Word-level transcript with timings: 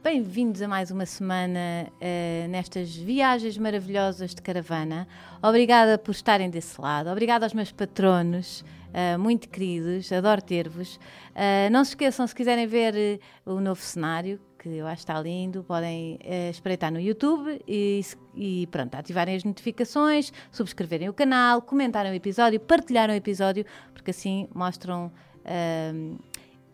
Bem-vindos 0.00 0.62
a 0.62 0.68
mais 0.68 0.92
uma 0.92 1.04
semana 1.04 1.88
uh, 1.90 2.48
nestas 2.48 2.94
viagens 2.94 3.58
maravilhosas 3.58 4.32
de 4.32 4.40
caravana. 4.40 5.08
Obrigada 5.42 5.98
por 5.98 6.12
estarem 6.12 6.48
desse 6.48 6.80
lado. 6.80 7.10
Obrigada 7.10 7.44
aos 7.44 7.52
meus 7.52 7.72
patronos, 7.72 8.64
uh, 8.90 9.18
muito 9.18 9.48
queridos. 9.48 10.12
Adoro 10.12 10.40
ter-vos. 10.40 10.94
Uh, 11.34 11.68
não 11.72 11.84
se 11.84 11.90
esqueçam, 11.90 12.24
se 12.28 12.34
quiserem 12.34 12.64
ver 12.68 13.20
o 13.44 13.58
novo 13.58 13.82
cenário, 13.82 14.40
que 14.56 14.68
eu 14.68 14.86
acho 14.86 15.04
que 15.04 15.10
está 15.10 15.20
lindo, 15.20 15.64
podem 15.64 16.18
espreitar 16.50 16.92
no 16.92 17.00
YouTube 17.00 17.60
e, 17.66 18.00
e, 18.36 18.68
pronto, 18.68 18.94
ativarem 18.94 19.34
as 19.34 19.42
notificações, 19.42 20.32
subscreverem 20.52 21.08
o 21.08 21.12
canal, 21.12 21.60
comentarem 21.60 22.12
o 22.12 22.14
episódio, 22.14 22.60
partilharem 22.60 23.16
o 23.16 23.18
episódio, 23.18 23.64
porque 23.92 24.12
assim 24.12 24.48
mostram 24.54 25.12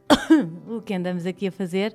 o 0.69 0.83
que 0.83 0.95
andamos 0.95 1.27
aqui 1.27 1.47
a 1.47 1.53
fazer 1.53 1.95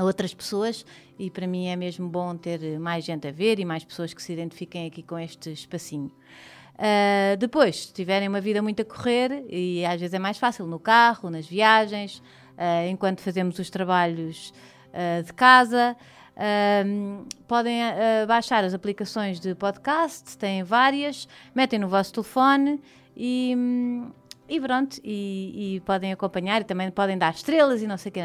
a 0.00 0.04
outras 0.04 0.32
pessoas 0.32 0.84
e 1.18 1.30
para 1.30 1.46
mim 1.46 1.66
é 1.66 1.76
mesmo 1.76 2.08
bom 2.08 2.34
ter 2.34 2.78
mais 2.78 3.04
gente 3.04 3.28
a 3.28 3.30
ver 3.30 3.58
e 3.58 3.64
mais 3.64 3.84
pessoas 3.84 4.14
que 4.14 4.22
se 4.22 4.32
identifiquem 4.32 4.86
aqui 4.86 5.02
com 5.02 5.18
este 5.18 5.52
espacinho. 5.52 6.10
Uh, 6.76 7.36
depois, 7.36 7.86
se 7.86 7.92
tiverem 7.92 8.26
uma 8.26 8.40
vida 8.40 8.62
muito 8.62 8.80
a 8.80 8.84
correr, 8.86 9.44
e 9.50 9.84
às 9.84 10.00
vezes 10.00 10.14
é 10.14 10.18
mais 10.18 10.38
fácil 10.38 10.66
no 10.66 10.78
carro, 10.78 11.28
nas 11.28 11.46
viagens, 11.46 12.20
uh, 12.56 12.88
enquanto 12.88 13.20
fazemos 13.20 13.58
os 13.58 13.68
trabalhos 13.68 14.54
uh, 14.88 15.22
de 15.22 15.32
casa, 15.34 15.94
podem 17.46 17.82
baixar 18.26 18.64
as 18.64 18.72
aplicações 18.72 19.38
de 19.38 19.54
podcast, 19.54 20.38
têm 20.38 20.62
várias, 20.62 21.28
metem 21.54 21.78
no 21.78 21.86
vosso 21.86 22.14
telefone 22.14 22.80
e, 23.14 23.54
e 24.48 24.58
pronto, 24.58 24.98
e, 25.04 25.74
e 25.76 25.80
podem 25.80 26.12
acompanhar 26.12 26.62
e 26.62 26.64
também 26.64 26.90
podem 26.90 27.18
dar 27.18 27.34
estrelas 27.34 27.82
e 27.82 27.86
não 27.86 27.98
sei 27.98 28.08
o 28.08 28.12
que. 28.14 28.20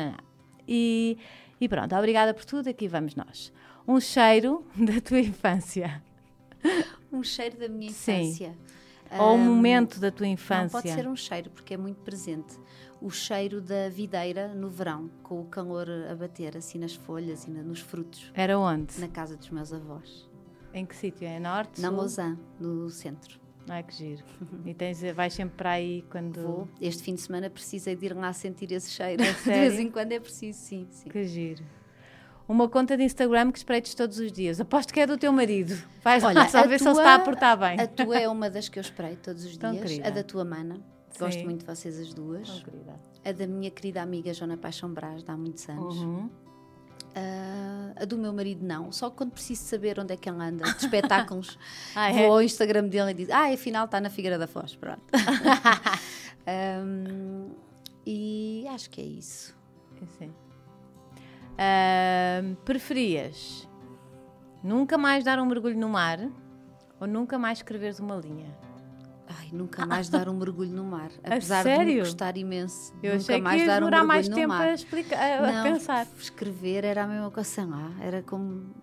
E 0.66 1.18
e 1.60 1.70
pronto, 1.70 1.96
obrigada 1.96 2.34
por 2.34 2.46
tudo, 2.46 2.70
aqui 2.70 2.88
vamos 2.88 3.16
nós. 3.16 3.52
Um 3.88 4.00
cheiro 4.00 4.66
da 4.76 5.00
tua 5.00 5.20
infância. 5.20 6.02
Um 7.12 7.24
cheiro 7.24 7.58
da 7.58 7.70
minha 7.70 7.92
infância. 7.92 8.52
Sim. 8.52 9.20
Ou 9.20 9.36
um, 9.36 9.42
um 9.42 9.56
momento 9.56 10.00
da 10.00 10.12
tua 10.12 10.28
infância. 10.28 10.64
Não 10.64 10.70
pode 10.70 10.90
ser 10.90 11.08
um 11.08 11.16
cheiro, 11.16 11.50
porque 11.52 11.76
é 11.76 11.78
muito 11.78 12.02
presente. 12.02 12.58
O 13.02 13.10
cheiro 13.12 13.62
da 13.62 13.88
videira 13.88 14.48
no 14.54 14.70
verão, 14.70 15.10
com 15.22 15.40
o 15.40 15.46
calor 15.46 15.88
a 16.10 16.16
bater 16.16 16.58
assim 16.58 16.80
nas 16.80 16.96
folhas 16.96 17.46
e 17.46 17.52
nos 17.52 17.80
frutos. 17.80 18.32
Era 18.34 18.58
onde? 18.58 19.00
Na 19.00 19.08
casa 19.08 19.38
dos 19.38 19.50
meus 19.52 19.72
avós. 19.72 20.28
Em 20.74 20.86
que 20.86 20.96
sítio? 20.96 21.28
É 21.28 21.40
norte? 21.40 21.80
Na 21.80 21.90
Lausanne, 21.90 22.38
no 22.60 22.90
centro. 22.90 23.45
Ai, 23.68 23.84
que 23.84 23.94
giro. 23.94 24.24
E 24.66 24.74
tens, 24.74 25.02
vais 25.14 25.34
sempre 25.34 25.56
para 25.58 25.72
aí 25.72 26.04
quando. 26.10 26.42
Vou. 26.42 26.68
Este 26.80 27.04
fim 27.04 27.16
de 27.16 27.22
semana 27.22 27.50
precisei 27.50 27.96
de 27.96 28.06
ir 28.06 28.16
lá 28.16 28.32
sentir 28.32 28.72
esse 28.72 28.92
cheiro. 28.92 29.24
É 29.24 29.32
de 29.34 29.42
vez 29.44 29.80
em 29.80 29.90
quando 29.90 30.12
é 30.12 30.20
preciso, 30.20 30.60
sim, 30.60 30.88
sim. 30.92 31.10
Que 31.10 31.24
giro. 31.26 31.64
Uma 32.48 32.70
conta 32.70 32.96
de 32.96 33.04
Instagram 33.04 33.52
que 33.52 33.58
espreites 33.58 33.96
todos 33.96 34.20
os 34.20 34.32
dias. 34.32 34.62
Aposto 34.62 34.94
que 34.94 35.00
é 35.00 35.08
do 35.08 35.18
teu 35.18 35.32
marido. 35.32 35.76
Vais 36.04 36.24
Olha, 36.24 36.42
lá 36.42 36.48
só 36.48 36.62
ver 36.68 36.78
tua, 36.78 36.80
se 36.80 36.88
ele 36.90 36.98
está 36.98 37.16
a 37.16 37.20
portar 37.20 37.58
bem. 37.58 37.80
A 37.80 37.88
tua 37.88 38.20
é 38.20 38.30
uma 38.30 38.52
das 38.52 38.70
que 38.70 38.78
eu 38.78 38.82
espreito 38.82 39.24
todos 39.24 39.44
os 39.46 39.58
dias. 39.58 39.82
Querida. 39.82 40.08
A 40.08 40.12
da 40.12 40.24
tua 40.24 40.46
mana. 40.46 40.80
Gosto 41.18 41.44
muito 41.44 41.62
de 41.62 41.66
vocês 41.66 42.00
as 42.00 42.14
duas. 42.14 42.64
Oh, 42.68 43.28
a 43.28 43.32
da 43.32 43.48
minha 43.48 43.72
querida 43.72 44.02
amiga 44.02 44.34
Joana 44.34 44.58
Paixão 44.58 44.94
Brás, 44.94 45.24
de 45.24 45.32
há 45.32 45.38
muitos 45.38 45.68
anos. 45.70 45.96
Uhum. 45.98 46.30
Uh, 47.16 47.94
a 47.96 48.04
do 48.04 48.18
meu 48.18 48.34
marido 48.34 48.66
não, 48.66 48.92
só 48.92 49.10
quando 49.10 49.32
preciso 49.32 49.64
saber 49.64 49.98
onde 49.98 50.14
é 50.14 50.18
que 50.18 50.30
ele 50.30 50.44
anda, 50.44 50.66
de 50.66 50.78
espetáculos, 50.84 51.58
ah, 51.96 52.10
é? 52.10 52.14
vou 52.14 52.34
ao 52.34 52.42
Instagram 52.42 52.90
dele 52.90 53.12
e 53.12 53.14
diz: 53.14 53.30
Ah, 53.30 53.54
afinal 53.54 53.86
está 53.86 54.02
na 54.02 54.10
Figueira 54.10 54.38
da 54.38 54.48
Foz. 54.48 54.76
Pronto. 54.76 55.02
um, 56.84 57.52
e 58.06 58.66
acho 58.70 58.90
que 58.90 59.00
é 59.00 59.06
isso. 59.06 59.56
Sim. 60.18 60.34
Uh, 61.56 62.54
preferias 62.66 63.66
nunca 64.62 64.98
mais 64.98 65.24
dar 65.24 65.40
um 65.40 65.46
mergulho 65.46 65.78
no 65.78 65.88
mar 65.88 66.20
ou 67.00 67.08
nunca 67.08 67.40
mais 67.40 67.60
escreveres 67.60 68.00
uma 68.00 68.18
linha? 68.18 68.65
Ai, 69.28 69.50
nunca 69.52 69.86
mais 69.86 70.10
dar 70.10 70.30
um 70.30 70.38
mergulho 70.38 70.72
no 70.72 70.84
mar. 70.84 71.12
Apesar 71.24 71.64
de 71.64 71.86
me 71.86 72.00
gostar 72.00 72.38
imenso. 72.38 72.94
Eu 73.02 73.14
nunca 73.14 73.24
achei 73.24 73.42
mais 73.42 73.62
que 73.62 73.68
dar 73.68 73.82
um 73.82 73.86
mergulho 73.86 74.08
mais 74.08 74.30
no 74.30 74.36
tempo 74.36 74.50
mar. 74.50 74.68
a, 74.68 74.74
explicar, 74.74 75.44
a, 75.44 75.52
Não, 75.52 75.64
pensar. 75.64 76.08
Escrever 76.18 76.84
era 76.84 77.04
a 77.04 77.08
mesma 77.08 77.32
coisa 77.32 77.66
lá. 77.66 77.92
Era 78.00 78.22
como 78.22 78.74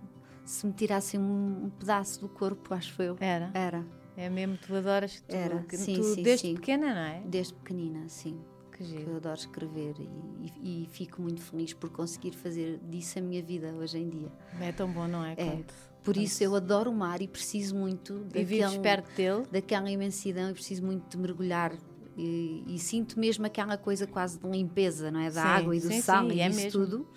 se 0.44 0.66
me 0.66 0.72
tirassem 0.72 1.20
um, 1.20 1.66
um, 1.66 1.70
pedaço 1.70 2.20
do 2.20 2.28
corpo, 2.28 2.74
acho 2.74 3.00
eu. 3.02 3.16
Era? 3.20 3.50
Era. 3.54 3.84
É 4.16 4.28
mesmo, 4.28 4.58
tu 4.58 4.74
adoras 4.74 5.20
tu, 5.20 5.34
era. 5.34 5.60
Que, 5.60 5.76
sim, 5.76 5.94
tu, 5.94 6.02
sim, 6.02 6.22
desde 6.22 6.48
sim. 6.48 6.54
pequena, 6.54 6.94
não 6.94 7.00
é? 7.00 7.22
Desde 7.24 7.54
pequenina, 7.54 8.08
sim. 8.08 8.38
Que 8.72 8.84
giro. 8.84 9.10
eu 9.10 9.16
adoro 9.16 9.38
escrever 9.38 9.94
e, 9.98 10.52
e, 10.60 10.82
e, 10.84 10.86
fico 10.88 11.20
muito 11.20 11.42
feliz 11.42 11.74
por 11.74 11.90
conseguir 11.90 12.32
fazer 12.32 12.80
disso 12.88 13.18
a 13.18 13.22
minha 13.22 13.42
vida 13.42 13.72
hoje 13.74 13.98
em 13.98 14.08
dia. 14.08 14.32
É 14.60 14.72
tão 14.72 14.90
bom, 14.90 15.06
não 15.06 15.24
é? 15.24 15.32
É. 15.32 15.34
Quando, 15.36 15.74
por 16.02 16.16
isso 16.16 16.42
eu 16.42 16.54
adoro 16.54 16.90
o 16.90 16.94
mar 16.94 17.22
e 17.22 17.28
preciso 17.28 17.76
muito 17.76 18.26
e 18.34 18.78
perto 18.80 19.14
dele. 19.14 19.46
daquela 19.50 19.90
imensidão 19.90 20.50
e 20.50 20.52
preciso 20.52 20.84
muito 20.84 21.08
de 21.08 21.16
mergulhar 21.16 21.72
e, 22.16 22.64
e, 22.66 22.78
sinto 22.78 23.18
mesmo 23.18 23.46
aquela 23.46 23.76
coisa 23.78 24.06
quase 24.06 24.38
de 24.38 24.46
limpeza, 24.46 25.10
não 25.10 25.20
é? 25.20 25.30
Da 25.30 25.42
sim, 25.42 25.48
água 25.48 25.76
e 25.76 25.80
do 25.80 25.88
sim, 25.88 26.00
sal 26.02 26.28
sim, 26.28 26.36
e 26.36 26.40
é 26.40 26.48
isso 26.48 26.60
mesmo. 26.60 26.80
tudo. 26.80 27.08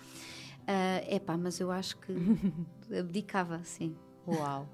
É 0.66 1.16
uh, 1.16 1.20
pá, 1.20 1.36
mas 1.36 1.60
eu 1.60 1.70
acho 1.70 1.96
que 1.98 2.12
abdicava, 2.98 3.60
sim. 3.62 3.94
Uau! 4.26 4.66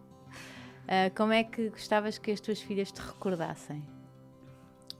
Uh, 0.84 1.15
como 1.17 1.33
é 1.33 1.45
que 1.45 1.71
gostavas 1.71 2.19
que 2.19 2.31
as 2.31 2.41
tuas 2.41 2.61
filhas 2.61 2.91
te 2.93 3.01
recordassem? 3.01 3.83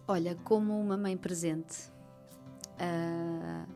Olha, 0.07 0.37
como 0.45 0.79
uma 0.79 0.97
mãe 0.97 1.17
presente. 1.17 1.91
Uh, 2.75 3.67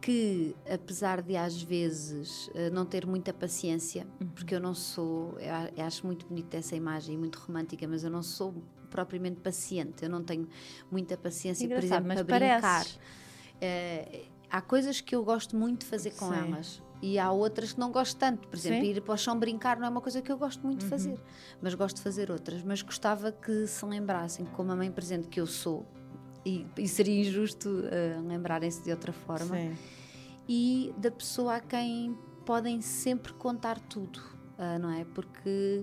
que 0.00 0.54
apesar 0.68 1.22
de 1.22 1.36
às 1.36 1.60
vezes 1.60 2.48
uh, 2.48 2.72
não 2.72 2.84
ter 2.84 3.06
muita 3.06 3.32
paciência, 3.32 4.06
uhum. 4.20 4.28
porque 4.28 4.54
eu 4.54 4.60
não 4.60 4.74
sou, 4.74 5.38
eu, 5.38 5.52
eu 5.76 5.84
acho 5.84 6.06
muito 6.06 6.26
bonita 6.26 6.56
essa 6.56 6.74
imagem, 6.74 7.16
muito 7.16 7.38
romântica, 7.38 7.86
mas 7.86 8.04
eu 8.04 8.10
não 8.10 8.22
sou 8.22 8.54
propriamente 8.90 9.40
paciente, 9.40 10.02
eu 10.02 10.10
não 10.10 10.22
tenho 10.22 10.48
muita 10.90 11.16
paciência, 11.16 11.64
Engraçado, 11.64 11.80
por 11.80 11.94
exemplo, 11.94 12.08
mas 12.08 12.22
para 12.22 12.38
brincar. 12.38 12.86
Uh, 12.86 14.30
há 14.50 14.60
coisas 14.60 15.00
que 15.00 15.14
eu 15.14 15.24
gosto 15.24 15.56
muito 15.56 15.80
de 15.80 15.86
fazer 15.86 16.10
com 16.12 16.28
Sim. 16.32 16.38
elas. 16.38 16.82
E 17.02 17.18
há 17.18 17.30
outras 17.30 17.72
que 17.72 17.80
não 17.80 17.90
gosto 17.90 18.18
tanto. 18.18 18.46
Por 18.46 18.56
exemplo, 18.56 18.84
Sim. 18.84 18.90
ir 18.90 19.00
para 19.00 19.14
o 19.14 19.16
chão 19.16 19.38
brincar 19.38 19.78
não 19.78 19.86
é 19.86 19.88
uma 19.88 20.02
coisa 20.02 20.20
que 20.20 20.30
eu 20.30 20.36
gosto 20.36 20.66
muito 20.66 20.82
uhum. 20.82 20.88
de 20.88 20.90
fazer. 20.90 21.18
Mas 21.62 21.72
gosto 21.74 21.96
de 21.96 22.02
fazer 22.02 22.30
outras. 22.30 22.62
Mas 22.62 22.82
gostava 22.82 23.32
que 23.32 23.66
se 23.66 23.86
lembrassem, 23.86 24.44
como 24.44 24.70
a 24.72 24.76
mãe 24.76 24.90
presente 24.90 25.26
que 25.28 25.40
eu 25.40 25.46
sou, 25.46 25.86
e, 26.44 26.66
e 26.78 26.88
seria 26.88 27.20
injusto 27.20 27.68
uh, 27.68 28.26
lembrarem-se 28.26 28.82
de 28.82 28.90
outra 28.90 29.12
forma. 29.12 29.56
Sim. 29.56 29.76
E 30.48 30.94
da 30.96 31.10
pessoa 31.10 31.56
a 31.56 31.60
quem 31.60 32.16
podem 32.44 32.80
sempre 32.80 33.32
contar 33.34 33.78
tudo, 33.78 34.18
uh, 34.58 34.78
não 34.80 34.90
é? 34.90 35.04
Porque 35.04 35.82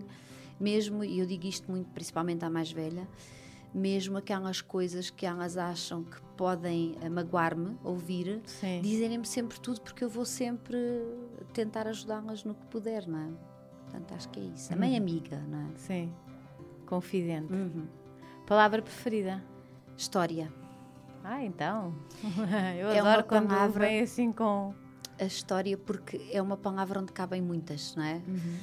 mesmo, 0.59 1.03
e 1.03 1.19
eu 1.19 1.25
digo 1.25 1.45
isto 1.45 1.69
muito 1.69 1.89
principalmente 1.91 2.43
à 2.43 2.49
mais 2.49 2.71
velha, 2.71 3.07
mesmo 3.73 4.17
aquelas 4.17 4.61
coisas 4.61 5.09
que 5.09 5.25
elas 5.25 5.57
acham 5.57 6.03
que 6.03 6.19
podem 6.35 6.95
uh, 7.01 7.09
magoar-me, 7.11 7.77
ouvir, 7.83 8.41
dizerem-me 8.81 9.25
sempre 9.25 9.59
tudo 9.59 9.81
porque 9.81 10.03
eu 10.03 10.09
vou 10.09 10.25
sempre 10.25 10.77
tentar 11.53 11.87
ajudá-las 11.87 12.43
no 12.43 12.55
que 12.55 12.65
puder, 12.67 13.07
não 13.07 13.19
é? 13.19 13.29
Portanto, 13.83 14.13
acho 14.15 14.29
que 14.29 14.39
é 14.39 14.43
isso. 14.43 14.69
Também 14.69 14.91
uhum. 14.91 14.97
amiga, 14.97 15.39
não 15.47 15.59
é? 15.59 15.67
Sim, 15.77 16.13
confidente. 16.85 17.53
Uhum. 17.53 17.87
Palavra 18.45 18.81
preferida? 18.81 19.41
História. 19.97 20.53
Ah, 21.23 21.43
então. 21.43 21.93
Eu 22.79 22.89
é 22.89 22.99
adoro 22.99 23.23
quando 23.25 23.47
palavra, 23.47 23.85
vem 23.87 24.01
assim 24.01 24.31
com. 24.31 24.73
A 25.19 25.25
história, 25.25 25.75
porque 25.75 26.29
é 26.31 26.39
uma 26.39 26.55
palavra 26.55 27.01
onde 27.01 27.11
cabem 27.11 27.41
muitas, 27.41 27.95
não 27.95 28.03
é? 28.03 28.21
Uhum. 28.27 28.59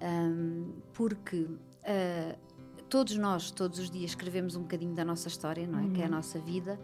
Um, 0.00 0.72
porque 0.94 1.42
uh, 1.42 2.38
todos 2.88 3.16
nós, 3.18 3.50
todos 3.50 3.78
os 3.78 3.90
dias, 3.90 4.12
escrevemos 4.12 4.56
um 4.56 4.62
bocadinho 4.62 4.94
da 4.94 5.04
nossa 5.04 5.28
história, 5.28 5.66
não 5.66 5.78
é? 5.78 5.82
Uhum. 5.82 5.92
Que 5.92 6.00
é 6.00 6.06
a 6.06 6.08
nossa 6.08 6.38
vida, 6.38 6.80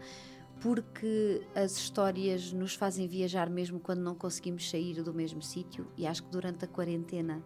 porque 0.61 1.41
as 1.55 1.75
histórias 1.75 2.53
nos 2.53 2.75
fazem 2.75 3.07
viajar 3.07 3.49
mesmo 3.49 3.79
quando 3.79 4.01
não 4.01 4.13
conseguimos 4.13 4.69
sair 4.69 5.01
do 5.01 5.13
mesmo 5.13 5.41
sítio, 5.41 5.87
e 5.97 6.05
acho 6.05 6.21
que 6.21 6.29
durante 6.29 6.65
a 6.65 6.67
quarentena 6.67 7.43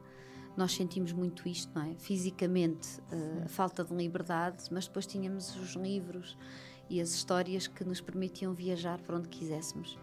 nós 0.57 0.73
sentimos 0.73 1.11
muito 1.13 1.47
isto, 1.47 1.71
não 1.73 1.83
é? 1.83 1.95
Fisicamente, 1.95 2.99
uh, 3.11 3.45
a 3.45 3.47
falta 3.47 3.83
de 3.83 3.93
liberdade, 3.93 4.65
mas 4.71 4.87
depois 4.87 5.05
tínhamos 5.05 5.55
os 5.55 5.75
livros 5.75 6.37
e 6.89 6.99
as 6.99 7.13
histórias 7.13 7.67
que 7.67 7.83
nos 7.83 8.01
permitiam 8.01 8.53
viajar 8.53 8.99
para 9.01 9.17
onde 9.17 9.29
quiséssemos. 9.29 9.97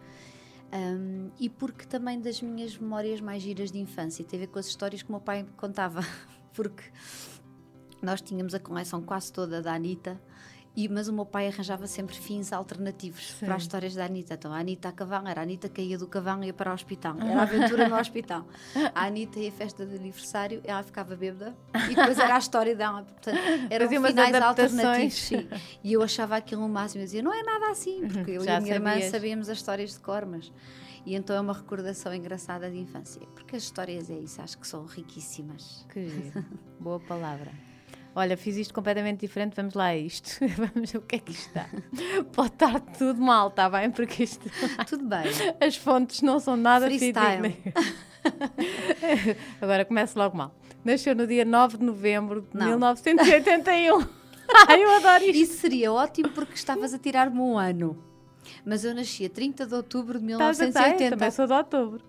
Um, 0.72 1.30
e 1.38 1.48
porque 1.48 1.86
também 1.86 2.20
das 2.20 2.40
minhas 2.42 2.76
memórias 2.76 3.20
mais 3.20 3.42
giras 3.42 3.70
de 3.70 3.78
infância 3.78 4.24
teve 4.24 4.44
a 4.44 4.46
ver 4.46 4.52
com 4.52 4.58
as 4.58 4.66
histórias 4.66 5.02
que 5.02 5.08
o 5.08 5.12
meu 5.12 5.20
pai 5.20 5.42
me 5.42 5.50
contava, 5.50 6.00
porque 6.54 6.84
nós 8.02 8.20
tínhamos 8.20 8.54
a 8.54 8.60
coleção 8.60 9.02
quase 9.02 9.32
toda 9.32 9.62
da 9.62 9.74
Anitta. 9.74 10.20
E, 10.76 10.88
mas 10.88 11.08
o 11.08 11.12
meu 11.12 11.24
pai 11.24 11.48
arranjava 11.48 11.86
sempre 11.86 12.14
fins 12.14 12.52
alternativos 12.52 13.32
Sim. 13.32 13.46
para 13.46 13.54
as 13.54 13.62
histórias 13.62 13.94
da 13.94 14.04
Anitta. 14.04 14.34
Então, 14.34 14.52
a 14.52 14.58
Anitta 14.58 14.90
a 14.90 14.92
cavalo, 14.92 15.26
era 15.26 15.40
a 15.40 15.44
Anitta 15.44 15.70
que 15.70 15.80
ia 15.80 15.96
do 15.96 16.06
cavalo 16.06 16.44
e 16.44 16.48
ia 16.48 16.52
para 16.52 16.70
o 16.70 16.74
hospital. 16.74 17.16
Era 17.18 17.40
a 17.40 17.42
aventura 17.42 17.88
no 17.88 17.96
hospital. 17.98 18.46
A 18.94 19.06
Anitta 19.06 19.38
ia 19.40 19.48
à 19.48 19.52
festa 19.52 19.86
de 19.86 19.96
aniversário, 19.96 20.60
ela 20.64 20.82
ficava 20.82 21.16
bêbada 21.16 21.56
e 21.90 21.94
depois 21.94 22.18
era 22.18 22.34
a 22.34 22.38
história 22.38 22.76
dela. 22.76 23.04
Portanto, 23.04 23.38
eram 23.70 23.86
Fazia 23.86 24.02
finais 24.02 24.34
alternativos. 24.34 25.14
Sim. 25.14 25.48
E 25.82 25.92
eu 25.92 26.02
achava 26.02 26.36
aquilo 26.36 26.64
o 26.64 26.68
máximo. 26.68 27.00
Eu 27.02 27.06
dizia, 27.06 27.22
não 27.22 27.32
é 27.32 27.42
nada 27.42 27.70
assim, 27.70 28.06
porque 28.08 28.32
eu 28.32 28.42
e 28.42 28.44
Já 28.44 28.56
a 28.56 28.60
minha 28.60 28.74
irmã 28.74 28.90
sabias. 28.90 29.10
sabíamos 29.10 29.48
as 29.48 29.58
histórias 29.58 29.92
de 29.92 30.00
cor, 30.00 30.26
mas... 30.26 30.52
E 31.06 31.14
então 31.14 31.36
é 31.36 31.40
uma 31.40 31.52
recordação 31.52 32.12
engraçada 32.12 32.68
de 32.68 32.76
infância. 32.76 33.22
Porque 33.34 33.54
as 33.54 33.62
histórias 33.62 34.10
é 34.10 34.18
isso, 34.18 34.42
acho 34.42 34.58
que 34.58 34.66
são 34.66 34.84
riquíssimas. 34.84 35.86
Que. 35.92 36.32
Boa 36.80 36.98
palavra. 36.98 37.52
Olha, 38.18 38.34
fiz 38.34 38.56
isto 38.56 38.72
completamente 38.72 39.20
diferente, 39.20 39.54
vamos 39.54 39.74
lá 39.74 39.84
a 39.88 39.96
isto. 39.96 40.38
Vamos 40.56 40.90
ver 40.90 40.96
o 40.98 41.02
que 41.02 41.16
é 41.16 41.18
que 41.18 41.32
isto 41.32 41.48
está. 41.48 41.66
Pode 42.32 42.48
estar 42.54 42.80
tudo 42.80 43.20
mal, 43.20 43.48
está 43.48 43.68
bem? 43.68 43.90
Porque 43.90 44.22
isto, 44.22 44.48
Tudo 44.88 45.04
bem. 45.06 45.24
as 45.60 45.76
fontes 45.76 46.22
não 46.22 46.40
são 46.40 46.56
nada 46.56 46.88
fidedignas. 46.88 47.52
Agora 49.60 49.84
começo 49.84 50.18
logo 50.18 50.36
mal. 50.36 50.54
Nasceu 50.84 51.14
no 51.14 51.26
dia 51.26 51.44
9 51.44 51.76
de 51.78 51.84
novembro 51.84 52.40
de 52.50 52.58
Não. 52.58 52.66
1981. 52.68 53.98
Ai, 54.68 54.82
eu 54.82 54.90
adoro 54.96 55.24
isto. 55.24 55.36
Isso 55.36 55.60
seria 55.60 55.92
ótimo 55.92 56.30
porque 56.30 56.54
estavas 56.54 56.94
a 56.94 56.98
tirar-me 56.98 57.38
um 57.38 57.58
ano. 57.58 58.02
Mas 58.64 58.84
eu 58.84 58.94
nasci 58.94 59.26
a 59.26 59.28
30 59.30 59.66
de 59.66 59.74
outubro 59.74 60.18
de 60.20 60.32
Estás 60.32 60.60
a 60.60 60.64
ver? 60.64 60.70
1980. 60.72 61.10
Também 61.16 61.30
sou 61.30 61.46
de 61.46 61.52
outubro. 61.52 62.04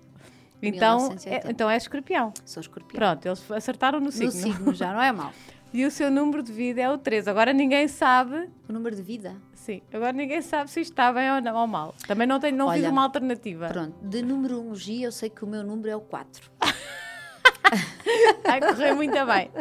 Então, 0.61 0.97
1980. 0.99 1.47
é, 1.47 1.51
então 1.51 1.69
é 1.69 1.77
escorpião. 1.77 2.33
Sou 2.45 2.61
escorpião. 2.61 2.97
Pronto, 2.97 3.25
eles 3.27 3.51
acertaram 3.51 3.99
no 3.99 4.05
No 4.05 4.11
signo. 4.11 4.31
signo 4.31 4.73
já 4.73 4.93
não 4.93 5.01
é 5.01 5.11
mau. 5.11 5.33
E 5.77 5.85
o 5.85 5.91
seu 5.91 6.09
número 6.09 6.41
de 6.41 6.51
vida 6.51 6.81
é 6.81 6.89
o 6.89 6.97
3. 6.97 7.27
Agora 7.27 7.53
ninguém 7.53 7.87
sabe 7.87 8.49
O 8.67 8.73
número 8.73 8.95
de 8.95 9.01
vida? 9.03 9.35
Sim, 9.53 9.79
agora 9.93 10.11
ninguém 10.11 10.41
sabe 10.41 10.71
se 10.71 10.81
isto 10.81 10.91
está 10.93 11.13
bem 11.13 11.31
ou, 11.31 11.39
não, 11.39 11.55
ou 11.55 11.67
mal. 11.67 11.93
Também 12.07 12.25
não, 12.25 12.39
tenho, 12.39 12.57
não 12.57 12.71
fiz 12.71 12.81
Olha, 12.81 12.89
uma 12.89 13.03
alternativa. 13.03 13.67
Pronto, 13.67 13.93
de 14.01 14.23
numerologia 14.23 15.05
eu 15.05 15.11
sei 15.11 15.29
que 15.29 15.43
o 15.43 15.47
meu 15.47 15.63
número 15.63 15.89
é 15.89 15.95
o 15.95 16.01
4. 16.01 16.49
Vai 18.43 18.59
correr 18.59 18.93
muito 18.95 19.13
bem. 19.27 19.51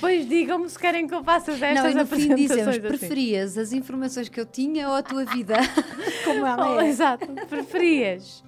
Pois 0.00 0.26
digam-me 0.26 0.66
se 0.70 0.78
querem 0.78 1.06
que 1.06 1.14
eu 1.14 1.22
faça 1.22 1.54
Não, 1.54 1.66
estas 1.66 1.92
e 1.92 1.94
no 1.94 2.06
fim 2.06 2.14
apresentações 2.32 2.38
dizemos, 2.48 2.68
assim. 2.68 2.80
preferias 2.80 3.58
as 3.58 3.72
informações 3.74 4.28
que 4.30 4.40
eu 4.40 4.46
tinha 4.46 4.88
ou 4.88 4.94
a 4.94 5.02
tua 5.02 5.26
vida? 5.26 5.56
Como 6.24 6.40
Oh, 6.42 6.46
ela 6.46 6.84
é. 6.84 6.88
exato, 6.88 7.26
preferias 7.50 8.42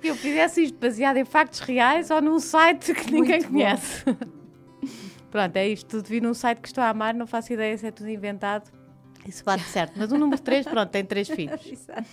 que 0.00 0.08
eu 0.08 0.14
fizesse 0.14 0.62
isto 0.62 0.78
baseado 0.78 1.16
em 1.16 1.24
factos 1.24 1.58
reais 1.58 2.08
ou 2.08 2.22
num 2.22 2.38
site 2.38 2.94
que 2.94 3.10
ninguém 3.10 3.40
Muito 3.40 3.46
bom. 3.46 3.52
conhece. 3.58 4.04
Pronto, 5.30 5.56
é 5.56 5.68
isto. 5.68 5.86
Tudo 5.88 6.06
vi 6.08 6.20
num 6.20 6.34
site 6.34 6.60
que 6.60 6.68
estou 6.68 6.82
a 6.82 6.88
amar, 6.88 7.14
não 7.14 7.26
faço 7.26 7.52
ideia 7.52 7.76
se 7.78 7.86
é 7.86 7.90
tudo 7.90 8.08
inventado. 8.10 8.70
Isso 9.26 9.44
bate 9.44 9.62
certo. 9.68 9.92
Mas 9.96 10.10
o 10.12 10.18
número 10.18 10.40
3, 10.40 10.66
pronto, 10.66 10.90
tem 10.90 11.04
três 11.04 11.28
filhos. 11.28 11.64
Exato. 11.70 12.04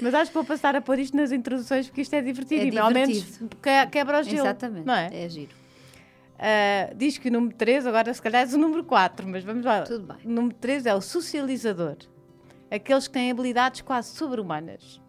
Mas 0.00 0.14
acho 0.14 0.30
que 0.30 0.34
vou 0.34 0.44
passar 0.44 0.74
a 0.74 0.80
pôr 0.80 0.98
isto 0.98 1.16
nas 1.16 1.30
introduções 1.32 1.86
porque 1.86 2.00
isto 2.00 2.14
é 2.14 2.20
divertido 2.22 2.62
É 2.62 2.68
e 2.68 2.78
ao 2.78 2.90
menos 2.90 3.14
divertido. 3.22 3.56
que- 3.62 3.86
quebra 3.86 4.20
o 4.20 4.22
gelo. 4.22 4.38
Exatamente. 4.46 4.84
Não 4.86 4.94
é? 4.94 5.10
É 5.24 5.28
giro. 5.28 5.52
Uh, 6.34 6.94
diz 6.96 7.18
que 7.18 7.28
o 7.28 7.32
número 7.32 7.54
3, 7.56 7.86
agora 7.86 8.12
se 8.12 8.20
calhar 8.20 8.42
é 8.42 8.54
o 8.54 8.58
número 8.58 8.82
4, 8.82 9.28
mas 9.28 9.44
vamos 9.44 9.64
lá. 9.64 9.82
Tudo 9.82 10.04
bem. 10.12 10.16
O 10.24 10.28
número 10.30 10.54
3 10.56 10.86
é 10.86 10.94
o 10.94 11.00
socializador. 11.00 11.96
Aqueles 12.68 13.06
que 13.06 13.12
têm 13.12 13.30
habilidades 13.30 13.80
quase 13.82 14.08
sobre-humanas. 14.16 15.00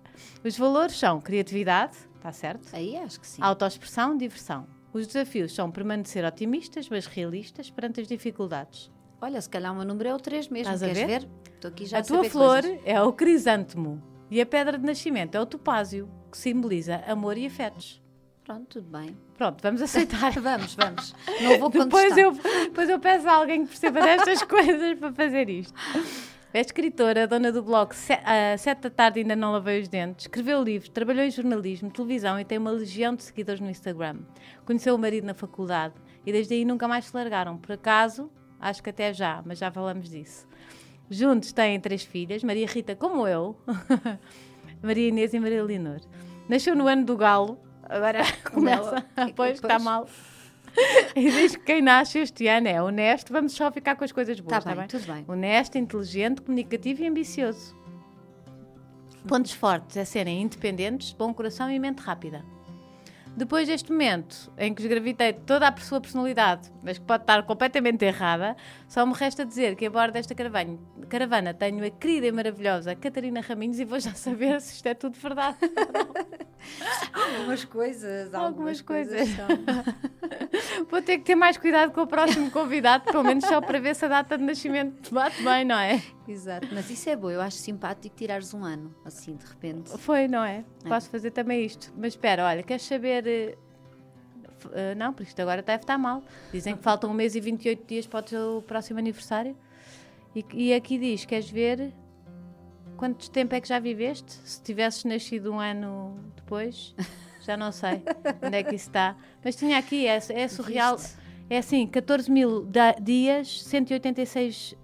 Os 0.43 0.55
valores 0.57 0.99
são 0.99 1.19
criatividade, 1.19 1.95
está 2.17 2.31
certo? 2.31 2.67
Aí 2.71 2.95
acho 2.97 3.19
que 3.19 3.25
sim. 3.25 3.41
Autoexpressão, 3.41 4.15
diversão. 4.15 4.67
Os 4.93 5.07
desafios 5.07 5.53
são 5.55 5.71
permanecer 5.71 6.23
otimistas, 6.23 6.87
mas 6.89 7.05
realistas 7.07 7.69
perante 7.69 8.01
as 8.01 8.07
dificuldades. 8.07 8.91
Olha, 9.19 9.41
se 9.41 9.49
calhar 9.49 9.71
o 9.71 9.75
meu 9.75 9.85
número 9.85 10.09
é 10.09 10.13
o 10.13 10.19
3 10.19 10.49
mesmo. 10.49 10.73
Estás 10.73 10.81
Queres 10.93 10.97
ver? 11.09 11.21
ver? 11.21 11.29
Estou 11.55 11.69
aqui 11.71 11.85
já 11.85 11.97
a 11.97 11.99
a 12.01 12.03
tua 12.03 12.23
flor 12.25 12.61
coisas. 12.61 12.79
é 12.85 13.01
o 13.01 13.13
crisântemo 13.13 14.03
e 14.29 14.39
a 14.41 14.45
pedra 14.45 14.77
de 14.77 14.85
nascimento 14.85 15.35
é 15.35 15.39
o 15.41 15.45
topázio, 15.45 16.09
que 16.31 16.37
simboliza 16.37 16.97
amor 17.07 17.37
e 17.37 17.45
afetos. 17.45 18.01
Pronto, 18.43 18.65
tudo 18.81 18.89
bem. 18.89 19.17
Pronto, 19.37 19.61
vamos 19.61 19.81
aceitar. 19.81 20.33
Vamos, 20.41 20.75
vamos. 20.75 21.15
Não 21.41 21.59
vou 21.59 21.69
Depois 21.71 22.13
contestar. 22.13 22.19
eu, 22.19 22.31
depois 22.65 22.89
eu 22.89 22.99
peço 22.99 23.29
a 23.29 23.33
alguém 23.35 23.61
que 23.63 23.69
perceba 23.69 24.01
destas 24.01 24.43
coisas 24.45 24.99
para 24.99 25.13
fazer 25.13 25.49
isto. 25.49 25.73
É 26.53 26.59
escritora, 26.61 27.27
dona 27.27 27.51
do 27.51 27.63
blog 27.63 27.93
Se- 27.95 28.13
ah, 28.23 28.55
Sete 28.57 28.81
da 28.83 28.89
Tarde 28.91 29.19
Ainda 29.21 29.35
Não 29.35 29.51
Lavei 29.53 29.81
os 29.81 29.87
Dentes, 29.87 30.25
escreveu 30.25 30.61
livros, 30.63 30.89
trabalhou 30.89 31.23
em 31.23 31.31
jornalismo, 31.31 31.89
televisão 31.89 32.39
e 32.39 32.45
tem 32.45 32.59
uma 32.59 32.69
legião 32.69 33.15
de 33.15 33.23
seguidores 33.23 33.59
no 33.59 33.69
Instagram. 33.71 34.19
Conheceu 34.65 34.93
o 34.93 34.99
marido 34.99 35.25
na 35.25 35.33
faculdade 35.33 35.95
e 36.25 36.31
desde 36.31 36.53
aí 36.53 36.63
nunca 36.63 36.87
mais 36.87 37.05
se 37.05 37.15
largaram. 37.15 37.57
Por 37.57 37.71
acaso, 37.71 38.29
acho 38.59 38.83
que 38.83 38.89
até 38.91 39.11
já, 39.13 39.41
mas 39.43 39.57
já 39.57 39.71
falamos 39.71 40.07
disso. 40.09 40.47
Juntos 41.09 41.51
têm 41.51 41.79
três 41.79 42.03
filhas, 42.03 42.43
Maria 42.43 42.67
Rita, 42.67 42.95
como 42.95 43.27
eu, 43.27 43.57
Maria 44.81 45.07
Inês 45.09 45.33
e 45.33 45.39
Maria 45.39 45.63
Leonor. 45.63 46.01
Nasceu 46.47 46.75
no 46.75 46.87
ano 46.87 47.03
do 47.03 47.17
galo, 47.17 47.57
agora 47.83 48.19
começa, 48.51 49.03
pois 49.35 49.53
está 49.55 49.79
mal. 49.79 50.07
E 51.15 51.29
diz 51.29 51.55
que 51.55 51.63
quem 51.63 51.81
nasce 51.81 52.19
este 52.19 52.47
ano 52.47 52.67
é 52.67 52.81
honesto, 52.81 53.31
vamos 53.31 53.53
só 53.53 53.71
ficar 53.71 53.95
com 53.95 54.03
as 54.03 54.11
coisas 54.11 54.39
boas, 54.39 54.57
Está 54.57 54.71
está 54.71 54.81
bem, 54.81 54.87
tudo 54.87 55.13
bem. 55.13 55.25
Honesto, 55.27 55.77
inteligente, 55.77 56.41
comunicativo 56.41 57.03
e 57.03 57.07
ambicioso. 57.07 57.75
Pontos 59.27 59.51
fortes 59.53 59.95
é 59.95 60.03
serem 60.03 60.41
independentes, 60.41 61.13
bom 61.13 61.33
coração 61.33 61.69
e 61.69 61.79
mente 61.79 61.99
rápida. 61.99 62.43
Depois 63.35 63.67
deste 63.67 63.91
momento 63.91 64.51
em 64.57 64.73
que 64.73 64.81
esgravitei 64.81 65.33
toda 65.33 65.67
a 65.67 65.77
sua 65.77 65.99
personalidade, 65.99 66.71
mas 66.83 66.99
que 66.99 67.05
pode 67.05 67.23
estar 67.23 67.41
completamente 67.43 68.05
errada, 68.05 68.55
só 68.87 69.05
me 69.05 69.13
resta 69.13 69.43
dizer 69.43 69.75
que 69.75 69.85
a 69.87 69.89
bordo 69.89 70.13
desta 70.13 70.35
caravana, 70.35 70.77
caravana 71.09 71.53
tenho 71.53 71.83
a 71.85 71.89
querida 71.89 72.27
e 72.27 72.31
maravilhosa 72.31 72.95
Catarina 72.95 73.41
Raminhos 73.41 73.79
e 73.79 73.85
vou 73.85 73.99
já 73.99 74.13
saber 74.13 74.61
se 74.61 74.75
isto 74.75 74.85
é 74.87 74.93
tudo 74.93 75.17
verdade. 75.19 75.57
Algumas 77.11 77.65
coisas, 77.65 78.33
Algumas 78.33 78.43
algumas, 78.43 78.81
coisas. 78.81 79.29
coisas. 79.35 79.95
Vou 80.89 81.01
ter 81.01 81.17
que 81.17 81.25
ter 81.25 81.35
mais 81.35 81.57
cuidado 81.57 81.91
com 81.91 82.01
o 82.01 82.07
próximo 82.07 82.49
convidado, 82.51 83.05
pelo 83.11 83.23
menos 83.23 83.45
só 83.45 83.59
para 83.59 83.79
ver 83.79 83.95
se 83.95 84.05
a 84.05 84.07
data 84.07 84.37
de 84.37 84.43
nascimento 84.43 85.13
bate 85.13 85.43
bem, 85.43 85.65
não 85.65 85.77
é? 85.77 86.01
Exato. 86.27 86.67
Mas 86.71 86.89
isso 86.89 87.09
é 87.09 87.15
bom, 87.15 87.29
eu 87.29 87.41
acho 87.41 87.57
simpático 87.57 88.15
tirares 88.15 88.53
um 88.53 88.63
ano, 88.63 88.95
assim, 89.03 89.35
de 89.35 89.45
repente. 89.45 89.97
Foi, 89.97 90.27
não 90.27 90.43
é? 90.43 90.63
Posso 90.87 91.09
fazer 91.09 91.31
também 91.31 91.65
isto. 91.65 91.93
Mas 91.97 92.13
espera, 92.13 92.45
olha, 92.45 92.63
queres 92.63 92.83
saber. 92.83 93.22
Eh, 93.27 93.57
f- 94.59 94.69
eh, 94.73 94.95
não, 94.95 95.13
porque 95.13 95.29
isto 95.29 95.39
agora 95.41 95.61
deve 95.61 95.83
estar 95.83 95.97
mal. 95.97 96.23
Dizem 96.51 96.75
que 96.75 96.83
faltam 96.83 97.09
um 97.09 97.13
mês 97.13 97.35
e 97.35 97.39
28 97.39 97.85
dias 97.87 98.07
para 98.07 98.19
o 98.19 98.23
teu 98.23 98.63
próximo 98.67 98.99
aniversário. 98.99 99.55
E, 100.35 100.45
e 100.53 100.73
aqui 100.73 100.97
diz: 100.97 101.25
queres 101.25 101.49
ver 101.49 101.93
quanto 102.97 103.29
tempo 103.31 103.53
é 103.55 103.61
que 103.61 103.67
já 103.67 103.79
viveste? 103.79 104.31
Se 104.43 104.61
tivesses 104.61 105.03
nascido 105.03 105.51
um 105.51 105.59
ano 105.59 106.17
depois, 106.35 106.95
já 107.41 107.55
não 107.57 107.71
sei 107.71 108.01
onde 108.41 108.57
é 108.57 108.63
que 108.63 108.75
isso 108.75 108.89
está. 108.89 109.15
Mas 109.43 109.55
tinha 109.55 109.77
aqui, 109.77 110.07
é, 110.07 110.17
é 110.29 110.47
surreal. 110.47 110.97
É 111.49 111.57
assim: 111.57 111.85
14 111.87 112.31
mil 112.31 112.67
dias, 113.01 113.63
186. 113.63 114.75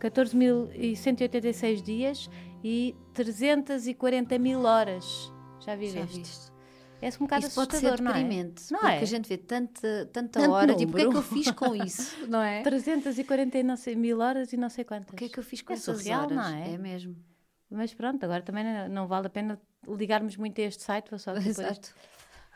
14.186 0.00 1.80
dias 1.82 2.30
e 2.64 2.94
340 3.14 4.38
mil 4.38 4.62
horas. 4.64 5.32
Já 5.60 5.66
Já 5.72 5.76
viveste? 5.76 6.18
viste? 6.18 6.51
É 7.02 7.08
um 7.08 7.18
bocado 7.26 7.44
Isso 7.46 7.54
pode 7.56 7.76
ser 7.76 7.86
assustador, 7.88 8.00
não 8.04 8.10
é? 8.12 8.22
deprimente, 8.22 8.72
Não 8.72 8.78
porque 8.80 8.94
é? 8.94 9.00
a 9.00 9.04
gente 9.04 9.28
vê 9.28 9.36
tanta, 9.36 10.08
tanta 10.12 10.40
Tanto 10.40 10.50
hora, 10.52 10.74
tipo, 10.76 10.92
o 10.92 10.94
que 10.96 11.02
é 11.02 11.10
que 11.10 11.16
eu 11.16 11.22
fiz 11.22 11.50
com 11.50 11.74
isso, 11.84 12.16
não 12.28 12.40
é? 12.40 12.62
340 12.62 13.58
e 13.58 13.62
não 13.64 13.76
sei, 13.76 13.96
mil 13.96 14.20
horas 14.20 14.52
e 14.52 14.56
não 14.56 14.68
sei 14.70 14.84
quantas. 14.84 15.12
O 15.12 15.16
que 15.16 15.24
é 15.24 15.28
que 15.28 15.38
eu 15.38 15.42
fiz 15.42 15.60
com 15.62 15.72
É 15.72 15.76
essas 15.76 15.96
surreal, 15.98 16.22
horas? 16.26 16.36
não 16.36 16.46
é? 16.46 16.74
É 16.74 16.78
mesmo. 16.78 17.16
Mas 17.68 17.92
pronto, 17.92 18.22
agora 18.22 18.42
também 18.42 18.62
não, 18.64 18.88
não 18.88 19.06
vale 19.08 19.26
a 19.26 19.30
pena 19.30 19.60
ligarmos 19.88 20.36
muito 20.36 20.60
a 20.60 20.64
este 20.64 20.82
site, 20.82 21.10
vou 21.10 21.18
só 21.18 21.32
depois... 21.34 21.58
Exato. 21.58 21.92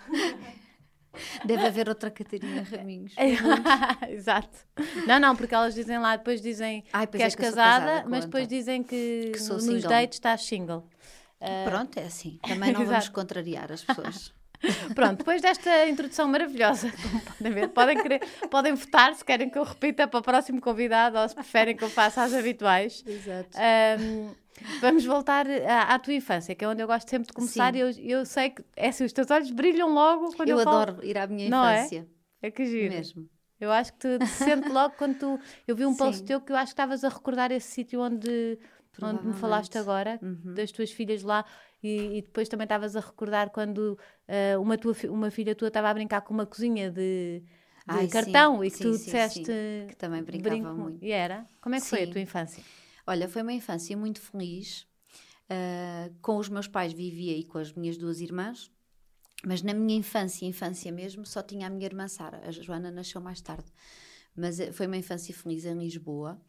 Deve 1.47 1.67
haver 1.67 1.89
outra 1.89 2.11
Catarina 2.11 2.63
Raminhos. 2.63 3.15
Exato. 4.09 4.59
Não, 5.07 5.19
não, 5.19 5.35
porque 5.35 5.55
elas 5.55 5.75
dizem 5.75 5.99
lá, 5.99 6.15
depois 6.17 6.43
dizem 6.43 6.85
Ai, 6.93 7.07
que 7.07 7.17
é 7.17 7.23
és 7.23 7.35
que 7.35 7.41
eu 7.43 7.47
sou 7.47 7.55
casada, 7.57 7.87
casada, 7.87 8.09
mas 8.11 8.25
depois 8.27 8.47
dizem 8.47 8.83
que, 8.83 9.33
Que 9.35 9.41
nos 9.41 9.63
single. 9.65 9.89
dates 9.89 10.17
estás 10.17 10.43
single. 10.45 10.87
Pronto, 11.65 11.99
é 11.99 12.05
assim. 12.05 12.39
Também 12.47 12.73
não 12.73 12.85
vamos 12.85 13.09
contrariar 13.09 13.73
as 13.73 13.83
pessoas. 13.83 14.33
Pronto, 14.95 15.19
depois 15.19 15.41
desta 15.43 15.89
introdução 15.89 16.29
maravilhosa, 16.29 16.91
como 17.03 17.21
podem 17.21 17.53
ver, 17.53 17.69
podem, 17.69 18.03
querer, 18.03 18.21
podem 18.51 18.75
votar 18.75 19.15
se 19.15 19.25
querem 19.25 19.49
que 19.51 19.59
eu 19.59 19.63
repita 19.65 20.07
para 20.09 20.21
o 20.21 20.23
próximo 20.23 20.61
convidado 20.61 21.19
ou 21.19 21.29
se 21.29 21.35
preferem 21.35 21.77
que 21.77 21.85
eu 21.85 21.91
faça 21.91 22.23
as 22.23 22.33
habituais. 22.35 23.03
Exato. 23.07 23.51
Ahm, 23.57 24.33
vamos 24.81 25.05
voltar 25.05 25.47
à, 25.49 25.95
à 25.95 25.99
tua 25.99 26.15
infância, 26.15 26.55
que 26.55 26.65
é 26.65 26.69
onde 26.69 26.83
eu 26.83 26.87
gosto 26.87 27.09
sempre 27.09 27.27
de 27.29 27.33
começar. 27.33 27.75
E 27.75 27.81
eu, 27.81 27.91
eu 27.99 28.25
sei 28.27 28.51
que 28.51 28.63
é 28.77 28.89
assim, 28.89 29.05
os 29.05 29.13
teus 29.13 29.31
olhos 29.31 29.51
brilham 29.51 29.93
logo 29.93 30.35
quando 30.35 30.49
eu, 30.49 30.59
Eu 30.59 30.65
falo. 30.65 30.77
adoro 30.79 31.05
ir 31.05 31.17
à 31.19 31.27
minha 31.27 31.49
Não 31.49 31.67
é? 31.67 31.79
infância. 31.81 32.07
É 32.43 32.51
que 32.51 32.65
giro. 32.67 32.95
Mesmo. 32.95 33.29
Eu 33.59 33.73
acho 33.73 33.93
que 33.95 34.19
te 34.19 34.27
sentes 34.27 34.71
logo 34.71 34.95
quando 34.99 35.19
tu. 35.19 35.41
Eu 35.67 35.75
vi 35.75 35.87
um 35.87 35.97
post 35.97 36.19
Sim. 36.19 36.25
teu 36.27 36.41
que 36.43 36.53
eu 36.53 36.57
acho 36.57 36.67
que 36.67 36.73
estavas 36.73 37.03
a 37.05 37.09
recordar 37.09 37.51
esse 37.51 37.69
sítio 37.71 38.01
onde, 38.03 38.59
onde 39.03 39.27
me 39.27 39.33
falaste 39.33 39.73
Provavelmente. 39.73 40.23
Uhum. 40.23 40.31
agora, 40.41 40.55
das 40.55 40.71
tuas 40.73 40.91
filhas 40.91 41.23
lá, 41.23 41.43
e, 41.87 42.19
e 42.19 42.23
depois 42.23 42.49
também 42.49 42.65
estavas 42.65 42.97
a 42.97 43.01
recordar 43.01 43.51
quando 43.51 43.99
ah, 44.29 44.59
uma, 44.59 44.77
tua, 44.77 44.95
uma 45.09 45.31
filha 45.31 45.55
tua 45.55 45.69
estava 45.69 45.89
a 45.89 45.95
brincar 45.95 46.21
com 46.23 46.35
uma 46.35 46.47
cozinha 46.47 46.91
de. 46.91 47.43
Ai, 47.87 48.09
cartão 48.09 48.65
e 48.65 48.71
que 48.71 48.79
sim, 48.79 48.83
tu 48.83 48.93
sim, 48.95 49.05
disseste 49.05 49.45
sim, 49.45 49.87
que 49.89 49.97
também 49.97 50.23
brincava 50.23 50.57
brinco, 50.57 50.75
muito. 50.75 51.05
E 51.05 51.13
era? 51.13 51.47
Como 51.61 51.75
é 51.75 51.81
que 51.81 51.87
foi 51.87 52.03
a 52.03 52.07
Sim. 52.07 52.13
tua 52.13 52.21
infância? 52.21 52.63
Olha, 53.07 53.29
foi 53.29 53.43
uma 53.43 53.53
infância 53.53 53.97
muito 53.97 54.21
feliz. 54.21 54.87
Ah, 55.49 56.11
com 56.21 56.37
os 56.37 56.49
meus 56.49 56.67
pais 56.67 56.93
vivia 56.93 57.37
e 57.37 57.45
com 57.45 57.59
as 57.59 57.73
minhas 57.73 57.97
duas 57.97 58.21
irmãs, 58.21 58.71
mas 59.45 59.63
na 59.63 59.73
minha 59.75 59.97
infância, 59.97 60.45
infância 60.45 60.91
mesmo, 60.91 61.25
só 61.25 61.43
tinha 61.43 61.67
a 61.67 61.71
minha 61.71 61.87
irmã 61.87 62.09
Sara. 62.09 62.41
A 62.47 62.51
Joana 62.51 62.91
nasceu 62.91 63.21
mais 63.21 63.41
tarde. 63.41 63.71
Mas 64.35 64.59
eh, 64.61 64.73
foi 64.73 64.87
uma 64.87 64.97
infância 64.97 65.35
feliz 65.35 65.65
em 65.65 65.79
Lisboa. 65.79 66.41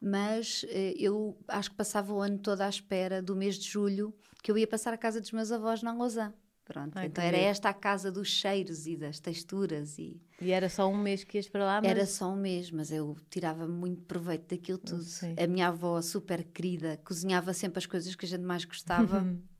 Mas 0.00 0.64
eh, 0.68 0.94
eu 0.96 1.36
acho 1.48 1.70
que 1.70 1.76
passava 1.76 2.12
o 2.12 2.20
ano 2.20 2.38
todo 2.38 2.60
à 2.60 2.68
espera 2.68 3.20
do 3.20 3.34
mês 3.34 3.56
de 3.56 3.68
julho 3.68 4.14
que 4.42 4.50
eu 4.50 4.58
ia 4.58 4.66
passar 4.66 4.94
a 4.94 4.98
casa 4.98 5.20
dos 5.20 5.32
meus 5.32 5.50
avós 5.50 5.82
na 5.82 5.92
Lausanne. 5.92 6.34
Pronto, 6.64 6.98
Ai, 6.98 7.06
então 7.06 7.22
que 7.22 7.28
era 7.28 7.38
esta 7.38 7.70
a 7.70 7.74
casa 7.74 8.12
dos 8.12 8.28
cheiros 8.28 8.86
e 8.86 8.94
das 8.94 9.18
texturas 9.18 9.98
e 9.98 10.20
E 10.40 10.52
era 10.52 10.68
só 10.68 10.86
um 10.86 10.98
mês 10.98 11.24
que 11.24 11.38
ias 11.38 11.48
para 11.48 11.64
lá, 11.64 11.80
mas... 11.80 11.90
era 11.90 12.04
só 12.04 12.30
um 12.30 12.36
mês, 12.36 12.70
mas 12.70 12.92
eu 12.92 13.16
tirava 13.30 13.66
muito 13.66 14.02
proveito 14.02 14.54
daquilo 14.54 14.76
tudo. 14.76 15.02
sei. 15.02 15.34
A 15.38 15.46
minha 15.46 15.68
avó, 15.68 16.00
super 16.02 16.44
querida, 16.44 17.00
cozinhava 17.02 17.54
sempre 17.54 17.78
as 17.78 17.86
coisas 17.86 18.14
que 18.14 18.26
a 18.26 18.28
gente 18.28 18.42
mais 18.42 18.66
gostava. 18.66 19.24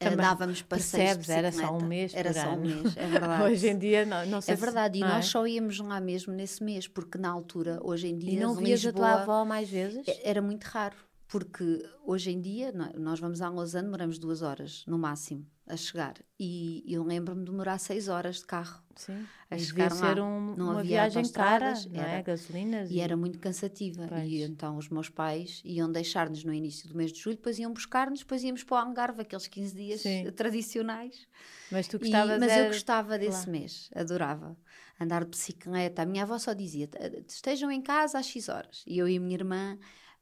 Eh, 0.00 0.08
Também. 0.10 0.16
Dávamos 0.24 0.62
passeios 0.62 1.16
Percebes? 1.18 1.28
Era 1.28 1.52
só 1.52 1.76
um 1.76 1.84
mês 1.86 2.14
Era 2.14 2.32
só 2.32 2.48
um 2.48 2.52
ano. 2.54 2.62
mês, 2.62 2.96
é 2.96 3.06
verdade. 3.06 3.42
Hoje 3.42 3.68
em 3.68 3.78
dia, 3.78 4.06
não, 4.06 4.24
não 4.26 4.40
sei 4.40 4.54
É 4.54 4.56
se- 4.56 4.62
verdade, 4.64 4.98
e 4.98 5.00
não 5.02 5.08
é? 5.08 5.12
nós 5.16 5.26
só 5.26 5.46
íamos 5.46 5.78
lá 5.78 6.00
mesmo 6.00 6.32
nesse 6.32 6.64
mês, 6.64 6.88
porque 6.88 7.18
na 7.18 7.28
altura, 7.30 7.78
hoje 7.82 8.08
em 8.08 8.16
dia, 8.16 8.32
E 8.32 8.36
não 8.40 8.54
vias 8.54 8.84
a 8.86 8.92
tua 8.94 9.22
avó 9.22 9.44
mais 9.44 9.68
vezes? 9.68 10.06
e- 10.08 10.20
era 10.24 10.40
muito 10.40 10.64
raro. 10.64 10.96
Porque 11.28 11.86
hoje 12.04 12.30
em 12.32 12.40
dia, 12.40 12.72
nó- 12.72 12.90
nós 12.98 13.20
vamos 13.20 13.42
a 13.42 13.48
Lausanne, 13.50 13.84
demoramos 13.84 14.18
duas 14.18 14.40
horas, 14.42 14.84
no 14.86 14.98
máximo, 14.98 15.46
a 15.70 15.76
chegar. 15.76 16.14
E 16.38 16.84
eu 16.86 17.02
lembro-me 17.04 17.44
de 17.44 17.50
demorar 17.50 17.78
seis 17.78 18.08
horas 18.08 18.36
de 18.40 18.46
carro. 18.46 18.82
Sim. 18.96 19.24
a 19.50 19.56
E 19.56 19.60
chegar 19.60 19.90
ser 19.92 20.18
lá. 20.18 20.24
um- 20.24 20.54
Não 20.56 20.72
uma 20.72 20.82
viagem 20.82 21.26
cara, 21.32 21.72
não 21.90 22.02
é? 22.02 22.12
era. 22.16 22.22
Gasolinas. 22.22 22.90
E 22.90 23.00
era 23.00 23.16
muito 23.16 23.38
cansativa. 23.38 24.06
Pois. 24.06 24.28
E 24.28 24.42
então 24.42 24.76
os 24.76 24.88
meus 24.90 25.08
pais 25.08 25.62
iam 25.64 25.90
deixar-nos 25.90 26.44
no 26.44 26.52
início 26.52 26.86
do 26.88 26.94
mês 26.94 27.10
de 27.10 27.18
julho, 27.18 27.36
depois 27.36 27.58
iam 27.58 27.72
buscar-nos, 27.72 28.20
depois 28.20 28.42
íamos 28.44 28.62
para 28.62 28.74
o 28.74 28.78
Algarve, 28.88 29.22
aqueles 29.22 29.46
15 29.46 29.74
dias 29.74 30.02
Sim. 30.02 30.30
tradicionais. 30.36 31.26
Mas 31.72 31.88
tu 31.88 31.96
E- 31.96 32.00
gostavas 32.00 32.38
mas 32.38 32.52
eu 32.52 32.58
era- 32.58 32.68
gostava 32.68 33.18
desse 33.18 33.48
mês, 33.48 33.88
adorava. 33.94 34.56
Andar 35.00 35.24
de 35.24 35.30
bicicleta. 35.30 36.02
A 36.02 36.06
minha 36.06 36.24
avó 36.24 36.38
só 36.38 36.52
dizia: 36.52 36.88
"Eh, 36.96 37.22
estejam 37.26 37.70
em 37.72 37.80
casa 37.80 38.18
às 38.18 38.26
X 38.26 38.50
horas. 38.50 38.82
E 38.86 38.98
eu 38.98 39.08
e 39.08 39.16
a 39.16 39.20
minha 39.20 39.34
irmã. 39.34 39.78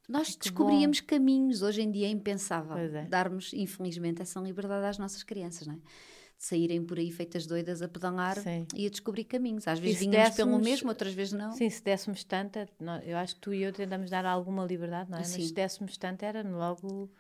Nós 0.09 0.35
que 0.35 0.39
descobríamos 0.45 1.01
caminhos, 1.01 1.61
hoje 1.63 1.83
em 1.83 1.91
dia 1.91 2.07
é 2.07 2.11
impensável 2.11 2.77
é. 2.79 3.05
darmos, 3.07 3.53
infelizmente, 3.53 4.23
essa 4.23 4.41
liberdade 4.41 4.87
às 4.87 4.97
nossas 4.99 5.23
crianças, 5.23 5.67
não 5.67 5.75
é? 5.75 5.77
De 5.77 6.45
saírem 6.45 6.85
por 6.85 6.99
aí 6.99 7.11
feitas 7.11 7.47
doidas 7.47 7.83
a 7.83 7.89
pedalar 7.89 8.39
Sim. 8.39 8.65
e 8.75 8.87
a 8.87 8.91
descobrir 8.91 9.25
caminhos. 9.25 9.67
Às 9.69 9.79
vezes 9.81 9.99
vinhamos 9.99 10.31
pelo 10.37 10.51
dessemos- 10.53 10.63
mesmo, 10.69 10.89
outras 10.89 11.13
vezes 11.13 11.33
não. 11.33 11.51
Sim, 11.53 11.69
se 11.69 11.83
dessemos 11.83 12.23
tanta, 12.25 12.69
eu 13.05 13.17
acho 13.19 13.35
que 13.35 13.41
tu 13.41 13.53
e 13.53 13.63
eu 13.63 13.73
tentamos 13.73 14.09
dar 14.09 14.25
alguma 14.25 14.65
liberdade, 14.65 15.11
não 15.11 15.19
é? 15.19 15.21
Mas 15.21 15.29
Sim. 15.29 15.47
se 15.47 15.53
dessemos 15.53 15.97
tanta 15.99 16.25
era 16.25 16.43
logo 16.49 17.11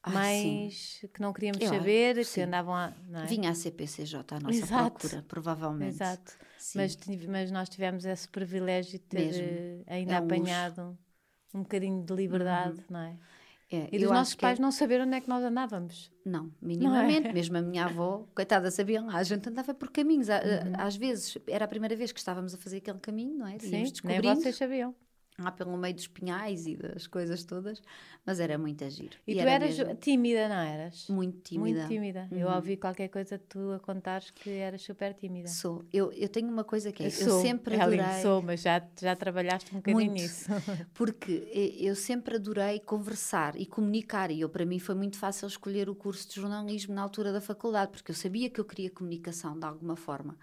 Ai, 0.00 0.14
mais 0.14 1.04
que 1.12 1.20
não 1.20 1.32
queríamos 1.32 1.60
Eu 1.60 1.68
saber, 1.68 2.14
que 2.14 2.20
que 2.20 2.24
sim. 2.28 2.42
andavam 2.42 2.72
a. 2.72 2.94
É? 3.14 3.26
Vinha 3.26 3.50
a 3.50 3.54
CPCJ 3.54 4.24
à 4.36 4.40
nossa 4.40 4.56
Exato. 4.56 4.96
procura, 5.00 5.24
provavelmente. 5.26 5.94
Exato. 5.96 6.32
Sim. 6.56 6.78
Mas, 6.78 6.96
mas 7.28 7.50
nós 7.50 7.68
tivemos 7.68 8.04
esse 8.04 8.28
privilégio 8.28 8.92
de 8.92 8.98
ter 9.00 9.18
Mesmo. 9.26 9.42
eh, 9.42 9.82
ainda 9.88 10.14
É 10.14 10.20
um 10.20 10.24
luxo. 10.24 10.98
Um 11.54 11.60
bocadinho 11.62 12.02
de 12.04 12.14
liberdade, 12.14 12.82
não 12.90 13.00
é? 13.00 13.16
É, 13.70 13.86
E 13.92 13.98
dos 13.98 14.10
nossos 14.10 14.32
é- 14.34 14.36
pais 14.38 14.58
não 14.58 14.70
saber 14.70 14.98
onde 15.02 15.14
é 15.14 15.20
que 15.20 15.28
nós 15.28 15.44
andávamos. 15.44 16.10
Não, 16.24 16.50
minimamente. 16.60 17.28
é? 17.28 17.32
Mesmo 17.32 17.58
a 17.58 17.60
minha 17.62 17.84
avó, 17.86 18.26
coitada, 18.34 18.70
sabia 18.70 19.02
lá. 19.02 19.16
A 19.16 19.22
gente 19.22 19.46
andava 19.48 19.74
por 19.74 19.90
caminhos. 19.90 20.28
Uhum. 20.28 20.72
Às 20.78 20.96
vezes, 20.96 21.36
era 21.46 21.66
a 21.66 21.68
primeira 21.68 21.94
vez 21.94 22.10
que 22.10 22.18
estávamos 22.18 22.54
a 22.54 22.56
fazer 22.58 22.78
aquele 22.78 22.98
caminho, 22.98 23.36
não 23.36 23.46
é? 23.46 23.58
Sim, 23.58 23.70
nem 24.04 24.20
vocês 24.42 24.56
sabiam. 24.56 24.94
Lá 25.40 25.52
pelo 25.52 25.76
meio 25.76 25.94
dos 25.94 26.06
pinhais 26.08 26.66
e 26.66 26.76
das 26.76 27.06
coisas 27.06 27.44
todas. 27.44 27.80
Mas 28.26 28.40
era 28.40 28.58
muito 28.58 28.84
agir. 28.84 29.10
E, 29.26 29.34
tu 29.34 29.40
era 29.40 29.52
eras 29.52 29.78
mesmo 29.78 29.94
tímida, 29.96 30.48
não 30.48 30.56
eras? 30.56 31.06
muito 31.08 31.38
tímida. 31.40 31.78
Muito 31.80 31.88
tímida. 31.88 32.28
Eu 32.32 32.48
Uhum. 32.48 32.54
ouvi 32.56 32.76
qualquer 32.76 33.08
coisa 33.08 33.38
tu 33.38 33.72
a 33.72 33.78
contares 33.78 34.30
que 34.30 34.50
eras 34.50 34.82
super 34.82 35.14
tímida. 35.14 35.48
Sou. 35.48 35.84
Eu, 35.92 36.12
eu 36.12 36.28
tenho 36.28 36.48
uma 36.48 36.64
coisa 36.64 36.90
que 36.92 37.04
é, 37.04 37.06
eu, 37.06 37.10
sou, 37.10 37.40
sempre 37.40 37.76
Ellen, 37.76 38.00
adorei... 38.00 38.22
sou, 38.22 38.42
mas 38.42 38.60
já, 38.60 38.82
já 39.00 39.14
trabalhaste 39.16 39.72
um 39.72 39.78
bocadinho 39.78 40.04
Muito. 40.10 40.20
nisso. 40.20 40.50
Porque 40.92 41.48
e- 41.54 41.86
eu 41.86 41.94
sempre 41.94 42.36
adorei 42.36 42.80
conversar 42.80 43.54
e 43.58 43.64
comunicar, 43.64 44.30
e 44.30 44.40
eu, 44.40 44.48
para 44.48 44.66
mim 44.66 44.78
foi 44.78 44.94
muito 44.94 45.16
fácil 45.16 45.46
escolher 45.46 45.88
o 45.88 45.94
curso 45.94 46.28
de 46.28 46.34
jornalismo 46.34 46.92
na 46.94 47.02
altura 47.02 47.32
da 47.32 47.40
faculdade, 47.40 47.92
porque 47.92 48.10
eu 48.10 48.14
sabia 48.16 48.50
que 48.50 48.60
eu 48.60 48.64
queria 48.64 48.90
comunicação 48.90 49.58
de 49.58 49.64
alguma 49.64 49.96
forma. 49.96 50.36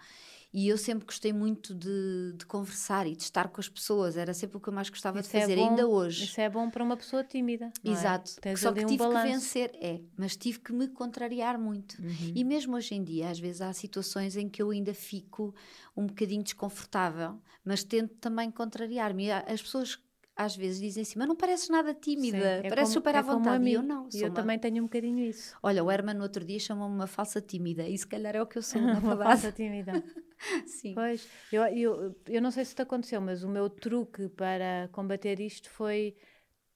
E 0.58 0.70
eu 0.70 0.78
sempre 0.78 1.06
gostei 1.06 1.34
muito 1.34 1.76
de, 1.76 2.32
de 2.38 2.46
conversar 2.46 3.06
e 3.06 3.14
de 3.14 3.24
estar 3.24 3.50
com 3.50 3.60
as 3.60 3.68
pessoas, 3.68 4.16
era 4.16 4.34
sempre 4.34 4.56
o 4.56 4.60
que 4.62 4.70
eu 4.70 4.74
mais 4.74 4.90
gostava 4.90 5.20
Isso 5.20 5.30
de 5.30 5.36
é 5.38 5.42
fazer, 5.42 5.56
bom- 5.58 5.70
ainda 5.70 5.86
hoje. 5.86 6.24
Isso 6.24 6.40
é 6.40 6.50
bom 6.50 6.70
para 6.70 6.82
uma 6.82 6.96
pessoa 6.96 7.26
tímida. 7.26 7.72
é? 7.84 7.90
Exato, 7.92 8.40
Tens 8.40 8.62
só 8.62 8.72
que 8.72 8.80
um 8.86 8.88
tive 8.88 8.98
que 9.04 9.10
balanço. 9.10 9.28
vencer, 9.34 9.72
é, 9.82 10.00
mas 10.16 10.38
tive 10.38 10.60
que 10.60 10.72
me 10.72 10.88
contrariar 10.88 11.60
muito. 11.60 12.02
Uhum. 12.02 12.32
E 12.34 12.44
mesmo 12.46 12.74
hoje 12.78 12.96
em 12.96 13.04
dia, 13.04 13.30
às 13.30 13.38
vezes 13.38 13.60
há 13.60 13.74
situações 13.74 14.38
em 14.38 14.48
que 14.48 14.62
eu 14.62 14.70
ainda 14.70 14.94
fico 14.94 15.54
um 15.96 16.06
bocadinho 16.08 16.42
desconfortável, 16.42 17.38
mas 17.66 17.84
tento 17.84 18.16
também 18.22 18.50
contrariar-me. 18.50 19.30
As 19.32 19.62
pessoas 19.62 20.00
às 20.38 20.56
vezes 20.56 20.82
dizem 20.82 21.02
assim, 21.04 21.18
mas 21.20 21.28
não 21.30 21.36
pareces 21.36 21.70
nada 21.70 21.94
tímida, 21.94 22.38
Sim, 22.38 22.44
é 22.44 22.70
pareces 22.70 22.94
como- 22.94 22.94
super 22.94 23.14
é 23.16 23.18
à 23.18 23.20
a 23.20 23.24
vontade. 23.24 23.66
E 23.70 23.74
eu 23.74 23.82
não, 23.84 24.08
E 24.14 24.22
eu 24.22 24.28
uma- 24.28 24.34
também 24.36 24.58
tenho 24.60 24.80
um 24.84 24.86
bocadinho 24.88 25.20
isso. 25.20 25.56
Olha, 25.64 25.82
o 25.84 25.90
Herman 25.92 26.14
no 26.16 26.24
outro 26.24 26.44
dia 26.46 26.60
chamou-me 26.60 26.94
uma 26.96 27.08
falsa 27.08 27.40
tímida, 27.42 27.88
e 27.88 27.98
se 27.98 28.06
calhar 28.08 28.36
é 28.36 28.42
o 28.42 28.46
que 28.46 28.58
eu 28.58 28.62
sou, 28.62 28.82
na 28.82 29.00
Uma 29.00 29.18
falsa 29.18 29.52
tímida. 29.52 30.02
Sim. 30.68 30.94
Pois, 30.94 31.28
eu, 31.52 31.64
eu, 31.66 32.16
eu 32.28 32.42
não 32.42 32.52
sei 32.52 32.66
se 32.66 32.76
te 32.76 32.82
aconteceu, 32.82 33.22
mas 33.22 33.44
o 33.44 33.50
meu 33.50 33.70
truque 33.70 34.30
para 34.30 34.90
combater 34.92 35.40
isto 35.40 35.70
foi 35.70 36.16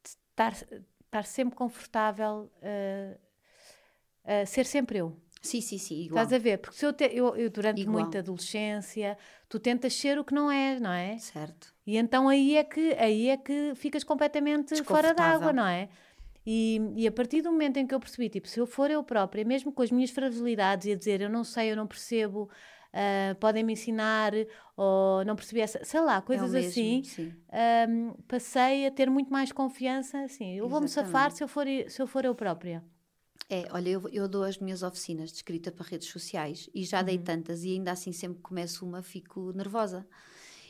estar, 0.04 0.54
estar 0.54 1.26
sempre 1.26 1.56
confortável, 1.56 2.52
eh, 2.62 3.18
eh, 4.24 4.46
ser 4.46 4.66
sempre 4.66 5.00
eu. 5.00 5.16
sim, 5.42 5.62
sim, 5.62 5.78
sim, 5.78 6.02
igual. 6.04 6.24
Estás 6.24 6.34
a 6.34 6.44
ver? 6.44 6.58
Porque 6.60 6.76
se 6.78 6.86
eu, 6.86 6.94
te- 6.94 7.12
eu, 7.14 7.36
eu 7.36 7.50
durante 7.50 7.82
Igual. 7.82 8.04
muita 8.04 8.20
adolescência, 8.20 9.18
tu 9.48 9.60
tentas 9.60 9.94
ser 9.94 10.18
o 10.20 10.24
que 10.24 10.34
não 10.34 10.52
és, 10.52 10.80
não 10.82 10.92
é? 10.92 11.18
Certo. 11.18 11.74
E 11.86 11.98
então 11.98 12.28
aí 12.30 12.56
é 12.56 12.64
que, 12.64 12.94
aí 13.00 13.30
é 13.30 13.38
que 13.38 13.74
ficas 13.76 14.04
completamente 14.04 14.84
fora 14.84 15.14
d'água, 15.14 15.52
não 15.54 15.66
é? 15.66 15.90
E, 16.46 16.80
e 16.96 17.08
a 17.08 17.12
partir 17.12 17.42
do 17.42 17.52
momento 17.52 17.78
em 17.78 17.86
que 17.88 17.94
eu 17.94 18.00
percebi, 18.00 18.30
tipo, 18.30 18.48
se 18.48 18.60
eu 18.60 18.66
for 18.66 18.90
eu 18.90 19.04
própria, 19.04 19.44
mesmo 19.46 19.72
com 19.72 19.82
as 19.82 19.92
minhas 19.92 20.10
fragilidades 20.10 20.88
e 20.88 20.92
a 20.92 20.96
dizer 20.96 21.22
eu 21.22 21.30
não 21.30 21.44
sei, 21.44 21.72
eu 21.72 21.76
não 21.76 21.88
percebo, 21.88 22.50
ah, 22.94 23.36
podem 23.40 23.64
me 23.64 23.74
ensinar, 23.74 24.34
ou 24.76 25.24
não 25.26 25.36
percebi 25.36 25.62
essa, 25.62 25.84
sei 25.84 26.02
lá, 26.02 26.18
É 26.18 26.22
coisas 26.22 26.52
mesmo, 26.52 26.70
assim, 26.70 27.04
sim. 27.04 27.34
ahm, 27.52 28.14
passei 28.28 28.88
a 28.88 28.92
ter 28.92 29.10
muito 29.10 29.32
mais 29.32 29.52
confiança, 29.52 30.20
assim, 30.22 30.56
eu 30.56 30.68
vou-me 30.68 30.88
safar 30.88 31.32
se 31.32 31.44
eu, 31.44 31.48
for, 31.48 31.66
se 31.88 32.02
eu 32.02 32.08
for 32.08 32.26
eu 32.26 32.34
própria. 32.36 32.84
É, 33.50 33.68
olha, 33.72 33.90
eu, 33.90 34.08
eu 34.12 34.28
dou 34.28 34.44
as 34.44 34.60
minhas 34.60 34.84
oficinas 34.84 35.32
de 35.32 35.38
escrita 35.38 35.72
para 35.72 35.86
redes 35.86 36.08
sociais 36.08 36.70
e 36.74 36.84
já 36.84 37.02
dei 37.02 37.18
Uhum. 37.18 37.24
tantas 37.24 37.64
e 37.64 37.72
ainda 37.72 37.92
assim 37.92 38.12
sempre 38.12 38.38
que 38.38 38.44
começo 38.44 38.86
uma 38.86 39.02
fico 39.02 39.52
nervosa. 39.54 40.06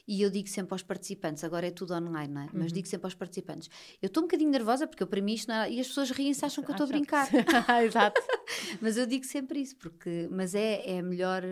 E 0.07 0.21
eu 0.21 0.29
digo 0.29 0.47
sempre 0.47 0.73
aos 0.73 0.81
participantes, 0.81 1.43
agora 1.43 1.67
é 1.67 1.71
tudo 1.71 1.93
online, 1.93 2.33
não 2.33 2.41
é? 2.41 2.45
Uhum. 2.45 2.51
Mas 2.53 2.73
digo 2.73 2.87
sempre 2.87 3.05
aos 3.05 3.13
participantes, 3.13 3.69
eu 4.01 4.07
estou 4.07 4.23
um 4.23 4.27
bocadinho 4.27 4.49
nervosa 4.49 4.87
porque 4.87 5.03
eu 5.03 5.07
para 5.07 5.21
mim 5.21 5.33
isto 5.33 5.49
não 5.49 5.55
é... 5.55 5.71
E 5.71 5.79
as 5.79 5.87
pessoas 5.87 6.09
riem-se, 6.09 6.43
acham 6.45 6.63
que 6.63 6.71
eu 6.71 6.73
estou 6.73 6.85
a 6.85 6.87
brincar. 6.87 7.27
Exato. 7.85 8.19
mas 8.81 8.97
eu 8.97 9.05
digo 9.05 9.25
sempre 9.25 9.59
isso, 9.59 9.75
porque... 9.75 10.27
Mas 10.31 10.55
é, 10.55 10.97
é 10.97 11.01
melhor... 11.01 11.43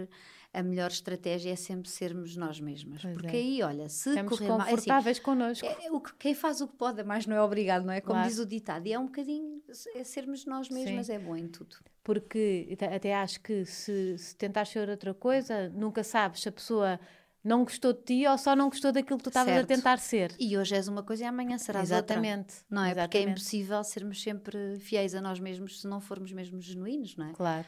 A 0.59 0.63
melhor 0.63 0.89
estratégia 0.89 1.51
é 1.51 1.55
sempre 1.55 1.89
sermos 1.89 2.35
nós 2.35 2.59
mesmas. 2.59 3.01
Pois 3.01 3.13
porque 3.13 3.35
é. 3.35 3.39
aí, 3.39 3.61
olha, 3.63 3.87
se 3.89 4.09
Estamos 4.09 4.31
correr 4.37 4.47
mal... 4.49 4.59
é 4.59 4.61
assim, 4.63 4.71
confortáveis 4.71 5.19
connosco. 5.19 5.65
é, 5.67 5.91
o 5.91 5.99
que, 6.01 6.15
quem 6.15 6.33
faz 6.33 6.61
o 6.61 6.67
que 6.67 6.75
pode, 6.75 7.03
mas 7.03 7.27
não 7.27 7.35
é 7.35 7.41
obrigado, 7.41 7.85
não 7.85 7.93
é? 7.93 8.01
Como 8.01 8.13
Claro. 8.13 8.27
diz 8.27 8.39
o 8.39 8.45
ditado. 8.45 8.87
E 8.87 8.93
é 8.93 8.97
um 8.99 9.05
bocadinho... 9.05 9.61
É 9.95 10.03
sermos 10.03 10.45
nós 10.45 10.69
mesmas, 10.69 11.09
é 11.09 11.19
bom 11.19 11.35
em 11.35 11.47
tudo. 11.47 11.75
Porque 12.03 12.75
até- 12.79 13.13
acho 13.13 13.39
que 13.41 13.65
se, 13.65 14.17
se 14.17 14.35
tentares 14.35 14.69
ser 14.71 14.89
outra 14.89 15.13
coisa, 15.13 15.69
nunca 15.69 16.03
sabes 16.03 16.41
se 16.41 16.49
a 16.49 16.51
pessoa 16.51 16.99
não 17.43 17.63
gostou 17.63 17.93
de 17.93 18.01
ti 18.01 18.27
ou 18.27 18.37
só 18.37 18.55
não 18.55 18.69
gostou 18.69 18.91
daquilo 18.91 19.17
que 19.17 19.23
tu 19.23 19.29
estavas 19.29 19.55
a 19.55 19.63
tentar 19.63 19.99
ser. 19.99 20.33
E 20.39 20.57
hoje 20.57 20.75
és 20.75 20.87
uma 20.87 21.03
coisa 21.03 21.23
e 21.23 21.27
amanhã 21.27 21.57
serás 21.57 21.91
outra. 21.91 22.15
Exatamente. 22.15 22.55
Não 22.69 22.83
é? 22.83 22.87
Porque 22.95 22.99
é 22.99 23.03
Exatamente. 23.21 23.29
impossível 23.31 23.83
sermos 23.83 24.21
sempre 24.21 24.79
fiéis 24.79 25.13
a 25.15 25.21
nós 25.21 25.39
mesmos 25.39 25.81
se 25.81 25.87
não 25.87 26.01
formos 26.01 26.31
mesmo 26.33 26.59
genuínos, 26.59 27.15
não 27.15 27.27
é? 27.29 27.33
Claro. 27.33 27.67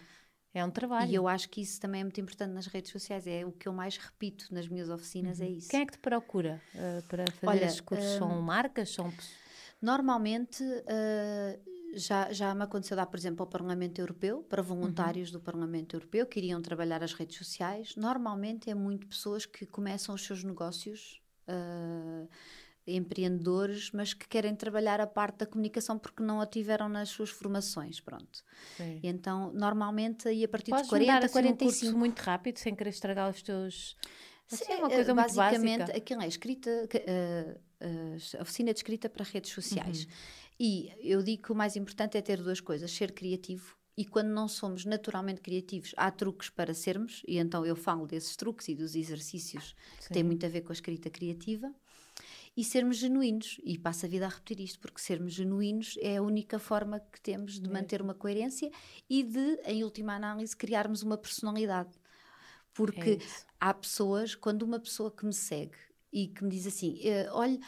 É 0.54 0.66
um 0.66 0.72
trabalho. 0.72 1.12
E 1.12 1.16
eu 1.16 1.28
acho 1.28 1.48
que 1.50 1.62
isso 1.62 1.80
também 1.80 2.02
é 2.02 2.04
muito 2.04 2.20
importante 2.20 2.52
nas 2.52 2.66
redes 2.68 2.92
sociais. 2.92 3.28
É 3.28 3.46
o 3.46 3.52
que 3.52 3.68
eu 3.68 3.74
mais 3.74 3.98
repito 3.98 4.48
nas 4.52 4.68
minhas 4.68 4.90
oficinas, 4.90 5.40
é 5.40 5.48
isso. 5.48 5.70
Quem 5.70 5.82
é 5.82 5.86
que 5.86 5.94
te 5.94 6.00
procura 6.00 6.60
eh, 6.76 7.02
para 7.08 7.26
fazer 7.34 7.48
Olha, 7.48 7.66
esses 7.66 7.82
cursos? 7.82 8.18
São 8.18 8.42
marcas? 8.42 8.90
São 8.90 9.14
Normalmente, 9.82 10.64
eh, 10.88 11.60
já, 11.94 12.32
já 12.34 12.54
me 12.54 12.64
aconteceu 12.64 12.98
dar, 12.98 13.06
por 13.06 13.18
exemplo, 13.18 13.44
ao 13.44 13.48
Parlamento 13.48 14.00
Europeu, 14.00 14.44
para 14.44 14.62
Uhum. 14.62 14.68
voluntários 14.68 15.32
do 15.32 15.40
Parlamento 15.40 15.96
Europeu 15.96 16.26
que 16.26 16.40
iriam 16.40 16.62
trabalhar 16.62 17.04
as 17.04 17.14
redes 17.14 17.38
sociais. 17.38 17.96
Normalmente 17.96 18.70
é 18.70 18.76
muito 18.76 19.08
pessoas 19.08 19.46
que 19.46 19.66
começam 19.66 20.14
os 20.16 20.26
seus 20.26 20.44
negócios. 20.44 21.22
eh, 21.52 22.28
empreendedores, 22.96 23.92
mas 23.92 24.14
que 24.14 24.28
querem 24.28 24.56
trabalhar 24.56 25.00
a 25.00 25.08
parte 25.08 25.40
da 25.40 25.46
comunicação 25.46 25.98
porque 25.98 26.24
não 26.24 26.42
a 26.42 26.46
tiveram 26.46 26.90
nas 26.90 27.10
suas 27.10 27.30
formações, 27.30 28.00
pronto. 28.00 28.44
Sim. 28.78 29.00
E 29.04 29.08
então, 29.08 29.52
normalmente, 29.54 30.28
aí 30.28 30.44
a 30.44 30.48
partir 30.48 30.72
Podes 30.72 30.86
de 30.86 30.90
40, 30.90 31.14
me 31.14 31.20
dar, 31.20 31.26
assim, 31.26 31.40
um 31.40 31.42
45... 31.42 31.66
curso 31.66 31.98
muito 31.98 32.20
rápido, 32.20 32.58
sem 32.58 32.76
querer 32.76 32.90
estragar 32.90 33.30
os 33.30 33.42
teus... 33.42 33.96
Assim, 34.52 34.66
Sim, 34.66 34.72
é 34.74 34.78
uma 34.78 34.92
eh, 34.92 34.96
coisa 34.96 35.14
muito 35.14 35.36
basicamente, 35.36 35.80
básica. 35.80 35.98
aquilo 35.98 36.22
é 36.22 36.28
escrita, 36.28 36.88
que, 36.90 36.98
eh, 36.98 37.58
eh, 37.80 38.42
oficina 38.42 38.74
de 38.74 38.80
escrita 38.80 39.08
para 39.08 39.24
redes 39.24 39.52
sociais. 39.52 40.06
Uhum. 40.06 40.12
E 40.60 40.92
eu 41.02 41.24
digo 41.24 41.44
que 41.44 41.52
o 41.52 41.56
mais 41.56 41.76
importante 41.76 42.18
é 42.18 42.22
ter 42.22 42.42
duas 42.42 42.60
coisas: 42.60 42.92
ser 42.92 43.14
criativo. 43.14 43.78
E 43.96 44.06
quando 44.06 44.30
não 44.30 44.48
somos 44.48 44.86
naturalmente 44.86 45.42
criativos, 45.42 45.94
há 45.98 46.10
truques 46.10 46.50
para 46.50 46.74
sermos, 46.74 47.22
e 47.28 47.38
então 47.38 47.66
eu 47.66 47.76
falo 47.76 48.08
desses 48.08 48.34
truques 48.36 48.70
e 48.70 48.76
dos 48.76 48.96
exercícios 48.96 49.76
que 50.02 50.08
têm 50.08 50.22
Sim. 50.22 50.28
muito 50.28 50.46
a 50.46 50.50
ver 50.50 50.62
com 50.62 50.72
a 50.72 50.74
escrita 50.74 51.10
criativa, 51.10 51.74
e 52.60 52.64
sermos 52.66 52.98
genuínos. 52.98 53.58
E 53.64 53.78
passo 53.78 54.06
a 54.06 54.10
vida 54.10 54.26
a 54.26 54.30
repetir 54.30 54.60
isto, 54.60 54.82
porque 54.82 55.00
sermos 55.00 55.32
genuínos 55.32 55.96
é 56.02 56.18
a 56.18 56.22
única 56.22 56.60
forma 56.60 57.00
que 57.00 57.22
temos 57.22 57.58
de 57.58 57.70
manter 57.70 58.02
uma 58.02 58.14
coerência 58.14 58.70
e 59.10 59.24
de, 59.24 59.62
em 59.64 59.82
última 59.82 60.14
análise, 60.14 60.58
criarmos 60.58 61.02
uma 61.02 61.18
personalidade. 61.18 61.98
Porque 62.74 63.12
É 63.12 63.18
há 63.62 63.74
pessoas, 63.74 64.36
quando 64.36 64.64
uma 64.64 64.78
pessoa 64.78 65.10
que 65.10 65.26
me 65.26 65.34
segue 65.34 65.78
e 66.12 66.28
que 66.28 66.44
me 66.44 66.50
diz 66.50 66.66
assim: 66.68 67.00
eh, 67.04 67.28
Olha, 67.32 67.60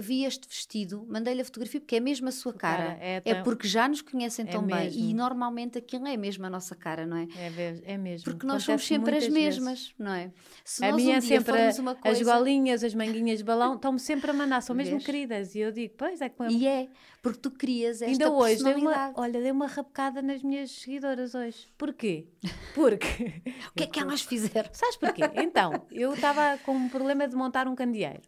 vi 0.00 0.24
este 0.24 0.48
vestido, 0.48 1.04
mandei-lhe 1.08 1.40
a 1.42 1.44
fotografia 1.44 1.80
porque 1.80 1.96
é 1.96 2.00
mesmo 2.00 2.28
a 2.28 2.32
sua 2.32 2.52
cara. 2.52 2.84
cara, 2.94 2.98
é 3.04 3.16
é 3.24 3.34
tão- 3.34 3.42
porque 3.42 3.68
já 3.68 3.86
nos 3.88 4.00
conhecem 4.00 4.44
É 4.46 4.48
tão 4.48 4.66
bem 4.66 4.90
e 4.92 5.12
normalmente 5.14 5.78
aquilo 5.78 6.06
é 6.06 6.16
mesmo 6.16 6.46
a 6.46 6.50
nossa 6.50 6.74
cara, 6.74 7.06
não 7.06 7.16
é? 7.16 7.26
É, 7.36 7.94
é 7.94 7.98
mesmo. 7.98 8.24
Porque 8.24 8.46
nós 8.46 8.62
somos 8.62 8.82
Acontece 8.82 8.88
sempre 8.88 9.16
as 9.16 9.22
muitas 9.24 9.34
vezes. 9.42 9.58
mesmas, 9.60 9.94
não 9.98 10.12
é? 10.14 10.30
Se 10.64 10.84
A 10.84 10.90
nós 10.90 11.02
minha 11.02 11.14
um 11.14 11.18
é 11.18 11.20
sempre 11.20 11.52
a- 11.52 11.82
uma 11.82 11.90
as 11.92 12.00
coisa. 12.00 12.24
golinhas, 12.38 12.84
as 12.84 12.94
manguinhas 12.94 13.38
de 13.38 13.44
balão, 13.44 13.74
estão-me 13.74 13.98
sempre 14.00 14.30
a 14.30 14.34
mandar, 14.34 14.60
são 14.62 14.74
mesmo 14.74 14.94
Vês? 14.94 15.04
queridas. 15.06 15.54
E 15.54 15.58
eu 15.60 15.70
digo, 15.72 15.94
pois 15.96 16.20
é 16.20 16.28
que 16.28 16.36
E 16.50 16.66
é, 16.66 16.88
porque 17.24 17.38
tu 17.40 17.50
crias 17.50 18.02
esta 18.02 18.06
Ainda 18.06 18.30
hoje 18.30 18.62
dei 18.62 18.74
uma, 18.74 19.14
olha, 19.16 19.40
dei 19.40 19.50
uma 19.50 19.66
rabecada 19.66 20.20
nas 20.20 20.42
minhas 20.42 20.70
seguidoras 20.70 21.34
hoje. 21.34 21.72
Porquê? 21.78 22.28
Porque. 22.74 23.42
O 23.70 23.74
que 23.74 23.84
é 23.84 23.86
que 23.86 23.98
elas 23.98 24.20
fizeram? 24.20 24.68
Sabes 24.74 24.98
porquê? 24.98 25.22
Então, 25.36 25.86
eu 25.90 26.12
estava 26.12 26.58
com 26.58 26.72
um 26.72 26.86
problema 26.86 27.26
de 27.26 27.34
montar 27.34 27.66
um 27.66 27.74
candeeiro 27.74 28.20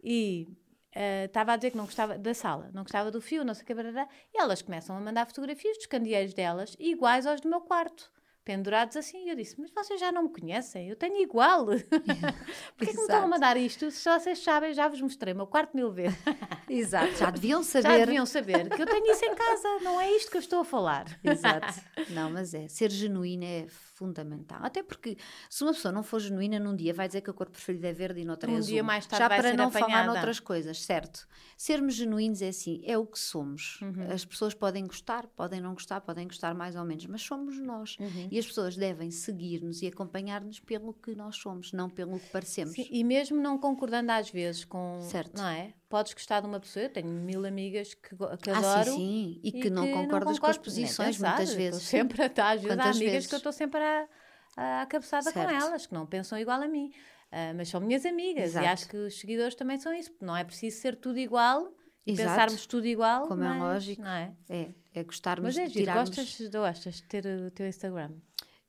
e 0.00 0.46
eh, 0.94 1.24
estava 1.24 1.54
a 1.54 1.56
dizer 1.56 1.72
que 1.72 1.76
não 1.76 1.86
gostava 1.86 2.16
da 2.16 2.32
sala, 2.32 2.70
não 2.72 2.84
gostava 2.84 3.10
do 3.10 3.20
fio, 3.20 3.44
não 3.44 3.52
sei 3.52 3.64
o 3.64 3.66
que, 3.66 3.74
barará, 3.74 4.08
e 4.32 4.40
elas 4.40 4.62
começam 4.62 4.96
a 4.96 5.00
mandar 5.00 5.26
fotografias 5.26 5.76
dos 5.78 5.86
candeeiros 5.86 6.32
delas 6.32 6.76
iguais 6.78 7.26
aos 7.26 7.40
do 7.40 7.48
meu 7.48 7.60
quarto. 7.62 8.12
Pendurados 8.46 8.96
assim, 8.96 9.26
e 9.26 9.30
eu 9.30 9.34
disse: 9.34 9.60
Mas 9.60 9.72
vocês 9.72 9.98
já 9.98 10.12
não 10.12 10.22
me 10.22 10.28
conhecem? 10.28 10.88
Eu 10.88 10.94
tenho 10.94 11.20
igual. 11.20 11.66
Porquê 12.78 12.92
que 12.92 12.96
me 12.96 13.02
estão 13.02 13.24
a 13.24 13.26
mandar 13.26 13.56
isto? 13.56 13.90
Se 13.90 14.08
vocês 14.08 14.38
sabem, 14.38 14.72
já 14.72 14.86
vos 14.86 15.00
mostrei 15.00 15.34
o 15.34 15.36
meu 15.36 15.48
quarto 15.48 15.76
mil 15.76 15.90
vezes. 15.90 16.16
Exato, 16.70 17.12
já 17.16 17.28
deviam 17.28 17.60
Já 17.64 17.82
saber. 17.82 18.06
deviam 18.06 18.24
saber 18.24 18.68
que 18.70 18.80
eu 18.80 18.86
tenho 18.86 19.10
isso 19.10 19.24
em 19.24 19.34
casa, 19.34 19.80
não 19.82 20.00
é 20.00 20.12
isto 20.12 20.30
que 20.30 20.36
eu 20.36 20.40
estou 20.40 20.60
a 20.60 20.64
falar. 20.64 21.06
Exato. 21.24 21.74
Não, 22.10 22.30
mas 22.30 22.54
é, 22.54 22.68
ser 22.68 22.88
genuína 22.92 23.44
é 23.44 23.66
fundamental. 23.96 24.60
Até 24.62 24.82
porque 24.82 25.16
se 25.48 25.64
uma 25.64 25.72
pessoa 25.72 25.90
não 25.90 26.02
for 26.02 26.20
genuína 26.20 26.58
num 26.58 26.76
dia, 26.76 26.92
vai 26.92 27.06
dizer 27.08 27.22
que 27.22 27.30
a 27.30 27.32
cor 27.32 27.48
preferida 27.48 27.88
é 27.88 27.92
verde 27.92 28.20
e 28.20 28.24
noutra 28.24 28.50
é 28.50 28.54
Um 28.54 28.58
azul. 28.58 28.68
dia 28.72 28.82
mais 28.82 29.06
tarde 29.06 29.22
Já 29.22 29.28
vai 29.28 29.38
para 29.40 29.50
ser 29.50 29.56
não 29.56 29.70
falar 29.70 29.84
apanhada. 29.86 30.12
noutras 30.12 30.38
coisas, 30.38 30.82
certo? 30.82 31.26
Sermos 31.56 31.94
genuínos 31.94 32.42
é 32.42 32.48
assim, 32.48 32.82
é 32.84 32.96
o 32.98 33.06
que 33.06 33.18
somos. 33.18 33.80
Uhum. 33.80 34.12
As 34.12 34.24
pessoas 34.24 34.52
podem 34.54 34.86
gostar, 34.86 35.26
podem 35.28 35.60
não 35.60 35.72
gostar, 35.74 36.00
podem 36.02 36.26
gostar 36.28 36.54
mais 36.54 36.76
ou 36.76 36.84
menos, 36.84 37.06
mas 37.06 37.22
somos 37.22 37.58
nós. 37.58 37.96
Uhum. 37.98 38.28
E 38.30 38.38
as 38.38 38.46
pessoas 38.46 38.76
devem 38.76 39.10
seguir-nos 39.10 39.80
e 39.82 39.86
acompanhar-nos 39.86 40.60
pelo 40.60 40.92
que 40.92 41.14
nós 41.14 41.36
somos, 41.36 41.72
não 41.72 41.88
pelo 41.88 42.18
que 42.20 42.28
parecemos. 42.30 42.74
Sim, 42.74 42.86
e 42.90 43.02
mesmo 43.02 43.40
não 43.40 43.58
concordando 43.58 44.12
às 44.12 44.30
vezes 44.30 44.64
com. 44.64 45.00
Certo. 45.00 45.36
Não 45.38 45.48
é? 45.48 45.72
Podes 45.88 46.14
gostar 46.14 46.40
de 46.40 46.46
uma 46.46 46.58
pessoa, 46.58 46.84
eu 46.86 46.90
tenho 46.90 47.08
mil 47.08 47.44
amigas 47.46 47.94
que, 47.94 48.10
que 48.42 48.50
Ah, 48.50 48.58
adoro. 48.58 48.90
sim, 48.92 49.34
sim. 49.34 49.40
E 49.44 49.52
que 49.52 49.70
não 49.70 49.90
concordas 49.92 50.38
com 50.38 50.46
as 50.46 50.58
posições, 50.58 51.16
pensar, 51.16 51.36
muitas 51.36 51.54
vezes. 51.54 51.82
Sempre 51.84 52.22
a 52.22 52.26
estar, 52.26 52.50
às 52.56 52.60
vezes 52.62 52.78
há 52.78 52.82
amigas 52.82 52.98
vezes? 53.00 53.28
que 53.28 53.34
eu 53.34 53.38
estou 53.38 53.52
sempre 53.52 53.80
a, 53.80 54.08
a, 54.56 54.86
cabeçada 54.86 55.32
com 55.32 55.38
Certo. 55.38 55.54
elas, 55.54 55.86
que 55.86 55.94
não 55.94 56.04
pensam 56.04 56.36
igual 56.38 56.60
a 56.60 56.66
mim. 56.66 56.90
Ah, 57.30 57.52
mas 57.54 57.68
são 57.68 57.80
minhas 57.80 58.04
amigas 58.04 58.50
Exato. 58.50 58.64
e 58.66 58.68
acho 58.68 58.88
que 58.88 58.96
os 58.96 59.18
seguidores 59.20 59.54
também 59.54 59.78
são 59.78 59.92
isso. 59.94 60.12
Não 60.20 60.36
é 60.36 60.42
preciso 60.42 60.80
ser 60.80 60.96
tudo 60.96 61.18
igual 61.20 61.72
e 62.04 62.12
Exato. 62.12 62.30
pensarmos 62.30 62.66
tudo 62.66 62.86
igual. 62.86 63.28
Como 63.28 63.44
é 63.44 63.48
mas, 63.48 63.58
lógico. 63.58 64.02
Não 64.02 64.10
é? 64.10 64.32
É, 64.48 64.68
é 64.94 65.04
gostarmos 65.04 65.54
Mas 65.54 65.58
é 65.64 65.66
de 65.68 65.72
tirarmos... 65.72 66.10
gostas, 66.10 66.48
gostas 66.50 66.94
de 66.96 67.02
ter 67.04 67.24
o 67.26 67.50
teu 67.52 67.66
Instagram. 67.68 68.12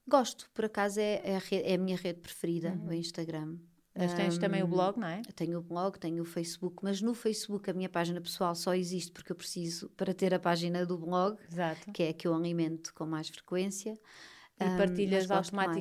Gosto, 0.08 0.50
por 0.54 0.66
acaso 0.66 1.00
é, 1.00 1.20
é 1.24 1.36
a, 1.36 1.40
re- 1.40 1.64
é 1.66 1.74
a 1.74 1.78
minha 1.78 1.98
rede 1.98 2.20
preferida, 2.22 2.80
o 2.88 2.94
Instagram. 2.94 3.58
Mas 3.98 4.14
tens 4.14 4.38
também 4.38 4.64
o 4.64 4.68
blog, 4.68 5.00
não 5.00 5.08
é? 5.08 5.22
Tenho 5.36 5.60
o 5.60 5.62
blog, 5.62 5.98
tenho 5.98 6.22
o 6.22 6.26
Facebook, 6.26 6.78
mas 6.84 7.02
no 7.02 7.14
Facebook 7.14 7.70
a 7.70 7.74
minha 7.74 7.90
página 7.90 8.22
pessoal 8.22 8.54
só 8.56 8.74
existe 8.74 9.12
porque 9.12 9.32
eu 9.32 9.36
preciso 9.36 9.90
para 9.98 10.14
ter 10.14 10.34
a 10.34 10.40
página 10.40 10.86
do 10.86 10.98
blog, 10.98 11.38
Exato. 11.52 11.92
que 11.92 12.04
é 12.04 12.10
a 12.10 12.14
que 12.14 12.28
eu 12.28 12.36
alimento 12.36 12.94
com 12.94 13.06
mais 13.06 13.28
frequência. 13.30 14.00
E 14.60 14.64
Ahm, 14.64 14.78
partilhas 14.78 15.26
gosto 15.26 15.56
mais. 15.56 15.78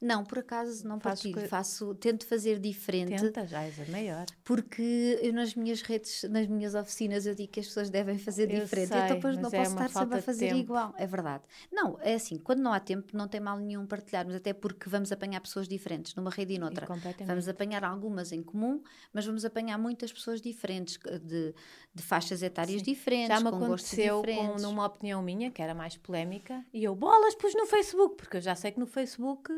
Não, 0.00 0.24
por 0.24 0.38
acaso 0.38 0.86
não 0.86 1.00
Fazes 1.00 1.22
partilho. 1.22 1.34
coi- 1.34 1.48
Faço, 1.48 1.94
tento 1.96 2.24
fazer 2.26 2.58
diferente 2.60 3.20
Tenta, 3.20 3.46
já 3.46 3.62
és 3.64 3.80
a 3.80 3.84
maior. 3.90 4.26
porque 4.44 5.18
eu 5.20 5.32
nas 5.32 5.54
minhas 5.54 5.82
redes, 5.82 6.22
nas 6.30 6.46
minhas 6.46 6.74
oficinas, 6.74 7.26
eu 7.26 7.34
digo 7.34 7.50
que 7.50 7.58
as 7.60 7.66
pessoas 7.66 7.90
devem 7.90 8.16
fazer 8.18 8.50
Eu 8.50 8.62
diferente. 8.62 8.88
sei, 8.88 8.98
então 8.98 9.16
depois 9.16 9.34
mas 9.36 9.42
não 9.42 9.50
é 9.50 9.62
posso 9.64 9.70
estar 9.82 9.88
sempre 9.88 10.18
a 10.18 10.22
fazer 10.22 10.54
igual. 10.54 10.94
É 10.96 11.06
verdade. 11.06 11.42
Não, 11.72 11.98
é 12.00 12.14
assim, 12.14 12.38
quando 12.38 12.60
não 12.60 12.72
há 12.72 12.78
tempo, 12.78 13.16
não 13.16 13.26
tem 13.26 13.40
mal 13.40 13.58
nenhum 13.58 13.86
partilharmos, 13.86 14.34
até 14.34 14.52
porque 14.52 14.88
vamos 14.88 15.10
apanhar 15.10 15.40
pessoas 15.40 15.66
diferentes 15.66 16.14
numa 16.14 16.30
rede 16.30 16.54
e 16.54 16.58
noutra. 16.58 16.86
completamente. 16.86 17.26
Vamos 17.26 17.48
apanhar 17.48 17.82
algumas 17.84 18.30
em 18.30 18.42
comum, 18.42 18.80
mas 19.12 19.26
vamos 19.26 19.44
apanhar 19.44 19.78
muitas 19.78 20.12
pessoas 20.12 20.40
diferentes, 20.40 20.98
de, 21.22 21.54
de 21.94 22.02
faixas 22.02 22.42
etárias 22.42 22.82
diferentes, 22.82 23.28
Já 23.36 23.40
me 23.40 23.50
com 23.50 23.64
aconteceu 23.64 24.22
com, 24.22 24.56
numa 24.62 24.86
opinião 24.86 25.20
minha, 25.22 25.50
que 25.50 25.60
era 25.60 25.74
mais 25.74 25.96
polémica, 25.96 26.64
e 26.72 26.84
eu, 26.84 26.94
bolas, 26.94 27.34
pus 27.34 27.52
no 27.54 27.66
Facebook, 27.66 28.16
porque 28.16 28.36
eu 28.36 28.40
já 28.40 28.54
sei 28.54 28.70
que 28.70 28.78
no 28.78 28.86
Facebook 28.86 29.50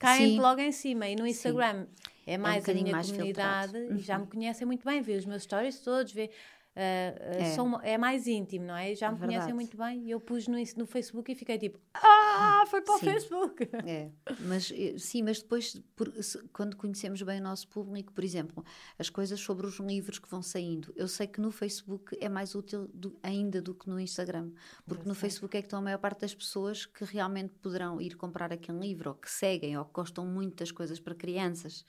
caem 0.00 0.30
Sim. 0.30 0.40
logo 0.40 0.60
em 0.60 0.72
cima, 0.72 1.06
e 1.06 1.14
no 1.14 1.26
Instagram 1.26 1.86
é 2.26 2.36
mais 2.36 2.56
a 2.56 2.60
bocadinho 2.60 2.84
minha 2.84 2.96
mais 2.96 3.10
comunidade, 3.10 3.72
filtrado. 3.72 3.92
Uhum. 3.92 3.98
e 3.98 4.00
já 4.00 4.18
me 4.18 4.26
conhecem 4.26 4.66
muito 4.66 4.84
bem, 4.84 5.00
vê 5.00 5.12
os 5.14 5.26
meus 5.26 5.44
stories 5.44 5.78
todos, 5.78 6.12
vê... 6.12 6.30
ah, 6.76 7.14
ah, 7.20 7.34
É. 7.36 7.54
são- 7.54 7.80
é 7.82 7.98
mais 7.98 8.26
íntimo, 8.26 8.64
não 8.66 8.76
é? 8.76 8.94
Já 8.94 9.10
me 9.10 9.18
conhecem 9.18 9.52
muito 9.54 9.76
bem 9.76 10.04
e 10.04 10.10
eu 10.10 10.20
pus 10.20 10.46
no, 10.48 10.56
no 10.76 10.86
Facebook 10.86 11.30
e 11.30 11.34
fiquei 11.34 11.58
tipo, 11.58 11.78
ah, 11.94 12.64
foi 12.68 12.80
para 12.80 12.94
o 12.94 12.98
Sim. 12.98 13.04
Facebook. 13.06 13.68
É, 13.86 14.10
mas 14.40 14.72
eh, 14.74 14.96
sim, 14.98 15.22
mas 15.22 15.40
depois, 15.42 15.80
por- 15.96 16.12
quando 16.52 16.76
conhecemos 16.76 17.20
bem 17.22 17.40
o 17.40 17.42
nosso 17.42 17.66
público, 17.68 18.12
por 18.12 18.22
exemplo, 18.24 18.64
as 18.98 19.10
coisas 19.10 19.40
sobre 19.40 19.66
os 19.66 19.78
livros 19.80 20.18
que 20.18 20.28
vão 20.28 20.42
saindo, 20.42 20.92
eu 20.96 21.08
sei 21.08 21.26
que 21.26 21.40
no 21.40 21.50
Facebook 21.50 22.16
é 22.20 22.28
mais 22.28 22.54
útil 22.54 22.88
do- 22.94 23.18
ainda 23.22 23.60
do 23.60 23.74
que 23.74 23.88
no 23.88 23.98
Instagram, 23.98 24.50
porque 24.86 25.08
no 25.08 25.14
Facebook 25.14 25.56
é 25.56 25.60
que 25.60 25.66
estão 25.66 25.80
a 25.80 25.82
maior 25.82 25.98
parte 25.98 26.20
das 26.20 26.34
pessoas 26.34 26.86
que 26.86 27.04
realmente 27.04 27.52
poderão 27.60 28.00
ir 28.00 28.16
comprar 28.16 28.52
aquele 28.52 28.78
livro, 28.78 29.10
ou 29.10 29.16
que 29.16 29.30
seguem, 29.30 29.76
ou 29.76 29.84
que 29.84 29.92
gostam 29.92 30.24
muito 30.24 30.56
das 30.56 30.70
coisas 30.70 31.00
para 31.00 31.14
crianças. 31.14 31.84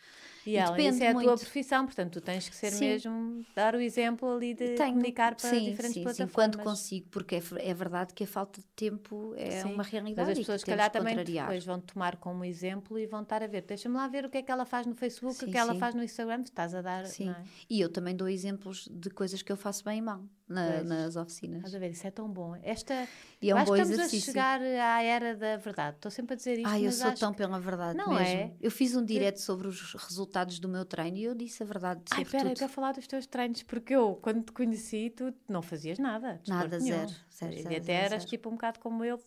E, 0.45 0.55
ela, 0.55 0.79
isso 0.81 1.03
é 1.03 1.09
a 1.09 1.11
tua 1.13 1.21
muito. 1.23 1.39
profissão, 1.41 1.85
portanto, 1.85 2.13
tu 2.13 2.21
tens 2.21 2.49
que 2.49 2.55
ser 2.55 2.71
Sim. 2.71 2.85
mesmo, 2.87 3.45
dar 3.55 3.75
o 3.75 3.79
exemplo 3.79 4.27
ali 4.35 4.53
de 4.55 4.70
Tenho, 4.75 4.89
comunicar 4.93 5.35
para 5.35 5.49
sim, 5.49 5.65
diferentes 5.65 5.93
sim, 5.93 5.93
sim, 5.93 6.03
plataformas. 6.03 6.33
quando 6.33 6.63
consigo, 6.63 7.07
porque 7.09 7.35
é, 7.35 7.41
é 7.59 7.73
verdade 7.73 8.13
que 8.13 8.23
a 8.23 8.27
falta 8.27 8.59
de 8.61 8.67
tempo 8.75 9.33
é 9.37 9.61
Sim, 9.61 9.73
uma 9.73 9.83
realidade 9.83 10.29
Mas 10.29 10.37
as 10.37 10.39
pessoas, 10.39 10.61
se 10.61 10.65
calhar, 10.67 10.89
também 10.91 11.15
contrariar. 11.15 11.47
depois 11.47 11.65
vão 11.65 11.79
tomar 11.79 12.17
como 12.17 12.43
exemplo 12.45 12.97
e 12.97 13.05
vão 13.05 13.21
estar 13.21 13.41
a 13.43 13.47
ver. 13.47 13.61
Deixa-me 13.63 13.95
lá 13.95 14.07
ver 14.07 14.25
o 14.25 14.29
que 14.29 14.37
é 14.37 14.41
que 14.41 14.51
ela 14.51 14.65
faz 14.65 14.85
no 14.85 14.95
Facebook, 14.95 15.35
o 15.35 15.45
Sim, 15.45 15.51
que 15.51 15.57
ela 15.57 15.73
sim. 15.73 15.79
faz 15.79 15.95
no 15.95 16.03
Instagram, 16.03 16.41
estás 16.41 16.73
a 16.75 16.81
dar. 16.81 17.05
Sim. 17.05 17.29
É? 17.29 17.43
E 17.69 17.79
eu 17.81 17.89
também 17.89 18.15
dou 18.15 18.27
exemplos 18.27 18.87
de 18.91 19.09
coisas 19.09 19.41
que 19.41 19.51
eu 19.51 19.57
faço 19.57 19.83
bem 19.83 19.99
e 19.99 20.01
mal 20.01 20.23
na- 20.51 20.83
nas 20.83 21.15
oficinas. 21.15 21.57
Estás 21.57 21.73
a 21.75 21.79
ver, 21.79 21.91
isso 21.91 22.05
é 22.05 22.11
tão 22.11 22.29
bom. 22.29 22.55
Esta, 22.61 23.07
E 23.41 23.49
é 23.49 23.55
um 23.55 23.63
bom 23.63 23.75
estamos 23.75 23.91
exercício. 23.93 24.29
a 24.29 24.33
chegar 24.33 24.61
à 24.61 25.01
era 25.01 25.35
da 25.35 25.57
verdade. 25.57 25.95
Estou 25.95 26.11
sempre 26.11 26.33
a 26.33 26.37
dizer 26.37 26.57
isto, 26.57 26.67
Ai, 26.67 26.85
eu 26.85 26.91
sou 26.91 27.11
tão 27.13 27.31
que- 27.31 27.37
pela 27.37 27.59
verdade 27.59 27.97
Não 27.97 28.09
mesmo. 28.09 28.25
é? 28.25 28.51
Eu 28.61 28.69
fiz 28.69 28.95
um 28.95 29.03
direto 29.03 29.37
sobre 29.39 29.67
os 29.67 29.93
resultados 29.93 30.59
do 30.59 30.67
meu 30.69 30.85
treino 30.85 31.17
e 31.17 31.23
eu 31.23 31.33
disse 31.33 31.63
a 31.63 31.65
verdade 31.65 32.01
Ai, 32.11 32.21
espera, 32.23 32.49
eu 32.49 32.55
quero 32.55 32.71
falar 32.71 32.91
dos 32.91 33.07
teus 33.07 33.25
treinos, 33.25 33.63
porque 33.63 33.95
eu, 33.95 34.19
quando 34.21 34.43
te 34.43 34.51
conheci, 34.51 35.09
tu 35.15 35.33
não 35.49 35.61
fazias 35.61 35.97
nada. 35.97 36.39
Nada, 36.47 36.77
nenhum. 36.79 36.97
zero, 37.07 37.11
zero, 37.33 37.53
E 37.53 37.63
zero, 37.63 37.67
até 37.75 37.79
zero, 37.83 37.97
eras 38.05 38.09
zero. 38.23 38.25
tipo 38.29 38.49
um 38.49 38.53
bocado 38.53 38.79
como 38.79 39.03
eu, 39.05 39.19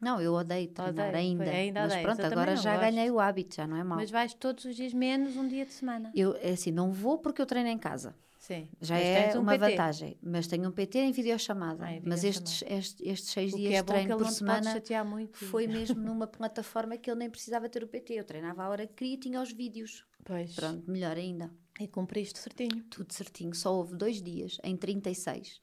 Não, 0.00 0.20
eu 0.20 0.32
odeio 0.32 0.68
treinar 0.68 1.08
Odeio, 1.08 1.16
ainda. 1.16 1.44
ainda 1.50 1.80
mas 1.80 1.90
odeias, 1.92 2.04
pronto, 2.06 2.20
eu 2.20 2.26
agora 2.26 2.54
já 2.56 2.70
gosto. 2.76 2.80
ganhei 2.84 3.10
o 3.10 3.18
hábito, 3.18 3.56
já 3.56 3.66
não 3.66 3.76
é 3.76 3.82
mau. 3.82 3.98
mas 3.98 4.10
vais 4.12 4.32
todos 4.32 4.64
os 4.64 4.76
dias 4.76 4.94
menos 4.94 5.36
um 5.36 5.48
dia 5.48 5.66
de 5.66 5.72
semana. 5.72 6.12
Eu, 6.14 6.36
é 6.40 6.50
assim, 6.52 6.70
não 6.70 6.92
vou 6.92 7.18
porque 7.18 7.42
eu 7.42 7.46
treino 7.46 7.68
em 7.68 7.76
casa. 7.78 8.14
Sim. 8.48 8.66
Já 8.80 8.94
Mas 8.94 9.04
é 9.04 9.38
um 9.38 9.42
uma 9.42 9.52
PT. 9.58 9.70
vantagem. 9.70 10.18
Mas 10.22 10.46
tenho 10.46 10.66
um 10.66 10.72
PT 10.72 10.98
em 11.00 11.12
videochamada. 11.12 11.84
Ah, 11.84 11.92
em 11.92 12.00
mas 12.02 12.24
estes, 12.24 12.64
estes, 12.66 13.06
estes 13.06 13.30
seis 13.30 13.52
O 13.52 13.56
dias 13.58 13.74
é 13.74 13.76
de 13.76 13.84
treino 13.84 14.14
ele 14.14 14.24
por 14.24 14.30
semana 14.30 14.82
foi 15.32 15.66
mesmo 15.68 16.00
numa 16.00 16.26
plataforma 16.26 16.96
que 16.96 17.10
eu 17.10 17.14
nem 17.14 17.28
precisava 17.28 17.68
ter 17.68 17.84
o 17.84 17.86
PT. 17.86 18.14
Eu 18.14 18.24
treinava 18.24 18.62
a 18.64 18.68
hora 18.70 18.86
que 18.86 18.94
queria 18.94 19.14
e 19.14 19.18
tinha 19.18 19.42
os 19.42 19.52
vídeos. 19.52 20.02
Pois. 20.24 20.54
Pronto, 20.54 20.90
melhor 20.90 21.18
ainda. 21.18 21.50
E 21.78 21.86
cumpriste 21.86 22.38
certinho. 22.38 22.82
tudo 22.88 23.12
certinho. 23.12 23.54
Só 23.54 23.74
houve 23.74 23.94
dois 23.94 24.22
dias, 24.22 24.56
em 24.64 24.74
36, 24.78 25.60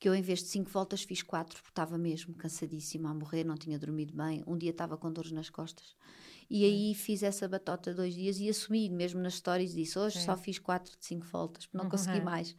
que 0.00 0.08
eu, 0.08 0.14
em 0.14 0.22
vez 0.22 0.38
de 0.38 0.46
cinco 0.46 0.70
voltas, 0.70 1.02
fiz 1.02 1.22
quatro, 1.22 1.56
porque 1.56 1.68
estava 1.70 1.98
mesmo 1.98 2.34
cansadíssima 2.34 3.10
a 3.10 3.14
morrer, 3.14 3.44
não 3.44 3.56
tinha 3.56 3.78
dormido 3.78 4.14
bem. 4.16 4.42
Um 4.46 4.56
dia 4.56 4.70
estava 4.70 4.96
com 4.96 5.12
dores 5.12 5.32
nas 5.32 5.50
costas. 5.50 5.94
E 6.54 6.64
aí 6.66 6.94
fiz 6.94 7.22
essa 7.22 7.48
batota 7.48 7.94
dois 7.94 8.14
dias 8.14 8.38
e 8.38 8.46
assumi, 8.48 8.90
mesmo 8.90 9.20
nas 9.20 9.34
stories, 9.36 9.72
disse: 9.74 9.98
Hoje 9.98 10.18
só 10.20 10.36
fiz 10.36 10.58
quatro 10.58 10.92
de 10.98 11.04
cinco 11.06 11.24
voltas, 11.26 11.64
porque 11.66 11.78
não 11.78 11.88
consegui 11.88 12.18
Uhum. 12.18 12.24
mais. 12.24 12.54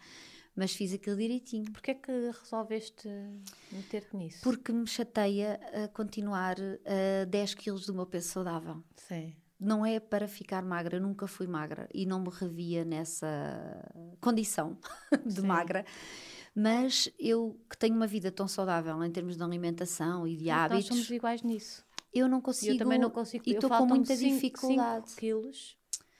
Mas 0.55 0.73
fiz 0.73 0.93
aquilo 0.93 1.15
direitinho. 1.15 1.71
Porquê 1.71 1.91
é 1.91 1.93
que 1.93 2.11
resolveste 2.11 3.07
meter-te 3.71 4.15
nisso? 4.15 4.39
Porque 4.41 4.71
me 4.71 4.87
chateia 4.87 5.59
a 5.83 5.87
continuar 5.89 6.57
a 6.59 7.25
10 7.25 7.53
quilos 7.53 7.85
do 7.85 7.93
meu 7.93 8.05
peso 8.07 8.29
saudável. 8.29 8.83
Sim. 8.97 9.35
não 9.59 9.85
é 9.85 9.99
para 9.99 10.27
ficar 10.27 10.61
magra, 10.63 10.99
nunca 10.99 11.25
fui 11.27 11.47
magra 11.47 11.87
e 11.93 12.05
não 12.05 12.19
me 12.19 12.29
revia 12.29 12.83
nessa 12.83 13.37
condição 14.19 14.77
de 15.25 15.39
Sim. 15.41 15.47
magra. 15.47 15.85
Mas 16.55 17.09
eu 17.17 17.57
que 17.69 17.77
tenho 17.77 17.95
uma 17.95 18.05
vida 18.07 18.31
tão 18.31 18.47
saudável 18.47 19.01
em 19.03 19.11
termos 19.11 19.37
de 19.37 19.43
alimentação 19.43 20.27
e 20.27 20.35
de 20.35 20.45
Nós 20.45 20.57
hábitos, 20.65 20.87
somos 20.87 21.09
iguais 21.09 21.41
nisso. 21.43 21.83
Eu 22.13 22.27
não 22.27 22.41
consigo. 22.41 22.73
eu 22.73 22.77
também 22.77 22.99
não 22.99 23.09
consigo. 23.09 23.43
E 23.47 23.51
eu 23.51 23.55
estou 23.55 23.69
com 23.69 23.85
muita 23.85 24.15
cinco- 24.15 24.33
dificuldade. 24.35 25.09
5 25.09 25.19
quilos. 25.19 25.77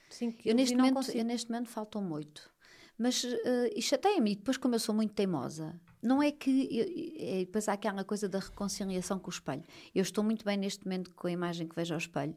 5 0.09 0.31
Eu 0.37 0.41
quilos 0.41 0.55
neste, 0.57 0.73
e 0.73 0.75
não 0.77 0.83
momento, 0.85 0.95
consigo. 0.95 1.17
eu 1.17 1.25
neste 1.25 1.51
momento 1.51 1.69
faltam-me 1.69 2.11
oito. 2.13 2.51
Mas 2.97 3.23
uh, 3.23 3.29
e 3.75 3.81
chateia-me. 3.81 4.31
E 4.33 4.35
depois, 4.35 4.55
como 4.57 4.75
eu 4.75 4.79
sou 4.79 4.93
muito 4.93 5.13
teimosa, 5.13 5.79
não 6.01 6.21
é 6.21 6.31
que. 6.31 6.67
Eu, 6.71 6.85
é, 7.27 7.39
depois 7.39 7.67
há 7.67 7.73
aquela 7.73 8.03
coisa 8.03 8.29
da 8.29 8.39
reconciliação 8.39 9.17
com 9.19 9.27
o 9.29 9.33
espelho. 9.33 9.63
Eu 9.95 10.01
estou 10.03 10.23
muito 10.23 10.45
bem 10.45 10.57
neste 10.57 10.85
momento 10.85 11.13
com 11.15 11.27
a 11.27 11.31
imagem 11.31 11.67
que 11.67 11.75
vejo 11.75 11.93
ao 11.93 11.97
espelho, 11.97 12.35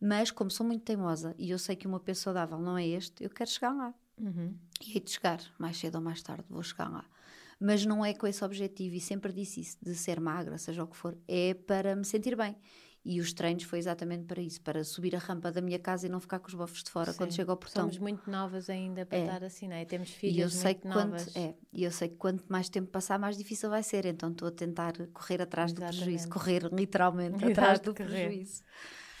mas 0.00 0.30
como 0.30 0.50
sou 0.50 0.66
muito 0.66 0.82
teimosa 0.84 1.34
e 1.38 1.50
eu 1.50 1.58
sei 1.58 1.74
que 1.76 1.86
uma 1.86 1.98
pessoa 2.00 2.34
saudável 2.34 2.58
não 2.58 2.76
é 2.76 2.86
este, 2.86 3.24
eu 3.24 3.30
quero 3.30 3.48
chegar 3.50 3.72
lá. 3.72 3.94
Uhum. 4.20 4.54
E 4.86 4.92
hei 4.94 5.00
de 5.00 5.10
chegar, 5.10 5.40
mais 5.58 5.76
cedo 5.78 5.94
ou 5.96 6.00
mais 6.02 6.22
tarde, 6.22 6.44
vou 6.50 6.62
chegar 6.62 6.90
lá. 6.90 7.04
Mas 7.58 7.86
não 7.86 8.04
é 8.04 8.12
com 8.12 8.26
esse 8.26 8.44
objetivo, 8.44 8.94
e 8.96 9.00
sempre 9.00 9.32
disse 9.32 9.60
isso, 9.60 9.78
de 9.82 9.94
ser 9.94 10.20
magra, 10.20 10.58
seja 10.58 10.84
o 10.84 10.86
que 10.86 10.96
for, 10.96 11.16
é 11.26 11.54
para 11.54 11.96
me 11.96 12.04
sentir 12.04 12.36
bem. 12.36 12.54
E 13.06 13.20
os 13.20 13.34
treinos 13.34 13.64
foi 13.64 13.78
exatamente 13.78 14.24
para 14.24 14.40
isso, 14.40 14.60
para 14.62 14.82
subir 14.82 15.14
a 15.14 15.18
rampa 15.18 15.52
da 15.52 15.60
minha 15.60 15.78
casa 15.78 16.06
e 16.06 16.08
não 16.08 16.18
ficar 16.18 16.38
com 16.38 16.48
os 16.48 16.54
bofos 16.54 16.82
de 16.82 16.90
fora 16.90 17.12
quando 17.12 17.30
Sim. 17.32 17.36
chego 17.36 17.50
ao 17.50 17.56
portão. 17.58 17.82
Somos 17.82 17.98
muito 17.98 18.30
novas 18.30 18.70
ainda 18.70 19.04
para 19.04 19.18
É. 19.18 19.20
estar 19.24 19.44
assim, 19.44 19.68
não 19.68 19.76
é? 19.76 19.84
Temos 19.84 20.16
E 20.22 20.40
eu 20.40 20.48
sei 20.48 20.72
muito 20.72 20.80
que 20.82 20.88
novas. 20.88 21.24
quanto, 21.24 21.36
é, 21.38 21.54
e 21.70 21.84
eu 21.84 21.90
sei 21.90 22.08
que 22.08 22.16
quanto 22.16 22.44
mais 22.48 22.70
tempo 22.70 22.88
passar, 22.90 23.18
mais 23.18 23.36
difícil 23.36 23.68
vai 23.68 23.82
ser. 23.82 24.06
Então 24.06 24.30
estou 24.30 24.48
a 24.48 24.50
tentar 24.50 24.94
correr 25.12 25.42
atrás 25.42 25.72
do 25.74 25.82
Exatamente. 25.82 25.98
prejuízo, 26.06 26.28
correr 26.30 26.62
literalmente 26.72 27.36
Exato, 27.44 27.50
atrás 27.50 27.80
do 27.80 27.94
correr. 27.94 28.06
prejuízo 28.28 28.62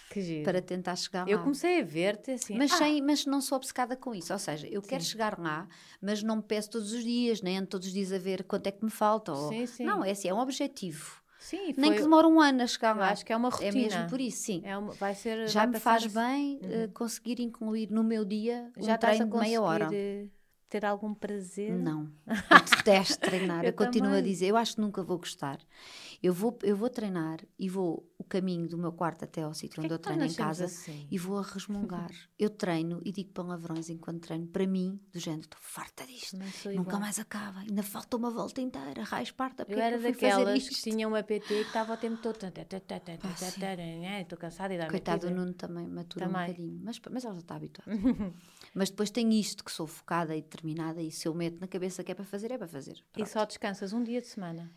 Que 0.08 0.20
giro. 0.22 0.44
para 0.44 0.62
tentar 0.62 0.96
chegar 0.96 1.28
Eu 1.28 1.36
lá. 1.36 1.42
comecei 1.44 1.80
a 1.82 1.84
ver-te 1.84 2.30
assim. 2.30 2.56
Mas, 2.56 2.72
ah, 2.72 2.76
sem, 2.78 3.02
mas 3.02 3.26
não 3.26 3.42
sou 3.42 3.56
obcecada 3.56 3.96
com 3.96 4.14
isso. 4.14 4.32
Ou 4.32 4.38
seja, 4.38 4.66
eu 4.66 4.80
quero 4.80 5.02
Sim. 5.04 5.10
chegar 5.10 5.38
lá, 5.38 5.68
mas 6.00 6.22
não 6.22 6.36
me 6.36 6.42
peço 6.42 6.70
todos 6.70 6.90
os 6.92 7.04
dias, 7.04 7.42
nem 7.42 7.58
ando 7.58 7.66
todos 7.66 7.86
os 7.88 7.92
dias 7.92 8.12
a 8.12 8.18
ver 8.18 8.44
quanto 8.44 8.66
é 8.66 8.70
que 8.72 8.82
me 8.82 8.90
falta. 8.90 9.30
ou- 9.32 9.50
Sim, 9.50 9.66
sim. 9.66 9.84
Não, 9.84 10.02
é 10.02 10.12
assim, 10.12 10.28
é 10.28 10.32
um 10.32 10.38
objetivo. 10.38 11.22
Sim, 11.44 11.74
Nem 11.76 11.90
foi- 11.90 11.96
que 11.96 12.02
demore 12.02 12.26
um 12.26 12.40
ano 12.40 12.62
a 12.62 12.66
chegar 12.66 12.96
lá. 12.96 13.10
acho 13.10 13.24
que 13.26 13.30
é 13.32 13.36
uma 13.36 13.48
É 13.48 13.52
rotina. 13.52 13.72
mesmo 13.74 14.06
por 14.08 14.18
isso, 14.18 14.42
sim. 14.44 14.62
É 14.64 14.78
uma- 14.78 14.94
vai 14.94 15.14
ser, 15.14 15.46
Já 15.46 15.60
vai 15.60 15.66
me 15.74 15.78
faz 15.78 16.06
bem 16.06 16.58
eh, 16.62 16.88
conseguir 16.94 17.38
incluir 17.38 17.90
no 17.90 18.02
meu 18.02 18.24
dia 18.24 18.72
um 18.78 18.82
Já 18.82 18.96
treino 18.96 19.26
de 19.30 19.36
meia 19.38 19.60
hora. 19.60 19.90
eh, 19.92 20.26
ter 20.70 20.86
algum 20.86 21.12
prazer? 21.12 21.70
Não, 21.76 22.10
eu 22.50 22.64
detesto 22.64 23.18
treinar. 23.20 23.62
eu, 23.62 23.68
Eu 23.68 23.72
continuo 23.74 24.14
a 24.14 24.22
dizer, 24.22 24.46
eu 24.46 24.56
acho 24.56 24.76
que 24.76 24.80
nunca 24.80 25.02
vou 25.02 25.18
gostar. 25.18 25.58
Eu 26.24 26.32
vou, 26.32 26.58
eu 26.62 26.74
vou 26.74 26.88
treinar 26.88 27.40
e 27.58 27.68
vou 27.68 28.10
o 28.16 28.24
caminho 28.24 28.66
do 28.66 28.78
meu 28.78 28.90
quarto 28.90 29.26
até 29.26 29.42
ao 29.42 29.52
sítio 29.52 29.82
onde 29.82 29.92
eu 29.92 29.98
que 29.98 30.08
nós 30.08 30.16
treino 30.16 30.32
em 30.32 30.34
casa 30.34 30.64
assim? 30.64 31.06
e 31.10 31.18
vou 31.18 31.36
a 31.36 31.42
resmungar. 31.42 32.10
eu 32.38 32.48
treino 32.48 33.02
e 33.04 33.12
digo 33.12 33.30
palavrões 33.32 33.90
enquanto 33.90 34.22
treino. 34.22 34.46
Para 34.46 34.66
mim, 34.66 34.98
do 35.12 35.18
género, 35.18 35.42
estou 35.42 35.60
farta 35.60 36.06
disto. 36.06 36.38
Nunca 36.38 36.72
igual. 36.72 36.98
mais 36.98 37.18
acaba. 37.18 37.60
Ainda 37.60 37.82
falta 37.82 38.16
uma 38.16 38.30
volta 38.30 38.62
inteira. 38.62 39.02
Raio 39.02 39.22
esparta. 39.22 39.66
Eu 39.68 39.78
é 39.78 39.82
era 39.82 39.96
eu 39.96 40.02
daquelas 40.02 40.66
que 40.66 40.72
isto? 40.72 40.82
tinham 40.82 41.10
uma 41.10 41.22
PT 41.22 41.46
que 41.46 41.60
estava 41.60 41.92
o 41.92 41.96
tempo 41.98 42.16
todo. 42.22 42.38
Ah. 42.42 44.20
Estou 44.22 44.38
cansada 44.38 44.72
e 44.72 44.78
dá 44.78 44.88
Coitado 44.88 45.28
do 45.28 45.34
Nuno 45.34 45.52
também 45.52 45.86
matura 45.86 46.24
um 46.24 46.32
bocadinho. 46.32 46.80
Mas, 46.82 46.98
mas 47.10 47.26
ela 47.26 47.34
já 47.34 47.40
está 47.40 47.56
habituada. 47.56 47.92
mas 48.74 48.88
depois 48.88 49.10
tem 49.10 49.38
isto 49.38 49.62
que 49.62 49.70
sou 49.70 49.86
focada 49.86 50.34
e 50.34 50.40
determinada 50.40 51.02
e 51.02 51.10
se 51.10 51.28
eu 51.28 51.34
meto 51.34 51.60
na 51.60 51.68
cabeça 51.68 52.02
que 52.02 52.10
é 52.10 52.14
para 52.14 52.24
fazer, 52.24 52.50
é 52.50 52.56
para 52.56 52.66
fazer. 52.66 53.04
E 53.14 53.26
só 53.26 53.44
descansas 53.44 53.92
um 53.92 54.02
dia 54.02 54.22
de 54.22 54.28
semana. 54.28 54.72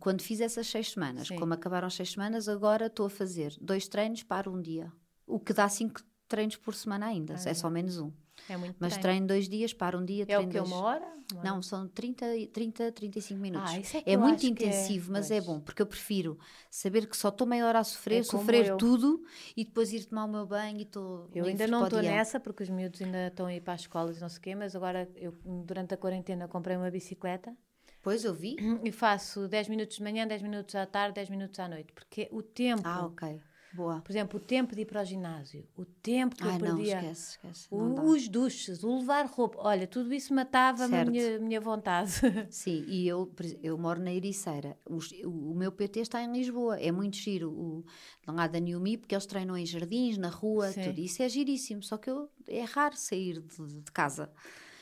Quando 0.00 0.22
fiz 0.22 0.40
essas 0.40 0.66
seis 0.66 0.90
semanas, 0.90 1.28
Sim. 1.28 1.36
como 1.36 1.54
acabaram 1.54 1.86
as 1.86 1.94
seis 1.94 2.10
semanas, 2.10 2.48
agora 2.48 2.86
estou 2.86 3.06
a 3.06 3.10
fazer 3.10 3.54
dois 3.60 3.86
treinos 3.86 4.22
para 4.22 4.50
um 4.50 4.60
dia. 4.60 4.92
O 5.26 5.38
que 5.38 5.52
dá 5.52 5.68
cinco 5.68 6.00
treinos 6.26 6.56
por 6.56 6.74
semana 6.74 7.06
ainda. 7.06 7.34
Ah, 7.34 7.48
é 7.50 7.54
só 7.54 7.70
menos 7.70 7.98
um. 7.98 8.10
É 8.48 8.56
muito 8.56 8.74
Mas 8.80 8.94
treino. 8.94 9.02
treino 9.02 9.26
dois 9.28 9.48
dias, 9.48 9.72
para 9.72 9.96
um 9.96 10.04
dia, 10.04 10.22
É 10.26 10.36
o 10.36 10.40
treino 10.40 10.50
que? 10.50 10.58
dois. 10.58 10.68
Uma 10.70 10.80
hora? 10.82 11.06
Uma? 11.32 11.42
Não, 11.44 11.62
são 11.62 11.86
30, 11.86 12.34
e- 12.36 12.48
30, 12.48 12.90
35 12.90 13.38
minutos. 13.40 13.70
Ah, 13.70 13.78
isso 13.78 13.96
é 13.98 14.02
que 14.02 14.10
é 14.10 14.16
muito 14.16 14.44
é- 14.44 14.48
intensivo, 14.48 15.12
mas 15.12 15.30
é 15.30 15.34
pois. 15.36 15.46
bom, 15.46 15.60
porque 15.60 15.80
eu 15.82 15.86
prefiro 15.86 16.36
saber 16.70 17.06
que 17.06 17.16
só 17.16 17.28
estou 17.28 17.46
meia 17.46 17.64
hora 17.66 17.78
a 17.78 17.84
sofrer, 17.84 18.20
É 18.20 18.22
sofrer 18.24 18.66
eu. 18.68 18.76
tudo 18.78 19.22
e 19.56 19.64
depois 19.64 19.92
ir 19.92 20.06
tomar 20.06 20.24
o 20.24 20.28
meu 20.28 20.46
banho 20.46 20.78
e 20.78 20.82
estou. 20.82 21.28
Eu 21.34 21.44
ainda 21.44 21.68
não 21.68 21.82
o 21.82 21.84
estou 21.84 22.02
nessa 22.02 22.40
porque 22.40 22.62
os 22.64 22.70
miúdos 22.70 23.00
ainda 23.00 23.28
estão 23.28 23.46
a 23.46 23.54
ir 23.54 23.60
para 23.60 23.74
as 23.74 23.82
escolas 23.82 24.16
e 24.16 24.20
não 24.20 24.28
sei 24.28 24.38
o 24.38 24.42
quê, 24.42 24.54
mas 24.56 24.74
agora 24.74 25.08
eu 25.14 25.32
durante 25.64 25.94
a 25.94 25.96
quarentena 25.96 26.48
comprei 26.48 26.76
uma 26.76 26.90
bicicleta 26.90 27.54
Pois 28.02 28.24
eu 28.24 28.34
vi. 28.34 28.56
e 28.84 28.90
faço 28.90 29.46
10 29.48 29.68
minutos 29.68 29.96
de 29.96 30.02
manhã, 30.02 30.26
10 30.26 30.42
minutos 30.42 30.74
à 30.74 30.84
tarde, 30.86 31.14
10 31.14 31.30
minutos 31.30 31.58
à 31.60 31.68
noite, 31.68 31.92
porque 31.92 32.28
o 32.32 32.42
tempo, 32.42 32.82
Ah, 32.84 33.06
ok. 33.06 33.40
Boa. 33.72 34.00
por 34.02 34.12
exemplo, 34.12 34.38
o 34.38 34.42
tempo 34.42 34.74
de 34.74 34.82
ir 34.82 34.84
para 34.84 35.00
o 35.00 35.04
ginásio, 35.04 35.66
o 35.76 35.84
tempo 35.84 36.36
que 36.36 36.42
Ah, 36.42 36.48
eu 36.48 36.52
não, 36.52 36.58
perdia, 36.76 36.98
esquece, 36.98 37.30
esquece. 37.30 37.68
o- 37.70 37.88
não 37.88 38.08
os 38.08 38.28
duches, 38.28 38.82
o 38.84 38.98
levar 38.98 39.24
roupa, 39.26 39.58
olha, 39.60 39.86
tudo 39.86 40.12
isso 40.12 40.34
matava-me 40.34 40.94
a 40.94 41.04
minha, 41.06 41.38
minha 41.38 41.60
vontade. 41.60 42.10
Sim, 42.52 42.84
e 42.86 43.08
eu, 43.08 43.32
eu 43.62 43.78
moro 43.78 43.98
na 44.02 44.12
Ericeira. 44.12 44.76
O, 44.84 44.98
o 45.26 45.54
meu 45.54 45.72
PT 45.72 46.00
está 46.00 46.20
em 46.22 46.30
Lisboa. 46.30 46.78
É 46.78 46.92
muito 46.92 47.16
giro 47.16 47.50
o, 47.50 47.84
lá 48.26 48.46
da 48.46 48.58
New 48.60 48.78
Me, 48.78 48.98
porque 48.98 49.14
eles 49.14 49.24
treinam 49.24 49.56
em 49.56 49.64
jardins, 49.64 50.18
na 50.18 50.28
rua, 50.28 50.70
Sim. 50.70 50.82
tudo. 50.82 50.98
Isso 51.00 51.22
é 51.22 51.28
giríssimo. 51.30 51.82
Só 51.82 51.96
que 51.96 52.10
eu, 52.10 52.28
é 52.46 52.62
raro 52.64 52.94
sair 52.96 53.40
de, 53.40 53.80
de 53.80 53.90
casa. 53.90 54.30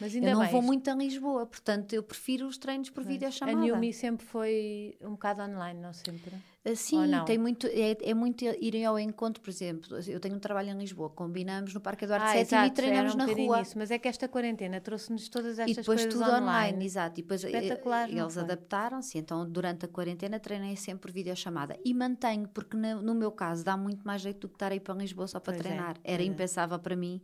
Mas 0.01 0.15
ainda 0.15 0.29
eu 0.29 0.35
não 0.35 0.41
bem, 0.43 0.51
vou 0.51 0.63
muito 0.63 0.91
a 0.91 0.95
Lisboa, 0.95 1.45
portanto 1.47 1.93
eu 1.93 2.03
prefiro 2.03 2.47
os 2.47 2.57
treinos 2.57 2.89
por 2.91 3.03
a 3.03 3.07
videochamada. 3.07 3.59
New 3.59 3.77
Me 3.77 3.93
sempre 3.93 4.25
foi 4.27 4.97
um 5.03 5.11
bocado 5.11 5.43
online, 5.43 5.79
não 5.81 5.93
sempre. 5.93 6.33
Ah, 6.63 6.75
Sim, 6.75 7.07
não? 7.07 7.25
tem 7.25 7.39
muito, 7.39 7.67
é, 7.69 7.97
é 8.03 8.13
muito 8.13 8.45
irem 8.61 8.85
ao 8.85 8.99
encontro, 8.99 9.41
por 9.43 9.49
exemplo. 9.49 9.97
Eu 10.07 10.21
tenho 10.21 10.37
um 10.37 10.39
trabalho 10.39 10.69
em 10.71 10.77
Lisboa, 10.79 11.09
combinamos 11.09 11.73
no 11.73 11.81
Parque 11.81 12.05
Eduardo 12.05 12.27
Ah, 12.27 12.33
VII 12.33 12.41
exato, 12.43 12.67
e 12.67 12.71
treinamos 12.71 13.15
um 13.15 13.17
na 13.17 13.25
rua. 13.25 13.63
isso. 13.63 13.79
Mas 13.79 13.91
é 13.91 13.99
que 13.99 14.07
esta 14.07 14.29
quarentena 14.29 14.79
trouxe-nos 14.79 15.27
todas 15.31 15.57
E 15.59 15.63
estas 15.63 15.77
depois 15.77 16.03
coisas 16.05 16.13
tudo 16.13 16.25
online. 16.31 16.43
online. 16.47 16.85
exato. 16.85 17.19
E 17.19 17.23
depois 17.23 17.45
eh, 17.45 17.49
Espetacular, 17.51 18.11
eles 18.11 18.37
adaptaram-se, 18.37 19.17
então 19.17 19.49
durante 19.51 19.87
a 19.87 19.89
quarentena 19.89 20.39
treinei 20.39 20.77
sempre 20.77 21.01
por 21.01 21.13
videochamada. 21.13 21.79
E 21.83 21.95
mantenho, 21.95 22.47
porque 22.49 22.77
no, 22.77 23.01
no 23.01 23.15
meu 23.15 23.33
caso 23.33 23.65
dá 23.65 23.75
muito 23.77 24.07
mais 24.07 24.21
jeito 24.21 24.41
do 24.41 24.49
que 24.51 24.57
estar 24.57 24.71
a 24.71 24.75
ir 24.75 24.81
para 24.81 24.95
Lisboa 24.95 25.29
só 25.29 25.41
para 25.41 25.55
Pois 25.55 25.65
é, 25.65 25.69
treinar. 25.69 25.95
pois 25.95 26.13
Era 26.15 26.23
é. 26.23 26.27
impensável 26.27 26.79
para 26.79 26.95
mim 26.95 27.23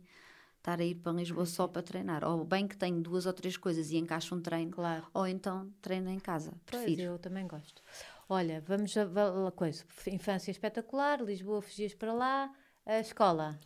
estar 0.67 0.81
a 0.81 0.83
ir 0.85 0.95
para 0.95 1.13
Lisboa 1.13 1.45
só 1.45 1.65
é. 1.65 1.67
para 1.67 1.81
treinar. 1.81 2.23
Ou 2.25 2.43
bem 2.43 2.67
que 2.67 2.75
tenho 2.75 3.01
duas 3.01 3.25
ou 3.25 3.33
três 3.33 3.55
coisas 3.55 3.89
e 3.91 3.97
encaixo 3.97 4.35
um 4.35 4.41
treino, 4.41 4.71
Claro. 4.71 5.05
ou 5.13 5.25
então 5.25 5.71
treino 5.81 6.09
em 6.09 6.19
casa. 6.19 6.51
Pois, 6.65 6.83
Prefiro. 6.83 7.01
eu 7.13 7.17
também 7.17 7.47
gosto. 7.47 7.81
Olha, 8.29 8.61
vamos 8.67 8.95
a, 8.97 9.03
a, 9.47 9.51
coisa. 9.51 9.85
Infância 10.07 10.51
espetacular, 10.51 11.21
Lisboa, 11.21 11.61
fugias 11.61 11.93
para 11.93 12.13
lá, 12.13 12.51
a 12.85 12.99
escola. 12.99 13.57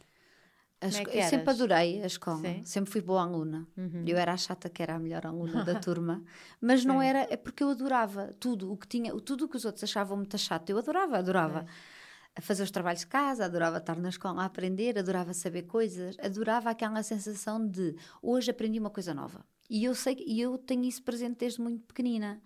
A 0.80 0.86
é 0.86 0.90
esco- 0.90 1.10
que 1.12 1.18
eu 1.18 1.24
sempre 1.24 1.50
adorei 1.52 2.02
a 2.02 2.06
escola, 2.08 2.42
Sim. 2.42 2.64
sempre 2.64 2.92
fui 2.92 3.02
boa 3.02 3.22
aluna. 3.22 3.68
Uhum. 3.78 4.04
Eu 4.08 4.18
era 4.18 4.34
a 4.34 4.38
chata 4.38 4.68
que 4.70 4.82
era 4.82 4.96
a 4.96 5.00
melhor 5.00 5.26
aluna 5.28 5.64
da 5.64 5.76
turma, 5.80 6.24
mas 6.60 6.84
não 6.86 7.00
Sim. 7.02 7.06
era, 7.06 7.28
é 7.32 7.38
porque 7.38 7.64
eu 7.64 7.70
adorava 7.70 8.34
tudo 8.40 8.72
o 8.72 8.78
que 8.78 8.88
tinha, 8.88 9.12
tudo 9.22 9.46
o 9.46 9.48
que 9.48 9.58
os 9.58 9.66
outros 9.66 9.84
achavam 9.84 10.18
muito 10.18 10.36
chato, 10.40 10.70
eu 10.72 10.78
adorava, 10.80 11.18
adorava. 11.20 11.66
A 12.34 12.42
fazer 12.42 12.64
os 12.64 12.72
trabalhos 12.72 13.02
de 13.02 13.08
casa, 13.08 13.44
adorava 13.44 13.78
estar 13.78 13.98
na 13.98 14.10
escola 14.10 14.44
a 14.44 14.46
aprender, 14.46 14.98
adorava 14.98 15.34
saber 15.34 15.64
coisas, 15.64 16.16
adorava 16.20 16.70
aquela 16.70 17.04
sensação 17.04 17.68
de 17.68 17.96
hoje 18.22 18.52
aprendi 18.52 18.80
uma 18.80 18.90
coisa 18.90 19.14
nova. 19.14 19.46
E 19.70 19.84
eu 19.84 19.94
sei 19.94 20.16
e 20.26 20.40
eu 20.40 20.58
tenho 20.58 20.86
isso 20.86 21.04
presente 21.04 21.40
desde 21.40 21.62
muito 21.62 21.86
pequenina. 21.86 22.42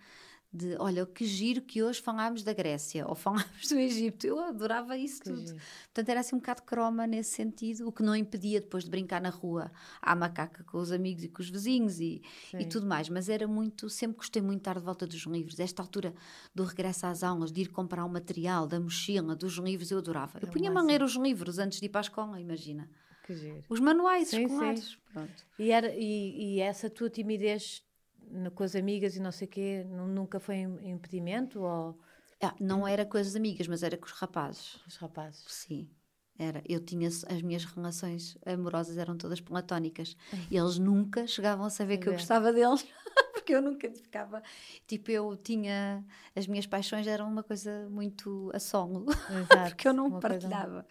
De, 0.55 0.77
olha, 0.79 1.05
que 1.05 1.25
giro 1.25 1.61
que 1.61 1.83
hoje 1.83 2.01
falámos 2.01 2.41
da 2.41 2.53
Grécia 2.53 3.05
ou 3.05 3.13
falámos 3.13 3.67
do 3.67 3.75
Egito. 3.77 4.25
Eu 4.25 4.39
adorava 4.39 4.97
isso 4.97 5.21
Que 5.21 5.29
tudo. 5.29 5.41
giro. 5.45 5.57
Portanto, 5.85 6.09
era 6.09 6.19
assim 6.21 6.35
um 6.35 6.39
bocado 6.39 6.63
croma 6.63 7.05
nesse 7.05 7.31
sentido, 7.31 7.87
o 7.87 7.91
que 7.91 8.01
não 8.01 8.15
impedia 8.15 8.61
depois 8.61 8.85
de 8.85 8.89
brincar 8.89 9.21
na 9.21 9.29
rua 9.29 9.69
à 10.01 10.15
macaca 10.15 10.63
com 10.63 10.77
os 10.77 10.93
amigos 10.93 11.23
e 11.25 11.27
com 11.27 11.41
os 11.41 11.49
vizinhos 11.49 11.99
e, 11.99 12.21
e 12.53 12.63
Sim. 12.63 12.69
tudo 12.69 12.85
mais. 12.87 13.09
Mas 13.09 13.27
era 13.27 13.45
muito, 13.47 13.89
sempre 13.89 14.17
gostei 14.17 14.41
muito 14.41 14.55
de 14.57 14.61
estar 14.61 14.79
de 14.79 14.85
volta 14.85 15.05
dos 15.05 15.21
livros. 15.25 15.59
Esta 15.59 15.81
altura 15.81 16.13
do 16.53 16.63
regresso 16.63 17.05
às 17.05 17.21
aulas, 17.21 17.51
de 17.51 17.61
ir 17.61 17.67
comprar 17.67 18.05
o 18.05 18.09
material, 18.09 18.65
da 18.65 18.79
mochila, 18.79 19.35
dos 19.35 19.55
livros, 19.57 19.91
eu 19.91 19.97
adorava. 19.97 20.39
Eu 20.41 20.47
É 20.47 20.51
punha-me 20.51 20.77
a 20.77 20.81
ler 20.81 21.03
os 21.03 21.15
livros 21.15 21.59
antes 21.59 21.79
de 21.81 21.87
ir 21.87 21.89
para 21.89 21.99
a 21.99 22.03
escola, 22.03 22.39
imagina. 22.39 22.89
Que 23.25 23.35
giro. 23.35 23.63
Os 23.67 23.79
manuais 23.79 24.27
Sim, 24.29 24.37
sim. 24.37 24.43
escolares. 24.45 24.97
Pronto. 25.11 25.45
E, 25.59 25.71
era, 25.71 25.93
e, 25.95 26.55
e 26.55 26.59
essa 26.61 26.89
tua 26.89 27.09
timidez 27.09 27.83
no- 28.29 28.51
com 28.51 28.63
as 28.63 28.75
amigas 28.75 29.15
e 29.15 29.19
não 29.19 29.31
sei 29.31 29.47
o 29.47 29.49
quê, 29.51 29.85
nu- 29.87 30.07
nunca 30.07 30.39
foi 30.39 30.55
im- 30.57 30.89
impedimento? 30.91 31.61
Ou 31.61 31.99
Ah, 32.41 32.53
não 32.59 32.87
era 32.87 33.05
com 33.05 33.17
as 33.17 33.35
amigas, 33.35 33.67
mas 33.67 33.81
era 33.83 33.97
com 33.97 34.05
os 34.05 34.11
rapazes. 34.11 34.75
os 34.87 34.97
rapazes? 34.97 35.43
Sim. 35.47 35.89
Era, 36.37 36.61
eu 36.67 36.81
tinha 36.81 37.07
as 37.07 37.41
minhas 37.41 37.63
relações 37.63 38.37
amorosas 38.45 38.97
eram 38.97 39.15
todas 39.17 39.39
platónicas 39.39 40.17
e 40.51 40.57
eles 40.57 40.77
nunca 40.77 41.25
chegavam 41.25 41.65
a 41.65 41.69
saber 41.69 41.97
que 41.97 42.09
eu 42.09 42.11
ver. 42.11 42.17
gostava 42.19 42.51
deles 42.51 42.85
porque 43.33 43.55
eu 43.55 43.61
nunca 43.61 43.89
ficava 43.89 44.43
tipo 44.85 45.09
eu 45.11 45.37
tinha 45.37 46.03
as 46.35 46.45
minhas 46.45 46.65
paixões 46.67 47.07
eram 47.07 47.29
uma 47.29 47.41
coisa 47.41 47.87
muito 47.89 48.51
a 48.53 48.59
solo 48.59 49.05
porque 49.71 49.87
eu 49.87 49.93
não 49.93 50.07
uma 50.07 50.19
coisa- 50.19 50.27
partilhava 50.27 50.85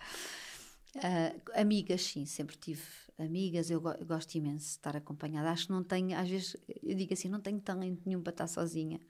Ah, 0.97 1.61
amigas 1.61 2.03
sim 2.03 2.25
sempre 2.25 2.57
tive 2.57 2.83
amigas 3.19 3.71
eu, 3.71 3.81
go- 3.81 3.93
eu 3.99 4.07
gosto 4.07 4.35
imenso 4.35 4.65
de 4.67 4.71
estar 4.73 4.97
acompanhada 4.97 5.51
acho 5.51 5.67
que 5.67 5.73
não 5.73 5.85
tenho 5.85 6.19
às 6.19 6.29
vezes 6.29 6.57
eu 6.83 6.95
digo 6.97 7.13
assim 7.13 7.29
não 7.29 7.41
tenho 7.41 7.61
talento 7.61 8.03
nenhum 8.05 8.21
para 8.23 8.33
estar 8.33 8.47
sozinha 8.49 9.01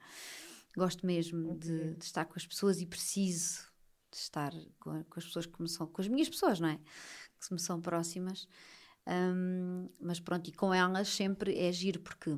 gosto 0.76 1.06
mesmo 1.06 1.56
de, 1.56 1.72
Ok. 1.72 1.94
de 1.96 2.04
estar 2.04 2.24
com 2.24 2.34
as 2.36 2.46
pessoas 2.46 2.80
e 2.80 2.86
preciso 2.86 3.62
de 4.10 4.18
estar 4.18 4.52
com, 4.78 5.02
com 5.04 5.18
as 5.20 5.24
pessoas 5.24 5.46
que 5.46 5.60
me 5.62 5.68
são, 5.68 5.86
com 5.86 6.00
as 6.02 6.08
minhas 6.08 6.28
pessoas, 6.28 6.60
não 6.60 6.68
é? 6.68 6.78
Que 7.40 7.52
me 7.52 7.58
são 7.60 7.80
próximas. 7.80 8.46
Um, 9.06 9.88
mas 10.00 10.18
pronto, 10.20 10.48
e 10.48 10.52
com 10.52 10.72
elas 10.72 11.08
sempre 11.08 11.56
é 11.58 11.70
giro, 11.72 12.00
porque 12.00 12.36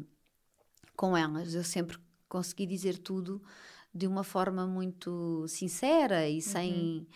com 0.96 1.16
elas 1.16 1.54
eu 1.54 1.62
sempre 1.64 1.98
consegui 2.28 2.66
dizer 2.66 2.98
tudo 2.98 3.42
de 3.94 4.06
uma 4.06 4.22
forma 4.24 4.66
muito 4.66 5.46
sincera 5.48 6.28
e. 6.28 6.36
Uhum 6.36 6.40
sem 6.40 7.06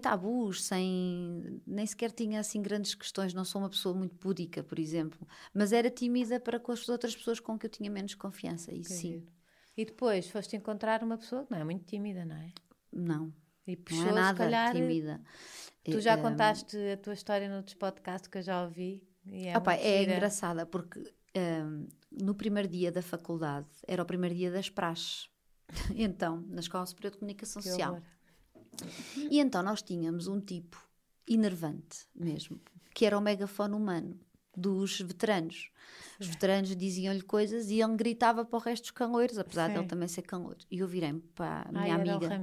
tabus, 0.00 0.64
sem 0.64 1.60
nem 1.66 1.86
sequer 1.86 2.10
tinha 2.10 2.40
assim 2.40 2.60
grandes 2.62 2.94
questões, 2.94 3.34
não 3.34 3.44
sou 3.44 3.60
uma 3.60 3.70
pessoa 3.70 3.94
muito 3.94 4.14
púdica, 4.16 4.62
por 4.62 4.78
exemplo, 4.78 5.26
mas 5.52 5.72
era 5.72 5.90
tímida 5.90 6.38
para 6.38 6.58
com 6.60 6.72
as 6.72 6.88
outras 6.88 7.14
pessoas 7.14 7.40
com 7.40 7.58
que 7.58 7.66
eu 7.66 7.70
tinha 7.70 7.90
menos 7.90 8.14
confiança, 8.14 8.72
e 8.72 8.84
sim. 8.84 9.26
E 9.76 9.84
depois 9.84 10.28
foste 10.30 10.56
encontrar 10.56 11.02
uma 11.02 11.18
pessoa 11.18 11.44
que 11.44 11.52
não 11.52 11.58
é 11.58 11.64
muito 11.64 11.84
tímida, 11.84 12.24
não 12.24 12.36
é? 12.36 12.52
Não. 12.92 13.32
E 13.66 13.76
puxou, 13.76 14.04
não 14.04 14.10
é 14.10 14.14
nada 14.14 14.38
calhar, 14.38 14.72
tímida. 14.72 15.20
Tu 15.84 16.00
já 16.00 16.16
contaste 16.16 16.76
a 16.92 16.96
tua 16.96 17.12
história 17.12 17.48
noutros 17.48 17.74
podcasts 17.74 18.28
que 18.28 18.38
eu 18.38 18.42
já 18.42 18.64
ouvi. 18.64 19.06
E 19.26 19.48
é, 19.48 19.58
Opa, 19.58 19.74
é 19.74 20.02
engraçada 20.02 20.64
porque 20.64 21.00
um, 21.36 21.88
no 22.10 22.34
primeiro 22.34 22.68
dia 22.68 22.90
da 22.90 23.02
faculdade 23.02 23.68
era 23.86 24.02
o 24.02 24.06
primeiro 24.06 24.34
dia 24.34 24.50
das 24.50 24.70
praxes. 24.70 25.28
então, 25.94 26.44
na 26.48 26.60
Escola 26.60 26.86
Superior 26.86 27.12
de 27.12 27.18
Comunicação 27.18 27.60
que 27.60 27.68
Social. 27.68 27.94
Horror. 27.94 28.15
E 29.30 29.38
então 29.38 29.62
nós 29.62 29.82
tínhamos 29.82 30.26
um 30.26 30.40
tipo 30.40 30.82
enervante 31.28 32.06
mesmo, 32.14 32.60
que 32.94 33.04
era 33.04 33.16
o 33.18 33.20
megafone 33.20 33.74
humano 33.74 34.18
dos 34.56 35.00
veteranos. 35.00 35.70
Os 36.18 36.26
veteranos 36.28 36.74
diziam-lhe 36.74 37.20
coisas 37.20 37.68
e 37.70 37.82
ele 37.82 37.94
gritava 37.94 38.44
para 38.44 38.56
o 38.56 38.60
resto 38.60 38.84
dos 38.84 38.90
caloiros, 38.90 39.38
apesar 39.38 39.66
Sim. 39.66 39.74
de 39.74 39.78
ele 39.80 39.86
também 39.88 40.08
ser 40.08 40.22
caloiro. 40.22 40.58
E 40.70 40.78
eu 40.78 40.88
virei-me 40.88 41.20
para 41.20 41.66
a 41.68 41.72
minha 41.72 41.84
Ai, 41.84 41.90
amiga. 41.90 42.26
Era. 42.26 42.42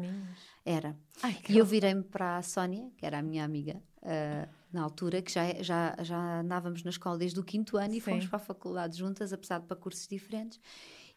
era. 0.64 0.98
Ai, 1.24 1.40
e 1.50 1.58
eu 1.58 1.66
virei-me 1.66 2.04
para 2.04 2.38
a 2.38 2.44
Sónia, 2.44 2.92
que 2.98 3.06
era 3.06 3.18
a 3.18 3.22
minha 3.24 3.44
amiga, 3.44 3.82
uh, 4.04 4.48
na 4.72 4.84
altura, 4.84 5.22
que 5.24 5.32
já, 5.32 5.62
já, 5.62 5.96
já 6.02 6.42
andávamos 6.42 6.84
na 6.84 6.92
escola 6.92 7.18
desde 7.18 7.40
o 7.40 7.44
quinto 7.44 7.78
ano 7.78 7.92
Sim. 7.92 7.98
e 7.98 8.02
fomos 8.02 8.28
para 8.28 8.38
a 8.38 8.40
faculdade 8.40 8.98
juntas, 8.98 9.34
apesar 9.34 9.60
de 9.60 9.66
para 9.66 9.76
cursos 9.76 10.08
diferentes. 10.08 10.60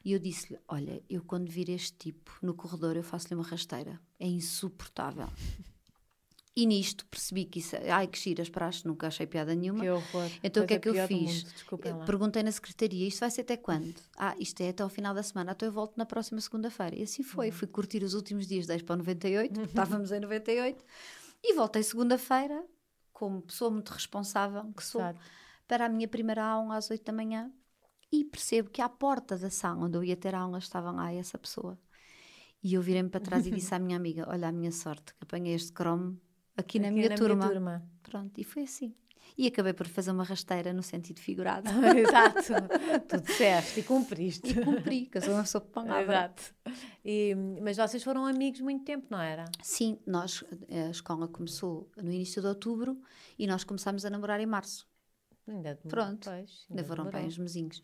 E 0.07 0.13
eu 0.13 0.21
disse-lhe: 0.21 0.57
Olha, 0.69 1.03
eu 1.11 1.21
quando 1.21 1.51
vir 1.51 1.69
este 1.69 1.93
tipo 1.99 2.31
no 2.41 2.55
corredor, 2.55 2.97
eu 2.97 3.03
faço-lhe 3.03 3.35
uma 3.35 3.43
rasteira. 3.43 4.01
É 4.21 4.27
insuportável. 4.29 5.27
E 6.55 6.65
nisto 6.65 7.05
percebi 7.07 7.45
que 7.45 7.59
isso, 7.59 7.75
ai 7.93 8.07
que 8.07 8.17
giras 8.17 8.49
praxe, 8.49 8.87
nunca 8.87 9.09
achei 9.09 9.27
piada 9.27 9.53
nenhuma. 9.53 9.81
Que 9.81 9.91
horror. 9.91 10.31
Então 10.45 10.63
o 10.63 10.67
que 10.67 10.75
é 10.75 10.79
que 10.79 10.89
eu 10.89 11.07
fiz? 11.09 11.45
Perguntei 12.07 12.45
na 12.45 12.53
secretaria, 12.53 13.09
isto 13.09 13.19
vai 13.19 13.33
ser 13.33 13.41
até 13.41 13.57
quando? 13.57 13.97
Ah, 14.17 14.37
isto 14.39 14.61
é 14.61 14.69
até 14.69 14.85
ao 14.85 14.89
final 14.89 15.13
da 15.13 15.25
semana, 15.25 15.53
então 15.53 15.69
eu 15.69 15.73
volto 15.73 15.97
na 15.97 16.07
próxima 16.07 16.41
segunda-feira. 16.41 16.95
E 16.95 17.03
assim 17.03 17.25
foi, 17.25 17.49
uhum. 17.49 17.53
fui 17.53 17.67
curtir 17.67 18.05
os 18.05 18.15
últimos 18.15 18.47
dias 18.47 18.65
10 18.65 18.83
para 18.83 18.95
o 18.95 18.99
98, 18.99 19.61
estávamos 19.63 20.13
em 20.13 20.21
98, 20.21 20.85
e 21.43 21.53
voltei 21.53 21.83
segunda-feira, 21.83 22.65
como 23.13 23.43
pessoa 23.43 23.73
muito 23.73 23.91
responsável 23.91 24.73
que 24.73 24.85
sou, 24.85 25.01
Exato. 25.01 25.21
para 25.67 25.87
a 25.87 25.89
minha 25.89 26.07
primeira 26.07 26.45
aula 26.45 26.77
às 26.77 26.91
8 26.91 27.05
da 27.05 27.13
manhã, 27.13 27.53
e 28.13 28.25
percebo 28.25 28.71
que 28.71 28.81
à 28.81 28.89
porta 28.89 29.37
da 29.37 29.51
sala 29.51 29.87
onde 29.87 29.97
eu 29.97 30.05
ia 30.05 30.17
ter 30.17 30.35
aula 30.35 30.59
estava 30.59 30.91
lá 30.91 31.13
essa 31.13 31.39
pessoa. 31.39 31.79
E 32.63 32.75
eu 32.75 32.83
virei-me 32.83 33.09
para 33.09 33.21
trás 33.21 33.47
e 33.47 33.51
disse 33.51 33.75
à 33.75 33.79
minha 33.79 33.97
amiga: 33.97 34.27
Olha, 34.29 34.49
a 34.49 34.53
minha 34.53 34.73
sorte, 34.73 35.15
que 35.15 35.23
apanhei 35.23 35.55
este 35.55 35.73
cromo 35.73 36.21
aqui, 36.57 36.79
aqui 36.79 36.81
na, 36.81 36.91
minha, 36.91 37.09
na 37.09 37.15
turma. 37.15 37.37
minha 37.37 37.49
turma. 37.49 37.91
Pronto, 38.03 38.41
e 38.41 38.45
foi 38.45 38.65
assim. 38.65 38.95
E 39.37 39.47
acabei 39.47 39.73
por 39.73 39.87
fazer 39.87 40.13
uma 40.13 40.25
rasteira 40.25 40.73
no 40.73 40.83
sentido 40.83 41.21
figurado. 41.21 41.69
Exato. 41.97 42.43
tu 43.07 43.21
disseste 43.21 43.81
e 43.81 43.83
cumpriste. 43.83 44.51
E 44.51 44.65
cumpri, 44.65 45.07
que 45.07 45.19
eu 45.19 45.23
sou 45.23 45.35
uma 45.35 45.43
pessoa 45.43 45.61
palavra. 45.61 46.03
Exato. 46.03 46.55
E, 47.05 47.35
mas 47.63 47.77
vocês 47.77 48.03
foram 48.03 48.25
amigos 48.25 48.61
muito 48.61 48.85
tempo, 48.85 49.07
não 49.11 49.21
era? 49.21 49.45
Sim, 49.63 49.99
nós, 50.07 50.43
a 50.71 50.91
escola 50.91 51.29
começou 51.29 51.91
no 51.97 52.11
início 52.11 52.41
de 52.41 52.49
outubro 52.49 52.99
e 53.39 53.47
nós 53.47 53.63
começámos 53.65 54.05
a 54.05 54.11
namorar 54.11 54.41
em 54.41 54.47
março. 54.47 54.89
Ainda 55.49 55.79
Pronto, 55.89 56.29
ainda, 56.29 56.51
ainda 56.69 56.85
foram 56.85 57.11
bem 57.11 57.27
os 57.27 57.39
mesinhos. 57.39 57.83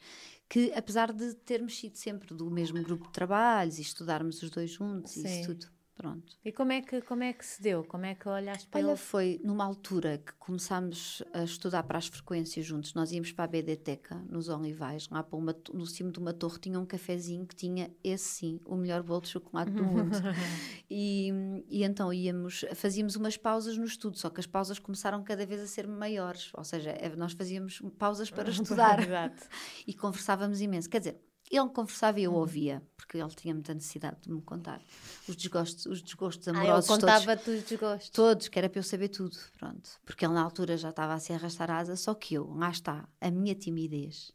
Que 0.49 0.73
apesar 0.75 1.13
de 1.13 1.35
termos 1.35 1.79
sido 1.79 1.97
sempre 1.97 2.35
do 2.35 2.51
mesmo 2.51 2.83
grupo 2.83 3.07
de 3.07 3.13
trabalhos 3.13 3.79
e 3.79 3.83
estudarmos 3.83 4.43
os 4.43 4.51
dois 4.51 4.71
juntos 4.71 5.13
Sim. 5.13 5.27
e 5.27 5.41
isso 5.41 5.49
tudo, 5.49 5.73
Pronto. 6.03 6.37
E 6.45 6.51
como 6.51 6.73
é 6.73 6.83
que, 6.83 7.01
como 7.03 7.23
é 7.23 7.33
que 7.33 7.47
se 7.47 7.63
deu? 7.63 7.85
Como 7.85 8.05
é 8.05 8.13
que 8.17 8.29
olhaste 8.29 8.67
para 8.67 8.81
Olha, 8.81 8.91
ele? 8.91 8.97
foi 8.97 9.41
numa 9.45 9.65
altura 9.65 10.19
que 10.19 10.33
começámos 10.33 11.23
a 11.33 11.45
estudar 11.45 11.85
para 11.85 11.97
as 11.97 12.09
frequências 12.09 12.67
juntos. 12.67 12.93
Nós 12.93 13.13
íamos 13.13 13.31
para 13.31 13.45
a 13.45 13.47
BDTeca, 13.47 14.17
nos 14.29 14.49
Olivais, 14.49 15.09
lá 15.09 15.23
para 15.23 15.39
uma, 15.39 15.57
no 15.73 15.87
cimo 15.87 16.11
de 16.11 16.19
uma 16.19 16.33
torre 16.33 16.59
tinha 16.59 16.77
um 16.81 16.85
cafezinho 16.85 17.47
que 17.47 17.55
tinha, 17.55 17.89
esse 18.03 18.25
sim, 18.25 18.61
o 18.65 18.75
melhor 18.75 19.01
bolo 19.05 19.21
de 19.21 19.29
chocolate 19.29 19.71
do 19.71 19.85
mundo. 19.85 20.19
e, 20.91 21.31
e 21.71 21.85
então 21.85 22.13
íamos, 22.13 22.65
fazíamos 22.75 23.15
umas 23.15 23.37
pausas 23.37 23.79
no 23.79 23.85
estudo, 23.85 24.19
só 24.19 24.29
que 24.29 24.41
as 24.41 24.47
pausas 24.47 24.81
começaram 24.81 25.23
cada 25.23 25.47
vez 25.47 25.61
a 25.61 25.69
ser 25.69 25.87
maiores. 25.87 26.51
Ou 26.55 26.65
seja, 26.65 26.91
é, 26.91 27.15
nós 27.15 27.33
fazíamos 27.33 27.81
pausas 27.97 28.29
para 28.29 28.51
estudar. 28.51 28.99
Exato. 29.01 29.47
e 29.87 29.95
conversávamos 29.95 30.61
imenso. 30.61 30.91
Quer 30.91 30.99
dizer, 30.99 31.21
ele 31.53 31.69
conversava 31.69 32.19
e 32.19 32.25
eu 32.25 32.33
uhum. 32.33 32.39
ouvia, 32.39 32.83
porque 32.97 33.19
ele 33.19 33.29
tinha 33.35 33.53
muita 33.53 33.75
necessidade 33.75 34.17
de 34.23 34.31
me 34.31 34.41
contar 34.41 34.81
os 35.29 35.37
desgostos, 35.37 35.87
os 35.87 36.03
desgostos 36.03 36.49
amorosos. 36.49 36.91
Ah, 36.91 36.95
ele 36.95 37.01
contava-te 37.01 37.51
os 37.51 37.63
desgostos. 37.63 38.11
Todos, 38.11 38.49
que 38.49 38.59
era 38.59 38.69
para 38.69 38.79
eu 38.79 38.83
saber 38.83 39.09
tudo, 39.09 39.37
pronto. 39.59 39.91
Porque 40.05 40.25
ele 40.25 40.35
na 40.35 40.43
altura 40.43 40.77
já 40.77 40.91
estava 40.91 41.15
a 41.15 41.19
se 41.19 41.33
arrastar 41.33 41.71
a 41.71 41.79
asa, 41.79 41.97
só 41.97 42.15
que 42.15 42.35
eu, 42.35 42.53
lá 42.55 42.71
está, 42.71 43.09
a 43.21 43.31
minha 43.31 43.55
timidez 43.55 44.33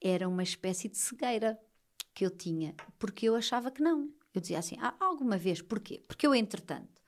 era 0.00 0.28
uma 0.28 0.42
espécie 0.42 0.88
de 0.88 0.98
cegueira 0.98 1.58
que 2.12 2.26
eu 2.26 2.30
tinha, 2.30 2.74
porque 2.98 3.28
eu 3.28 3.36
achava 3.36 3.70
que 3.70 3.82
não. 3.82 4.10
Eu 4.34 4.40
dizia 4.40 4.58
assim, 4.58 4.76
ah, 4.80 4.94
alguma 4.98 5.36
vez, 5.36 5.62
porquê? 5.62 6.02
Porque 6.08 6.26
eu, 6.26 6.34
entretanto, 6.34 7.01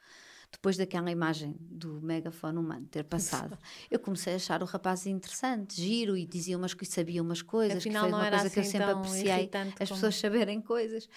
depois 0.55 0.77
daquela 0.77 1.11
imagem 1.11 1.57
do 1.61 2.01
megafone 2.01 2.59
humano 2.59 2.87
ter 2.87 3.05
passado, 3.05 3.59
eu 3.91 3.99
comecei 3.99 4.35
a 4.35 4.37
achar 4.37 4.63
o 4.63 4.67
rapaz 4.67 5.05
interessante, 5.07 5.81
giro 5.81 6.17
e 6.17 6.25
dizia 6.25 6.57
umas 6.57 6.75
que 6.75 6.87
sabia 6.87 7.21
umas 7.21 7.43
coisas, 7.43 7.79
Afinal, 7.79 8.05
que 8.05 8.11
foi 8.11 8.19
uma 8.19 8.31
coisa 8.31 8.47
assim 8.47 8.51
que 8.53 8.59
eu 8.59 8.63
assim 8.63 8.71
sempre 8.71 8.91
apreciei, 8.91 9.51
as 9.53 9.89
como... 9.89 10.01
pessoas 10.01 10.17
saberem 10.17 10.61
coisas. 10.61 11.09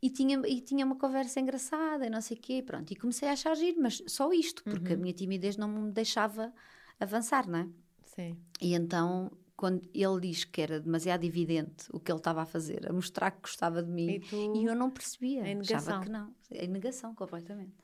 E 0.00 0.08
tinha, 0.10 0.40
e 0.46 0.60
tinha 0.60 0.86
uma 0.86 0.96
conversa 0.96 1.40
engraçada 1.40 2.06
e 2.06 2.10
não 2.10 2.20
sei 2.20 2.36
o 2.36 2.40
quê, 2.40 2.62
pronto. 2.64 2.90
E 2.92 2.96
comecei 2.96 3.28
a 3.28 3.32
achar 3.32 3.54
giro, 3.56 3.80
mas 3.80 4.00
só 4.06 4.32
isto, 4.32 4.62
porque 4.62 4.92
uhum. 4.92 4.98
a 4.98 5.02
minha 5.02 5.12
timidez 5.12 5.56
não 5.56 5.68
me 5.68 5.90
deixava 5.90 6.52
avançar, 7.00 7.48
não 7.48 7.58
é? 7.58 7.68
Sim. 8.04 8.36
E 8.60 8.74
então 8.74 9.30
quando 9.58 9.82
ele 9.92 10.20
diz 10.20 10.44
que 10.44 10.62
era 10.62 10.78
demasiado 10.78 11.24
evidente 11.24 11.86
o 11.92 11.98
que 11.98 12.12
ele 12.12 12.20
estava 12.20 12.42
a 12.42 12.46
fazer, 12.46 12.88
a 12.88 12.92
mostrar 12.92 13.32
que 13.32 13.40
gostava 13.40 13.82
de 13.82 13.90
mim, 13.90 14.10
e, 14.10 14.20
tu... 14.20 14.54
e 14.54 14.64
eu 14.64 14.76
não 14.76 14.88
percebia, 14.88 15.42
achava 15.60 16.00
que 16.00 16.08
não, 16.08 16.32
a 16.52 16.66
negação 16.68 17.12
completamente. 17.12 17.74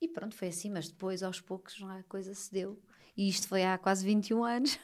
E 0.00 0.08
pronto, 0.08 0.34
foi 0.34 0.48
assim, 0.48 0.70
mas 0.70 0.88
depois 0.88 1.22
aos 1.22 1.40
poucos 1.40 1.82
a 1.82 2.02
coisa 2.04 2.34
se 2.34 2.52
deu. 2.52 2.78
E 3.16 3.28
isto 3.28 3.48
foi 3.48 3.64
há 3.64 3.78
quase 3.78 4.04
21 4.04 4.44
anos. 4.44 4.78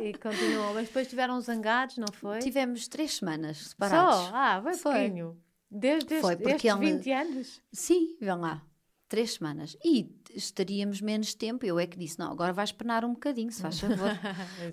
E 0.00 0.12
continuou. 0.18 0.74
Mas 0.74 0.88
depois 0.88 1.08
tiveram 1.08 1.40
zangados, 1.40 1.96
não 1.96 2.12
foi? 2.12 2.38
Tivemos 2.40 2.86
três 2.86 3.16
semanas 3.16 3.68
separados. 3.68 4.26
Só? 4.26 4.30
Ah, 4.34 4.60
foi, 4.62 4.74
foi. 4.74 4.92
pouquinho. 4.92 5.42
Desde 5.70 6.20
foi 6.20 6.36
porque 6.36 6.68
estes 6.68 6.78
20 6.78 7.12
anos? 7.12 7.62
Sim, 7.72 8.16
vão 8.20 8.40
lá. 8.40 8.62
Três 9.08 9.34
semanas. 9.34 9.74
E 9.82 10.14
estaríamos 10.34 11.00
menos 11.00 11.34
tempo. 11.34 11.64
Eu 11.64 11.78
é 11.78 11.86
que 11.86 11.98
disse: 11.98 12.18
não, 12.18 12.30
agora 12.30 12.52
vais 12.52 12.72
penar 12.72 13.06
um 13.06 13.14
bocadinho, 13.14 13.50
se 13.50 13.62
faz 13.62 13.80
favor. 13.80 14.10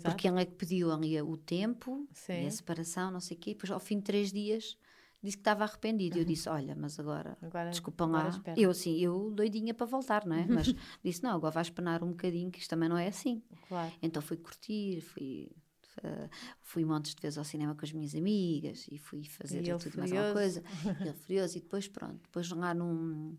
porque 0.03 0.27
ele 0.27 0.41
é 0.41 0.45
que 0.45 0.55
pediu 0.55 0.91
ali 0.91 1.21
o 1.21 1.37
tempo 1.37 2.05
Sim. 2.13 2.43
e 2.43 2.47
a 2.47 2.51
separação, 2.51 3.11
não 3.11 3.21
sei 3.21 3.37
o 3.37 3.39
quê. 3.39 3.51
Depois, 3.51 3.71
ao 3.71 3.79
fim 3.79 3.97
de 3.97 4.03
três 4.03 4.33
dias, 4.33 4.77
disse 5.25 5.37
que 5.37 5.41
estava 5.41 5.63
arrependido. 5.63 6.15
E 6.15 6.19
eu 6.19 6.23
uhum. 6.23 6.27
disse: 6.27 6.47
Olha, 6.47 6.75
mas 6.75 6.99
agora, 6.99 7.37
agora 7.41 7.69
desculpam 7.69 8.09
lá. 8.09 8.29
Espera. 8.29 8.59
Eu, 8.59 8.69
assim, 8.69 8.97
eu 8.99 9.31
doidinha 9.31 9.73
para 9.73 9.85
voltar, 9.85 10.25
não 10.25 10.35
é? 10.35 10.45
Mas 10.47 10.73
disse: 11.03 11.23
Não, 11.23 11.35
agora 11.35 11.51
vais 11.51 11.69
penar 11.69 12.03
um 12.03 12.09
bocadinho, 12.09 12.51
que 12.51 12.59
isto 12.59 12.69
também 12.69 12.87
não 12.87 12.97
é 12.97 13.07
assim. 13.07 13.43
Claro. 13.67 13.91
Então 14.01 14.21
fui 14.21 14.37
curtir, 14.37 15.01
fui. 15.01 15.51
Uh, 15.99 16.29
fui 16.59 16.83
montes 16.83 17.15
de 17.15 17.21
vezes 17.21 17.37
ao 17.37 17.45
cinema 17.45 17.73
com 17.73 17.85
as 17.85 17.93
minhas 17.93 18.13
amigas 18.13 18.85
e 18.91 18.97
fui 18.97 19.23
fazer 19.23 19.65
e 19.65 19.77
tudo 19.77 19.97
mais 19.97 20.11
alguma 20.11 20.33
coisa. 20.33 20.61
e 20.83 21.03
ele 21.03 21.13
furioso. 21.13 21.57
E 21.57 21.61
depois, 21.61 21.87
pronto, 21.87 22.19
depois 22.21 22.49
lá 22.49 22.73
num, 22.73 23.37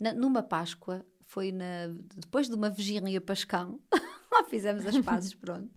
na, 0.00 0.12
numa 0.12 0.42
Páscoa, 0.42 1.06
foi 1.24 1.52
na, 1.52 1.86
depois 2.16 2.48
de 2.48 2.54
uma 2.56 2.68
vigília 2.68 3.20
pascão, 3.20 3.80
lá 4.32 4.42
fizemos 4.44 4.84
as 4.84 4.98
pazes, 4.98 5.32
pronto. 5.32 5.70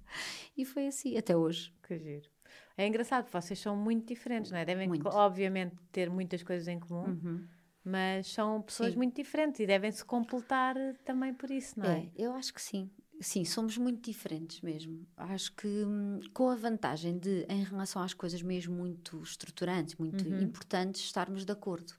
E 0.58 0.65
foi 0.65 0.88
assim, 0.88 1.15
até 1.15 1.38
hoje. 1.38 1.72
Que 1.84 2.00
giro. 2.00 2.35
É 2.78 2.88
engraçado, 2.88 3.30
vocês 3.32 3.60
são 3.60 3.76
muito 3.76 4.08
diferentes, 4.08 4.52
não 4.52 4.58
é? 4.58 4.66
Devem, 4.66 4.88
muito. 4.88 5.08
obviamente, 5.08 5.76
ter 5.92 6.10
muitas 6.10 6.44
coisas 6.44 6.68
em 6.68 6.80
comum, 6.80 7.06
uhum. 7.08 7.48
mas 7.84 8.28
são 8.28 8.62
pessoas 8.62 8.92
sim. 8.92 8.98
muito 8.98 9.16
diferentes 9.16 9.60
e 9.62 9.66
devem 9.66 9.92
se 9.92 10.04
completar 10.04 10.76
também 11.06 11.34
por 11.34 11.50
isso, 11.50 11.80
não 11.80 11.86
é? 11.86 12.00
É, 12.00 12.12
eu 12.18 12.34
acho 12.34 12.54
que 12.54 12.62
sim. 12.62 12.90
Sim, 13.22 13.46
somos 13.46 13.78
muito 13.78 14.02
diferentes 14.04 14.60
mesmo. 14.60 15.08
Acho 15.16 15.56
que 15.56 15.68
hum, 15.68 16.20
com 16.34 16.50
a 16.50 16.56
vantagem 16.56 17.18
de, 17.18 17.46
em 17.48 17.64
relação 17.64 18.02
às 18.02 18.14
coisas 18.14 18.42
mesmo 18.42 18.76
muito 18.76 19.22
estruturantes, 19.24 19.96
muito 19.96 20.28
uhum. 20.28 20.42
importantes, 20.42 21.02
estarmos 21.02 21.46
de 21.46 21.52
acordo 21.52 21.94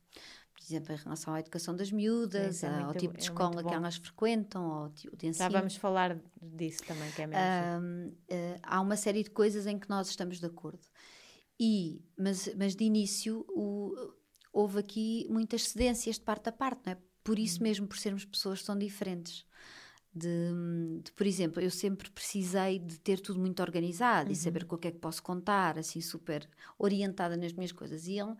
exemplo, 0.66 0.92
em 0.94 0.96
relação 0.96 1.35
à 1.35 1.40
educação 1.40 1.74
das 1.76 1.90
miúdas, 1.90 2.57
Sim, 2.57 2.66
é 2.66 2.83
ao 2.83 2.94
tipo 2.94 3.14
de 3.14 3.20
é 3.20 3.22
escola 3.24 3.62
que 3.64 3.72
elas 3.74 3.96
frequentam, 3.96 4.64
ao 4.64 4.90
tipo 4.90 5.16
de 5.16 5.26
ensino. 5.29 5.50
Já 5.50 5.59
vamos 5.59 5.76
falar 5.76 6.18
disso 6.40 6.83
também, 6.85 7.11
que 7.12 7.22
é 7.22 7.26
mesmo. 7.26 8.12
Uh, 8.31 8.61
há 8.62 8.81
uma 8.81 8.96
série 8.96 9.22
de 9.22 9.31
coisas 9.31 9.66
em 9.66 9.79
que 9.79 9.88
nós 9.88 10.09
estamos 10.09 10.38
de 10.38 10.46
acordo. 10.46 10.81
E, 11.59 12.02
mas, 12.18 12.48
mas 12.57 12.76
de 12.76 12.85
início 12.85 13.44
o, 13.48 13.94
houve 14.52 14.79
aqui 14.79 15.26
muitas 15.31 15.68
cedências 15.68 16.16
de 16.16 16.22
parte 16.22 16.48
a 16.48 16.52
parte, 16.52 16.83
não 16.87 16.92
é? 16.92 16.98
Por 17.24 17.38
isso 17.38 17.61
hum. 17.61 17.64
mesmo, 17.64 17.87
por 17.87 17.96
sermos 17.98 18.24
pessoas 18.24 18.62
tão 18.62 18.76
diferentes 18.79 19.44
De, 20.14 20.29
de, 21.02 21.12
por 21.12 21.26
exemplo, 21.26 21.61
eu 21.62 21.70
sempre 21.70 22.11
precisei 22.11 22.79
de 22.79 22.98
ter 23.00 23.20
tudo 23.20 23.38
muito 23.38 23.61
organizado 23.62 24.29
Uhum. 24.29 24.33
e 24.33 24.37
saber 24.37 24.64
com 24.64 24.76
o 24.76 24.79
que 24.79 24.88
é 24.88 24.90
que 24.90 24.98
posso 24.98 25.22
contar, 25.22 25.79
assim, 25.79 26.00
super 26.00 26.48
orientada 26.79 27.37
nas 27.37 27.52
minhas 27.52 27.72
coisas. 27.72 28.07
E 28.07 28.18
ele, 28.18 28.35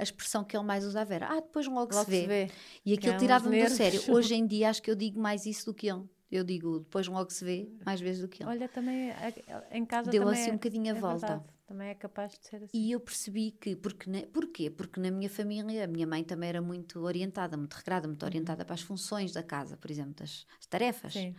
a 0.00 0.02
expressão 0.02 0.42
que 0.42 0.56
ele 0.56 0.64
mais 0.64 0.84
usava 0.84 1.14
era: 1.14 1.26
Ah, 1.28 1.40
depois 1.40 1.66
logo, 1.66 1.94
Logo 1.94 2.04
se 2.04 2.10
vê. 2.10 2.20
se 2.22 2.26
vê. 2.26 2.50
E 2.84 2.92
é 2.92 2.96
aquilo 2.96 3.16
tirava-me 3.18 3.62
do 3.62 3.70
sério. 3.70 4.00
Hoje 4.10 4.34
em 4.34 4.46
dia 4.46 4.70
acho 4.70 4.82
que 4.82 4.90
eu 4.90 4.96
digo 4.96 5.20
mais 5.20 5.46
isso 5.46 5.66
do 5.66 5.74
que 5.74 5.88
ele. 5.90 6.02
Eu 6.30 6.44
digo, 6.44 6.78
depois 6.80 7.08
logo 7.08 7.28
se 7.30 7.44
vê, 7.44 7.68
mais 7.84 8.00
vezes 8.00 8.20
do 8.22 8.28
que 8.28 8.42
ele. 8.42 8.50
Olha, 8.50 8.68
também 8.68 9.10
é- 9.10 9.34
em 9.72 9.84
casa 9.84 10.10
Deu 10.10 10.22
também 10.22 10.40
assim 10.40 10.50
é- 10.50 10.52
um 10.52 10.56
bocadinho 10.56 10.94
a 10.94 10.96
é 10.96 11.00
volta. 11.00 11.26
verdade. 11.26 11.44
Também 11.66 11.88
é 11.88 11.94
capaz 11.94 12.32
de 12.38 12.46
ser 12.46 12.56
assim. 12.56 12.68
E 12.72 12.90
eu 12.92 13.00
percebi 13.00 13.50
que, 13.52 13.74
porque 13.76 14.08
na, 14.10 14.22
porquê? 14.26 14.70
Porque 14.70 15.00
na 15.00 15.10
minha 15.10 15.28
família, 15.28 15.84
a 15.84 15.86
minha 15.88 16.06
mãe 16.06 16.22
também 16.24 16.48
era 16.48 16.60
muito 16.62 17.00
orientada, 17.00 17.56
muito 17.56 17.74
regrada, 17.74 18.06
muito 18.08 18.24
orientada 18.24 18.64
para 18.64 18.74
as 18.74 18.80
funções 18.80 19.32
da 19.32 19.42
casa, 19.42 19.76
por 19.76 19.90
exemplo, 19.90 20.14
das 20.14 20.46
as 20.58 20.66
tarefas. 20.66 21.12
Sim. 21.14 21.34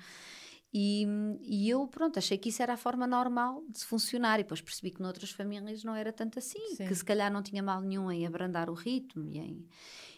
E, 0.73 1.05
e 1.41 1.69
eu, 1.69 1.85
pronto, 1.87 2.17
achei 2.17 2.37
que 2.37 2.49
isso 2.49 2.61
era 2.63 2.73
a 2.73 2.77
forma 2.77 3.05
normal 3.05 3.63
de 3.69 3.79
se 3.79 3.85
funcionar. 3.85 4.39
E 4.39 4.43
depois 4.43 4.61
percebi 4.61 4.91
que 4.91 5.01
noutras 5.01 5.31
famílias 5.31 5.83
não 5.83 5.95
era 5.95 6.13
tanto 6.13 6.39
assim, 6.39 6.75
Sim. 6.75 6.87
que 6.87 6.95
se 6.95 7.03
calhar 7.03 7.31
não 7.31 7.43
tinha 7.43 7.61
mal 7.61 7.81
nenhum 7.81 8.09
em 8.11 8.25
abrandar 8.25 8.69
o 8.69 8.73
ritmo. 8.73 9.25
E, 9.27 9.37
em- 9.37 9.67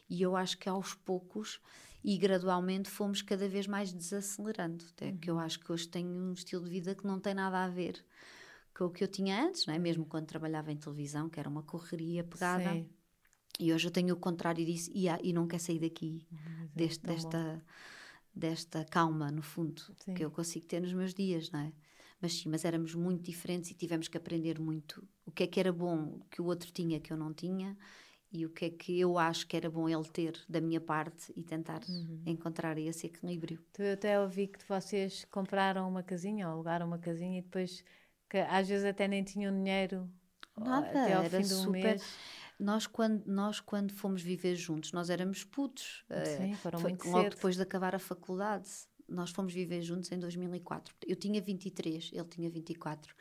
e 0.10 0.22
eu 0.22 0.36
acho 0.36 0.58
que 0.58 0.70
aos 0.70 0.94
poucos 0.94 1.60
e 2.04 2.18
gradualmente 2.18 2.90
fomos 2.90 3.22
cada 3.22 3.48
vez 3.48 3.66
mais 3.66 3.92
desacelerando. 3.94 4.86
Até 4.92 5.14
que 5.14 5.30
eu 5.30 5.40
acho 5.40 5.60
que 5.60 5.72
hoje 5.72 5.88
tenho 5.88 6.10
um 6.10 6.34
estilo 6.34 6.64
de 6.64 6.70
vida 6.70 6.94
que 6.94 7.08
não 7.08 7.20
tem 7.20 7.34
nada 7.34 7.64
a 7.64 7.68
ver 7.70 8.04
com 8.76 8.86
o 8.86 8.90
que 8.92 9.04
eu 9.04 9.08
tinha 9.08 9.44
antes, 9.44 9.66
não 9.66 9.74
é? 9.74 9.80
mesmo 9.80 10.06
quando 10.06 10.26
trabalhava 10.26 10.72
em 10.72 10.78
televisão, 10.78 11.30
que 11.30 11.40
era 11.40 11.50
uma 11.50 11.64
correria 11.64 12.24
pegada. 12.24 12.74
Sim. 12.74 12.90
E 13.60 13.72
hoje 13.72 13.88
eu 13.88 13.92
tenho 13.92 14.14
o 14.16 14.18
contrário 14.18 14.66
disso 14.66 14.90
e, 14.94 15.06
e 15.08 15.32
não 15.32 15.48
quero 15.48 15.62
sair 15.62 15.80
daqui, 15.80 16.26
deste, 16.76 17.02
tão 17.02 17.14
bom. 17.16 17.22
Desta, 18.36 18.84
calma, 18.86 19.32
no 19.32 19.42
fundo, 19.42 19.82
Sim. 20.00 20.14
que 20.14 20.24
eu 20.26 20.32
consigo 20.32 20.66
ter 20.66 20.82
nos 20.82 20.94
meus 20.94 21.14
dias, 21.14 21.52
não 21.52 21.60
é? 21.62 21.72
Mas 22.22 22.34
sim, 22.34 22.50
mas 22.50 22.64
éramos 22.66 22.96
muito 22.96 23.22
diferentes 23.24 23.72
e 23.72 23.74
tivemos 23.74 24.08
que 24.08 24.18
aprender 24.18 24.60
muito 24.60 25.06
o 25.26 25.32
que 25.32 25.44
é 25.44 25.48
que 25.48 25.60
era 25.60 25.74
bom 25.74 26.20
que 26.32 26.42
o 26.42 26.46
outro 26.46 26.72
tinha 26.72 27.00
que 27.00 27.12
eu 27.12 27.18
não 27.18 27.34
tinha 27.34 27.78
e 28.32 28.46
o 28.46 28.50
que 28.50 28.66
é 28.66 28.70
que 28.70 29.00
eu 29.00 29.18
acho 29.18 29.46
que 29.46 29.56
era 29.58 29.70
bom 29.70 29.88
ele 29.90 30.08
ter 30.08 30.34
da 30.50 30.60
minha 30.62 30.80
parte 30.82 31.32
e 31.36 31.44
tentar 31.44 31.82
Uhum. 31.88 32.24
encontrar 32.26 32.78
esse 32.78 33.08
equilíbrio. 33.08 33.60
Tu 33.74 33.84
até 33.84 34.20
ouvi 34.20 34.48
que 34.48 34.60
vocês 34.68 35.26
compraram 35.30 35.88
uma 35.88 36.02
casinha 36.02 36.48
ou 36.48 36.54
alugaram 36.54 36.88
uma 36.88 36.98
casinha 36.98 37.40
e 37.40 37.42
depois 37.42 37.84
que 38.30 38.38
às 38.38 38.68
vezes 38.68 38.86
até 38.86 39.08
nem 39.08 39.24
tinham 39.24 39.54
dinheiro 39.54 40.10
Nada, 40.58 40.88
até 40.88 41.14
ao 41.14 41.24
era 41.24 41.38
fim 41.38 41.48
do 41.48 41.56
super- 41.56 41.72
mês. 41.72 42.04
Nós 42.60 42.88
quando, 42.88 43.24
nós, 43.26 43.60
quando 43.60 43.92
fomos 43.94 44.22
viver 44.22 44.56
juntos, 44.56 44.92
nós 44.92 45.10
éramos 45.10 45.44
putos. 45.44 46.04
eh, 46.10 46.24
Sim, 46.26 46.56
foram 46.58 46.80
Foi 46.80 46.90
muito 46.92 47.08
logo 47.08 47.24
cedo. 47.24 47.36
depois 47.36 47.56
de 47.56 47.62
acabar 47.62 47.96
a 47.96 48.00
faculdade. 48.00 48.70
Nós 49.08 49.32
fomos 49.32 49.54
viver 49.54 49.82
juntos 49.82 50.12
em 50.12 50.20
2004. 50.20 50.96
Eu 51.06 51.16
tinha 51.16 51.42
23, 51.42 52.10
ele 52.14 52.26
tinha 52.26 52.50
24. 52.50 53.14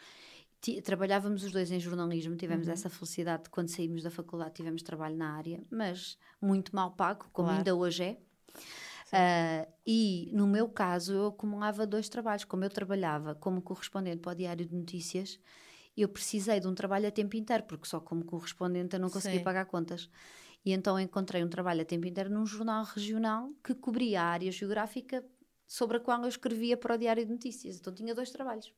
Ti- 0.61 0.81
Trabalhávamos 0.81 1.43
os 1.43 1.51
dois 1.51 1.73
em 1.73 1.81
jornalismo, 1.81 2.37
tivemos 2.37 2.69
Uhum. 2.69 2.73
essa 2.73 2.89
felicidade 2.89 3.45
de 3.45 3.51
quando 3.51 3.69
saímos 3.69 4.03
da 4.05 4.11
faculdade 4.11 4.55
tivemos 4.55 4.81
trabalho 4.83 5.17
na 5.17 5.35
área, 5.35 5.63
mas 5.71 6.17
muito 6.41 6.75
mal 6.77 6.93
pago, 6.93 7.29
como 7.33 7.49
Claro. 7.49 7.59
ainda 7.59 7.75
hoje 7.75 8.05
é. 8.05 8.17
Ah, 9.13 9.67
e 9.87 10.31
no 10.33 10.47
meu 10.47 10.69
caso, 10.69 11.13
eu 11.13 11.27
acumulava 11.27 11.87
dois 11.87 12.09
trabalhos. 12.09 12.45
Como 12.45 12.65
eu 12.65 12.71
trabalhava 12.71 13.35
como 13.35 13.61
correspondente 13.61 14.19
para 14.21 14.33
o 14.33 14.35
Diário 14.35 14.65
de 14.65 14.75
Notícias, 14.75 15.39
eu 16.01 16.09
precisei 16.09 16.59
de 16.59 16.67
um 16.67 16.75
trabalho 16.75 17.07
a 17.07 17.11
tempo 17.11 17.37
inteiro, 17.37 17.65
porque 17.65 17.87
só 17.87 18.01
como 18.01 18.25
correspondente 18.25 18.95
eu 18.95 19.01
não 19.01 19.11
conseguia 19.11 19.39
Sim. 19.39 19.45
pagar 19.45 19.67
contas. 19.67 20.09
E 20.65 20.73
então 20.73 20.99
encontrei 20.99 21.45
um 21.45 21.49
trabalho 21.49 21.83
a 21.83 21.85
tempo 21.85 22.07
inteiro 22.07 22.31
num 22.31 22.47
jornal 22.47 22.85
regional 22.85 23.51
que 23.63 23.75
cobria 23.75 24.23
a 24.23 24.27
área 24.27 24.51
geográfica 24.51 25.25
sobre 25.67 25.97
a 25.97 26.01
qual 26.01 26.23
eu 26.23 26.29
escrevia 26.29 26.77
para 26.77 26.95
o 26.95 26.99
Diário 26.99 27.25
de 27.25 27.33
Notícias. 27.33 27.77
Então 27.77 27.93
tinha 27.93 28.15
dois 28.15 28.31
trabalhos. 28.31 28.73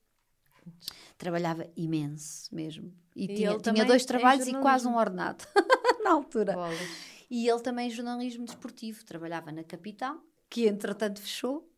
Trabalhava 1.19 1.71
imenso 1.77 2.53
mesmo. 2.55 2.93
E, 3.15 3.25
E 3.25 3.35
tinha, 3.35 3.59
tinha 3.59 3.85
dois 3.85 4.03
em 4.03 4.07
trabalhos 4.07 4.47
e 4.47 4.55
quase 4.55 4.89
um 4.89 4.97
ordenado 4.97 5.45
na 6.03 6.13
altura. 6.13 6.55
Bolas. 6.55 6.79
E 7.31 7.49
ele 7.49 7.61
também 7.61 7.89
em 7.89 7.91
jornalismo 7.91 8.45
desportivo, 8.45 9.05
trabalhava 9.05 9.53
na 9.53 9.63
capital, 9.63 10.23
que 10.49 10.67
entretanto 10.67 11.21
fechou, 11.21 11.69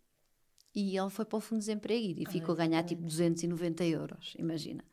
e 0.75 0.99
ele 0.99 1.11
foi 1.11 1.25
para 1.25 1.38
o 1.38 1.40
Fundo 1.40 1.61
de 1.61 1.66
Desemprego 1.66 2.20
e 2.20 2.27
ficou 2.27 2.53
a 2.53 2.57
ganhar 2.57 2.83
tipo 2.83 3.03
290 3.03 3.85
euros, 3.85 4.35
imagina. 4.38 4.85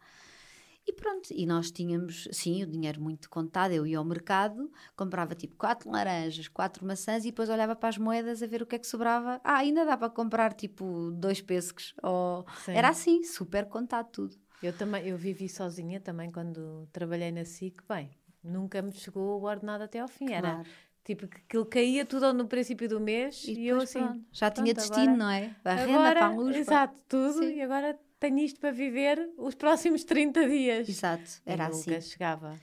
E 0.86 0.92
pronto, 0.92 1.30
e 1.32 1.46
nós 1.46 1.72
tínhamos, 1.72 2.28
sim, 2.32 2.62
o 2.62 2.68
dinheiro 2.68 3.02
muito 3.02 3.30
contado. 3.30 3.72
Eu 3.72 3.88
ia 3.88 3.98
ao 3.98 4.04
mercado, 4.04 4.70
comprava 4.98 5.34
tipo 5.34 5.56
quatro 5.56 5.90
laranjas, 5.90 6.48
quatro 6.50 6.86
maçãs 6.86 7.24
e 7.24 7.30
depois 7.30 7.50
olhava 7.50 7.74
para 7.76 7.88
as 7.90 7.98
moedas 7.98 8.44
a 8.44 8.48
ver 8.48 8.62
o 8.62 8.66
que 8.66 8.76
é 8.76 8.80
que 8.80 8.88
sobrava. 8.88 9.40
Ah, 9.46 9.58
ainda 9.60 9.86
dá 9.86 9.96
para 9.96 10.10
comprar 10.10 10.52
tipo 10.54 11.12
dois 11.12 11.42
pêssegos. 11.42 11.94
Ou... 12.04 12.46
Sim. 12.66 12.74
Era 12.74 12.90
assim, 12.90 13.24
super 13.24 13.66
contado 13.68 14.10
tudo. 14.12 14.36
Eu 14.62 14.74
também, 14.74 15.08
eu 15.08 15.18
vivi 15.18 15.48
sozinha 15.48 16.00
também 16.02 16.30
quando 16.32 16.88
trabalhei 16.92 17.32
na 17.32 17.46
SIC, 17.46 17.82
bem, 17.88 18.10
nunca 18.44 18.82
me 18.82 18.92
chegou 18.94 19.42
o 19.42 19.44
ordenado 19.46 19.84
até 19.86 20.00
ao 20.00 20.08
fim, 20.08 20.32
era 20.34 20.54
Claro. 20.56 20.70
tipo 21.04 21.28
que 21.28 21.38
aquilo 21.38 21.66
caía 21.66 22.06
tudo 22.06 22.34
no 22.34 22.48
princípio 22.48 22.88
do 22.88 23.00
mês 23.00 23.44
e, 23.46 23.52
eu 23.68 23.76
depois, 23.78 23.90
assim, 23.90 24.00
pronto, 24.00 24.26
já 24.32 24.52
pronto, 24.52 24.64
tinha 24.66 24.74
destino, 24.74 25.02
agora- 25.02 25.18
não 25.18 25.30
é? 25.30 25.56
A 25.66 25.76
renda, 25.76 25.94
agora, 26.00 26.14
para 26.20 26.28
a 26.28 26.36
luz. 26.36 26.56
exato, 26.58 26.98
tudo, 27.10 27.40
Sim. 27.40 27.56
e 27.56 27.62
agora 27.62 28.00
tenho 28.30 28.40
isto 28.40 28.60
para 28.60 28.72
viver 28.72 29.30
os 29.38 29.54
próximos 29.56 30.04
30 30.04 30.48
dias. 30.48 30.88
Exato, 30.88 31.30
E 31.46 31.52
era 31.52 31.70
nunca 31.70 31.98
assim. 31.98 32.10
chegava. 32.10 32.60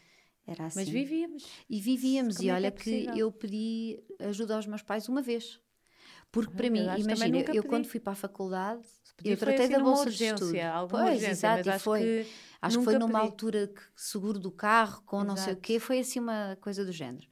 Era 0.46 0.66
assim. 0.66 0.80
Mas 0.80 0.88
vivíamos. 0.88 1.44
E 1.68 1.80
vivíamos, 1.80 2.36
Como 2.36 2.48
e 2.48 2.50
é 2.50 2.54
olha 2.54 2.66
é 2.68 2.70
que, 2.70 3.06
eu 3.14 3.30
pedi 3.30 4.02
ajuda 4.18 4.56
aos 4.56 4.66
meus 4.66 4.82
pais 4.82 5.08
uma 5.08 5.20
vez. 5.22 5.60
Porque 6.32 6.54
para 6.54 6.66
eu 6.66 6.72
mim, 6.72 6.80
imagina, 6.80 7.38
nunca 7.38 7.50
eu 7.52 7.62
pedi. 7.62 7.68
quando 7.68 7.86
fui 7.86 8.00
para 8.00 8.12
a 8.12 8.16
faculdade, 8.16 8.82
eu 9.24 9.36
tratei 9.36 9.64
assim 9.66 9.72
da 9.74 9.80
bolsa 9.80 10.02
urgência, 10.04 10.36
de 10.36 10.44
estudo. 10.44 10.60
Alguma 10.72 11.02
Pois, 11.02 11.14
urgência, 11.14 11.30
exato, 11.32 11.68
e 11.68 11.72
acho 11.72 11.84
foi. 11.84 12.00
que 12.00 12.26
Acho 12.62 12.78
que 12.78 12.84
foi 12.84 12.94
nunca 12.94 13.06
numa 13.06 13.18
pedi. 13.20 13.30
altura 13.30 13.66
que 13.68 13.80
seguro 13.96 14.38
do 14.38 14.50
carro, 14.52 15.02
com 15.04 15.24
não 15.24 15.36
sei 15.36 15.44
o 15.44 15.50
Exato. 15.52 15.60
quê, 15.62 15.78
foi 15.78 15.98
assim 16.00 16.20
uma 16.20 16.56
coisa 16.60 16.84
do 16.84 16.92
género. 16.92 17.26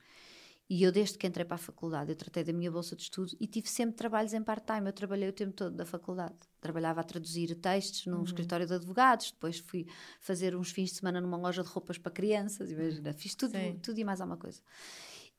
E 0.71 0.83
eu, 0.83 0.93
desde 0.93 1.17
que 1.17 1.27
entrei 1.27 1.47
para 1.47 1.55
a 1.55 1.59
faculdade, 1.59 2.11
eu 2.13 2.17
tratei 2.17 2.45
da 2.45 2.53
minha 2.53 2.71
bolsa 2.71 2.95
de 2.95 3.03
estudo 3.03 3.33
e 3.41 3.47
tive 3.47 3.67
sempre 3.71 3.97
trabalhos 3.97 4.35
em 4.35 4.43
part-time. 4.43 4.87
Eu 4.87 4.93
trabalhei 4.93 5.27
o 5.27 5.33
tempo 5.33 5.53
todo 5.53 5.75
da 5.75 5.87
faculdade. 5.87 6.35
Trabalhava 6.61 7.01
a 7.01 7.05
traduzir 7.05 7.55
textos 7.55 8.07
Uhum. 8.07 8.19
num 8.19 8.25
escritório 8.25 8.67
de 8.67 8.75
advogados, 8.75 9.31
depois 9.31 9.59
fui 9.61 9.87
fazer 10.21 10.55
uns 10.55 10.71
fins 10.71 10.91
de 10.91 10.97
semana 10.97 11.23
numa 11.23 11.39
loja 11.39 11.63
de 11.63 11.69
roupas 11.71 11.97
para 11.97 12.13
crianças, 12.13 12.71
imagina, 12.71 13.15
fiz 13.15 13.35
tudo, 13.35 13.53
Sim. 13.53 13.79
tudo 13.83 13.99
e 13.99 14.05
mais 14.05 14.21
alguma 14.21 14.37
coisa. 14.37 14.61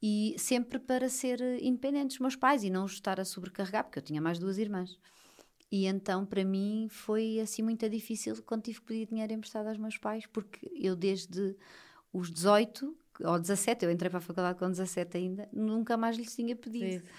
E 0.01 0.33
sempre 0.39 0.79
para 0.79 1.09
ser 1.09 1.39
independente 1.61 2.07
dos 2.09 2.19
meus 2.19 2.35
pais 2.35 2.63
e 2.63 2.69
não 2.71 2.85
os 2.85 2.93
estar 2.93 3.19
a 3.19 3.25
sobrecarregar, 3.25 3.83
porque 3.83 3.99
eu 3.99 4.03
tinha 4.03 4.21
mais 4.21 4.39
duas 4.39 4.57
irmãs. 4.57 4.97
E 5.71 5.85
então, 5.85 6.25
para 6.25 6.43
mim, 6.43 6.87
foi 6.89 7.39
assim 7.39 7.61
muito 7.61 7.87
difícil 7.87 8.41
quando 8.43 8.63
tive 8.63 8.79
que 8.79 8.85
pedir 8.87 9.05
dinheiro 9.07 9.33
emprestado 9.33 9.67
aos 9.67 9.77
meus 9.77 9.97
pais, 9.97 10.25
porque 10.25 10.71
eu 10.73 10.95
desde 10.95 11.55
os 12.11 12.31
18 12.31 12.97
ou 13.23 13.39
17, 13.39 13.85
eu 13.85 13.91
entrei 13.91 14.09
para 14.09 14.19
a 14.19 14.21
faculdade 14.21 14.57
com 14.57 14.69
17 14.69 15.17
ainda, 15.17 15.49
nunca 15.51 15.97
mais 15.97 16.17
lhes 16.17 16.35
tinha 16.35 16.55
pedido. 16.55 17.03
Sim. 17.03 17.11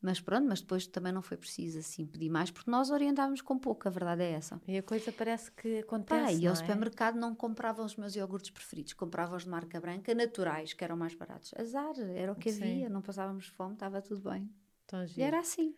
Mas 0.00 0.20
pronto, 0.20 0.46
mas 0.46 0.60
depois 0.60 0.86
também 0.86 1.12
não 1.12 1.22
foi 1.22 1.36
preciso 1.36 1.80
assim 1.80 2.06
pedir 2.06 2.30
mais, 2.30 2.52
porque 2.52 2.70
nós 2.70 2.88
orientávamos 2.88 3.40
com 3.40 3.58
pouco, 3.58 3.88
a 3.88 3.90
verdade 3.90 4.22
é 4.22 4.30
essa. 4.30 4.60
E 4.68 4.78
a 4.78 4.82
coisa 4.82 5.10
parece 5.10 5.50
que 5.50 5.74
Pá, 5.74 5.80
acontece. 5.80 6.34
e 6.34 6.40
não 6.42 6.48
ao 6.48 6.52
é? 6.52 6.56
supermercado 6.56 7.16
não 7.16 7.34
comprava 7.34 7.82
os 7.82 7.96
meus 7.96 8.14
iogurtes 8.14 8.50
preferidos, 8.50 8.92
comprava 8.92 9.34
os 9.36 9.42
de 9.42 9.48
marca 9.48 9.80
branca, 9.80 10.14
naturais, 10.14 10.72
que 10.72 10.84
eram 10.84 10.96
mais 10.96 11.14
baratos. 11.14 11.52
Azar, 11.58 11.98
era 11.98 12.30
o 12.30 12.36
que 12.36 12.52
Sim. 12.52 12.62
havia, 12.62 12.88
não 12.88 13.02
passávamos 13.02 13.46
fome, 13.48 13.74
estava 13.74 14.00
tudo 14.00 14.30
bem. 14.30 14.48
Tão 14.86 15.04
E 15.16 15.20
era 15.20 15.40
assim. 15.40 15.74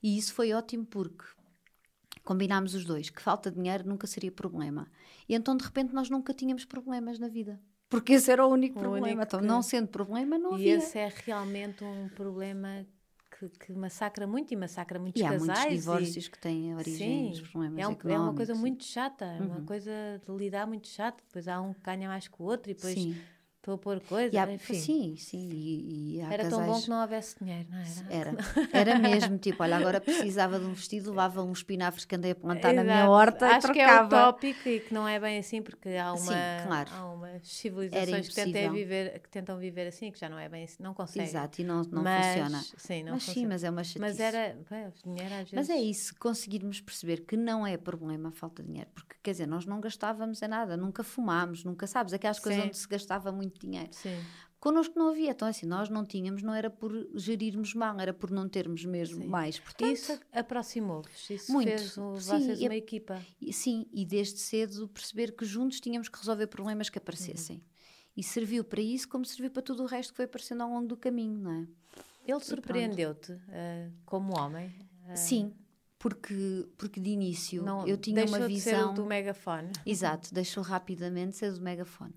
E 0.00 0.16
isso 0.16 0.32
foi 0.34 0.52
ótimo 0.52 0.86
porque 0.86 1.24
combinámos 2.22 2.74
os 2.74 2.84
dois 2.84 3.10
que 3.10 3.20
falta 3.20 3.50
de 3.50 3.56
dinheiro 3.56 3.88
nunca 3.88 4.06
seria 4.06 4.30
problema. 4.30 4.88
E 5.28 5.34
então 5.34 5.56
de 5.56 5.64
repente 5.64 5.92
nós 5.92 6.08
nunca 6.08 6.32
tínhamos 6.32 6.64
problemas 6.64 7.18
na 7.18 7.26
vida. 7.26 7.60
Porque 7.88 8.14
esse 8.14 8.30
era 8.30 8.46
o 8.46 8.50
único 8.50 8.78
O 8.78 8.82
problema. 8.82 9.06
único 9.06 9.22
então, 9.22 9.40
que- 9.40 9.46
não 9.46 9.62
sendo 9.62 9.88
problema, 9.88 10.38
não 10.38 10.52
E 10.52 10.54
havia. 10.54 10.76
esse 10.76 10.98
é 10.98 11.12
realmente 11.24 11.82
um 11.84 12.08
problema 12.10 12.86
que, 13.38 13.48
que 13.48 13.72
massacra 13.72 14.26
muito 14.26 14.52
e 14.52 14.56
massacra 14.56 14.98
muitos 14.98 15.22
E 15.22 15.24
há 15.24 15.28
muitos 15.30 15.46
casais. 15.48 15.72
e- 15.72 15.76
divórcios 15.76 16.28
que 16.28 16.38
têm 16.38 16.74
origem 16.74 17.28
nos 17.30 17.40
problemas 17.40 17.78
é, 17.78 17.86
um- 17.86 17.90
é 17.90 17.94
uma 17.94 17.94
económicos. 17.94 18.36
coisa 18.36 18.54
sim. 18.54 18.60
muito 18.60 18.84
chata, 18.84 19.24
é 19.24 19.40
uma 19.40 19.56
Uhum. 19.58 19.64
coisa 19.64 19.90
de 20.26 20.32
lidar 20.36 20.66
muito 20.66 20.88
chata. 20.88 21.22
Depois 21.26 21.48
há 21.48 21.60
um 21.60 21.72
que 21.72 21.80
ganha 21.80 22.08
mais 22.08 22.28
que 22.28 22.42
o 22.42 22.44
outro 22.44 22.70
e 22.70 22.74
depois 22.74 22.94
Sim. 22.94 23.16
Estou 23.58 23.74
a 23.74 23.78
pôr 23.78 24.00
coisas. 24.00 24.32
E 24.32 24.38
há- 24.38 24.50
enfim. 24.52 24.74
sim, 24.74 25.16
sim. 25.16 25.48
E, 25.50 26.16
e 26.16 26.20
Era 26.20 26.48
tão 26.48 26.60
bom 26.60 26.66
casais- 26.66 26.84
que 26.84 26.90
não 26.90 27.00
houvesse 27.02 27.38
dinheiro, 27.38 27.68
não 27.70 27.78
era? 27.78 28.06
Era, 28.08 28.36
era 28.92 28.98
mesmo, 28.98 29.36
tipo, 29.38 29.62
olha, 29.62 29.76
agora 29.76 30.00
precisava 30.00 30.58
de 30.58 30.64
um 30.64 30.72
vestido, 30.72 31.10
levava 31.10 31.42
uns 31.42 31.58
espinafres 31.58 32.04
que 32.04 32.14
andei 32.14 32.30
a 32.30 32.34
plantar 32.34 32.72
na 32.72 32.82
minha 32.82 32.96
Exato. 33.04 33.10
horta 33.10 33.46
Acho 33.46 33.68
e 33.68 33.72
que 33.72 33.78
é 33.80 33.84
trocava. 33.86 34.06
utópico 34.28 34.68
e 34.68 34.80
que 34.80 34.94
não 34.94 35.06
é 35.06 35.18
bem 35.20 35.38
assim, 35.38 35.60
porque 35.60 35.90
há, 35.90 36.12
uma, 36.12 36.18
Sim, 36.18 36.32
claro. 36.62 36.90
há 36.92 37.12
umas 37.12 37.46
civilizações 37.48 38.28
que, 38.28 38.40
impossível. 38.40 38.72
viver, 38.72 39.18
que 39.20 39.28
tentam 39.28 39.58
viver 39.58 39.86
assim, 39.88 40.10
que 40.10 40.18
já 40.18 40.28
não 40.28 40.38
é 40.38 40.48
bem 40.48 40.64
assim, 40.64 40.82
não 40.82 40.94
conseguem. 40.94 41.28
Exato, 41.28 41.60
e 41.60 41.64
não, 41.64 41.82
não 41.82 42.02
mas, 42.02 42.26
funciona. 42.26 42.58
Sim, 42.78 43.02
não 43.02 43.12
mas 43.14 43.22
sim, 43.24 43.28
funciona. 43.32 43.48
mas 43.48 43.64
é 43.64 43.70
uma 43.70 43.84
chatice. 43.84 44.00
Mas 44.00 44.20
era, 44.20 44.58
bem, 44.70 44.92
dinheiro 45.04 45.34
às 45.34 45.40
vezes... 45.50 45.52
Mas 45.52 45.70
é 45.70 45.76
isso, 45.76 46.14
conseguirmos 46.18 46.80
perceber 46.80 47.20
que 47.26 47.36
não 47.36 47.66
é 47.66 47.76
problema 47.76 48.28
a 48.28 48.32
falta 48.32 48.62
de 48.62 48.68
dinheiro, 48.68 48.90
porque 48.94 49.16
quer 49.22 49.32
dizer, 49.32 49.46
nós 49.46 49.66
não 49.66 49.80
gastávamos 49.80 50.40
em 50.42 50.48
nada, 50.48 50.76
nunca 50.76 51.02
fumámos, 51.02 51.64
nunca 51.64 51.86
sabes, 51.86 52.12
aquelas 52.14 52.38
coisas 52.38 52.60
Sim. 52.62 52.68
onde 52.68 52.76
se 52.76 52.88
gastava 52.88 53.32
muito 53.32 53.47
dinheiro. 53.58 53.88
Sim. 53.92 54.18
Connosco 54.60 54.98
não 54.98 55.10
havia, 55.10 55.30
então 55.30 55.46
assim, 55.46 55.66
nós 55.66 55.88
não 55.88 56.04
tínhamos, 56.04 56.42
não 56.42 56.52
era 56.52 56.68
por 56.68 56.92
gerirmos 57.14 57.74
mal, 57.74 57.98
era 58.00 58.12
por 58.12 58.28
não 58.28 58.48
termos 58.48 58.84
mesmo 58.84 59.22
Sim. 59.22 59.28
mais. 59.28 59.60
Portanto, 59.60 59.92
Isso 59.92 60.18
aproximou-vos, 60.32 61.30
isso 61.30 61.52
Muito. 61.52 61.68
fez 61.68 61.92
Sim, 61.92 62.00
vocês 62.00 62.60
uma 62.62 62.74
equipa. 62.74 63.22
Sim, 63.52 63.86
e 63.92 64.04
desde 64.04 64.40
cedo 64.40 64.88
perceber 64.88 65.30
que 65.36 65.44
juntos 65.44 65.78
tínhamos 65.78 66.08
que 66.08 66.18
resolver 66.18 66.48
problemas 66.48 66.90
que 66.90 66.98
aparecessem. 66.98 67.62
E 68.16 68.22
serviu 68.24 68.64
para 68.64 68.80
isso 68.80 69.08
como 69.08 69.24
serviu 69.24 69.48
para 69.52 69.62
tudo 69.62 69.84
o 69.84 69.86
resto 69.86 70.10
que 70.12 70.16
foi 70.16 70.24
aparecendo 70.24 70.62
ao 70.64 70.70
longo 70.70 70.88
do 70.88 70.96
caminho, 70.96 71.38
não 71.38 71.52
é? 71.52 71.66
Ele 72.26 72.40
surpreendeu-te 72.40 73.38
eh, 73.50 73.90
como 74.04 74.36
homem? 74.36 74.74
Eh, 75.06 75.14
Sim, 75.14 75.54
porque, 76.00 76.66
porque 76.76 76.98
de 77.00 77.10
início 77.10 77.62
não, 77.62 77.86
eu 77.86 77.96
tinha 77.96 78.16
deixou 78.16 78.38
uma 78.38 78.48
de 78.48 78.60
ser 78.60 78.70
visão. 78.74 78.90
o 78.90 78.94
do 78.94 79.06
megafone. 79.06 79.70
Exato, 79.86 80.34
deixou 80.34 80.64
rapidamente 80.64 81.36
ser 81.36 81.52
do 81.52 81.60
megafone. 81.60 82.12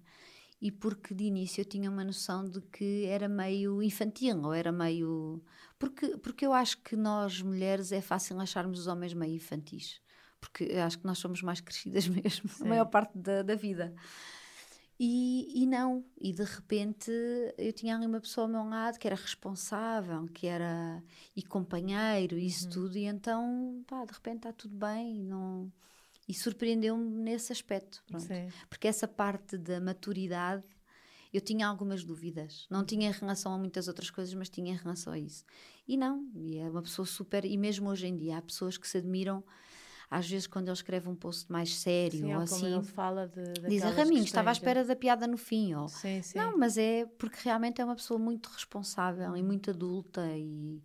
E 0.61 0.71
porque 0.71 1.15
de 1.15 1.23
início 1.23 1.61
eu 1.61 1.65
tinha 1.65 1.89
uma 1.89 2.03
noção 2.03 2.47
de 2.47 2.61
que 2.61 3.05
era 3.05 3.27
meio 3.27 3.81
infantil, 3.81 4.43
ou 4.43 4.53
era 4.53 4.71
meio. 4.71 5.41
Porque, 5.79 6.17
porque 6.17 6.45
eu 6.45 6.53
acho 6.53 6.77
que 6.83 6.95
nós, 6.95 7.41
mulheres, 7.41 7.91
é 7.91 7.99
fácil 7.99 8.39
acharmos 8.39 8.81
os 8.81 8.87
homens 8.87 9.13
meio 9.13 9.33
infantis. 9.33 9.99
Porque 10.39 10.65
acho 10.75 10.99
que 10.99 11.05
nós 11.05 11.17
somos 11.17 11.41
mais 11.41 11.59
crescidas 11.61 12.07
mesmo, 12.07 12.47
Sim. 12.47 12.65
a 12.65 12.67
maior 12.67 12.85
parte 12.85 13.17
da, 13.17 13.41
da 13.41 13.55
vida. 13.55 13.93
E, 15.03 15.63
e 15.63 15.65
não, 15.65 16.05
e 16.15 16.31
de 16.31 16.43
repente 16.43 17.09
eu 17.57 17.73
tinha 17.73 17.95
ali 17.95 18.05
uma 18.05 18.21
pessoa 18.21 18.45
ao 18.45 18.51
meu 18.51 18.63
lado 18.63 18.99
que 18.99 19.07
era 19.07 19.15
responsável, 19.15 20.27
que 20.27 20.45
era 20.45 21.03
e 21.35 21.41
companheiro, 21.41 22.37
e 22.37 22.45
isso 22.45 22.69
tudo, 22.69 22.95
e 22.95 23.05
então, 23.05 23.83
pá, 23.87 24.05
de 24.05 24.13
repente 24.13 24.37
está 24.37 24.53
tudo 24.53 24.75
bem, 24.75 25.23
não. 25.23 25.73
E 26.27 26.33
surpreendeu-me 26.33 27.09
nesse 27.23 27.51
aspecto. 27.51 28.03
Porque 28.69 28.87
essa 28.87 29.07
parte 29.07 29.57
da 29.57 29.79
maturidade 29.81 30.63
eu 31.33 31.39
tinha 31.39 31.65
algumas 31.65 32.03
dúvidas. 32.03 32.67
Não 32.69 32.83
tinha 32.83 33.09
em 33.09 33.11
relação 33.11 33.53
a 33.53 33.57
muitas 33.57 33.87
outras 33.87 34.09
coisas, 34.09 34.33
mas 34.33 34.49
tinha 34.49 34.73
em 34.73 34.75
relação 34.75 35.13
a 35.13 35.19
isso. 35.19 35.45
E 35.87 35.95
não, 35.95 36.29
e 36.35 36.57
é 36.57 36.69
uma 36.69 36.81
pessoa 36.81 37.05
super. 37.05 37.45
E 37.45 37.57
mesmo 37.57 37.89
hoje 37.89 38.07
em 38.07 38.17
dia, 38.17 38.37
há 38.37 38.41
pessoas 38.41 38.77
que 38.77 38.87
se 38.87 38.97
admiram, 38.97 39.41
às 40.09 40.29
vezes, 40.29 40.45
quando 40.45 40.67
ele 40.67 40.73
escreve 40.73 41.07
um 41.07 41.15
post 41.15 41.49
mais 41.49 41.73
sério 41.73 42.19
Sim, 42.19 42.35
ou 42.35 42.41
assim. 42.41 42.73
ele 42.73 42.83
fala 42.83 43.27
de 43.27 43.43
Diz 43.43 43.81
a 43.81 43.87
daquelas 43.87 43.95
Raminhos, 43.95 44.25
estava 44.25 44.49
à 44.49 44.51
questões, 44.51 44.69
espera 44.69 44.85
da 44.85 44.95
piada 44.95 45.25
no 45.25 45.37
fim. 45.37 45.73
Ou, 45.73 45.87
Sim, 45.87 46.21
sim. 46.21 46.37
Não, 46.37 46.57
mas 46.57 46.77
é 46.77 47.05
porque 47.17 47.37
realmente 47.43 47.79
é 47.79 47.85
uma 47.85 47.95
pessoa 47.95 48.19
muito 48.19 48.47
responsável 48.47 49.35
e 49.37 49.41
muito 49.41 49.69
adulta 49.69 50.27
e. 50.37 50.83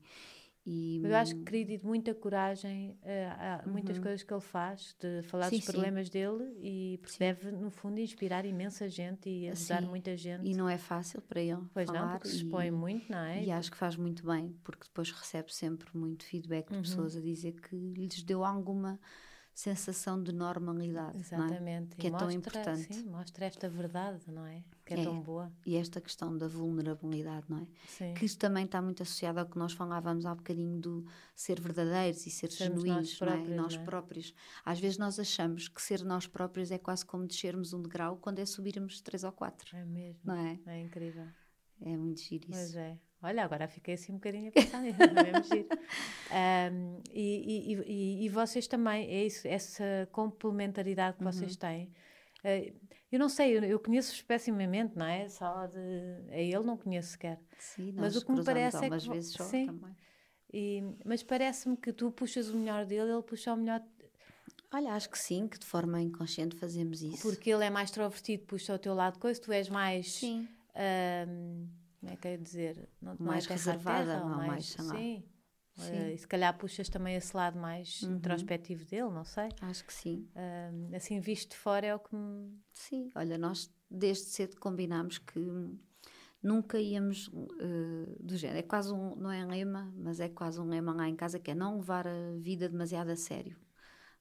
e 0.67 0.99
Mas 1.01 1.11
eu 1.13 1.17
acho 1.17 1.37
que 1.37 1.65
de 1.65 1.87
muita 1.87 2.13
coragem 2.13 2.99
eh, 3.05 3.27
há 3.29 3.63
muitas 3.67 3.99
coisas 4.01 4.23
que 4.25 4.35
ele 4.35 4.41
faz, 4.41 4.97
de 5.01 5.23
falar 5.23 5.45
Uhum. 5.45 5.51
Sim, 5.51 5.57
dos 5.59 5.65
sim. 5.65 5.73
problemas 5.73 6.11
dele 6.11 6.45
e 6.61 6.99
porque 7.01 7.19
deve, 7.19 7.53
no 7.53 7.71
fundo, 7.71 8.01
inspirar 8.01 8.45
imensa 8.45 8.89
gente 8.89 9.31
e 9.31 9.49
ajudar 9.49 9.83
Sim. 9.83 9.89
muita 9.89 10.17
gente. 10.17 10.45
e 10.45 10.55
não 10.55 10.69
é 10.69 10.77
fácil 10.77 11.23
para 11.23 11.41
ele. 11.41 11.63
pois 11.73 11.87
não, 11.89 11.95
falar 12.01 12.13
porque 12.15 12.29
se 12.29 12.35
e- 12.35 12.37
expõe 12.39 12.71
muito, 12.73 13.11
não 13.13 13.19
é? 13.19 13.45
E 13.45 13.51
acho 13.53 13.71
que 13.71 13.77
faz 13.77 13.97
muito 13.97 14.27
bem, 14.27 14.57
porque 14.65 14.85
depois 14.85 15.11
recebe 15.13 15.55
sempre 15.55 15.89
muito 15.97 16.25
feedback 16.25 16.71
Uhum. 16.71 16.83
de 16.83 16.89
pessoas 16.89 17.17
a 17.17 17.21
dizer 17.21 17.53
que 17.61 17.77
lhes 17.77 18.23
deu 18.25 18.43
alguma 18.45 18.99
sensação 19.61 20.23
de 20.23 20.33
normalidade. 20.33 21.17
é? 21.17 21.21
Exatamente. 21.21 21.97
Que 21.97 22.07
E 22.07 22.09
é 22.09 22.11
tão 22.11 22.21
mostra, 22.29 22.35
importante. 22.37 22.95
Sim, 22.95 23.09
mostra 23.09 23.47
esta 23.47 23.69
verdade, 23.71 24.21
não 24.31 24.45
é? 24.45 24.63
Que 24.85 24.93
é, 24.95 25.01
É. 25.01 25.03
tão 25.05 25.19
boa. 25.21 25.51
E 25.65 25.77
esta 25.77 25.99
questão 25.99 26.37
da 26.37 26.47
vulnerabilidade, 26.47 27.47
não 27.49 27.59
é? 27.59 27.67
Sim. 27.89 28.13
Que 28.15 28.27
isso 28.27 28.39
também 28.39 28.67
está 28.67 28.83
muito 28.83 29.03
associado 29.03 29.41
ao 29.41 29.47
que 29.47 29.57
nós 29.59 29.73
falávamos 29.73 30.27
há 30.27 30.35
bocadinho 30.35 30.79
do 30.79 31.07
ser 31.35 31.59
verdadeiros 31.59 32.27
e 32.27 32.31
ser 32.31 32.53
Sermos 32.53 32.83
genuínos, 32.83 33.19
nós 33.19 33.21
não 33.21 33.27
é? 33.29 33.31
próprios, 33.33 33.57
nós 33.57 33.75
não 33.75 33.81
é? 33.81 33.85
próprios. 33.85 34.35
Às 34.65 34.79
vezes 34.79 34.99
nós 34.99 35.19
achamos 35.19 35.69
que 35.69 35.81
ser 35.81 36.05
nós 36.05 36.27
próprios 36.27 36.71
é 36.71 36.77
quase 36.79 37.07
como 37.07 37.27
descermos 37.27 37.73
um 37.73 37.81
degrau 37.81 38.19
quando 38.19 38.39
é 38.41 38.45
subirmos 38.47 39.01
três 39.01 39.25
ou 39.25 39.33
quatro, 39.33 39.75
É 39.75 39.85
mesmo. 39.87 40.21
não 40.23 40.35
é? 40.37 40.61
É 40.67 40.81
incrível. 40.83 41.27
É 41.81 41.97
muito 41.97 42.21
giro 42.21 42.47
Pois 42.51 42.69
isso. 42.69 42.79
é. 42.79 42.99
Olha, 43.27 43.45
agora 43.45 43.67
fiquei 43.69 43.95
assim 43.95 44.13
um 44.13 44.17
bocadinho 44.17 44.49
a 44.49 44.53
pensar 44.53 44.81
nisso. 44.81 45.03
é 45.03 45.11
mesmo 45.11 45.43
giro. 45.45 45.69
Ahm, 46.31 47.01
e, 47.13 47.73
e- 47.73 47.83
e- 47.87 48.25
e 48.25 48.29
vocês 48.29 48.67
também, 48.67 49.07
é 49.09 49.25
isso, 49.25 49.47
essa 49.49 50.09
complementaridade 50.13 51.17
que 51.19 51.25
Uhum. 51.25 51.33
vocês 51.33 51.57
têm. 51.57 51.91
Eh, 52.45 52.73
eu 53.11 53.19
não 53.19 53.29
sei, 53.29 53.57
eu, 53.57 53.63
eu 53.65 53.79
conheço-vos 53.81 54.23
pessimamente, 54.23 54.97
não 54.97 55.07
é? 55.07 55.29
Só 55.29 55.67
de. 55.67 55.79
A 56.31 56.37
ele 56.39 56.65
não 56.65 56.77
conheço 56.77 57.11
sequer. 57.11 57.41
Sim, 57.59 57.93
Mas 57.97 58.15
o 58.17 58.25
que 58.25 58.31
me 58.33 58.45
parece 58.45 58.85
é 58.85 58.91
que 58.91 59.09
vezes 59.09 59.33
só 59.33 59.45
sim. 59.45 59.67
também. 59.67 59.97
E- 60.53 60.83
mas 61.05 61.23
parece-me 61.23 61.77
que 61.77 61.93
tu 61.93 62.11
puxas 62.13 62.49
o 62.51 62.57
melhor 62.57 62.85
dele, 62.87 63.11
ele 63.11 63.23
puxa 63.23 63.53
o 63.53 63.57
melhor. 63.57 63.83
Olha, 64.73 64.93
acho 64.93 65.09
que 65.11 65.19
sim, 65.19 65.49
que 65.49 65.59
de 65.59 65.67
forma 65.67 66.01
inconsciente 66.01 66.57
fazemos 66.57 67.03
isso. 67.03 67.23
Porque 67.23 67.51
ele 67.51 67.65
é 67.65 67.71
mais 67.71 67.89
extrovertido, 67.89 68.45
puxa 68.45 68.75
o 68.75 68.79
teu 68.79 68.95
lado 68.95 69.19
coisa, 69.19 69.41
tu 69.41 69.51
és 69.53 69.69
mais. 69.69 70.13
Sim. 70.15 70.49
Como 72.01 72.13
é 72.13 72.17
que 72.17 72.29
é 72.29 72.37
dizer? 72.37 72.89
Não, 73.01 73.17
não 73.19 73.33
Mais 73.33 73.47
é 73.47 73.53
reservada, 73.53 74.07
terra, 74.07 74.23
ou 74.25 74.31
não, 74.31 74.37
mais, 74.39 74.77
mais, 74.77 74.89
sim. 74.91 75.25
Sim. 75.75 75.97
Eh, 75.97 76.15
e 76.15 76.19
se 76.19 76.27
calhar 76.27 76.57
puxas 76.57 76.89
também 76.89 77.17
esse 77.17 77.37
lado 77.37 77.59
mais 77.59 78.03
Uhum. 78.03 78.17
introspectivo 78.17 78.85
dele, 78.87 79.11
não 79.11 79.25
sei. 79.25 79.49
Acho 79.61 79.85
que 79.85 79.93
sim. 79.93 80.27
Ahm, 80.35 80.95
assim, 80.95 81.21
visto 81.21 81.51
de 81.51 81.57
fora 81.57 81.87
é 81.87 81.95
o 81.95 81.99
que 81.99 82.15
me. 82.15 82.59
Sim, 82.73 83.11
olha, 83.15 83.37
nós 83.37 83.71
desde 83.91 84.25
cedo 84.25 84.57
combinámos 84.59 85.19
que 85.19 85.39
nunca 86.43 86.79
íamos 86.79 87.31
eh, 87.61 88.17
do 88.21 88.37
género. 88.37 88.59
É 88.61 88.63
quase 88.63 88.93
um, 88.93 89.15
não 89.17 89.31
é 89.31 89.45
um 89.45 89.49
lema, 89.49 89.93
mas 89.97 90.21
é 90.21 90.29
quase 90.29 90.61
um 90.61 90.69
lema 90.69 90.95
lá 90.95 91.09
em 91.09 91.17
casa 91.17 91.39
que 91.39 91.51
é 91.51 91.55
não 91.55 91.77
levar 91.77 92.07
a 92.07 92.33
vida 92.39 92.69
demasiado 92.69 93.11
a 93.11 93.17
sério. 93.17 93.57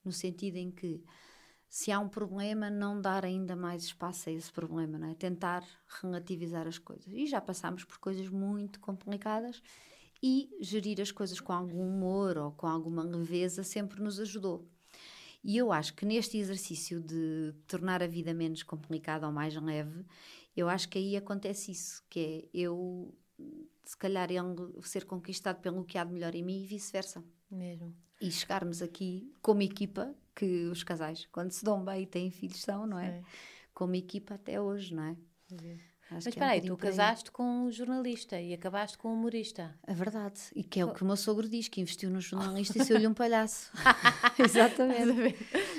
No 0.03 0.11
sentido 0.11 0.57
em 0.57 0.71
que 0.71 1.03
se 1.75 1.91
há 1.91 1.99
um 1.99 2.07
problema, 2.07 2.69
não 2.69 3.01
dar 3.01 3.25
ainda 3.25 3.53
mais 3.53 3.83
espaço 3.83 4.29
a 4.29 4.31
esse 4.31 4.49
problema, 4.49 4.97
não 4.97 5.09
é? 5.09 5.13
Tentar 5.13 5.61
relativizar 6.01 6.65
as 6.65 6.77
coisas. 6.77 7.05
E 7.13 7.27
já 7.27 7.41
passámos 7.41 7.83
por 7.83 7.97
coisas 7.97 8.29
muito 8.29 8.79
complicadas 8.79 9.61
e 10.23 10.49
gerir 10.61 11.01
as 11.01 11.11
coisas 11.11 11.41
com 11.41 11.51
algum 11.51 11.85
humor 11.85 12.37
ou 12.37 12.53
com 12.53 12.65
alguma 12.65 13.03
leveza 13.03 13.61
sempre 13.61 14.01
nos 14.01 14.21
ajudou. 14.21 14.65
E 15.43 15.57
eu 15.57 15.69
acho 15.69 15.93
que 15.95 16.05
neste 16.05 16.37
exercício 16.37 17.01
de 17.01 17.53
tornar 17.67 18.01
a 18.01 18.07
vida 18.07 18.33
menos 18.33 18.63
complicada 18.63 19.27
ou 19.27 19.33
mais 19.33 19.53
leve, 19.53 20.05
eu 20.55 20.69
acho 20.69 20.87
que 20.87 20.97
aí 20.97 21.17
acontece 21.17 21.73
isso, 21.73 22.01
que 22.09 22.47
é 22.53 22.57
eu, 22.57 23.13
se 23.83 23.97
calhar, 23.97 24.31
ele 24.31 24.81
ser 24.81 25.03
conquistado 25.03 25.59
pelo 25.59 25.83
que 25.83 25.97
há 25.97 26.05
de 26.05 26.13
melhor 26.13 26.33
em 26.35 26.41
mim 26.41 26.63
e 26.63 26.67
vice-versa. 26.67 27.21
Mesmo. 27.51 27.93
E 28.19 28.31
chegarmos 28.31 28.81
aqui 28.81 29.33
como 29.41 29.61
equipa, 29.61 30.13
que 30.35 30.65
os 30.65 30.83
casais, 30.83 31.27
quando 31.31 31.51
se 31.51 31.63
dão 31.63 31.83
bem 31.83 32.03
e 32.03 32.07
têm 32.07 32.31
filhos, 32.31 32.61
são, 32.61 32.85
não 32.85 32.99
é? 32.99 33.19
Sim. 33.19 33.25
Como 33.73 33.95
equipa 33.95 34.35
até 34.35 34.59
hoje, 34.59 34.93
não 34.93 35.03
é? 35.03 35.17
Acho 36.11 36.25
Mas 36.27 36.33
que 36.35 36.39
é 36.39 36.43
um 36.43 36.61
tu 36.61 36.73
aí. 36.73 36.77
casaste 36.77 37.31
com 37.31 37.43
um 37.43 37.71
jornalista 37.71 38.39
e 38.39 38.53
acabaste 38.53 38.95
com 38.95 39.09
um 39.09 39.13
humorista. 39.13 39.75
É 39.87 39.93
verdade. 39.93 40.39
E 40.55 40.63
que 40.63 40.79
é 40.79 40.85
o 40.85 40.93
que 40.93 41.01
o 41.01 41.05
meu 41.05 41.15
sogro 41.17 41.49
diz, 41.49 41.67
que 41.67 41.81
investiu 41.81 42.11
no 42.11 42.21
jornalista 42.21 42.77
e 42.77 42.83
saiu-lhe 42.85 43.07
um 43.07 43.13
palhaço. 43.13 43.71
Exatamente. 44.37 45.35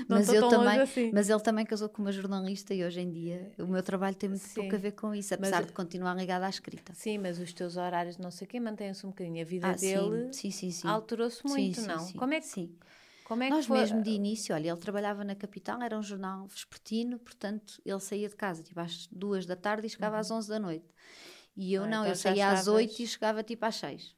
Mas, 0.08 0.28
eu 0.28 0.48
também, 0.48 0.80
assim. 0.80 1.10
mas 1.12 1.30
ele 1.30 1.40
também 1.40 1.64
casou 1.64 1.88
com 1.88 2.02
uma 2.02 2.10
jornalista 2.12 2.74
e 2.74 2.84
hoje 2.84 3.00
em 3.00 3.10
dia 3.10 3.52
o 3.58 3.66
meu 3.66 3.82
trabalho 3.82 4.16
tem 4.16 4.28
muito 4.28 4.42
Sim. 4.42 4.54
pouco 4.62 4.74
a 4.74 4.78
ver 4.78 4.92
com 4.92 5.14
isso, 5.14 5.32
apesar 5.34 5.58
Mas- 5.58 5.66
de 5.66 5.72
continuar 5.72 6.14
ligado 6.14 6.42
à 6.42 6.48
escrita. 6.48 6.92
Sim, 6.94 7.18
mas 7.18 7.38
os 7.38 7.52
teus 7.52 7.76
horários, 7.76 8.18
não 8.18 8.30
sei 8.30 8.46
o 8.46 8.48
quê, 8.48 8.58
mantêm-se 8.60 9.06
um 9.06 9.10
bocadinho. 9.10 9.40
A 9.40 9.44
vida 9.44 9.68
Ah, 9.68 9.72
dele 9.74 10.32
sim, 10.32 10.50
sim, 10.50 10.70
sim. 10.70 10.88
alterou-se 10.88 11.46
muito, 11.46 11.80
não? 11.82 12.12
Como 12.14 12.34
é 12.34 12.40
que, 12.40 12.46
sim. 12.46 12.74
Como 13.26 13.42
é 13.42 13.46
que 13.48 13.52
Nós 13.54 13.66
foi? 13.66 13.78
mesmo 13.78 14.02
de 14.02 14.10
início, 14.10 14.54
olha, 14.54 14.70
ele 14.70 14.78
trabalhava 14.80 15.24
na 15.24 15.34
capital, 15.34 15.82
era 15.82 15.98
um 15.98 16.02
jornal 16.02 16.46
vespertino, 16.46 17.18
portanto 17.18 17.80
ele 17.84 18.00
saía 18.00 18.28
de 18.28 18.36
casa 18.36 18.62
tipo 18.62 18.78
às 18.80 19.06
duas 19.08 19.44
da 19.46 19.56
tarde 19.56 19.86
e 19.86 19.90
chegava 19.90 20.16
às 20.18 20.30
onze 20.30 20.48
da 20.48 20.58
noite. 20.58 20.86
E 21.56 21.72
eu 21.74 21.82
Ah, 21.84 21.86
não, 21.86 22.00
então 22.02 22.08
eu 22.10 22.14
saía 22.16 22.50
às 22.50 22.66
oito 22.68 23.00
e 23.02 23.06
chegava 23.06 23.42
tipo 23.42 23.64
às 23.64 23.76
seis. 23.76 24.14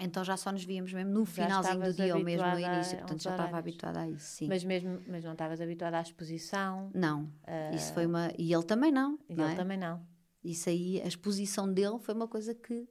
Então 0.00 0.24
já 0.24 0.36
só 0.36 0.50
nos 0.52 0.64
víamos 0.64 0.92
mesmo 0.92 1.12
no 1.12 1.24
Já 1.24 1.32
finalzinho 1.32 1.82
do 1.84 1.92
dia 1.92 2.16
ou 2.16 2.22
mesmo 2.22 2.46
no 2.48 2.58
início, 2.58 2.98
portanto 2.98 3.22
já 3.22 3.30
estava 3.30 3.56
habituada 3.58 4.00
a 4.00 4.08
isso, 4.08 4.26
sim. 4.36 4.48
Mas 4.48 4.64
mesmo, 4.64 5.00
mas 5.08 5.24
não 5.24 5.32
estavas 5.32 5.60
habituada 5.60 5.98
à 5.98 6.02
exposição. 6.02 6.90
Não, 6.94 7.30
isso 7.72 7.92
foi 7.92 8.06
uma. 8.06 8.30
E 8.38 8.52
ele 8.52 8.64
também 8.64 8.90
não. 8.92 9.18
E 9.28 9.34
não 9.34 9.44
ele 9.44 9.52
é? 9.52 9.56
também 9.56 9.78
não. 9.78 10.06
Isso 10.42 10.68
aí, 10.68 11.00
a 11.02 11.06
exposição 11.06 11.72
dele 11.72 11.98
foi 11.98 12.12
uma 12.14 12.28
coisa 12.28 12.54
que, 12.54 12.86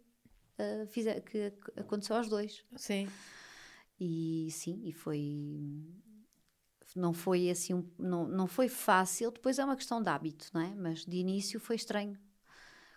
fize- 0.88 1.22
que 1.22 1.46
ac- 1.48 1.80
aconteceu 1.80 2.16
aos 2.16 2.28
dois. 2.28 2.66
Sim. 2.76 3.08
E 4.06 4.52
sim, 4.52 4.82
e 4.84 4.92
foi. 4.92 5.22
Não 6.96 7.14
foi 7.14 7.50
assim, 7.50 7.74
um- 7.74 7.90
não, 7.98 8.28
não 8.28 8.48
foi 8.48 8.68
fácil, 8.68 9.32
depois 9.32 9.58
é 9.58 9.66
uma 9.66 9.76
questão 9.76 10.02
de 10.02 10.10
hábito, 10.10 10.50
não 10.54 10.62
é? 10.62 10.76
Mas 10.76 11.06
de 11.06 11.18
início 11.18 11.60
foi 11.60 11.76
estranho. 11.76 12.20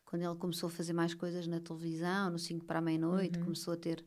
Quando 0.04 0.22
ele 0.22 0.34
começou 0.36 0.68
a 0.68 0.70
fazer 0.70 0.92
mais 0.92 1.14
coisas 1.14 1.46
na 1.46 1.60
televisão, 1.60 2.30
no 2.30 2.38
5 2.38 2.64
para 2.66 2.78
a 2.80 2.82
meia-noite, 2.82 3.38
começou 3.38 3.74
a 3.74 3.76
ter 3.76 4.04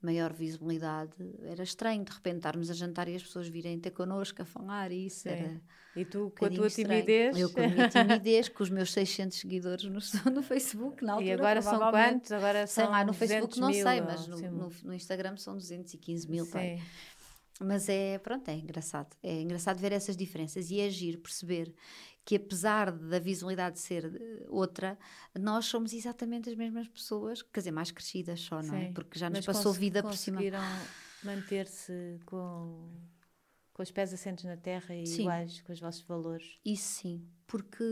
maior 0.00 0.32
visibilidade, 0.32 1.12
era 1.42 1.62
estranho 1.62 2.04
de 2.04 2.12
repente 2.12 2.36
estarmos 2.36 2.70
a 2.70 2.74
jantar 2.74 3.08
e 3.08 3.16
as 3.16 3.22
pessoas 3.22 3.48
virem 3.48 3.78
ter 3.80 3.90
connosco 3.90 4.40
a 4.42 4.44
falar 4.44 4.92
e 4.92 5.06
isso 5.06 5.22
Sim. 5.22 5.28
era 5.30 5.60
E 5.96 6.04
tu, 6.04 6.26
um 6.26 6.30
com 6.30 6.44
a 6.44 6.50
tua 6.50 6.66
estranho. 6.68 6.88
timidez. 6.88 7.36
Eu 7.36 7.50
com 7.50 7.60
a 7.60 7.68
minha 7.68 7.88
timidez, 7.88 8.48
com 8.48 8.62
os 8.62 8.70
meus 8.70 8.92
600 8.92 9.36
seguidores 9.38 9.84
no, 9.84 9.98
no 10.32 10.42
Facebook, 10.42 11.04
na 11.04 11.14
altura. 11.14 11.28
e 11.28 11.32
agora 11.32 11.60
são 11.62 11.78
quantos? 11.90 12.30
Agora 12.32 12.66
Sei 12.66 12.84
são 12.84 12.92
lá, 12.92 13.04
no 13.04 13.12
200 13.12 13.18
Facebook 13.28 13.60
não 13.60 13.68
mil, 13.70 13.82
sei, 13.82 14.00
mas 14.00 14.26
no, 14.28 14.38
no, 14.50 14.72
no 14.84 14.94
Instagram 14.94 15.36
são 15.36 15.56
215 15.56 16.30
mil. 16.30 16.44
Sim. 16.44 16.80
Mas 17.60 17.88
é, 17.88 18.18
pronto, 18.18 18.48
é 18.48 18.54
engraçado. 18.54 19.16
É 19.20 19.40
engraçado 19.40 19.78
ver 19.78 19.90
essas 19.90 20.16
diferenças 20.16 20.70
e 20.70 20.78
é 20.80 20.86
agir, 20.86 21.16
perceber 21.18 21.74
que 22.28 22.36
apesar 22.36 22.92
da 22.92 23.18
visualidade 23.18 23.80
ser 23.80 24.04
eh, 24.04 24.44
outra, 24.50 24.98
nós 25.34 25.64
somos 25.64 25.94
exatamente 25.94 26.50
as 26.50 26.56
mesmas 26.56 26.86
pessoas, 26.86 27.40
quer 27.40 27.60
dizer, 27.60 27.70
mais 27.70 27.90
crescidas 27.90 28.38
só, 28.40 28.60
não 28.60 28.74
é? 28.74 28.92
Porque 28.92 29.18
já 29.18 29.30
nos 29.30 29.46
passou 29.46 29.72
vida 29.72 30.02
por 30.02 30.14
cima. 30.14 30.36
conseguiram 30.36 30.60
manter-se 31.22 32.20
com, 32.26 32.86
com 33.72 33.82
os 33.82 33.90
pés 33.90 34.12
assentes 34.12 34.44
na 34.44 34.58
terra 34.58 34.94
e 34.94 35.06
Sim. 35.06 35.22
iguais 35.22 35.62
com 35.62 35.72
os 35.72 35.80
vossos 35.80 36.02
valores. 36.02 36.60
Isso 36.62 37.00
sim, 37.00 37.26
porque 37.46 37.82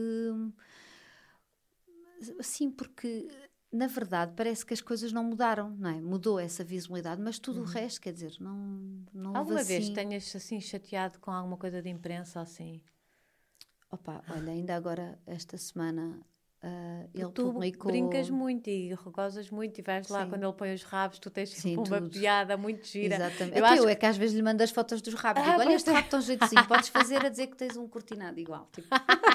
sim, 2.42 2.70
porque 2.70 3.26
na 3.72 3.86
verdade 3.86 4.34
parece 4.36 4.66
que 4.66 4.74
as 4.74 4.82
coisas 4.82 5.14
não 5.14 5.24
mudaram, 5.24 5.70
não 5.78 5.88
é? 5.88 5.98
Mudou 5.98 6.38
essa 6.38 6.62
visibilidade, 6.62 7.22
mas 7.22 7.38
tudo 7.38 7.62
o 7.62 7.64
resto, 7.64 8.02
quer 8.02 8.12
dizer, 8.12 8.36
não, 8.38 9.02
não 9.14 9.34
Alguma 9.34 9.62
vez 9.62 9.84
assim... 9.84 9.94
tenhas 9.94 10.36
assim 10.36 10.60
chateado 10.60 11.18
com 11.20 11.30
alguma 11.30 11.56
coisa 11.56 11.80
de 11.80 11.88
imprensa 11.88 12.42
assim? 12.42 12.82
Opa, 13.90 14.22
olha, 14.30 14.52
ainda 14.52 14.74
agora 14.74 15.18
esta 15.26 15.56
semana 15.56 16.20
ah, 16.62 17.04
ele 17.14 17.30
tu 17.30 17.52
publicou 17.52 17.92
brincas 17.92 18.28
muito 18.28 18.68
e 18.68 18.92
regozas 18.94 19.50
muito 19.50 19.78
e 19.78 19.82
vais 19.82 20.08
lá 20.08 20.24
Sim. 20.24 20.30
quando 20.30 20.42
ele 20.42 20.52
põe 20.52 20.74
os 20.74 20.82
rabos, 20.82 21.18
tu 21.20 21.30
tens 21.30 21.50
Sim, 21.50 21.76
uma 21.78 21.84
tudo. 21.84 22.10
piada 22.10 22.56
muito 22.56 22.86
gira. 22.86 23.14
Exatamente. 23.14 23.58
Eu 23.58 23.64
Até 23.64 23.74
acho 23.74 23.82
eu 23.84 23.88
é 23.88 23.94
que 23.94 24.06
às 24.06 24.16
vezes 24.16 24.34
lhe 24.34 24.42
mando 24.42 24.62
as 24.62 24.70
fotos 24.70 25.00
dos 25.00 25.14
rabos. 25.14 25.42
Ah, 25.46 25.50
Digo, 25.50 25.60
olha 25.60 25.74
este 25.74 25.90
rabo 25.90 26.08
tão 26.08 26.20
jeitozinho, 26.20 26.66
podes 26.66 26.88
fazer 26.88 27.24
a 27.24 27.28
dizer 27.28 27.46
que 27.46 27.56
tens 27.56 27.76
um 27.76 27.86
cortinado 27.86 28.40
igual. 28.40 28.68
Tipo. 28.72 28.88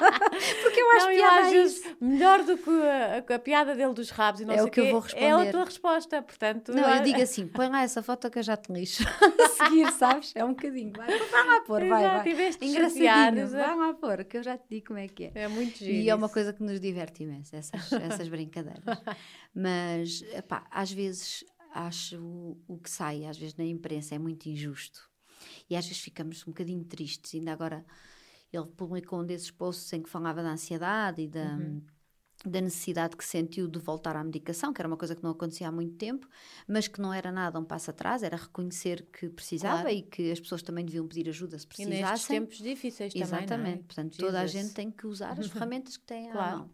Porque 0.63 0.79
eu 0.81 0.91
acho 0.91 1.05
não, 1.05 1.11
eu 1.11 1.17
piada 1.19 1.41
às 1.41 1.47
a 1.47 1.49
vezes, 1.51 1.77
isso. 1.85 1.97
melhor 2.01 2.43
do 2.43 2.57
que 2.57 2.69
a, 2.69 3.35
a 3.35 3.39
piada 3.39 3.75
dele 3.75 3.93
dos 3.93 4.09
rabos 4.09 4.41
e 4.41 4.45
não 4.45 4.53
É 4.53 4.57
sei 4.57 4.65
o 4.67 4.71
que 4.71 4.79
eu 4.79 4.85
vou 4.91 4.99
É 5.13 5.31
a 5.31 5.35
responder. 5.37 5.51
tua 5.51 5.65
resposta, 5.65 6.21
portanto... 6.21 6.71
Não, 6.73 6.81
eu 6.81 6.87
a- 6.87 6.99
digo 6.99 7.21
assim, 7.21 7.47
põe 7.47 7.69
lá 7.69 7.83
essa 7.83 8.01
foto 8.01 8.29
que 8.29 8.39
eu 8.39 8.43
já 8.43 8.57
te 8.57 8.71
lixo. 8.71 9.03
a 9.43 9.49
seguir, 9.49 9.91
sabes? 9.93 10.31
É 10.35 10.43
um 10.43 10.49
bocadinho. 10.49 10.93
Vai, 10.95 11.07
vai 11.19 11.47
lá 11.47 11.61
pôr, 11.61 11.85
vai, 11.87 12.03
Exato, 12.03 12.23
vai. 12.35 12.67
Engraçadinho, 12.69 13.43
exato. 13.43 13.65
vai 13.67 13.75
lá 13.77 13.93
pôr, 13.93 14.23
que 14.25 14.37
eu 14.37 14.43
já 14.43 14.57
te 14.57 14.65
digo 14.69 14.87
como 14.87 14.99
é 14.99 15.07
que 15.07 15.25
é. 15.25 15.31
É 15.35 15.47
muito 15.47 15.77
giro 15.77 15.91
E 15.91 16.09
é 16.09 16.15
uma 16.15 16.29
coisa 16.29 16.53
que 16.53 16.63
nos 16.63 16.79
diverte 16.79 17.23
imenso, 17.23 17.55
essas, 17.55 17.91
essas 17.93 18.27
brincadeiras. 18.27 18.83
Mas, 19.53 20.21
epá, 20.33 20.65
às 20.71 20.91
vezes 20.91 21.43
acho 21.73 22.17
o, 22.19 22.57
o 22.67 22.77
que 22.77 22.89
sai, 22.89 23.25
às 23.25 23.37
vezes 23.37 23.55
na 23.55 23.63
imprensa, 23.65 24.15
é 24.15 24.19
muito 24.19 24.47
injusto. 24.47 25.09
E 25.69 25.75
às 25.75 25.85
vezes 25.85 26.01
ficamos 26.01 26.43
um 26.47 26.51
bocadinho 26.51 26.83
tristes. 26.83 27.33
Ainda 27.35 27.51
agora 27.51 27.85
ele 28.51 28.65
publicou 28.65 29.21
um 29.21 29.25
desses 29.25 29.49
posts 29.51 29.91
em 29.93 30.01
que 30.01 30.09
falava 30.09 30.41
da 30.43 30.51
ansiedade 30.51 31.21
e 31.21 31.27
da, 31.27 31.55
Uhum. 31.55 31.81
da 32.45 32.59
necessidade 32.59 33.15
que 33.15 33.23
sentiu 33.23 33.67
de 33.67 33.77
voltar 33.79 34.15
à 34.15 34.23
medicação, 34.23 34.73
que 34.73 34.81
era 34.81 34.87
uma 34.87 34.97
coisa 34.97 35.15
que 35.15 35.21
não 35.23 35.29
acontecia 35.31 35.67
há 35.67 35.71
muito 35.71 35.95
tempo, 35.95 36.27
mas 36.67 36.87
que 36.87 36.99
não 36.99 37.13
era 37.13 37.31
nada 37.31 37.59
um 37.59 37.63
passo 37.63 37.91
atrás, 37.91 38.23
era 38.23 38.35
reconhecer 38.35 39.07
que 39.13 39.29
precisava 39.29 39.81
Claro. 39.83 39.89
e 39.95 40.01
que 40.01 40.31
as 40.31 40.39
pessoas 40.39 40.63
também 40.63 40.83
deviam 40.83 41.07
pedir 41.07 41.29
ajuda 41.29 41.57
se 41.59 41.65
E 41.65 41.85
nestes 41.85 41.87
precisassem. 41.87 42.39
tempos 42.41 42.57
difíceis 42.57 43.13
também, 43.13 43.27
Exatamente. 43.27 43.75
não 43.75 43.79
é? 43.81 43.83
Portanto, 43.83 44.17
toda 44.17 44.41
a 44.41 44.47
gente 44.47 44.73
tem 44.73 44.89
que 44.89 45.05
usar 45.05 45.39
as 45.39 45.47
ferramentas 45.69 45.97
que 45.97 46.05
tem 46.05 46.31
Claro. 46.31 46.55
à 46.55 46.57
mão. 46.59 46.69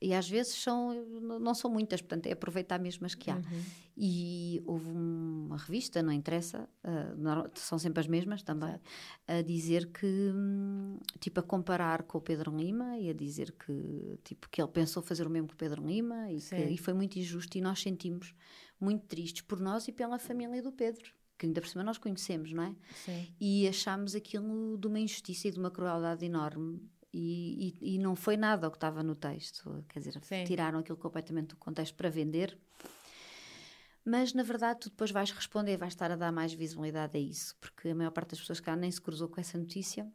E 0.00 0.12
às 0.12 0.28
vezes 0.28 0.54
são, 0.54 0.92
não 1.40 1.54
são 1.54 1.70
muitas, 1.70 2.02
portanto, 2.02 2.26
é 2.26 2.32
aproveitar 2.32 2.78
mesmo 2.78 3.06
as 3.06 3.14
que 3.14 3.30
há. 3.30 3.36
Uhum. 3.36 3.62
E 3.96 4.62
houve 4.66 4.90
uma 4.90 5.56
revista, 5.56 6.02
não 6.02 6.12
interessa, 6.12 6.68
nor- 7.16 7.50
são 7.54 7.78
sempre 7.78 8.00
as 8.00 8.06
mesmas 8.06 8.42
também, 8.42 8.78
a 9.26 9.40
dizer 9.40 9.86
que, 9.90 10.04
hum, 10.06 10.98
tipo, 11.18 11.40
a 11.40 11.42
comparar 11.42 12.02
com 12.02 12.18
o 12.18 12.20
Pedro 12.20 12.54
Lima 12.54 12.98
e 12.98 13.08
a 13.08 13.14
dizer 13.14 13.52
que, 13.52 14.18
tipo, 14.22 14.50
que 14.50 14.60
ele 14.60 14.70
pensou 14.70 15.02
fazer 15.02 15.26
o 15.26 15.30
mesmo 15.30 15.48
que 15.48 15.54
o 15.54 15.56
Pedro 15.56 15.82
Lima 15.86 16.30
e, 16.30 16.40
que, 16.40 16.54
e 16.74 16.76
foi 16.76 16.92
muito 16.92 17.18
injusto 17.18 17.56
e 17.56 17.62
nós 17.62 17.80
sentimos 17.80 18.34
muito 18.78 19.06
tristes 19.06 19.40
por 19.40 19.58
nós 19.60 19.88
e 19.88 19.92
pela 19.92 20.18
família 20.18 20.60
do 20.62 20.70
Pedro, 20.72 21.10
que 21.38 21.46
ainda 21.46 21.62
por 21.62 21.68
cima 21.68 21.82
nós 21.82 21.96
conhecemos, 21.96 22.52
não 22.52 22.64
é? 22.64 22.76
Sim. 23.06 23.28
e 23.40 23.66
achámos 23.66 24.14
aquilo 24.14 24.76
de 24.76 24.86
uma 24.88 25.00
injustiça 25.00 25.48
e 25.48 25.50
de 25.50 25.58
uma 25.58 25.70
crueldade 25.70 26.22
enorme. 26.26 26.82
E, 27.18 27.74
e- 27.80 27.94
e 27.94 27.98
não 27.98 28.14
foi 28.14 28.36
nada 28.36 28.68
o 28.68 28.70
que 28.70 28.76
estava 28.76 29.02
no 29.02 29.14
texto, 29.14 29.82
quer 29.88 30.00
dizer, 30.00 30.18
Sim. 30.22 30.44
tiraram 30.44 30.80
aquilo 30.80 30.98
completamente 30.98 31.48
do 31.48 31.56
contexto 31.56 31.94
para 31.94 32.10
vender. 32.10 32.58
Mas 34.04 34.32
na 34.32 34.42
verdade, 34.42 34.80
tu 34.80 34.90
depois 34.90 35.10
vais 35.10 35.30
responder, 35.30 35.76
vais 35.76 35.92
estar 35.92 36.10
a 36.10 36.16
dar 36.16 36.30
mais 36.30 36.52
visibilidade 36.52 37.16
a 37.16 37.20
isso, 37.20 37.56
porque 37.60 37.88
a 37.88 37.94
maior 37.94 38.10
parte 38.10 38.30
das 38.30 38.40
pessoas 38.40 38.60
cá 38.60 38.76
nem 38.76 38.90
se 38.90 39.00
cruzou 39.00 39.28
com 39.28 39.40
essa 39.40 39.58
notícia, 39.58 40.06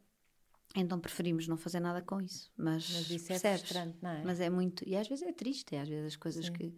então 0.74 0.98
preferimos 0.98 1.46
não 1.46 1.56
fazer 1.58 1.80
nada 1.80 2.00
com 2.00 2.20
isso. 2.20 2.50
Mas, 2.56 2.88
Mas 2.90 3.10
isso 3.10 3.32
é 3.32 3.38
percebes? 3.38 3.60
frustrante, 3.60 3.98
não 4.00 4.10
é? 4.10 4.22
Mas 4.24 4.40
é 4.40 4.48
muito, 4.48 4.88
e 4.88 4.96
às 4.96 5.06
vezes 5.08 5.26
é 5.26 5.32
triste, 5.32 5.76
às 5.76 5.88
vezes 5.88 6.06
as 6.06 6.16
coisas 6.16 6.46
Sim. 6.46 6.52
que 6.52 6.74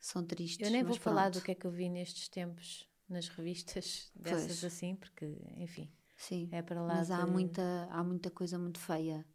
são 0.00 0.24
tristes. 0.24 0.66
Eu 0.66 0.70
nem 0.72 0.82
vou 0.82 0.96
falar 0.96 1.24
pronto. 1.30 1.40
do 1.40 1.44
que 1.44 1.50
é 1.50 1.54
que 1.54 1.66
eu 1.66 1.70
vi 1.70 1.90
nestes 1.90 2.28
tempos 2.28 2.88
nas 3.08 3.28
revistas 3.28 4.10
dessas 4.16 4.60
Pois. 4.60 4.64
assim, 4.64 4.94
porque, 4.96 5.26
enfim, 5.56 5.90
Sim. 6.16 6.48
é 6.50 6.62
para 6.62 6.80
lá 6.80 6.94
Mas 6.94 7.10
há 7.10 7.24
de- 7.26 7.30
muita, 7.30 7.88
há 7.90 8.02
muita 8.02 8.30
coisa 8.30 8.58
muito 8.58 8.78
feia, 8.78 9.26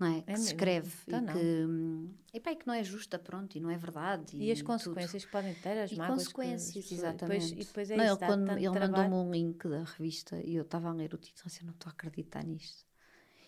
não 0.00 0.06
é? 0.08 0.22
Que 0.22 0.32
É 0.32 0.36
se 0.36 0.42
mesmo. 0.42 0.54
escreve 0.54 0.92
Então 1.06 1.18
e 1.18 1.22
não. 1.22 1.32
que, 1.32 1.38
hum, 1.66 2.14
epá, 2.32 2.52
e 2.52 2.56
que 2.56 2.66
não 2.66 2.74
é 2.74 2.82
justa, 2.82 3.18
pronto, 3.18 3.56
e 3.56 3.60
não 3.60 3.70
é 3.70 3.76
verdade. 3.76 4.36
E 4.36 4.50
as 4.50 4.58
tudo. 4.58 4.66
consequências 4.66 5.24
que 5.24 5.30
podem 5.30 5.54
ter, 5.54 5.78
as 5.78 5.92
E 5.92 5.96
mágoas 5.96 6.28
que 6.28 6.28
as 6.28 6.32
consequências, 6.32 6.84
pessoas- 6.86 6.98
exatamente. 6.98 7.44
Depois, 7.50 7.52
e 7.52 7.64
depois 7.68 7.90
é 7.90 7.96
não, 7.96 8.04
isso, 8.04 8.24
ele 8.24 8.66
ele 8.66 8.78
mandou-me 8.78 9.14
um 9.14 9.30
link 9.30 9.68
da 9.68 9.84
revista 9.84 10.40
e 10.42 10.54
eu 10.56 10.62
estava 10.62 10.88
a 10.88 10.92
ler 10.92 11.14
o 11.14 11.18
título 11.18 11.46
assim, 11.46 11.64
não 11.64 11.72
estou 11.72 11.90
a 11.90 11.92
acreditar 11.92 12.44
nisto. 12.44 12.84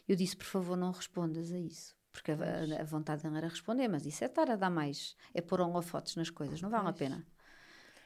Eu 0.09 0.17
disse, 0.17 0.37
por 0.37 0.47
favor, 0.47 0.77
não 0.77 0.91
respondas 0.93 1.53
a 1.53 1.59
isso. 1.59 1.95
Porque 2.13 2.33
a, 2.33 2.37
a- 2.37 2.83
a 2.83 2.85
vontade 2.85 3.23
dele 3.23 3.39
era 3.39 3.49
responder, 3.49 3.89
mas 3.89 4.05
isso 4.05 4.23
é 4.23 4.27
estar 4.27 4.51
a 4.51 4.57
dar 4.57 4.71
mais, 4.71 5.17
é 5.33 5.41
pôr 5.41 5.61
holofotes 5.61 6.15
nas 6.17 6.29
coisas, 6.31 6.61
não 6.61 6.69
vale 6.71 6.89
a 6.89 6.93
Pois. 6.93 6.99
pena. 6.99 7.27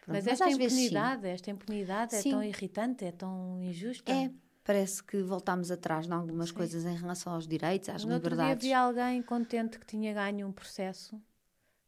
Pronto, 0.03 0.17
Mas 0.17 0.27
esta 0.29 0.45
vezes 0.47 0.73
sim. 0.73 0.85
impunidade, 0.87 1.27
esta 1.27 1.51
impunidade 1.51 2.15
é 2.15 2.23
Sim. 2.23 2.31
tão 2.31 2.45
irritante, 2.45 3.05
é 3.05 3.11
tão 3.13 3.61
injusta. 3.63 4.13
É, 4.13 4.31
parece 4.67 5.03
que 5.03 5.23
voltámos 5.23 5.71
atrás 5.71 6.07
em 6.09 6.13
algumas 6.13 6.49
Sim. 6.49 6.55
coisas 6.57 6.85
em 6.85 6.97
relação 6.97 7.33
aos 7.33 7.47
direitos, 7.47 7.89
às 7.89 8.05
No 8.05 8.15
outro 8.15 8.31
dia 8.31 8.39
liberdades. 8.39 8.67
vi 8.67 8.73
alguém 8.75 9.23
contente 9.23 9.79
que 9.79 9.87
tinha 9.87 10.13
ganho 10.13 10.47
um 10.49 10.53
processo, 10.53 11.23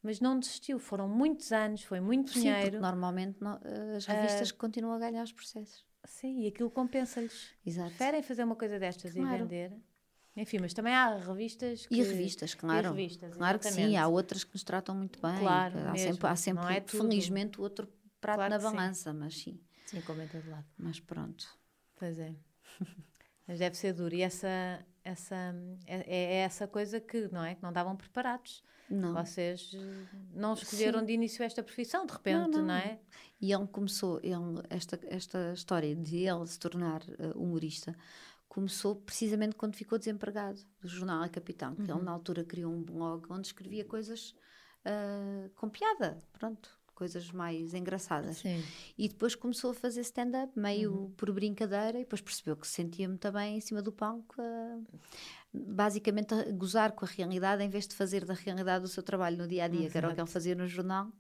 mas 0.02 0.20
não 0.20 0.38
desistiu. 0.38 0.78
Foram 0.78 1.08
muitos 1.08 1.50
anos, 1.52 1.82
foi 1.82 1.98
muito 2.00 2.30
Sim, 2.32 2.42
dinheiro. 2.42 2.80
normalmente 2.80 3.42
não- 3.42 3.58
as 3.96 4.06
revistas 4.06 4.52
continuam 4.52 4.94
a 4.94 4.98
ganhar 4.98 5.24
os 5.24 5.32
processos. 5.32 5.84
Sim, 6.04 6.42
e 6.42 6.46
aquilo 6.46 6.70
compensa-lhes. 6.70 7.50
Exato. 7.66 7.88
Preferem 7.90 8.22
fazer 8.22 8.44
uma 8.44 8.54
coisa 8.56 8.78
destas 8.78 9.14
e 9.16 9.20
Claro. 9.20 9.38
vender. 9.38 9.76
Enfim, 10.36 10.58
mas 10.60 10.72
também 10.72 10.94
há 10.94 11.16
revistas 11.16 11.84
que... 11.84 11.96
E 11.96 12.02
revistas, 12.02 12.54
claro. 12.54 12.90
revistas, 12.90 13.34
claro 13.36 13.58
que 13.58 13.72
sim, 13.72 13.96
há 13.96 14.06
outras 14.06 14.44
que 14.44 14.54
nos 14.54 14.62
tratam 14.62 14.94
muito 14.94 15.20
bem. 15.20 15.38
Claro, 15.40 15.78
há 15.80 15.92
mesmo. 15.92 16.12
sempre, 16.12 16.28
há 16.28 16.36
sempre 16.36 16.74
é 16.76 16.80
felizmente, 16.80 17.60
outro 17.60 17.88
prato 18.20 18.36
Claro 18.36 18.50
na 18.50 18.56
que 18.58 18.64
sim. 18.64 18.76
balança, 18.76 19.12
mas 19.12 19.34
sim. 19.36 19.60
Sim, 19.86 20.00
como 20.02 20.22
em 20.22 20.28
todo 20.28 20.48
lado. 20.48 20.64
Mas 20.78 21.00
pronto. 21.00 21.44
Pois 21.96 22.18
é. 22.20 22.36
Mas 23.46 23.58
deve 23.58 23.76
ser 23.76 23.92
duro. 23.92 24.14
E 24.14 24.22
essa, 24.22 24.84
essa, 25.04 25.54
é, 25.86 26.02
é 26.06 26.34
essa 26.40 26.66
coisa 26.66 27.00
que, 27.00 27.28
não 27.32 27.44
é? 27.44 27.54
Que 27.54 27.62
não 27.62 27.70
estavam 27.70 27.96
preparados. 27.96 28.62
Não. 28.90 29.12
Vocês 29.14 29.72
não 30.34 30.54
escolheram 30.54 31.00
Sim. 31.00 31.06
de 31.06 31.12
início 31.12 31.44
esta 31.44 31.62
profissão, 31.62 32.06
de 32.06 32.12
repente, 32.12 32.56
não, 32.56 32.62
não. 32.66 32.74
é? 32.74 32.98
E 33.40 33.52
ele 33.52 33.66
começou, 33.66 34.18
ele, 34.22 34.62
esta, 34.70 34.98
esta 35.08 35.52
história 35.52 35.94
de 35.94 36.26
ele 36.26 36.46
se 36.46 36.58
tornar 36.58 37.02
eh, 37.18 37.32
humorista 37.36 37.94
começou 38.48 38.96
precisamente 38.96 39.54
quando 39.56 39.76
ficou 39.76 39.98
desempregado 39.98 40.60
do 40.80 40.88
jornal 40.88 41.22
A 41.22 41.28
Capitão, 41.28 41.74
que 41.76 41.90
Uhum. 41.92 41.98
ele 41.98 42.04
na 42.06 42.12
altura 42.12 42.44
criou 42.44 42.72
um 42.72 42.82
blog 42.82 43.26
onde 43.30 43.46
escrevia 43.48 43.84
coisas 43.84 44.34
ah, 44.84 45.50
com 45.54 45.68
piada, 45.68 46.22
pronto, 46.32 46.77
coisas 46.99 47.30
mais 47.30 47.74
engraçadas. 47.74 48.38
Sim. 48.38 48.62
E 48.96 49.09
depois 49.09 49.34
começou 49.36 49.70
a 49.70 49.74
fazer 49.74 50.01
stand-up, 50.01 50.53
meio 50.59 50.92
Uhum. 50.92 51.11
por 51.12 51.30
brincadeira, 51.32 51.99
e 51.99 52.03
depois 52.03 52.20
percebeu 52.20 52.57
que 52.57 52.66
se 52.66 52.74
sentia 52.74 53.09
muito 53.09 53.30
bem 53.32 53.57
em 53.57 53.61
cima 53.61 53.80
do 53.80 53.92
palco, 53.92 54.34
a- 54.40 54.80
basicamente 55.55 56.34
a 56.34 56.51
gozar 56.53 56.92
com 56.92 57.05
a 57.05 57.09
realidade, 57.09 57.62
em 57.62 57.68
vez 57.68 57.86
de 57.86 57.94
fazer 57.94 58.24
da 58.24 58.34
realidade 58.34 58.84
o 58.84 58.88
seu 58.88 59.03
trabalho 59.03 59.36
no 59.38 59.46
dia 59.49 59.64
a 59.64 59.68
dia, 59.68 59.88
que 59.88 59.96
era 59.96 60.09
o 60.11 60.14
que 60.14 60.20
ele 60.20 60.28
fazia 60.28 60.55
no 60.55 60.66
jornal. 60.66 61.11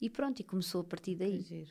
E 0.00 0.08
pronto, 0.10 0.40
e 0.40 0.44
começou 0.44 0.82
a 0.82 0.84
partir 0.84 1.14
daí. 1.16 1.66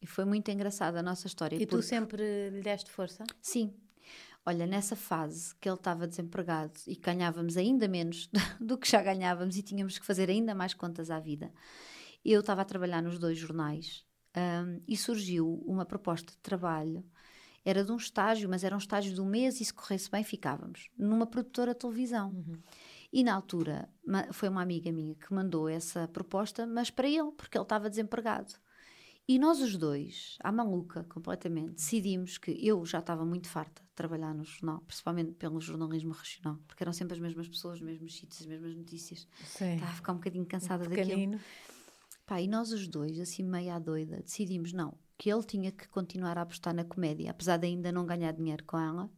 E 0.00 0.06
foi 0.06 0.24
muito 0.24 0.50
engraçada 0.50 1.00
a 1.00 1.02
nossa 1.02 1.26
história. 1.26 1.56
E 1.56 1.66
tu 1.66 1.70
porque- 1.70 1.82
sempre 1.86 2.50
lhe 2.50 2.60
deste 2.62 2.90
força? 2.90 3.24
Sim. 3.42 3.74
Olha, 4.48 4.64
nessa 4.64 4.94
fase 4.94 5.54
que 5.56 5.68
ele 5.68 5.74
estava 5.76 6.06
desempregado 6.06 6.72
e 6.86 6.94
ganhávamos 6.94 7.56
ainda 7.56 7.88
menos 7.88 8.30
do 8.60 8.78
que 8.78 8.88
já 8.88 9.02
ganhávamos 9.02 9.56
e 9.56 9.62
tínhamos 9.62 9.98
que 9.98 10.06
fazer 10.06 10.30
ainda 10.30 10.54
mais 10.54 10.72
contas 10.72 11.10
à 11.10 11.18
vida, 11.18 11.52
eu 12.32 12.40
estava 12.40 12.62
a 12.62 12.64
trabalhar 12.64 13.02
nos 13.02 13.18
dois 13.18 13.38
jornais 13.38 14.04
hum, 14.36 14.80
e 14.86 14.96
surgiu 14.96 15.62
uma 15.66 15.84
proposta 15.84 16.32
de 16.32 16.38
trabalho. 16.38 17.04
Era 17.64 17.84
de 17.84 17.90
um 17.90 17.96
estágio, 17.96 18.48
mas 18.48 18.62
era 18.62 18.74
um 18.74 18.78
estágio 18.78 19.12
de 19.12 19.20
um 19.20 19.26
mês 19.26 19.60
e 19.60 19.64
se 19.64 19.74
corresse 19.74 20.10
bem 20.10 20.22
ficávamos, 20.22 20.88
numa 20.96 21.26
produtora 21.26 21.72
de 21.72 21.80
televisão. 21.80 22.32
E 23.12 23.24
na 23.24 23.34
altura 23.34 23.88
foi 24.32 24.48
uma 24.48 24.62
amiga 24.62 24.92
minha 24.92 25.14
que 25.14 25.32
mandou 25.32 25.68
essa 25.68 26.06
proposta, 26.08 26.66
mas 26.66 26.90
para 26.90 27.08
ele, 27.08 27.32
porque 27.32 27.56
ele 27.56 27.64
estava 27.64 27.90
desempregado. 27.90 28.54
E 29.28 29.40
nós 29.40 29.60
os 29.60 29.76
dois, 29.76 30.36
à 30.38 30.52
maluca 30.52 31.02
completamente, 31.04 31.74
decidimos 31.74 32.38
que 32.38 32.52
eu 32.64 32.86
já 32.86 33.00
estava 33.00 33.24
muito 33.24 33.48
farta 33.48 33.82
de 33.82 33.88
trabalhar 33.92 34.32
no 34.32 34.44
jornal, 34.44 34.80
principalmente 34.86 35.32
pelo 35.32 35.60
jornalismo 35.60 36.12
regional, 36.12 36.60
porque 36.68 36.84
eram 36.84 36.92
sempre 36.92 37.14
as 37.14 37.20
mesmas 37.20 37.48
pessoas, 37.48 37.78
os 37.78 37.82
mesmos 37.82 38.16
sítios, 38.16 38.40
as 38.40 38.46
mesmas 38.46 38.76
notícias. 38.76 39.26
Sim. 39.44 39.74
Estava 39.74 39.90
a 39.90 39.94
ficar 39.94 40.12
um 40.12 40.16
bocadinho 40.16 40.46
cansada 40.46 40.88
daquilo. 40.88 41.40
Pá, 42.26 42.40
e 42.40 42.48
nós 42.48 42.72
os 42.72 42.88
dois, 42.88 43.18
assim 43.20 43.44
meio 43.44 43.72
à 43.72 43.78
doida, 43.78 44.16
decidimos 44.20 44.72
não, 44.72 44.94
que 45.16 45.30
ele 45.30 45.44
tinha 45.44 45.70
que 45.70 45.88
continuar 45.88 46.36
a 46.36 46.42
apostar 46.42 46.74
na 46.74 46.84
comédia, 46.84 47.30
apesar 47.30 47.56
de 47.56 47.66
ainda 47.66 47.92
não 47.92 48.04
ganhar 48.04 48.32
dinheiro 48.32 48.64
com 48.64 48.78
ela, 48.78 49.08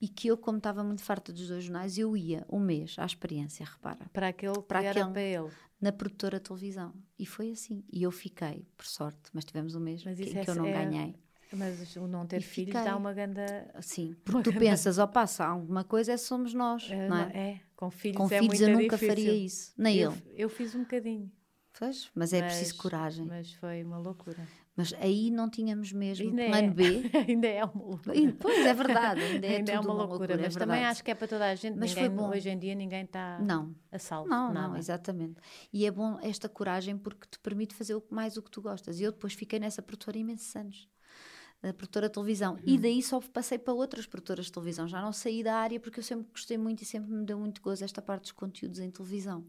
e 0.00 0.08
que 0.08 0.28
eu, 0.28 0.36
como 0.36 0.56
estava 0.58 0.82
muito 0.82 1.02
farta 1.02 1.32
dos 1.32 1.46
dois 1.46 1.64
jornais, 1.64 1.96
eu 1.98 2.16
ia 2.16 2.44
um 2.50 2.58
mês 2.58 2.96
à 2.98 3.04
experiência, 3.04 3.64
repara. 3.66 4.08
Para 4.12 4.28
aquele 4.28 4.54
que 4.54 4.62
Para 4.62 4.80
aquele- 4.90 5.10
para 5.10 5.20
ele. 5.22 5.50
Na 5.80 5.92
produtora 5.92 6.38
de 6.38 6.44
televisão. 6.44 6.94
E 7.18 7.26
foi 7.26 7.50
assim. 7.50 7.84
E 7.92 8.02
eu 8.04 8.10
fiquei, 8.12 8.64
por 8.76 8.86
sorte, 8.86 9.18
mas 9.32 9.44
tivemos 9.44 9.74
um 9.74 9.80
mês 9.80 10.02
Mas 10.04 10.16
que, 10.16 10.24
em 10.30 10.38
é- 10.38 10.44
que 10.44 10.50
eu 10.50 10.54
não 10.54 10.66
é- 10.66 10.72
ganhei. 10.72 11.16
Mas 11.52 11.96
o 11.96 12.06
não 12.06 12.24
ter 12.26 12.38
E 12.38 12.42
filhos 12.42 12.68
fiquei. 12.70 12.84
dá 12.90 12.96
uma 12.96 13.12
ganda. 13.12 13.70
Assim, 13.74 14.14
porque 14.24 14.50
tu 14.50 14.58
pensas, 14.58 14.98
ó 14.98 15.06
passa, 15.06 15.44
alguma 15.44 15.84
coisa 15.84 16.12
é 16.12 16.16
somos 16.16 16.54
nós, 16.54 16.88
É, 16.90 17.08
não 17.08 17.16
é? 17.18 17.30
é, 17.36 17.60
com 17.76 17.90
filhos 17.90 18.16
Com 18.16 18.26
é 18.32 18.38
filhos 18.40 18.60
eu 18.60 18.68
nunca 18.70 18.96
difícil. 18.96 19.08
faria 19.08 19.34
isso, 19.34 19.72
nem 19.76 19.98
eu, 19.98 20.12
ele. 20.12 20.22
Eu 20.36 20.48
fiz 20.48 20.74
um 20.74 20.80
bocadinho. 20.80 21.30
Pois, 21.78 22.10
mas 22.14 22.32
é 22.32 22.40
mas- 22.42 22.52
preciso 22.54 22.76
coragem. 22.76 23.26
Mas 23.26 23.52
foi 23.54 23.82
uma 23.82 23.98
loucura. 23.98 24.46
Mas 24.74 24.94
aí 24.94 25.30
não 25.30 25.50
tínhamos 25.50 25.92
mesmo 25.92 26.30
Ainda 26.30 26.46
plano 26.46 26.68
é. 26.68 26.70
B. 26.70 27.10
ainda 27.28 27.46
é 27.46 27.62
uma 27.64 27.82
loucura. 27.84 28.14
Pois 28.40 28.66
é 28.66 28.72
verdade, 28.74 29.20
ainda 29.22 29.46
é, 29.46 29.56
Ainda 29.56 29.72
é 29.72 29.80
uma 29.80 29.92
loucura, 29.92 30.32
é 30.34 30.36
mas 30.38 30.54
também 30.54 30.68
verdade. 30.76 30.84
acho 30.92 31.04
que 31.04 31.10
é 31.10 31.14
para 31.14 31.28
toda 31.28 31.46
a 31.46 31.54
gente. 31.54 31.78
Mas 31.78 31.90
ninguém, 31.90 32.06
foi 32.06 32.16
bom. 32.16 32.30
Hoje 32.30 32.48
em 32.48 32.58
dia 32.58 32.74
ninguém 32.74 33.04
está 33.04 33.38
Não, 33.40 33.74
a 33.90 33.98
salvo. 33.98 34.30
não, 34.30 34.48
de 34.48 34.54
não, 34.54 34.62
nada. 34.68 34.78
exatamente. 34.78 35.36
E 35.72 35.84
é 35.84 35.90
bom 35.90 36.18
esta 36.22 36.48
coragem 36.48 36.96
porque 36.96 37.26
te 37.30 37.38
permite 37.38 37.74
fazer 37.74 38.00
mais 38.10 38.36
o 38.38 38.42
que 38.42 38.50
tu 38.50 38.62
gostas. 38.62 38.98
E 38.98 39.02
eu 39.02 39.12
depois 39.12 39.34
fiquei 39.34 39.58
nessa 39.58 39.82
produtora 39.82 40.16
imensos 40.16 40.54
anos. 40.56 40.88
Da 41.60 41.72
produtora 41.72 42.08
de 42.08 42.14
televisão. 42.14 42.58
E 42.64 42.72
Uhum. 42.74 42.80
daí 42.80 43.02
só 43.02 43.20
passei 43.20 43.58
para 43.58 43.72
outras 43.74 44.04
produtoras 44.06 44.46
de 44.46 44.52
televisão. 44.52 44.88
Já 44.88 45.00
não 45.02 45.12
saí 45.12 45.44
da 45.44 45.54
área 45.54 45.78
porque 45.78 46.00
eu 46.00 46.04
sempre 46.04 46.26
gostei 46.32 46.56
muito 46.58 46.82
e 46.82 46.86
sempre 46.86 47.12
me 47.12 47.24
deu 47.24 47.38
muito 47.38 47.60
gozo 47.62 47.84
esta 47.84 48.00
parte 48.02 48.22
dos 48.22 48.32
conteúdos 48.32 48.78
em 48.80 48.90
televisão. 48.90 49.44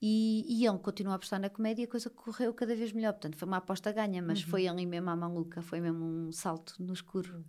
E, 0.00 0.44
e 0.48 0.64
ele 0.66 0.78
continuou 0.78 1.12
a 1.12 1.16
apostar 1.16 1.40
na 1.40 1.50
comédia 1.50 1.82
e 1.82 1.84
a 1.84 1.88
coisa 1.88 2.08
correu 2.08 2.54
cada 2.54 2.74
vez 2.76 2.92
melhor. 2.92 3.12
Portanto, 3.12 3.36
foi 3.36 3.48
uma 3.48 3.56
aposta 3.56 3.90
ganha, 3.92 4.22
mas 4.22 4.42
Uhum. 4.42 4.48
foi 4.50 4.68
ali 4.68 4.86
mesmo 4.86 5.10
à 5.10 5.16
maluca, 5.16 5.60
foi 5.60 5.80
mesmo 5.80 6.04
um 6.04 6.30
salto 6.32 6.74
no 6.78 6.92
escuro. 6.92 7.44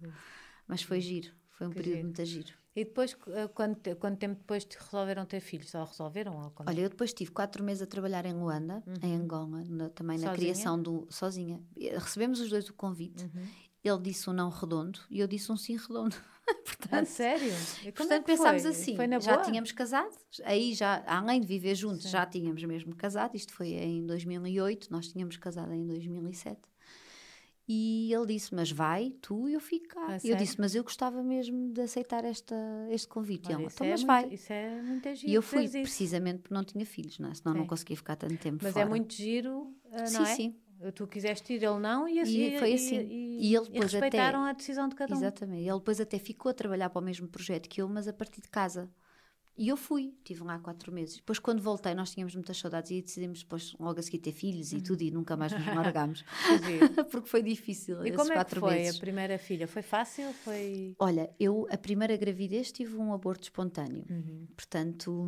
Mas 0.68 0.82
foi 0.82 1.00
giro, 1.02 1.32
foi 1.50 1.68
um 1.68 1.70
Que 1.70 1.76
período 1.78 1.95
giro. 1.97 2.08
muito 2.08 2.26
giro. 2.26 2.54
E 2.76 2.86
depois, 2.86 3.16
eh, 3.28 3.47
quanto, 3.50 3.95
quanto 3.97 4.18
tempo 4.20 4.36
depois 4.39 4.64
te 4.64 4.78
resolveram 4.80 5.26
ter 5.26 5.39
filhos? 5.41 5.70
Só 5.70 5.84
resolveram? 5.84 6.38
Ou 6.38 6.54
Olha, 6.66 6.82
eu 6.82 6.89
depois 6.89 7.12
tive 7.14 7.32
quatro 7.32 7.64
meses 7.64 7.82
a 7.82 7.86
trabalhar 7.88 8.26
em 8.26 8.34
Luanda, 8.34 8.84
em 9.02 9.16
Angola, 9.16 9.64
na- 9.68 9.89
também 9.89 10.18
na 10.18 10.28
Uhum. 10.28 10.30
Sozinha? 10.30 10.34
criação 10.54 10.82
do. 10.82 11.08
sozinha. 11.10 11.62
E 11.76 11.89
Recebemos 11.89 12.39
os 12.39 12.50
dois 12.50 12.70
o 12.70 12.74
convite. 12.74 13.26
Uhum. 13.26 13.47
Ele 13.84 14.00
disse 14.02 14.30
um 14.30 14.34
não 14.34 14.50
redondo 14.50 15.00
e 15.10 15.20
eu 15.20 15.28
disse 15.28 15.52
um 15.52 15.58
sim 15.58 15.76
redondo. 15.78 16.16
Ah, 16.50 16.54
portanto, 16.66 17.06
sério? 17.08 17.54
E 17.84 17.91
portanto 17.91 18.12
é 18.12 18.20
que 18.20 18.26
pensámos 18.26 18.66
assim. 18.66 18.95
Já 19.22 19.34
boa? 19.34 19.43
tínhamos 19.45 19.72
casado, 19.72 20.16
aí 20.43 20.74
já, 20.74 21.04
além 21.06 21.39
de 21.41 21.47
viver 21.47 21.76
juntos, 21.76 22.04
Sim. 22.04 22.10
já 22.10 22.26
tínhamos 22.26 22.64
mesmo 22.64 22.95
casado. 22.95 23.36
Isto 23.36 23.54
foi 23.54 23.70
em 23.74 24.06
2008, 24.06 24.88
nós 24.91 25.08
tínhamos 25.08 25.38
casado 25.38 25.74
em 25.74 25.86
2007. 25.86 26.60
E 27.72 28.12
ele 28.12 28.26
disse: 28.26 28.54
Mas 28.56 28.72
vai, 28.72 29.12
tu 29.22 29.47
e 29.47 29.54
eu 29.54 29.60
fico 29.60 29.89
cá. 29.89 30.16
A 30.16 30.18
E 30.24 30.30
eu 30.32 30.36
disse: 30.36 30.60
Mas 30.60 30.74
eu 30.74 30.84
gostava 30.84 31.22
mesmo 31.22 31.72
de 31.72 31.82
aceitar 31.82 32.24
esta, 32.26 32.56
este 32.89 33.08
convite. 33.08 33.52
e 33.52 33.56
Olha, 33.56 33.68
isso 33.68 33.76
Então, 33.76 33.88
é 33.88 33.89
mas 33.91 34.00
muito- 34.04 34.08
vai. 34.08 34.34
Isso 34.34 34.52
é 34.54 34.82
muito 34.82 35.16
giro. 35.16 35.32
E 35.32 35.36
eu 35.36 35.41
fui, 35.43 35.70
precisamente 35.70 36.39
porque 36.39 36.54
não 36.56 36.64
tinha 36.64 36.84
filhos, 36.86 37.20
não 37.20 37.30
é? 37.30 37.34
senão 37.36 37.54
não 37.54 37.62
Sim. 37.64 37.68
conseguia 37.68 37.95
ficar 37.95 38.16
tanto 38.16 38.38
tempo 38.38 38.58
Mas 38.64 38.74
fora. 38.74 38.86
é 38.86 38.89
muito 38.89 39.14
giro, 39.14 39.72
Sim, 40.08 40.14
não 40.14 40.26
é? 40.26 40.36
sim. 40.36 40.56
Tu 40.95 41.07
quiseste 41.07 41.53
ir, 41.53 41.63
ele 41.63 41.80
não, 41.80 42.07
e, 42.07 42.19
assim, 42.19 42.39
E 42.55 42.57
foi 42.59 42.73
assim. 42.73 42.99
E, 43.01 43.49
E 43.51 43.55
ele 43.55 43.65
depois 43.65 43.93
até- 43.93 43.99
respeitaram 43.99 44.43
a 44.43 44.53
decisão 44.53 44.88
de 44.88 44.95
cada 44.95 45.13
um. 45.13 45.17
Exatamente. 45.17 45.67
Ele 45.67 45.77
depois 45.77 45.99
até 45.99 46.17
ficou 46.19 46.49
a 46.49 46.53
trabalhar 46.53 46.89
para 46.89 47.01
o 47.01 47.03
mesmo 47.03 47.27
projeto 47.27 47.67
que 47.67 47.82
eu, 47.82 47.89
mas 47.89 48.07
a 48.07 48.13
partir 48.13 48.41
de 48.41 48.47
casa. 48.49 48.89
E 49.57 49.67
eu 49.67 49.75
fui, 49.75 50.13
estive 50.19 50.41
lá 50.41 50.57
quatro 50.57 50.89
meses. 50.89 51.17
Depois, 51.17 51.38
quando 51.38 51.61
voltei, 51.61 51.93
nós 51.93 52.11
tínhamos 52.13 52.34
muitas 52.34 52.57
saudades 52.57 52.91
e 52.91 53.01
decidimos 53.01 53.39
depois, 53.43 53.73
logo 53.77 53.99
a 53.99 54.01
seguir, 54.01 54.19
ter 54.19 54.32
filhos 54.32 54.71
e 54.71 54.80
tudo, 54.80 55.01
e 55.01 55.11
nunca 55.11 55.36
mais 55.36 55.51
nos 55.51 55.65
largámos. 55.65 56.23
Porque 57.11 57.27
foi 57.27 57.43
difícil 57.43 58.05
E 58.05 58.13
como 58.13 58.32
é 58.32 58.41
que 58.45 58.55
foi 58.55 58.73
meses. 58.75 58.95
a 58.95 58.99
primeira 59.01 59.38
filha? 59.38 59.67
Foi 59.67 59.82
fácil? 59.82 60.32
Foi. 60.45 60.95
Olha, 60.97 61.30
eu, 61.38 61.67
a 61.69 61.77
primeira 61.77 62.15
gravidez, 62.15 62.71
tive 62.71 62.95
um 62.95 63.11
aborto 63.13 63.43
espontâneo. 63.43 64.05
Uhum. 64.09 64.47
Portanto, 64.55 65.27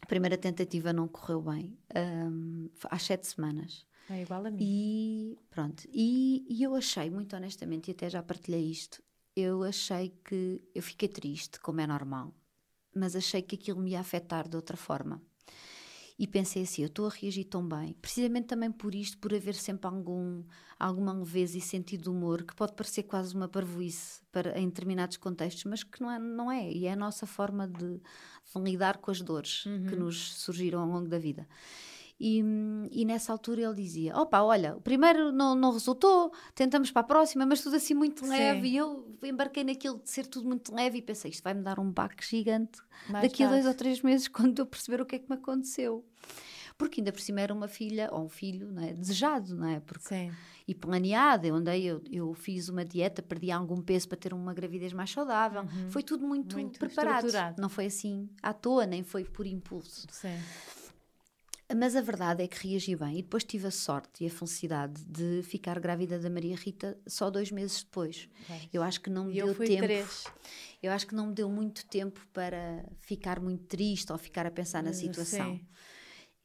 a 0.00 0.06
primeira 0.06 0.36
tentativa 0.36 0.92
não 0.92 1.06
correu 1.06 1.40
bem. 1.42 1.78
hum, 1.94 2.68
às 2.90 3.04
sete 3.04 3.28
semanas. 3.28 3.86
É 4.10 4.22
igual 4.22 4.46
a 4.46 4.50
mim. 4.50 4.58
E 4.60 5.38
pronto, 5.50 5.84
e, 5.92 6.44
e 6.48 6.62
eu 6.62 6.74
achei, 6.74 7.10
muito 7.10 7.34
honestamente, 7.36 7.88
e 7.88 7.92
até 7.92 8.10
já 8.10 8.22
partilhei 8.22 8.70
isto, 8.70 9.02
eu 9.34 9.62
achei 9.62 10.14
que 10.24 10.60
eu 10.74 10.82
fiquei 10.82 11.08
triste, 11.08 11.58
como 11.60 11.80
é 11.80 11.86
normal, 11.86 12.34
mas 12.94 13.16
achei 13.16 13.40
que 13.42 13.54
aquilo 13.54 13.80
me 13.80 13.92
ia 13.92 14.00
afetar 14.00 14.48
de 14.48 14.56
outra 14.56 14.76
forma. 14.76 15.22
E 16.18 16.26
pensei 16.26 16.62
assim, 16.62 16.82
eu 16.82 16.88
estou 16.88 17.06
a 17.06 17.10
reagir 17.10 17.44
tão 17.44 17.66
bem, 17.66 17.94
precisamente 17.94 18.46
também 18.46 18.70
por 18.70 18.94
isto, 18.94 19.18
por 19.18 19.34
haver 19.34 19.54
sempre 19.54 19.86
algum, 19.86 20.44
alguma 20.78 21.12
leveza 21.12 21.56
e 21.56 21.60
sentido 21.60 22.02
de 22.02 22.10
humor, 22.10 22.44
que 22.44 22.54
pode 22.54 22.74
parecer 22.74 23.04
quase 23.04 23.34
uma 23.34 23.48
parvoíce 23.48 24.20
para, 24.30 24.56
em 24.58 24.68
determinados 24.68 25.16
contextos, 25.16 25.64
mas 25.64 25.82
que 25.82 26.00
não 26.00 26.10
é, 26.10 26.18
não 26.18 26.52
é. 26.52 26.70
E 26.70 26.86
é 26.86 26.92
a 26.92 26.96
nossa 26.96 27.26
forma 27.26 27.66
de, 27.66 27.94
de 27.96 28.62
lidar 28.62 28.98
com 28.98 29.10
as 29.10 29.22
dores 29.22 29.64
que 29.88 29.96
nos 29.96 30.34
surgiram 30.34 30.80
ao 30.80 30.86
longo 30.86 31.08
da 31.08 31.18
vida. 31.18 31.48
E, 32.24 32.40
e 32.92 33.04
nessa 33.04 33.32
altura 33.32 33.62
ele 33.62 33.74
dizia: 33.74 34.16
Opa, 34.16 34.42
olha, 34.42 34.76
o 34.76 34.80
primeiro 34.80 35.32
não, 35.32 35.56
não 35.56 35.72
resultou, 35.72 36.32
tentamos 36.54 36.92
para 36.92 37.00
a 37.00 37.04
próxima, 37.04 37.44
mas 37.44 37.60
tudo 37.60 37.74
assim 37.74 37.94
muito 37.94 38.24
Sim. 38.24 38.30
leve. 38.30 38.68
E 38.68 38.76
eu 38.76 39.18
embarquei 39.24 39.64
naquilo 39.64 39.98
de 39.98 40.08
ser 40.08 40.26
tudo 40.26 40.46
muito 40.46 40.72
leve 40.72 40.98
e 40.98 41.02
pensei: 41.02 41.32
Isto 41.32 41.42
vai-me 41.42 41.62
dar 41.62 41.80
um 41.80 41.90
baque 41.90 42.24
gigante 42.24 42.78
Mais 43.08 43.24
daqui 43.24 43.42
a 43.42 43.48
dois 43.48 43.64
tarde. 43.64 43.68
ou 43.68 43.74
três 43.74 44.02
meses, 44.02 44.28
quando 44.30 44.60
eu 44.60 44.66
perceber 44.66 45.00
o 45.00 45.04
que 45.04 45.16
é 45.16 45.18
que 45.18 45.28
me 45.28 45.34
aconteceu. 45.34 46.04
Porque 46.78 47.00
ainda 47.00 47.10
por 47.10 47.20
cima 47.20 47.40
era 47.40 47.52
uma 47.52 47.66
filha 47.66 48.08
ou 48.12 48.24
um 48.24 48.28
filho 48.28 48.70
não 48.70 48.82
é? 48.84 48.92
desejado, 48.92 49.56
não 49.56 49.66
é? 49.68 49.80
Porque, 49.80 50.06
Sim. 50.06 50.32
e 50.66 50.76
planeado. 50.76 51.44
Eu 51.44 51.56
andei, 51.56 51.84
eu, 51.84 52.00
eu 52.08 52.32
fiz 52.34 52.68
uma 52.68 52.84
dieta, 52.84 53.20
perdi 53.20 53.50
algum 53.50 53.80
peso 53.82 54.08
para 54.08 54.16
ter 54.16 54.32
uma 54.32 54.54
gravidez 54.54 54.92
mais 54.92 55.10
saudável. 55.10 55.64
Foi 55.90 56.04
tudo 56.04 56.24
muito, 56.24 56.54
Muito 56.54 56.78
preparado. 56.78 57.26
Não 57.58 57.68
foi 57.68 57.86
assim 57.86 58.28
à 58.40 58.52
toa, 58.52 58.86
nem 58.86 59.02
foi 59.02 59.24
por 59.24 59.44
impulso. 59.44 60.06
Sim. 60.08 60.38
Mas 61.76 61.96
a 61.96 62.00
verdade 62.00 62.42
é 62.42 62.48
que 62.48 62.68
reagi 62.68 62.94
bem 62.96 63.18
e 63.18 63.22
depois 63.22 63.44
tive 63.44 63.66
a 63.66 63.70
sorte 63.70 64.24
e 64.24 64.26
a 64.26 64.30
felicidade 64.30 65.02
de 65.04 65.42
ficar 65.42 65.78
grávida 65.80 66.18
da 66.18 66.28
Maria 66.30 66.56
Rita 66.56 66.98
só 67.06 67.30
dois 67.30 67.50
meses 67.50 67.82
depois. 67.82 68.28
Eu 68.72 68.82
acho 68.82 69.00
que 69.00 69.08
não 69.10 69.26
me 69.26 69.34
E 69.34 69.38
eu 69.38 69.46
deu 69.46 69.54
fui 69.54 69.66
tempo. 69.66 69.82
três. 69.82 70.24
Eu 70.82 70.92
acho 70.92 71.06
que 71.06 71.14
não 71.14 71.28
me 71.28 71.32
deu 71.34 71.48
muito 71.48 71.86
tempo 71.86 72.20
para 72.32 72.84
ficar 73.00 73.40
muito 73.40 73.64
triste 73.64 74.10
ou 74.12 74.18
ficar 74.18 74.46
a 74.46 74.50
pensar 74.50 74.82
na 74.82 74.90
Eh, 74.90 74.94
situação. 74.94 75.58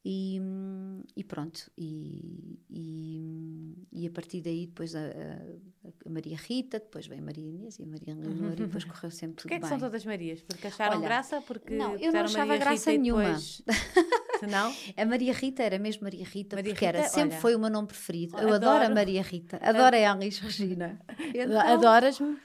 E, 0.04 0.38
hum, 0.40 1.02
e 1.14 1.24
pronto, 1.24 1.70
e, 1.76 2.58
e, 2.70 3.18
hum, 3.20 3.74
e 3.92 4.06
a 4.06 4.10
partir 4.10 4.40
daí 4.40 4.66
depois 4.66 4.94
a, 4.94 5.00
a- 5.00 6.08
Maria 6.08 6.36
Rita, 6.36 6.78
depois 6.78 7.06
veio 7.06 7.20
a 7.20 7.24
Maria 7.24 7.44
Inês 7.44 7.78
e 7.78 7.82
a 7.82 7.86
Maria 7.86 8.14
Leonor 8.14 8.52
e 8.52 8.56
depois 8.56 8.84
correu 8.86 9.10
sempre 9.10 9.36
tudo 9.36 9.42
Porquê 9.42 9.54
é 9.54 9.58
que 9.58 9.62
bem. 9.62 9.68
são 9.68 9.78
todas 9.78 10.04
Marias? 10.06 10.40
Porque 10.42 10.68
acharam 10.68 10.98
Olha, 10.98 11.04
graça? 11.08 11.40
Porque 11.42 11.74
não, 11.76 11.96
eu 11.96 12.12
não 12.12 12.20
achava 12.20 12.46
Maria 12.46 12.58
graça 12.64 12.90
Rita 12.90 13.02
nenhuma. 13.02 13.24
depois- 13.24 13.62
Se 14.38 14.46
não? 14.46 14.74
A 14.96 15.04
Maria 15.04 15.32
Rita 15.32 15.62
era 15.62 15.78
mesmo 15.78 16.04
Maria 16.04 16.24
Rita, 16.24 16.56
Maria 16.56 16.72
porque 16.72 16.84
era, 16.86 16.98
Rita, 16.98 17.10
sempre 17.10 17.32
olha, 17.32 17.40
foi 17.40 17.54
o 17.54 17.58
meu 17.58 17.70
nome 17.70 17.88
preferido. 17.88 18.36
Eu 18.38 18.52
adoro, 18.54 18.72
a 18.72 18.76
adoro. 18.80 18.94
Maria 18.94 19.22
Rita, 19.22 19.58
adoro 19.62 19.96
a 19.96 20.12
Alice 20.12 20.40
Regina. 20.40 21.00
Então, 21.34 21.60
Adoras-me? 21.60 22.38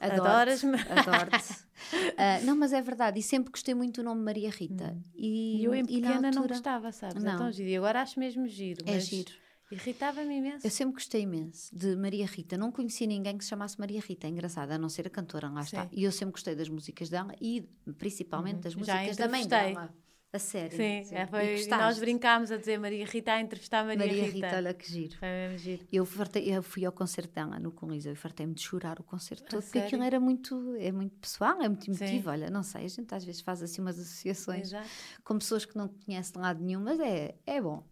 Adoro-te, 0.00 0.20
Adoras-me? 0.20 0.76
Adoro-te. 0.90 1.54
Ah, 2.16 2.38
não, 2.44 2.54
mas 2.56 2.72
é 2.72 2.80
verdade, 2.80 3.18
e 3.18 3.22
sempre 3.22 3.50
gostei 3.50 3.74
muito 3.74 4.00
do 4.02 4.04
nome 4.04 4.22
Maria 4.22 4.50
Rita. 4.50 4.96
E, 5.16 5.60
E 5.60 5.64
eu 5.64 5.74
em 5.74 5.80
na 5.82 5.86
pequena 5.88 6.20
não 6.20 6.28
altura- 6.28 6.48
gostava, 6.48 6.92
sabes? 6.92 7.22
Não. 7.22 7.34
É 7.34 7.36
tão 7.38 7.50
giro. 7.52 7.68
E 7.68 7.76
agora 7.76 8.00
acho 8.02 8.20
mesmo 8.20 8.46
giro. 8.46 8.84
É 8.86 8.92
mas 8.94 9.06
giro. 9.06 9.32
Irritava-me 9.70 10.36
imenso. 10.36 10.64
Eu 10.66 10.70
sempre 10.70 10.94
gostei 10.94 11.22
imenso 11.22 11.74
de 11.76 11.96
Maria 11.96 12.24
Rita. 12.26 12.56
Não 12.56 12.70
conheci 12.70 13.04
ninguém 13.06 13.36
que 13.36 13.42
se 13.42 13.50
chamasse 13.50 13.80
Maria 13.80 14.00
Rita. 14.00 14.26
É 14.26 14.30
engraçado, 14.30 14.70
a 14.70 14.78
não 14.78 14.88
ser 14.88 15.06
a 15.08 15.10
cantora, 15.10 15.48
lá 15.48 15.62
está. 15.62 15.82
Sim. 15.84 15.88
E 15.92 16.04
eu 16.04 16.12
sempre 16.12 16.32
gostei 16.32 16.54
das 16.54 16.68
músicas 16.68 17.08
dela 17.08 17.34
e 17.40 17.62
principalmente 17.98 18.60
das 18.60 18.74
Já 18.74 18.78
músicas 18.78 19.16
da 19.16 19.28
mãe 19.28 19.46
dela. 19.48 19.92
A 20.34 20.38
sério. 20.38 20.74
Sim, 20.74 21.14
é, 21.14 21.24
E 21.24 21.26
foi, 21.26 21.66
nós 21.68 21.98
brincámos 21.98 22.50
a 22.50 22.56
dizer 22.56 22.78
Maria 22.78 23.04
Rita 23.04 23.32
a 23.34 23.40
entrevistar 23.42 23.84
Maria, 23.84 23.98
Maria 24.06 24.24
Rita. 24.24 24.46
Rita, 24.46 24.56
olha 24.56 24.72
que 24.72 24.90
giro. 24.90 25.18
Foi 25.18 25.28
mesmo 25.28 25.58
giro. 25.58 25.86
Eu, 25.92 26.06
fartei- 26.06 26.48
eu 26.56 26.62
fui 26.62 26.86
ao 26.86 26.92
concerto 26.92 27.34
dela 27.34 27.58
no 27.58 27.70
Coliseu 27.70 28.14
e 28.14 28.16
fartei-me 28.16 28.54
de 28.54 28.62
chorar 28.62 28.98
o 28.98 29.02
concerto 29.02 29.44
todo, 29.44 29.60
porque 29.60 29.72
sério? 29.80 29.86
aquilo 29.88 30.02
era 30.02 30.18
muito, 30.18 30.74
é 30.76 30.90
muito 30.90 31.14
pessoal, 31.18 31.60
é 31.60 31.68
muito 31.68 31.84
Sim. 31.84 31.90
emotivo. 32.02 32.30
Olha, 32.30 32.48
não 32.48 32.62
sei, 32.62 32.86
a 32.86 32.88
gente 32.88 33.14
às 33.14 33.22
vezes 33.24 33.42
faz 33.42 33.62
assim 33.62 33.82
umas 33.82 33.98
associações 33.98 34.68
Exato. 34.68 34.88
com 35.22 35.38
pessoas 35.38 35.66
que 35.66 35.76
não 35.76 35.88
conhecem 35.88 36.32
de 36.32 36.38
lado 36.38 36.64
nenhum, 36.64 36.80
mas 36.80 36.98
é, 36.98 37.34
é 37.46 37.60
bom. 37.60 37.84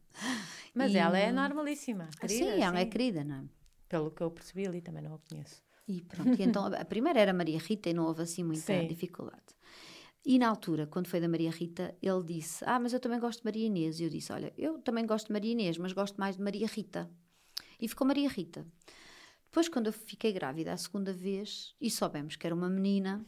Mas 0.74 0.94
E- 0.94 0.96
ela 0.96 1.18
é 1.18 1.30
normalíssima. 1.30 2.08
Querida, 2.18 2.54
sim, 2.56 2.62
ela 2.62 2.78
é 2.80 2.84
sim. 2.84 2.90
querida, 2.90 3.22
não 3.22 3.36
é? 3.36 3.44
Pelo 3.86 4.10
que 4.10 4.22
eu 4.22 4.30
percebi 4.30 4.66
ali, 4.66 4.80
também 4.80 5.02
não 5.02 5.14
a 5.14 5.18
conheço. 5.18 5.62
E 5.86 6.00
pronto, 6.02 6.40
e 6.40 6.42
então 6.42 6.66
a 6.66 6.84
primeira 6.86 7.20
era 7.20 7.34
Maria 7.34 7.58
Rita 7.58 7.90
e 7.90 7.92
não 7.92 8.04
houve 8.06 8.22
assim 8.22 8.42
muita 8.44 8.62
Sim. 8.62 8.86
dificuldade. 8.86 9.42
E 10.24 10.38
na 10.38 10.48
altura, 10.48 10.86
quando 10.86 11.06
foi 11.06 11.20
da 11.20 11.28
Maria 11.28 11.50
Rita, 11.50 11.94
ele 12.02 12.22
disse: 12.22 12.64
Ah, 12.66 12.78
mas 12.78 12.92
eu 12.92 13.00
também 13.00 13.18
gosto 13.18 13.40
de 13.40 13.44
Maria 13.44 13.66
Inês. 13.66 14.00
E 14.00 14.04
eu 14.04 14.10
disse: 14.10 14.32
Olha, 14.32 14.52
eu 14.56 14.78
também 14.78 15.06
gosto 15.06 15.28
de 15.28 15.32
Maria 15.32 15.52
Inês, 15.52 15.78
mas 15.78 15.92
gosto 15.92 16.16
mais 16.18 16.36
de 16.36 16.42
Maria 16.42 16.66
Rita. 16.66 17.10
E 17.80 17.88
ficou 17.88 18.06
Maria 18.06 18.28
Rita. 18.28 18.66
Depois, 19.44 19.68
quando 19.68 19.86
eu 19.86 19.92
fiquei 19.92 20.32
grávida 20.32 20.72
a 20.72 20.76
segunda 20.76 21.12
vez 21.12 21.74
e 21.80 21.90
soubemos 21.90 22.36
que 22.36 22.46
era 22.46 22.54
uma 22.54 22.68
menina, 22.68 23.24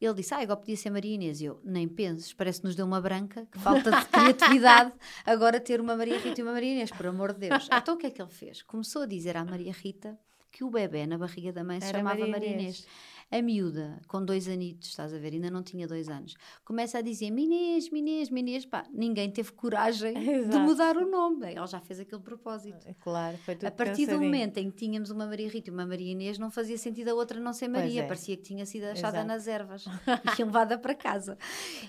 ele 0.00 0.14
disse: 0.14 0.34
Ah, 0.34 0.40
agora 0.40 0.58
podia 0.58 0.76
ser 0.76 0.90
Maria 0.90 1.14
Inês. 1.14 1.40
E 1.40 1.44
eu: 1.44 1.60
Nem 1.64 1.86
penses, 1.86 2.32
parece 2.32 2.60
que 2.60 2.66
nos 2.66 2.74
deu 2.74 2.84
uma 2.84 3.00
branca, 3.00 3.46
que 3.50 3.58
falta 3.58 3.90
de 3.90 4.06
criatividade 4.06 4.92
agora 5.24 5.60
ter 5.60 5.80
uma 5.80 5.96
Maria 5.96 6.18
Rita 6.18 6.40
e 6.40 6.42
uma 6.42 6.52
Maria 6.52 6.72
Inês, 6.72 6.90
por 6.90 7.06
amor 7.06 7.32
de 7.32 7.48
Deus. 7.48 7.68
Então 7.72 7.94
o 7.94 7.98
que 7.98 8.06
é 8.06 8.10
que 8.10 8.20
ele 8.20 8.30
fez? 8.30 8.62
Começou 8.62 9.02
a 9.02 9.06
dizer 9.06 9.36
à 9.36 9.44
Maria 9.44 9.72
Rita 9.72 10.18
que 10.50 10.62
o 10.62 10.70
bebê 10.70 11.06
na 11.06 11.18
barriga 11.18 11.52
da 11.52 11.64
mãe 11.64 11.80
se 11.80 11.88
Era 11.88 11.98
chamava 11.98 12.18
Maria 12.18 12.32
Maria 12.32 12.52
Inês. 12.52 12.86
A 13.30 13.42
miúda, 13.42 14.00
com 14.06 14.24
dois 14.24 14.48
anitos, 14.48 14.88
estás 14.90 15.12
a 15.12 15.18
ver, 15.18 15.32
ainda 15.32 15.50
não 15.50 15.62
tinha 15.62 15.86
dois 15.86 16.08
anos, 16.08 16.34
começa 16.64 16.98
a 16.98 17.00
dizer 17.00 17.30
Minês, 17.30 17.90
Minês, 17.90 18.30
Minês, 18.30 18.64
pá, 18.66 18.84
ninguém 18.92 19.30
teve 19.30 19.52
coragem 19.52 20.14
de 20.14 20.30
Exato. 20.30 20.58
mudar 20.60 20.96
o 20.96 21.08
nome. 21.10 21.52
Ela 21.52 21.66
já 21.66 21.80
fez 21.80 22.00
aquele 22.00 22.22
propósito. 22.22 22.86
É 22.86 22.94
Claro, 23.00 23.36
foi 23.38 23.54
tudo 23.56 23.66
A 23.66 23.70
partir 23.70 24.06
do 24.06 24.20
momento 24.20 24.58
em 24.58 24.70
que 24.70 24.76
tínhamos 24.76 25.10
uma 25.10 25.26
Maria 25.26 25.48
Rita 25.48 25.70
e 25.70 25.72
uma 25.72 25.86
Maria 25.86 26.12
Inês, 26.12 26.38
não 26.38 26.50
fazia 26.50 26.78
sentido 26.78 27.08
a 27.08 27.14
outra 27.14 27.40
não 27.40 27.52
ser 27.52 27.68
Maria. 27.68 28.02
é. 28.02 28.06
Parecia 28.06 28.36
que 28.36 28.42
tinha 28.42 28.64
sido 28.66 28.84
achada 28.84 29.18
Exato. 29.18 29.26
nas 29.26 29.46
ervas 29.48 29.84
e 30.38 30.44
levada 30.44 30.78
para 30.78 30.94
casa. 30.94 31.36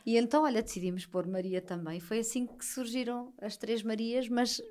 E 0.05 0.17
então, 0.17 0.43
olha, 0.43 0.61
decidimos 0.63 1.05
pôr 1.05 1.27
Maria 1.27 1.61
também. 1.61 1.99
Foi 1.99 2.19
assim 2.19 2.45
que 2.45 2.63
surgiram 2.65 3.33
as 3.41 3.57
três 3.57 3.83
Marias, 3.83 4.27
mas 4.29 4.61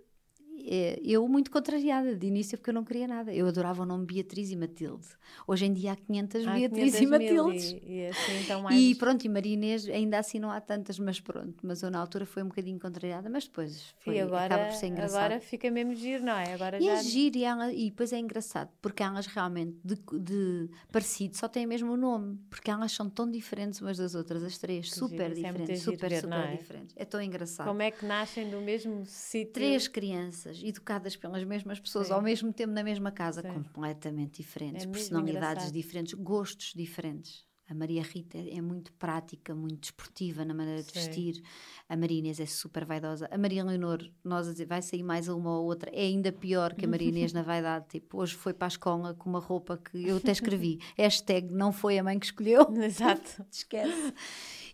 eu 1.02 1.26
muito 1.28 1.50
contrariada 1.50 2.14
de 2.16 2.26
início 2.26 2.56
porque 2.56 2.70
eu 2.70 2.74
não 2.74 2.84
queria 2.84 3.06
nada. 3.06 3.32
Eu 3.32 3.46
adorava 3.46 3.82
o 3.82 3.86
nome 3.86 4.06
Beatriz 4.06 4.50
e 4.50 4.56
Matilde. 4.56 5.06
Hoje 5.46 5.66
em 5.66 5.72
dia 5.72 5.92
há 5.92 5.96
500 5.96 6.46
Há 6.46 6.54
Beatriz 6.54 6.96
500 6.96 7.00
e 7.00 7.06
Matildes. 7.06 7.70
E, 7.72 7.92
e 7.92 8.06
assim, 8.06 8.40
então 8.42 8.62
mais... 8.62 8.80
E 8.80 8.94
pronto, 8.94 9.24
e 9.24 9.28
Maria 9.28 9.52
Inês 9.54 9.88
ainda 9.88 10.18
assim 10.18 10.38
não 10.38 10.50
há 10.50 10.60
tantas, 10.60 10.98
mas 10.98 11.20
pronto. 11.20 11.54
Mas 11.62 11.82
eu 11.82 11.90
na 11.90 11.98
altura 11.98 12.24
foi 12.24 12.42
um 12.42 12.48
bocadinho 12.48 12.78
contrariada, 12.78 13.28
mas 13.28 13.44
depois 13.44 13.94
foi, 13.98 14.16
e 14.16 14.20
agora, 14.20 14.46
acaba 14.46 14.64
por 14.70 14.74
ser 14.74 14.86
engraçado. 14.86 15.18
agora 15.24 15.40
fica 15.40 15.70
mesmo 15.70 15.94
giro, 15.94 16.24
não 16.24 16.32
é? 16.34 16.54
Agora 16.54 16.78
E 16.78 16.84
já... 16.84 16.92
é 16.94 17.02
giro, 17.02 17.36
e, 17.38 17.44
ela, 17.44 17.72
e 17.72 17.90
depois 17.90 18.12
é 18.12 18.18
engraçado, 18.18 18.70
porque 18.80 19.02
elas 19.02 19.26
realmente, 19.26 19.76
de, 19.84 19.96
de 20.18 20.70
parecido, 20.90 21.36
só 21.36 21.48
têm 21.48 21.66
mesmo 21.66 21.92
o 21.92 21.96
nome, 21.96 22.38
porque 22.48 22.70
elas 22.70 22.92
são 22.92 23.08
tão 23.10 23.30
diferentes 23.30 23.80
umas 23.80 23.98
das 23.98 24.14
outras, 24.14 24.42
as 24.42 24.58
três, 24.58 24.88
Que 24.90 24.96
super 24.98 25.34
giro, 25.34 25.46
é 25.46 25.52
muito 25.52 25.58
diferentes, 25.62 25.84
giro 25.84 25.96
super, 25.96 26.14
super 26.14 26.28
não 26.28 26.36
é? 26.38 26.56
diferentes. 26.56 26.94
É 26.96 27.04
tão 27.04 27.20
engraçado. 27.20 27.66
Como 27.66 27.82
é 27.82 27.90
que 27.90 28.04
nascem 28.06 28.48
do 28.48 28.60
mesmo 28.60 29.04
sítio? 29.06 29.52
Três 29.52 29.88
crianças 29.88 30.53
educadas 30.62 31.16
pelas 31.16 31.42
mesmas 31.44 31.80
pessoas 31.80 32.08
Sim. 32.08 32.12
ao 32.12 32.22
mesmo 32.22 32.52
tempo 32.52 32.72
na 32.72 32.84
mesma 32.84 33.10
casa, 33.10 33.42
Sim. 33.42 33.48
completamente 33.48 34.42
diferentes, 34.42 34.84
É 34.84 34.88
personalidades 34.88 35.72
diferentes, 35.72 36.14
gostos 36.14 36.72
diferentes. 36.74 37.44
A 37.66 37.72
Maria 37.72 38.02
Rita 38.02 38.36
é 38.36 38.58
é 38.58 38.60
muito 38.60 38.92
prática, 38.92 39.54
muito 39.54 39.80
desportiva 39.80 40.44
na 40.44 40.52
maneira 40.52 40.82
de 40.82 40.92
Sim. 40.92 40.98
vestir. 40.98 41.42
A 41.88 41.96
Maria 41.96 42.18
Inês 42.18 42.38
é 42.38 42.44
super 42.44 42.84
vaidosa. 42.84 43.26
A 43.30 43.38
Maria 43.38 43.64
Leonor, 43.64 44.06
nós 44.22 44.46
a 44.46 44.52
dizer, 44.52 44.66
vai 44.66 44.82
sair 44.82 45.02
mais 45.02 45.28
uma 45.28 45.58
ou 45.58 45.64
outra, 45.64 45.90
é 45.90 46.02
ainda 46.02 46.30
pior 46.30 46.74
que 46.74 46.84
a 46.84 46.88
Maria 46.88 47.08
Inês 47.08 47.32
na 47.32 47.40
vaidade. 47.42 47.86
Tipo, 47.88 48.18
hoje 48.18 48.34
foi 48.34 48.52
para 48.52 48.66
a 48.66 48.68
escola 48.68 49.14
com 49.14 49.30
uma 49.30 49.38
roupa 49.38 49.78
que 49.78 50.06
eu 50.06 50.18
até 50.18 50.32
escrevi. 50.32 50.78
Hashtag 50.94 51.54
não 51.54 51.72
foi 51.72 51.98
a 51.98 52.04
mãe 52.04 52.18
que 52.18 52.26
escolheu. 52.26 52.66
Exato. 52.82 53.42
Esquece. 53.50 54.12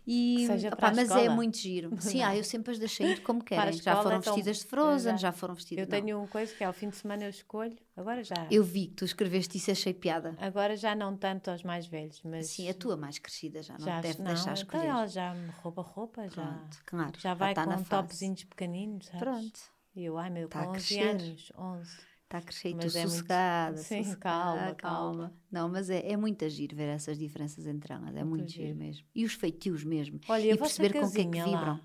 E, 0.05 0.35
Que 0.37 0.47
seja 0.47 0.67
opá, 0.69 0.75
para 0.77 0.87
a 0.89 0.93
mas 0.95 1.11
é 1.11 1.29
muito 1.29 1.57
giro. 1.57 1.91
Sim, 2.01 2.23
ah, 2.23 2.35
eu 2.35 2.43
sempre 2.43 2.71
as 2.71 2.79
deixei 2.79 3.11
ir 3.11 3.21
como 3.21 3.43
querem. 3.43 3.71
Já 3.73 3.91
escola, 3.91 4.03
foram 4.03 4.17
então, 4.17 4.33
vestidas 4.33 4.57
de 4.59 4.65
Frozen, 4.65 5.17
já 5.17 5.31
foram 5.31 5.53
vestidas. 5.53 5.83
Eu 5.85 5.91
não. 5.91 6.05
tenho 6.05 6.17
uma 6.19 6.27
coisa 6.27 6.53
que 6.53 6.63
é 6.63 6.67
ao 6.67 6.73
fim 6.73 6.89
de 6.89 6.95
semana 6.95 7.23
eu 7.23 7.29
escolho, 7.29 7.77
agora 7.95 8.23
já. 8.23 8.47
Eu 8.49 8.63
vi 8.63 8.87
que 8.87 8.95
tu 8.95 9.05
escreveste 9.05 9.57
isso 9.57 9.69
achei 9.71 9.93
piada. 9.93 10.35
Agora 10.39 10.75
já 10.75 10.95
não 10.95 11.15
tanto 11.15 11.51
aos 11.51 11.61
mais 11.63 11.85
velhos, 11.85 12.19
mas 12.23 12.47
Sim, 12.47 12.67
a 12.69 12.73
tua 12.73 12.97
mais 12.97 13.19
crescida 13.19 13.61
já 13.61 13.77
não 13.77 13.85
já 13.85 14.01
deve 14.01 14.17
não, 14.19 14.25
deixar 14.25 14.41
então 14.43 14.53
escolher. 14.53 14.87
ela 14.87 15.07
já 15.07 15.33
me 15.35 15.51
rouba 15.61 15.81
roupa, 15.83 16.27
já, 16.27 16.41
Pronto, 16.43 16.77
claro. 16.85 17.13
já 17.19 17.33
vai 17.35 17.51
está 17.51 17.65
na 17.65 17.77
com 17.77 17.83
topzinhos 17.83 18.43
pequeninos, 18.45 19.05
sabes? 19.05 19.19
Pronto, 19.19 19.59
E 19.95 20.03
eu, 20.05 20.17
ai 20.17 20.29
meu, 20.31 20.49
Tá 20.49 20.63
com 20.65 20.71
11 20.71 20.87
crescer. 20.87 21.07
anos, 21.09 21.51
11. 21.57 22.10
Está 22.31 22.37
a 22.37 22.41
crescer 22.41 22.69
e 22.69 22.73
tu 22.73 22.77
Mas 22.83 22.95
é 22.95 22.99
muito- 22.99 23.11
sossegada. 23.11 23.77
Sim, 23.77 24.03
sossegada, 24.03 24.75
calma, 24.75 24.75
calma. 24.75 25.33
Não, 25.51 25.67
mas 25.69 25.89
é, 25.89 26.11
é 26.11 26.15
muito 26.17 26.43
agir 26.45 26.73
ver 26.73 26.87
essas 26.89 27.17
diferenças 27.17 27.65
entre 27.67 27.93
elas. 27.93 28.15
É 28.15 28.23
muito, 28.23 28.49
giro. 28.49 28.67
giro. 28.67 28.77
mesmo. 28.79 29.05
E 29.13 29.25
os 29.25 29.33
feitios 29.33 29.83
mesmo. 29.83 30.19
Olha, 30.29 30.53
e 30.53 30.57
perceber 30.57 30.93
com 30.93 31.05
o 31.05 31.11
que 31.11 31.21
é 31.21 31.23
que 31.25 31.29
casinha 31.29 31.45
lá? 31.45 31.57
vibram. 31.59 31.79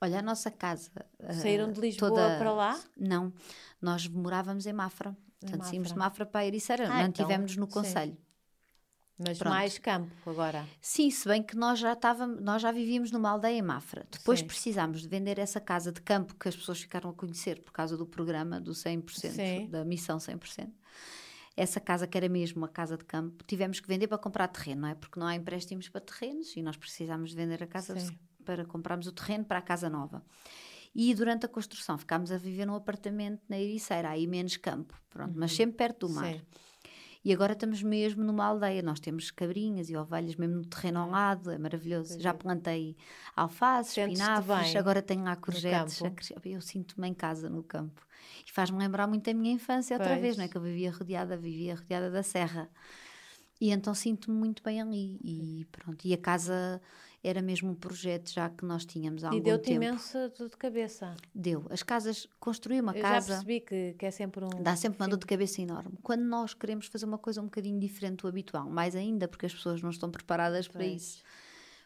Olha, 0.00 0.18
a 0.18 0.22
nossa 0.22 0.50
casa. 0.50 0.90
ah, 1.22 1.32
Saíram 1.32 1.70
de 1.70 1.80
Lisboa 1.80 2.10
toda- 2.10 2.36
para 2.38 2.52
lá? 2.52 2.80
Não, 2.98 3.32
nós 3.80 4.08
morávamos 4.08 4.66
em 4.66 4.72
Mafra. 4.72 5.16
Portanto, 5.40 5.64
saímos 5.64 5.88
de 5.92 5.98
Mafra. 5.98 6.24
Para 6.26 6.40
a 6.40 6.46
Ericeira. 6.46 6.88
Ah, 6.88 7.02
Mantivemos-nos 7.02 7.52
então, 7.52 7.66
no. 7.66 7.72
Conselho. 7.72 8.16
Mas 9.18 9.38
Pronto. 9.38 9.52
mais 9.52 9.78
campo 9.78 10.30
agora. 10.30 10.66
Sim, 10.80 11.10
se 11.10 11.28
bem 11.28 11.42
que 11.42 11.56
nós 11.56 11.78
já 11.78 11.92
estávamos, 11.92 12.40
nós 12.40 12.62
já 12.62 12.72
vivíamos 12.72 13.10
numa 13.10 13.30
aldeia 13.30 13.58
em 13.58 13.62
Mafra. 13.62 14.06
Depois 14.10 14.40
Sim. 14.40 14.46
precisámos 14.46 15.02
de 15.02 15.08
vender 15.08 15.38
essa 15.38 15.60
casa 15.60 15.92
de 15.92 16.00
campo 16.00 16.34
que 16.34 16.48
as 16.48 16.56
pessoas 16.56 16.80
ficaram 16.80 17.10
a 17.10 17.12
conhecer 17.12 17.60
por 17.62 17.72
causa 17.72 17.96
do 17.96 18.06
programa 18.06 18.60
do 18.60 18.72
100%, 18.72 19.30
Sim. 19.30 19.68
da 19.70 19.84
missão 19.84 20.18
100%. 20.18 20.70
Essa 21.56 21.78
casa 21.78 22.06
que 22.06 22.16
era 22.16 22.28
mesmo 22.28 22.62
uma 22.62 22.68
casa 22.68 22.96
de 22.96 23.04
campo, 23.04 23.44
tivemos 23.44 23.78
que 23.78 23.86
vender 23.86 24.08
para 24.08 24.16
comprar 24.16 24.48
terreno, 24.48 24.82
não 24.82 24.88
é? 24.88 24.94
Porque 24.94 25.20
não 25.20 25.26
há 25.26 25.34
empréstimos 25.34 25.88
para 25.88 26.00
terrenos 26.00 26.56
e 26.56 26.62
nós 26.62 26.76
precisámos 26.76 27.30
de 27.30 27.36
vender 27.36 27.62
a 27.62 27.66
casa 27.66 27.98
Sim. 28.00 28.18
para 28.44 28.64
comprarmos 28.64 29.06
o 29.06 29.12
terreno 29.12 29.44
para 29.44 29.58
a 29.58 29.62
casa 29.62 29.90
nova. 29.90 30.24
E 30.94 31.14
durante 31.14 31.46
a 31.46 31.48
construção 31.48 31.96
ficámos 31.96 32.32
a 32.32 32.38
viver 32.38 32.66
num 32.66 32.74
apartamento 32.74 33.42
na 33.48 33.58
Ericeira, 33.58 34.10
aí 34.10 34.26
menos 34.26 34.56
campo, 34.56 34.94
pronto, 35.08 35.32
mas 35.36 35.52
sempre 35.52 35.76
perto 35.76 36.06
do 36.06 36.14
mar. 36.14 36.34
Sim. 36.34 36.40
E 37.24 37.32
agora 37.32 37.52
estamos 37.52 37.82
mesmo 37.82 38.24
numa 38.24 38.44
aldeia. 38.44 38.82
Nós 38.82 38.98
temos 38.98 39.30
cabrinhas 39.30 39.88
e 39.88 39.96
ovelhas 39.96 40.34
mesmo 40.34 40.56
no 40.56 40.64
terreno 40.64 41.00
ao 41.00 41.10
lado, 41.10 41.50
é 41.50 41.58
maravilhoso. 41.58 42.20
Já 42.20 42.34
plantei 42.34 42.96
alfaces, 43.36 43.96
espinafres, 43.96 44.74
agora 44.76 45.00
tenho 45.00 45.22
lá 45.24 45.36
courgettes. 45.36 46.02
Eu 46.44 46.60
sinto-me 46.60 47.08
em 47.08 47.14
casa 47.14 47.48
no 47.48 47.62
campo. 47.62 48.04
E 48.46 48.50
faz-me 48.50 48.78
lembrar 48.78 49.06
muito 49.06 49.28
a 49.30 49.34
minha 49.34 49.54
infância 49.54 49.96
outra 49.96 50.10
Pois. 50.10 50.20
vez, 50.20 50.36
não 50.36 50.44
é? 50.44 50.48
Que 50.48 50.56
eu 50.56 50.62
vivia 50.62 50.90
rodeada, 50.90 51.36
vivia 51.36 51.76
rodeada 51.76 52.10
da 52.10 52.22
serra. 52.22 52.68
E 53.60 53.70
então 53.70 53.94
sinto-me 53.94 54.36
muito 54.36 54.62
bem 54.62 54.82
ali. 54.82 55.20
E 55.22 55.66
pronto. 55.70 56.04
E 56.04 56.12
a 56.12 56.18
casa 56.18 56.80
era 57.24 57.40
mesmo 57.40 57.70
um 57.70 57.74
projeto 57.74 58.30
já 58.32 58.50
que 58.50 58.64
nós 58.64 58.84
tínhamos 58.84 59.22
há 59.22 59.28
E 59.28 59.30
algum 59.30 59.42
deu-te 59.42 59.64
tempo. 59.66 59.84
imensa 59.84 60.28
dor 60.36 60.48
de 60.48 60.56
cabeça. 60.56 61.14
Deu. 61.34 61.66
As 61.70 61.82
casas, 61.82 62.26
construir 62.40 62.80
uma 62.80 62.92
Eu 62.92 63.00
já 63.00 63.08
casa 63.08 63.26
percebi 63.34 63.60
que, 63.60 63.94
que 63.98 64.06
é 64.06 64.10
sempre 64.10 64.44
um. 64.44 64.48
dá 64.62 64.74
sempre 64.74 65.00
uma 65.00 65.08
dor 65.08 65.18
de 65.18 65.26
cabeça 65.26 65.62
enorme. 65.62 65.96
Quando 66.02 66.22
nós 66.24 66.52
queremos 66.54 66.86
fazer 66.86 67.04
uma 67.06 67.18
coisa 67.18 67.40
um 67.40 67.44
bocadinho 67.44 67.78
diferente 67.78 68.22
do 68.22 68.28
habitual, 68.28 68.68
mais 68.68 68.96
ainda 68.96 69.28
porque 69.28 69.46
as 69.46 69.54
pessoas 69.54 69.80
não 69.82 69.90
estão 69.90 70.10
preparadas 70.10 70.66
para 70.66 70.80
Pois. 70.84 71.02
isso. 71.02 71.22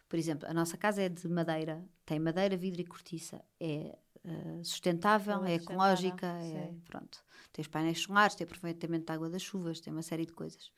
Por 0.09 0.19
exemplo, 0.19 0.49
a 0.49 0.55
nossa 0.55 0.77
casa 0.77 1.03
é 1.03 1.09
de 1.09 1.29
madeira, 1.29 1.85
tem 2.05 2.19
madeira, 2.19 2.57
vidro 2.57 2.81
e 2.81 2.85
cortiça. 2.87 3.45
É 3.61 3.97
eh, 4.25 4.61
sustentável, 4.63 5.45
É 5.45 5.53
é 5.53 5.55
ecológica, 5.57 6.27
é, 6.27 6.73
pronto. 6.85 7.23
Tem 7.53 7.63
os 7.63 7.69
painéis 7.69 7.99
solares, 8.01 8.35
tem 8.37 8.45
aproveitamento 8.45 9.05
da 9.07 9.15
água 9.15 9.29
das 9.29 9.43
chuvas, 9.43 9.81
tem 9.81 9.93
uma 9.93 10.03
série 10.03 10.25
de 10.27 10.33
coisas. 10.33 10.71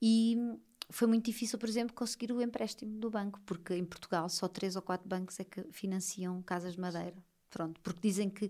E 0.00 0.36
foi 0.90 1.08
muito 1.08 1.24
difícil, 1.26 1.58
por 1.58 1.68
exemplo, 1.68 1.94
conseguir 1.94 2.32
o 2.32 2.42
empréstimo 2.42 2.98
do 2.98 3.10
banco, 3.10 3.40
porque 3.46 3.74
em 3.74 3.84
Portugal 3.84 4.28
só 4.28 4.48
três 4.48 4.76
ou 4.76 4.82
quatro 4.82 5.08
bancos 5.08 5.38
é 5.40 5.44
que 5.44 5.62
financiam 5.72 6.42
casas 6.42 6.74
de 6.74 6.80
madeira. 6.80 7.16
Pronto, 7.48 7.80
porque 7.80 8.00
dizem 8.00 8.30
que 8.30 8.48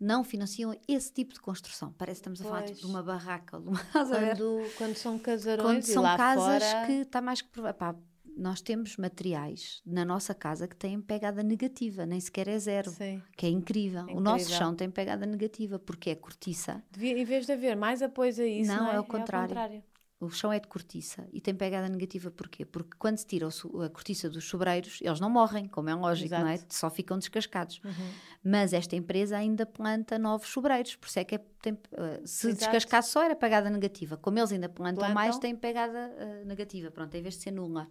não 0.00 0.24
financiam 0.24 0.76
esse 0.88 1.12
tipo 1.12 1.32
de 1.32 1.40
construção. 1.40 1.92
Parece 1.92 2.20
que 2.20 2.28
estamos 2.28 2.40
a 2.40 2.44
falar 2.44 2.62
tipo, 2.64 2.80
de 2.80 2.86
uma 2.86 3.02
barraca, 3.02 3.60
de 3.60 3.68
uma. 3.68 3.78
Quando, 3.92 4.76
quando 4.76 4.96
são 4.96 5.16
casarões 5.18 5.64
Quando 5.64 5.82
e 5.82 5.86
são 5.86 6.02
casas 6.02 6.64
fora, 6.64 6.86
que 6.86 6.92
está 6.92 7.20
mais 7.20 7.40
que 7.40 7.48
pá, 7.78 7.94
nós 8.36 8.60
temos 8.60 8.96
materiais 8.96 9.80
na 9.86 10.04
nossa 10.04 10.34
casa 10.34 10.66
que 10.66 10.74
têm 10.74 11.00
pegada 11.00 11.42
negativa, 11.42 12.04
nem 12.04 12.18
sequer 12.18 12.48
é 12.48 12.58
zero, 12.58 12.90
Sim. 12.90 13.22
que 13.36 13.46
é 13.46 13.48
incrível. 13.48 14.06
O 14.06 14.20
nosso 14.20 14.44
Incrível. 14.46 14.58
chão 14.58 14.74
tem 14.74 14.90
pegada 14.90 15.24
negativa 15.26 15.78
porque 15.78 16.10
é 16.10 16.14
cortiça. 16.14 16.82
Devia, 16.90 17.18
em 17.18 17.24
vez 17.24 17.46
de 17.46 17.52
haver 17.52 17.76
mais 17.76 18.02
apoio 18.02 18.30
a 18.30 18.46
isso, 18.46 18.72
Não, 18.72 18.84
não, 18.84 18.92
é 18.92 18.98
o 19.00 19.04
contrário. 19.04 19.48
contrário. 19.48 19.84
O 20.22 20.30
chão 20.30 20.52
é 20.52 20.60
de 20.60 20.68
cortiça 20.68 21.26
e 21.32 21.40
tem 21.40 21.52
pegada 21.52 21.88
negativa 21.88 22.30
porquê? 22.30 22.64
Porque 22.64 22.96
quando 22.96 23.18
se 23.18 23.26
tira 23.26 23.48
a 23.48 23.88
cortiça 23.88 24.30
dos 24.30 24.44
sobreiros, 24.44 25.00
eles 25.02 25.18
não 25.18 25.28
morrem, 25.28 25.66
como 25.66 25.90
é 25.90 25.94
lógico, 25.96 26.30
não 26.30 26.46
é? 26.46 26.60
Só 26.68 26.88
ficam 26.88 27.18
descascados. 27.18 27.80
Uhum. 27.84 28.12
Mas 28.44 28.72
esta 28.72 28.94
empresa 28.94 29.36
ainda 29.36 29.66
planta 29.66 30.20
novos 30.20 30.46
sobreiros, 30.48 30.94
por 30.94 31.08
isso 31.08 31.18
é 31.18 31.24
que 31.24 31.34
é, 31.34 31.38
tem, 31.60 31.76
eh, 31.92 32.20
se 32.24 32.46
Exato. 32.50 32.60
descascar 32.70 33.02
só 33.02 33.24
era 33.24 33.34
pegada 33.34 33.68
negativa. 33.68 34.16
Como 34.16 34.38
eles 34.38 34.52
ainda 34.52 34.68
plantam, 34.68 34.98
Plantam. 35.00 35.14
mais, 35.14 35.38
tem 35.38 35.56
pegada 35.56 35.98
eh, 36.16 36.44
negativa, 36.44 36.88
pronto, 36.92 37.12
em 37.16 37.22
vez 37.22 37.34
de 37.34 37.42
ser 37.42 37.50
nula. 37.50 37.88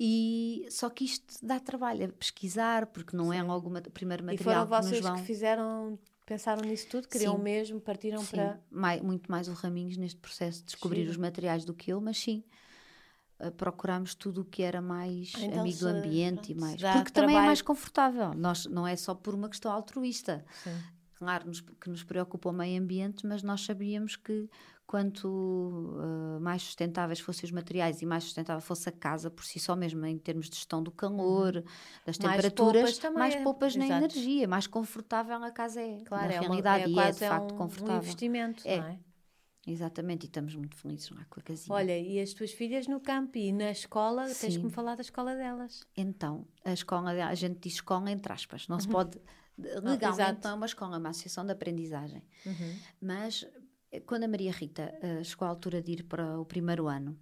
E 0.00 0.66
só 0.70 0.88
que 0.90 1.04
isto 1.04 1.34
dá 1.42 1.60
trabalho, 1.60 2.04
é 2.04 2.08
pesquisar, 2.08 2.86
porque 2.86 3.14
não 3.16 3.32
é 3.32 3.42
logo 3.42 3.68
o 3.68 3.90
primeiro 3.90 4.22
E 4.22 4.26
material 4.26 4.66
foram 4.66 4.68
que 4.68 4.76
nos 4.76 4.86
vocês 4.88 5.02
vão. 5.02 5.16
que 5.16 5.22
fizeram, 5.22 5.98
pensaram 6.26 6.62
nisso 6.62 6.86
tudo, 6.88 7.08
queriam 7.08 7.36
Sim. 7.36 7.42
mesmo, 7.42 7.80
partiram 7.80 8.20
Sim, 8.22 8.36
para. 8.36 8.60
mai- 8.70 9.00
muito 9.00 9.30
mais 9.30 9.48
o 9.48 9.52
Raminhos 9.52 9.96
neste 9.96 10.18
processo 10.20 10.60
de 10.60 10.66
descobrir 10.66 11.00
Giro. 11.00 11.10
os 11.12 11.16
materiais 11.16 11.64
do 11.64 11.74
que 11.74 11.92
eu, 11.92 12.00
mas 12.00 12.18
sim. 12.18 12.42
eh, 13.38 13.50
Procurámos 13.50 14.14
tudo 14.14 14.42
o 14.42 14.44
que 14.44 14.62
era 14.62 14.80
mais 14.80 15.32
Então, 15.40 15.60
amigo 15.60 15.78
do 15.78 15.88
ambiente 15.88 16.52
e 16.52 16.54
pronto, 16.54 16.60
mais. 16.60 16.76
se 16.76 16.82
dá 16.82 16.92
Porque 16.94 17.10
também 17.12 17.36
é 17.36 17.40
mais 17.42 17.60
confortável. 17.62 18.32
Nós, 18.34 18.64
não 18.66 18.86
é 18.86 18.94
só 18.96 19.14
por 19.14 19.34
uma 19.34 19.48
questão 19.48 19.72
altruísta. 19.72 20.44
Sim. 20.62 20.76
Claro 21.16 21.46
nos- 21.46 21.60
que 21.60 21.88
nos 21.90 22.02
preocupa 22.02 22.48
o 22.50 22.52
meio 22.52 22.80
ambiente, 22.80 23.26
mas 23.26 23.42
nós 23.42 23.64
sabíamos 23.64 24.16
que 24.16 24.48
quanto 24.86 25.98
eh, 26.36 26.38
mais 26.40 26.62
sustentáveis 26.62 27.18
fossem 27.20 27.44
os 27.46 27.50
materiais 27.52 28.02
e 28.02 28.06
mais 28.06 28.24
sustentável 28.24 28.60
fosse 28.60 28.88
a 28.88 28.92
casa 28.92 29.30
por 29.30 29.44
si 29.44 29.58
só 29.58 29.74
mesmo, 29.74 30.04
em 30.06 30.18
termos 30.18 30.48
de 30.48 30.56
gestão 30.56 30.82
do 30.82 30.90
calor, 30.90 31.52
das 32.06 32.16
Uhum. 32.18 32.26
Mais 32.26 32.36
temperaturas, 32.42 32.74
poupas 32.82 32.98
também 32.98 33.18
mais 33.18 33.34
é. 33.34 33.42
poupas 33.42 33.76
na 33.76 33.84
Exato. 33.86 34.04
energia, 34.04 34.46
mais 34.48 34.66
confortável 34.66 35.42
a 35.42 35.50
casa 35.50 35.80
é. 35.80 36.00
Claro, 36.04 36.28
na 36.28 36.32
é, 36.34 36.40
uma, 36.40 36.46
realidade, 36.48 36.84
é 36.84 36.88
e 36.88 36.98
é 36.98 37.10
de 37.12 37.24
é 37.24 37.28
facto 37.28 37.52
um, 37.54 37.56
confortável. 37.58 37.94
um 37.94 37.98
investimento, 38.02 38.62
É. 38.66 38.78
não 38.78 38.86
é? 38.86 38.98
Exatamente, 39.66 40.24
e 40.24 40.26
estamos 40.26 40.54
muito 40.54 40.76
felizes 40.76 41.08
lá 41.08 41.24
com 41.30 41.40
a 41.40 41.42
casinha. 41.42 41.74
Olha, 41.74 41.98
e 41.98 42.20
as 42.20 42.34
tuas 42.34 42.52
filhas 42.52 42.86
no 42.86 43.00
campo 43.00 43.38
e 43.38 43.50
na 43.50 43.70
escola, 43.70 44.24
tens 44.26 44.36
Sim. 44.36 44.58
que 44.58 44.64
me 44.66 44.70
falar 44.70 44.94
da 44.94 45.00
escola 45.00 45.34
delas. 45.34 45.80
Então, 45.96 46.46
a 46.62 46.72
escola, 46.74 47.10
a 47.12 47.34
gente 47.34 47.60
diz 47.60 47.74
escola 47.74 48.10
entre 48.10 48.30
aspas, 48.30 48.68
não 48.68 48.78
se 48.78 48.86
pode. 48.88 49.18
Legalmente 49.56 50.04
Uhum. 50.04 50.10
exato. 50.12 50.40
não 50.44 50.50
é 50.50 50.54
uma 50.54 50.66
escola, 50.66 50.96
é 50.96 50.98
uma 50.98 51.08
associação 51.10 51.46
de 51.46 51.52
aprendizagem. 51.52 52.22
Uhum. 52.44 52.76
Mas 53.00 53.46
quando 54.00 54.24
a 54.24 54.28
Maria 54.28 54.52
Rita 54.52 54.94
eh, 55.02 55.24
chegou 55.24 55.46
à 55.46 55.50
altura 55.50 55.82
de 55.82 55.92
ir 55.92 56.02
para 56.04 56.38
o 56.38 56.44
primeiro 56.44 56.88
ano, 56.88 57.18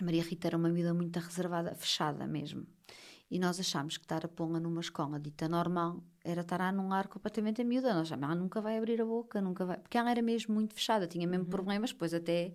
A 0.00 0.04
Maria 0.04 0.22
Rita 0.22 0.46
era 0.46 0.56
uma 0.56 0.68
miúda 0.68 0.94
muito 0.94 1.18
reservada, 1.18 1.74
fechada 1.74 2.26
mesmo. 2.26 2.64
E 3.30 3.38
nós 3.38 3.58
achámos 3.60 3.98
que 3.98 4.04
estar 4.04 4.24
a 4.24 4.28
pô-la 4.28 4.58
numa 4.60 4.80
escola 4.80 5.18
dita 5.18 5.48
normal 5.48 6.02
era 6.24 6.40
estar 6.42 6.60
a 6.60 6.68
anular 6.68 7.08
completamente 7.08 7.60
a 7.60 7.64
miúda. 7.64 7.92
Nós 7.92 8.06
achámos, 8.06 8.24
ela 8.24 8.34
nunca 8.34 8.60
vai 8.60 8.78
abrir 8.78 9.00
a 9.02 9.04
boca, 9.04 9.40
nunca 9.40 9.66
vai. 9.66 9.76
Porque 9.78 9.98
ela 9.98 10.10
era 10.10 10.22
mesmo 10.22 10.54
muito 10.54 10.72
fechada, 10.74 11.06
tinha 11.06 11.26
mesmo 11.26 11.44
uhum. 11.44 11.50
problemas, 11.50 11.92
depois 11.92 12.14
até 12.14 12.54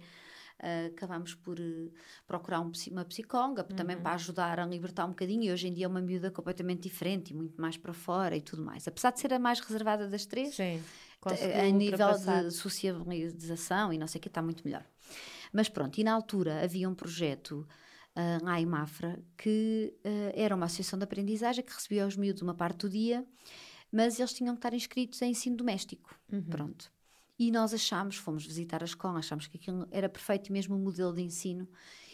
uh, 0.63 0.87
acabámos 0.87 1.35
por 1.35 1.59
uh, 1.59 1.91
procurar 2.25 2.61
um, 2.61 2.71
uma 2.91 3.05
psicóloga 3.05 3.65
uhum. 3.69 3.75
também 3.75 3.97
para 3.97 4.13
ajudar 4.13 4.59
a 4.59 4.65
libertar 4.65 5.05
um 5.05 5.09
bocadinho. 5.09 5.43
E 5.43 5.51
hoje 5.51 5.67
em 5.67 5.73
dia 5.73 5.85
é 5.85 5.87
uma 5.87 6.01
miúda 6.01 6.31
completamente 6.31 6.81
diferente 6.81 7.31
e 7.31 7.33
muito 7.35 7.61
mais 7.61 7.77
para 7.77 7.93
fora 7.93 8.35
e 8.35 8.41
tudo 8.41 8.63
mais. 8.63 8.87
Apesar 8.87 9.11
de 9.11 9.19
ser 9.19 9.33
a 9.33 9.39
mais 9.39 9.59
reservada 9.59 10.07
das 10.07 10.25
três, 10.25 10.55
Sim, 10.55 10.81
a 11.25 11.69
nível 11.69 12.17
de 12.17 12.51
socialização 12.51 13.93
e 13.93 13.97
não 13.97 14.07
sei 14.07 14.19
o 14.19 14.21
que, 14.21 14.27
está 14.27 14.41
muito 14.41 14.63
melhor. 14.65 14.85
Mas 15.51 15.69
pronto, 15.69 15.99
e 15.99 16.03
na 16.03 16.13
altura 16.13 16.63
havia 16.63 16.89
um 16.89 16.95
projeto 16.95 17.67
uh, 18.15 18.43
lá 18.43 18.59
em 18.59 18.65
Mafra, 18.65 19.19
que 19.37 19.93
uh, 20.03 20.31
era 20.33 20.55
uma 20.55 20.65
associação 20.65 20.97
de 20.97 21.03
aprendizagem 21.03 21.63
que 21.63 21.73
recebia 21.73 22.07
os 22.07 22.15
miúdos 22.15 22.41
uma 22.41 22.53
parte 22.53 22.79
do 22.79 22.89
dia, 22.89 23.25
mas 23.91 24.19
eles 24.19 24.33
tinham 24.33 24.55
que 24.55 24.59
estar 24.59 24.73
inscritos 24.73 25.21
em 25.21 25.31
ensino 25.31 25.55
doméstico. 25.55 26.17
Uhum. 26.31 26.43
Pronto. 26.43 26.91
E 27.37 27.51
nós 27.51 27.73
achámos, 27.73 28.15
fomos 28.15 28.45
visitar 28.45 28.83
a 28.83 28.85
escola, 28.85 29.19
achámos 29.19 29.47
que 29.47 29.57
aquilo 29.57 29.87
era 29.91 30.07
perfeito 30.07 30.51
mesmo 30.51 30.75
o 30.75 30.79
modelo 30.79 31.13
de 31.13 31.21
ensino 31.21 31.67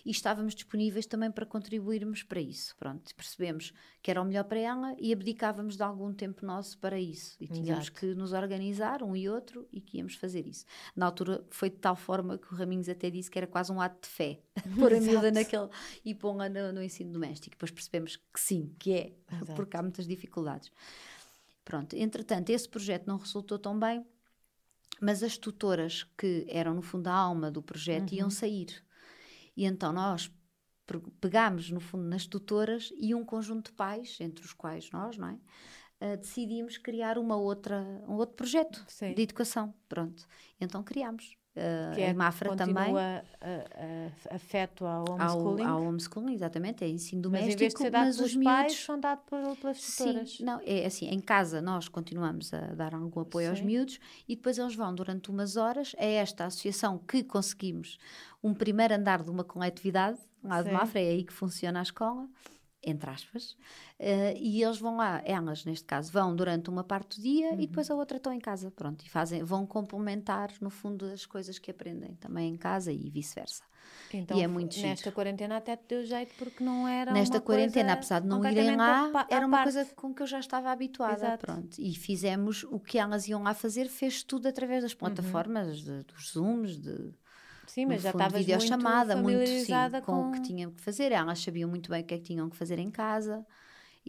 e 0.05 0.11
estávamos 0.11 0.55
disponíveis 0.55 1.05
também 1.05 1.31
para 1.31 1.45
contribuirmos 1.45 2.23
para 2.23 2.39
isso. 2.39 2.75
Pronto, 2.77 3.13
percebemos 3.15 3.73
que 4.01 4.09
era 4.09 4.21
o 4.21 4.25
melhor 4.25 4.43
para 4.45 4.59
ela 4.59 4.95
e 4.97 5.11
abdicávamos 5.11 5.75
de 5.75 5.83
algum 5.83 6.13
tempo 6.13 6.45
nosso 6.45 6.77
para 6.77 6.99
isso. 6.99 7.35
E 7.39 7.47
tínhamos 7.47 7.85
Exato. 7.85 7.99
que 7.99 8.05
nos 8.15 8.33
organizar, 8.33 9.03
um 9.03 9.15
e 9.15 9.29
outro, 9.29 9.67
e 9.71 9.81
que 9.81 9.97
íamos 9.97 10.15
fazer 10.15 10.47
isso. 10.47 10.65
Na 10.95 11.05
altura 11.05 11.43
foi 11.49 11.69
de 11.69 11.77
tal 11.77 11.95
forma 11.95 12.37
que 12.37 12.53
o 12.53 12.55
Raminhos 12.55 12.89
até 12.89 13.09
disse 13.09 13.29
que 13.29 13.37
era 13.37 13.47
quase 13.47 13.71
um 13.71 13.81
ato 13.81 14.07
de 14.07 14.13
fé 14.13 14.39
pôr 14.79 14.93
a 14.93 14.99
miúda 14.99 15.31
naquele 15.31 15.69
e 16.03 16.15
pôr-a 16.15 16.49
no, 16.49 16.73
no, 16.73 16.83
ensino 16.83 17.11
doméstico. 17.11 17.55
Depois 17.55 17.71
percebemos 17.71 18.15
que 18.15 18.39
sim, 18.39 18.73
que 18.79 18.93
é, 18.93 19.13
Exato. 19.31 19.53
porque 19.55 19.75
há 19.75 19.81
muitas 19.81 20.07
dificuldades. 20.07 20.71
Pronto, 21.63 21.95
entretanto, 21.95 22.49
esse 22.49 22.67
projeto 22.67 23.05
não 23.05 23.17
resultou 23.17 23.59
tão 23.59 23.79
bem, 23.79 24.03
mas 24.99 25.23
as 25.23 25.37
tutoras 25.37 26.03
que 26.17 26.45
eram 26.49 26.73
no 26.73 26.81
fundo 26.81 27.07
a 27.07 27.13
alma 27.13 27.49
do 27.49 27.61
projeto 27.61 28.11
uhum. 28.11 28.17
iam 28.17 28.29
sair. 28.29 28.83
E 29.55 29.65
então 29.65 29.91
nós 29.91 30.31
pegámos, 31.21 31.69
no 31.69 31.79
fundo, 31.79 32.03
nas 32.03 32.25
tutoras 32.25 32.91
e 32.97 33.13
um 33.13 33.23
conjunto 33.23 33.69
de 33.69 33.77
pais, 33.77 34.17
entre 34.19 34.43
os 34.43 34.53
quais 34.53 34.89
nós, 34.91 35.17
não 35.17 35.27
é? 35.29 35.39
Uh, 36.01 36.17
decidimos 36.17 36.77
criar 36.77 37.17
uma 37.17 37.35
outra, 37.35 37.81
um 38.07 38.13
outro 38.13 38.35
projeto 38.35 38.83
Sim. 38.87 39.13
de 39.13 39.21
educação. 39.21 39.73
Pronto. 39.87 40.25
Então 40.59 40.81
criámos. 40.81 41.38
Uh, 41.55 41.95
que 41.95 42.01
é, 42.01 42.11
em 42.11 42.13
Mafra 42.13 42.55
também. 42.55 42.95
A, 42.97 43.23
a, 43.41 44.35
afeto 44.35 44.85
ao 44.85 45.03
homeschooling. 45.09 45.63
Ao, 45.63 45.77
ao 45.77 45.83
homeschooling, 45.83 46.33
exatamente, 46.33 46.83
é 46.83 46.87
ensino 46.87 47.23
doméstico. 47.23 47.47
Mas 47.47 47.55
em 47.55 47.57
vez 47.57 47.73
de 47.73 47.79
ser 47.79 47.89
dado 47.89 48.15
pelos 48.15 48.35
miúdos, 48.35 48.53
pais, 48.53 48.75
são 48.75 48.99
dados 48.99 49.23
pelas 49.25 49.81
tutoras. 49.81 50.31
Sim, 50.31 50.43
não, 50.43 50.61
é 50.63 50.85
assim, 50.85 51.07
em 51.09 51.19
casa 51.19 51.61
nós 51.61 51.87
continuamos 51.87 52.53
a 52.53 52.61
dar 52.75 52.93
algum 52.93 53.21
apoio 53.21 53.47
Sim. 53.47 53.51
aos 53.51 53.61
miúdos 53.61 53.99
e 54.27 54.35
depois 54.35 54.57
eles 54.57 54.75
vão 54.75 54.93
durante 54.93 55.29
umas 55.29 55.57
horas 55.57 55.95
a 55.97 56.05
esta 56.05 56.45
associação 56.45 56.97
que 56.99 57.23
conseguimos 57.23 57.97
um 58.43 58.53
primeiro 58.53 58.93
andar 58.93 59.21
de 59.23 59.29
uma 59.29 59.43
coletividade, 59.43 60.19
lá 60.43 60.61
de 60.61 60.71
Mafra, 60.71 61.01
é 61.01 61.09
aí 61.09 61.23
que 61.23 61.33
funciona 61.33 61.79
a 61.79 61.83
escola, 61.83 62.27
entre 62.81 63.09
aspas, 63.09 63.51
uh, 63.99 64.35
e 64.37 64.63
eles 64.63 64.77
vão 64.77 64.97
lá, 64.97 65.21
elas 65.25 65.65
neste 65.65 65.85
caso, 65.85 66.11
vão 66.11 66.35
durante 66.35 66.69
uma 66.69 66.83
parte 66.83 67.19
do 67.19 67.23
dia 67.23 67.49
uhum. 67.49 67.59
e 67.59 67.67
depois 67.67 67.89
a 67.91 67.95
outra 67.95 68.17
estão 68.17 68.31
em 68.31 68.39
casa, 68.39 68.71
pronto, 68.71 69.05
e 69.05 69.09
fazem, 69.09 69.43
vão 69.43 69.65
complementar 69.65 70.51
no 70.61 70.69
fundo 70.69 71.05
as 71.05 71.25
coisas 71.25 71.59
que 71.59 71.71
aprendem 71.71 72.15
também 72.15 72.53
em 72.53 72.55
casa 72.55 72.91
e 72.91 73.09
vice-versa. 73.09 73.63
Então, 74.13 74.37
e 74.37 74.41
é 74.41 74.47
muito 74.47 74.79
nesta 74.81 75.03
chique. 75.03 75.11
quarentena 75.11 75.57
até 75.57 75.75
te 75.75 75.83
deu 75.87 76.03
jeito 76.03 76.33
porque 76.37 76.63
não 76.63 76.87
era 76.87 77.11
Nesta 77.11 77.39
quarentena, 77.39 77.93
apesar 77.93 78.21
de 78.21 78.27
não 78.27 78.43
irem 78.45 78.75
lá, 78.75 79.27
era 79.29 79.45
uma 79.45 79.63
coisa 79.63 79.85
com 79.95 80.13
que 80.13 80.21
eu 80.21 80.27
já 80.27 80.39
estava 80.39 80.71
habituada, 80.71 81.13
Exato. 81.13 81.45
pronto. 81.45 81.77
E 81.79 81.93
fizemos 81.93 82.63
o 82.63 82.79
que 82.79 82.97
elas 82.97 83.27
iam 83.27 83.43
lá 83.43 83.53
fazer, 83.53 83.87
fez 83.87 84.23
tudo 84.23 84.47
através 84.47 84.83
das 84.83 84.93
uhum. 84.93 84.99
plataformas, 84.99 85.79
uhum. 85.79 85.97
de, 85.97 86.03
dos 86.03 86.31
Zooms, 86.31 86.77
de 86.79 87.13
Sim, 87.69 87.85
mas 87.85 88.01
já 88.01 88.11
videochamada, 88.27 89.15
muito, 89.15 89.37
muito 89.37 89.65
sim, 89.65 89.73
com... 90.01 90.23
com... 90.23 90.29
o 90.29 90.31
que 90.31 90.41
tinham 90.41 90.71
que 90.71 90.81
fazer. 90.81 91.11
Elas 91.11 91.39
sabiam 91.39 91.69
muito 91.69 91.91
bem 91.91 92.01
o 92.01 92.05
que 92.05 92.15
é 92.15 92.17
que 92.17 92.23
tinham 92.23 92.49
que 92.49 92.57
fazer 92.57 92.79
em 92.79 92.89
casa 92.89 93.45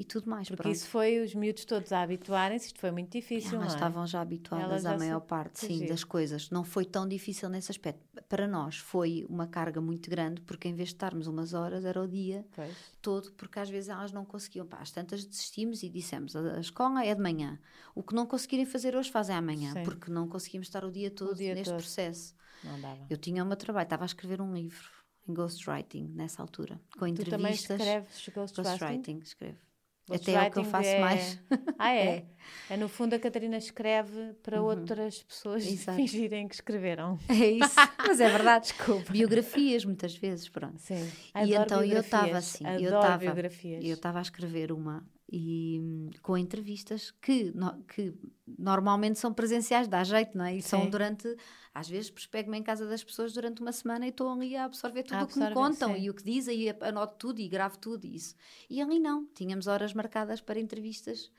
e 0.00 0.04
tudo 0.04 0.30
mais. 0.30 0.48
Porque 0.48 0.62
pronto. 0.62 0.74
isso 0.74 0.88
foi 0.88 1.20
os 1.20 1.34
miúdos 1.34 1.66
todos 1.66 1.92
a 1.92 2.00
habituarem-se, 2.00 2.68
isto 2.68 2.80
foi 2.80 2.90
muito 2.90 3.12
difícil. 3.12 3.56
Elas 3.58 3.72
é? 3.72 3.76
estavam 3.76 4.06
já 4.06 4.22
habituadas 4.22 4.86
à 4.86 4.96
maior 4.96 5.20
parte, 5.20 5.60
sim, 5.60 5.86
das 5.86 6.02
coisas. 6.02 6.48
Não 6.48 6.64
foi 6.64 6.86
tão 6.86 7.06
difícil 7.06 7.50
nesse 7.50 7.70
aspecto. 7.70 8.00
Para 8.26 8.48
nós 8.48 8.78
foi 8.78 9.26
uma 9.28 9.46
carga 9.46 9.78
muito 9.78 10.08
grande, 10.08 10.40
porque 10.40 10.68
em 10.68 10.74
vez 10.74 10.88
de 10.88 10.94
estarmos 10.94 11.26
umas 11.26 11.52
horas, 11.52 11.84
era 11.84 12.00
o 12.00 12.08
dia 12.08 12.46
pois. 12.56 12.74
todo, 13.02 13.30
porque 13.32 13.58
às 13.58 13.68
vezes 13.68 13.90
elas 13.90 14.10
não 14.10 14.24
conseguiam. 14.24 14.66
Pá, 14.66 14.78
às 14.78 14.90
tantas 14.90 15.22
desistimos 15.24 15.82
e 15.82 15.90
dissemos: 15.90 16.34
a 16.34 16.58
escola 16.60 17.04
é 17.04 17.14
de 17.14 17.20
manhã. 17.20 17.58
O 17.94 18.02
que 18.02 18.14
não 18.14 18.26
conseguirem 18.26 18.64
fazer 18.64 18.96
hoje, 18.96 19.10
fazem 19.10 19.36
amanhã, 19.36 19.74
sim. 19.74 19.82
porque 19.82 20.10
não 20.10 20.26
conseguimos 20.26 20.66
estar 20.66 20.82
o 20.82 20.90
dia 20.90 21.10
todo 21.10 21.32
o 21.32 21.34
dia 21.34 21.54
neste 21.54 21.70
todo. 21.70 21.80
processo. 21.80 22.34
Não 22.64 22.80
dava. 22.80 23.06
Eu 23.10 23.18
tinha 23.18 23.44
o 23.44 23.46
meu 23.46 23.56
trabalho, 23.56 23.84
estava 23.84 24.04
a 24.04 24.06
escrever 24.06 24.40
um 24.40 24.54
livro 24.54 24.88
em 25.28 25.34
ghostwriting 25.34 26.08
nessa 26.14 26.40
altura, 26.40 26.80
com 26.92 27.00
tu 27.00 27.06
entrevistas. 27.06 27.26
Tu 27.26 27.30
também 27.30 27.52
escreves 27.52 28.28
ghostwriting? 28.34 28.70
Ghostwriting, 28.70 29.18
escrevo. 29.18 29.69
Até 30.14 30.32
é 30.32 30.48
o 30.48 30.50
que 30.50 30.58
eu 30.58 30.64
faço 30.64 30.88
é... 30.88 31.00
mais. 31.00 31.40
Ah, 31.78 31.92
é? 31.92 32.06
é? 32.70 32.74
é? 32.74 32.76
no 32.76 32.88
fundo 32.88 33.14
a 33.14 33.18
Catarina 33.18 33.56
escreve 33.56 34.34
para 34.42 34.60
uhum. 34.60 34.68
outras 34.68 35.22
pessoas 35.22 35.64
Exato. 35.66 35.96
fingirem 35.96 36.48
que 36.48 36.54
escreveram. 36.54 37.18
É 37.28 37.50
isso, 37.50 37.74
mas 37.98 38.20
é 38.20 38.28
verdade. 38.28 38.68
Desculpa. 38.68 39.12
Biografias, 39.12 39.84
muitas 39.84 40.14
vezes, 40.16 40.48
pronto. 40.48 40.78
Sim. 40.78 41.10
e 41.44 41.54
então 41.54 41.84
eu 41.84 42.00
estava 42.00 42.38
assim, 42.38 42.64
Adoro 42.66 42.84
eu 42.84 43.00
estava 43.00 43.18
biografias. 43.18 43.84
eu 43.84 43.94
estava 43.94 44.18
a 44.18 44.22
escrever 44.22 44.72
uma 44.72 45.04
e 45.32 46.10
com 46.22 46.36
entrevistas 46.36 47.12
que, 47.22 47.52
no, 47.54 47.82
que 47.84 48.12
normalmente 48.58 49.18
são 49.18 49.32
presenciais, 49.32 49.86
dá 49.86 50.02
jeito, 50.02 50.36
não 50.36 50.44
é? 50.44 50.56
E 50.56 50.62
Sim. 50.62 50.68
são 50.68 50.90
durante, 50.90 51.28
às 51.74 51.88
vezes 51.88 52.10
pego-me 52.26 52.58
em 52.58 52.62
casa 52.62 52.86
das 52.86 53.02
pessoas 53.02 53.32
durante 53.32 53.62
uma 53.62 53.72
semana 53.72 54.06
e 54.06 54.10
estou 54.10 54.30
ali 54.30 54.56
a 54.56 54.64
absorver 54.64 55.04
tudo 55.04 55.24
o 55.24 55.26
que 55.26 55.38
me 55.38 55.52
contam 55.52 55.94
sim. 55.94 56.02
e 56.02 56.10
o 56.10 56.14
que 56.14 56.22
dizem 56.22 56.60
e 56.60 56.70
anoto 56.80 57.14
tudo 57.16 57.40
e 57.40 57.48
gravo 57.48 57.78
tudo 57.78 58.04
e 58.04 58.16
isso. 58.16 58.34
E 58.68 58.82
ali 58.82 58.98
não, 58.98 59.26
tínhamos 59.34 59.66
horas 59.66 59.94
marcadas 59.94 60.40
para 60.40 60.58
entrevistas 60.58 61.30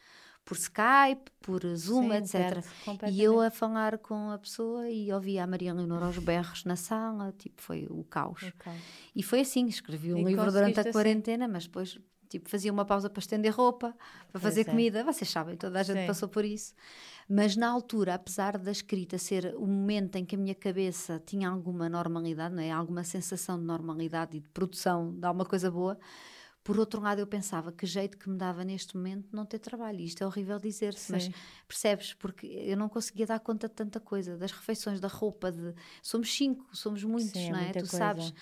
por 0.43 0.57
Skype, 0.57 1.29
por 1.39 1.63
Zoom, 1.75 2.09
sim, 2.09 2.13
etc. 2.13 2.65
E 3.11 3.21
eu 3.21 3.39
a 3.39 3.51
falar 3.51 3.97
com 3.97 4.31
a 4.31 4.37
pessoa 4.37 4.89
e 4.89 5.11
ouvia 5.11 5.43
a 5.43 5.47
Maria 5.47 5.73
Leonor 5.73 6.03
aos 6.03 6.17
berros 6.17 6.65
na 6.65 6.75
sala, 6.75 7.33
tipo, 7.37 7.61
foi 7.61 7.87
o 7.89 8.03
caos. 8.05 8.41
O 8.41 8.53
caos. 8.57 8.81
E 9.15 9.21
foi 9.21 9.41
assim, 9.41 9.67
escrevi 9.67 10.13
um 10.13 10.19
e 10.19 10.23
livro 10.23 10.51
durante 10.51 10.79
a 10.79 10.81
assim. 10.81 10.91
quarentena, 10.91 11.47
mas 11.47 11.65
depois 11.65 11.99
Tipo, 12.31 12.49
fazia 12.49 12.71
uma 12.71 12.85
pausa 12.85 13.09
para 13.09 13.19
estender 13.19 13.53
roupa, 13.53 13.93
para 14.31 14.39
fazer 14.39 14.63
comida. 14.63 15.03
Vocês 15.03 15.29
sabem, 15.29 15.57
toda 15.57 15.81
a 15.81 15.83
gente 15.83 15.99
Sim. 15.99 16.07
passou 16.07 16.29
por 16.29 16.45
isso. 16.45 16.73
Mas 17.29 17.55
na 17.55 17.69
altura, 17.69 18.15
apesar 18.15 18.57
da 18.57 18.71
escrita 18.71 19.17
ser 19.17 19.55
o 19.55 19.65
momento 19.65 20.15
em 20.15 20.25
que 20.25 20.35
a 20.35 20.37
minha 20.37 20.55
cabeça 20.55 21.21
tinha 21.25 21.49
alguma 21.49 21.87
normalidade, 21.87 22.53
não 22.53 22.61
é? 22.61 22.71
alguma 22.71 23.03
sensação 23.03 23.59
de 23.59 23.65
normalidade 23.65 24.37
e 24.37 24.39
de 24.39 24.49
produção 24.49 25.13
de 25.13 25.25
alguma 25.25 25.45
coisa 25.45 25.71
boa, 25.71 25.97
por 26.63 26.77
outro 26.77 27.01
lado, 27.01 27.19
eu 27.19 27.25
pensava 27.25 27.71
que 27.71 27.87
jeito 27.87 28.17
que 28.17 28.29
me 28.29 28.37
dava 28.37 28.63
neste 28.63 28.95
momento 28.95 29.27
não 29.31 29.45
ter 29.45 29.57
trabalho. 29.57 29.99
Isto 29.99 30.23
é 30.23 30.27
horrível 30.27 30.59
dizer-se, 30.59 31.11
mas 31.11 31.29
percebes? 31.67 32.13
Porque 32.13 32.45
eu 32.45 32.77
não 32.77 32.87
conseguia 32.87 33.25
dar 33.25 33.39
conta 33.39 33.67
de 33.67 33.73
tanta 33.73 33.99
coisa, 33.99 34.37
das 34.37 34.51
refeições, 34.51 34.99
da 34.99 35.07
roupa. 35.07 35.51
De... 35.51 35.73
Somos 36.03 36.31
cinco, 36.31 36.67
somos 36.71 37.03
muitos, 37.03 37.31
Sim, 37.31 37.47
é 37.47 37.51
não 37.51 37.59
é? 37.59 37.67
Tu 37.69 37.79
coisa. 37.79 37.97
sabes. 37.97 38.33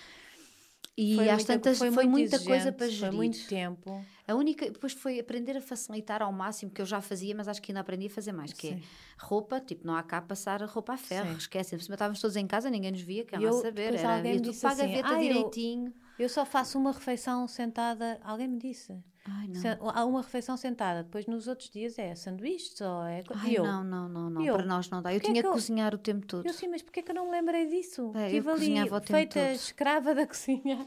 E 1.00 1.16
foi 1.16 1.30
às 1.30 1.36
muita, 1.36 1.52
tantas 1.54 1.78
foi, 1.78 1.90
foi 1.90 2.06
muita 2.06 2.38
coisa 2.40 2.70
para 2.70 2.86
gerir. 2.86 3.08
Foi 3.08 3.10
muito 3.16 3.46
tempo. 3.46 4.04
A 4.28 4.34
única, 4.34 4.70
depois 4.70 4.92
foi 4.92 5.18
aprender 5.18 5.56
a 5.56 5.60
facilitar 5.62 6.20
ao 6.20 6.30
máximo, 6.30 6.70
que 6.70 6.82
eu 6.82 6.84
já 6.84 7.00
fazia, 7.00 7.34
mas 7.34 7.48
acho 7.48 7.62
que 7.62 7.72
ainda 7.72 7.80
aprendi 7.80 8.06
a 8.06 8.10
fazer 8.10 8.32
mais, 8.32 8.52
que 8.52 8.68
é 8.68 8.70
Sim. 8.72 8.82
é 8.82 9.24
roupa, 9.24 9.58
tipo, 9.60 9.86
não 9.86 9.96
há 9.96 10.02
cá 10.02 10.20
passar 10.20 10.62
roupa 10.64 10.92
a 10.92 10.96
ferro, 10.98 11.30
Sim. 11.30 11.36
esquece. 11.38 11.74
Por 11.74 11.82
cima 11.82 11.94
estávamos 11.94 12.20
todos 12.20 12.36
em 12.36 12.46
casa, 12.46 12.68
ninguém 12.68 12.90
nos 12.90 13.00
via, 13.00 13.24
quer 13.24 13.40
lá 13.40 13.50
saber. 13.52 13.94
Era, 13.94 14.16
alguém 14.16 14.40
disse 14.42 14.60
paga 14.60 14.84
assim, 14.84 15.00
a 15.00 15.08
ah, 15.08 15.18
direitinho. 15.18 15.86
Eu, 15.86 15.94
eu 16.22 16.28
só 16.28 16.44
faço 16.44 16.78
uma 16.78 16.92
refeição 16.92 17.48
sentada, 17.48 18.20
alguém 18.22 18.46
me 18.46 18.58
disse. 18.58 18.92
Ai, 19.24 19.48
não. 19.48 19.90
Há 19.90 20.04
uma 20.04 20.22
refeição 20.22 20.56
sentada, 20.56 21.02
depois 21.02 21.26
nos 21.26 21.46
outros 21.46 21.70
dias 21.70 21.98
é 21.98 22.14
sanduíches 22.14 22.80
ou 22.80 23.04
é. 23.04 23.22
Ai, 23.34 23.56
eu, 23.56 23.64
não, 23.64 23.84
não, 23.84 24.08
não, 24.08 24.30
não. 24.30 24.42
Eu, 24.42 24.54
para 24.54 24.66
nós 24.66 24.90
não 24.90 25.00
dá. 25.00 25.14
Eu 25.14 25.20
tinha 25.20 25.34
que, 25.34 25.42
que 25.42 25.48
cozinhar 25.48 25.94
o 25.94 25.98
tempo 25.98 26.26
todo. 26.26 26.46
Eu 26.46 26.52
sim, 26.52 26.68
mas 26.68 26.82
porquê 26.82 27.02
que 27.02 27.10
eu 27.10 27.14
não 27.14 27.26
me 27.26 27.32
lembrei 27.32 27.66
disso? 27.66 28.12
É, 28.14 28.26
Estive 28.26 28.50
ali 28.50 28.90
feita 29.06 29.52
escrava 29.52 30.14
da 30.14 30.26
cozinha. 30.28 30.86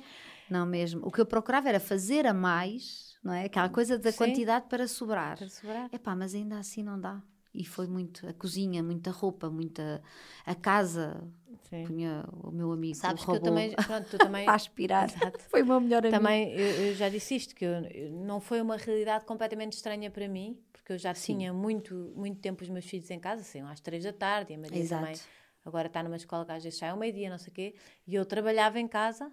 Não 0.50 0.66
mesmo. 0.66 1.02
O 1.06 1.12
que 1.12 1.22
eu 1.22 1.26
procurava 1.26 1.70
era 1.70 1.80
fazer 1.80 2.28
a 2.28 2.34
mais, 2.34 3.18
não 3.24 3.34
é? 3.34 3.46
Aquela 3.46 3.70
coisa 3.70 3.98
da 3.98 4.12
Sim. 4.12 4.18
quantidade 4.18 4.66
para 4.68 4.88
sobrar. 4.88 5.38
Para 5.38 5.50
sobrar. 5.50 5.90
Epá, 5.92 6.16
mas 6.16 6.36
ainda 6.36 6.58
assim 6.60 6.84
não 6.84 7.00
dá. 7.00 7.22
E 7.54 7.64
foi 7.64 7.88
muito 7.88 8.28
a 8.28 8.34
cozinha, 8.34 8.82
muita 8.82 9.12
roupa, 9.12 9.50
muita 9.50 10.02
a 10.46 10.56
casa. 10.56 11.24
Sim. 11.70 11.84
Punha 11.86 12.26
o 12.32 12.52
meu 12.52 12.72
amigo 12.72 12.96
Sabes 12.96 13.24
que 13.24 13.32
eu 13.32 13.40
também, 13.40 13.76
pronto, 13.86 14.10
tu 14.10 14.18
também 14.18 14.48
a 14.50 14.56
aspirar. 14.56 15.10
Exato. 15.10 15.44
Foi 15.50 15.62
o 15.62 15.66
meu 15.66 15.80
melhor 15.80 16.00
amigo. 16.00 16.18
Também 16.18 16.52
eu, 16.52 16.88
eu, 16.88 16.96
já 16.96 17.10
disse 17.10 17.36
isto 17.36 17.56
que 17.56 17.64
eu, 17.64 17.82
não 18.12 18.40
foi 18.40 18.62
uma 18.62 18.78
realidade 18.78 19.26
completamente 19.26 19.74
estranha 19.74 20.10
para 20.10 20.28
mim, 20.28 20.60
porque 20.72 20.94
eu 20.94 20.98
já 20.98 21.14
Sim. 21.14 21.38
tinha 21.38 21.54
muito 21.54 22.12
muito 22.16 22.40
tempo 22.40 22.64
os 22.64 22.70
meus 22.70 22.86
filhos 22.86 23.10
em 23.12 23.20
casa, 23.20 23.42
assim, 23.42 23.62
às 23.62 23.80
três 23.80 24.04
da 24.04 24.14
tarde, 24.14 24.54
e 24.54 24.56
a 24.56 24.60
Maria 24.60 24.80
Exato. 24.80 25.02
também 25.02 25.20
agora 25.64 25.88
está 25.88 26.02
numa 26.04 26.16
escola 26.18 26.46
que 26.46 26.52
às 26.52 26.64
vezes 26.64 26.80
sai 26.80 26.90
ao 26.90 26.98
meio-dia, 26.98 27.30
não 27.30 27.38
sei 27.38 27.52
o 27.52 27.54
quê, 27.54 27.76
e 28.08 28.16
eu 28.16 28.26
trabalhava 28.26 28.80
em 28.80 28.88
casa 28.88 29.32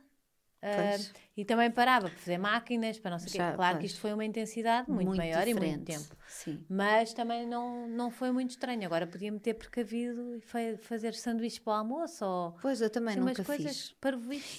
Uh, 0.63 1.21
e 1.41 1.45
também 1.45 1.71
parava 1.71 2.11
para 2.11 2.19
fazer 2.19 2.37
máquinas, 2.37 2.99
para 2.99 3.13
não 3.13 3.19
sei 3.19 3.29
o 3.29 3.33
quê. 3.33 3.57
Claro 3.57 3.79
que 3.79 3.87
isto 3.87 3.99
foi 3.99 4.13
uma 4.13 4.25
intensidade 4.25 4.91
muito, 4.91 5.07
muito 5.07 5.19
maior 5.19 5.47
diferente. 5.47 5.67
e 5.67 5.69
muito 5.69 5.85
tempo. 5.87 6.21
Sim. 6.29 6.63
Mas 6.69 7.15
também 7.15 7.47
não, 7.47 7.89
não 7.89 8.11
foi 8.11 8.31
muito 8.31 8.51
estranho. 8.51 8.85
Agora 8.85 9.07
podia-me 9.07 9.41
ter 9.41 9.55
precavido 9.55 10.37
e 10.37 10.77
fazer 10.77 11.15
sanduíches 11.15 11.59
para 11.59 11.73
o 11.73 11.77
almoço 11.77 12.27
ou... 12.27 12.53
Pois, 12.61 12.83
eu 12.83 12.91
também 12.91 13.15
assim, 13.15 13.21
nunca 13.21 13.43
fiz. 13.43 13.95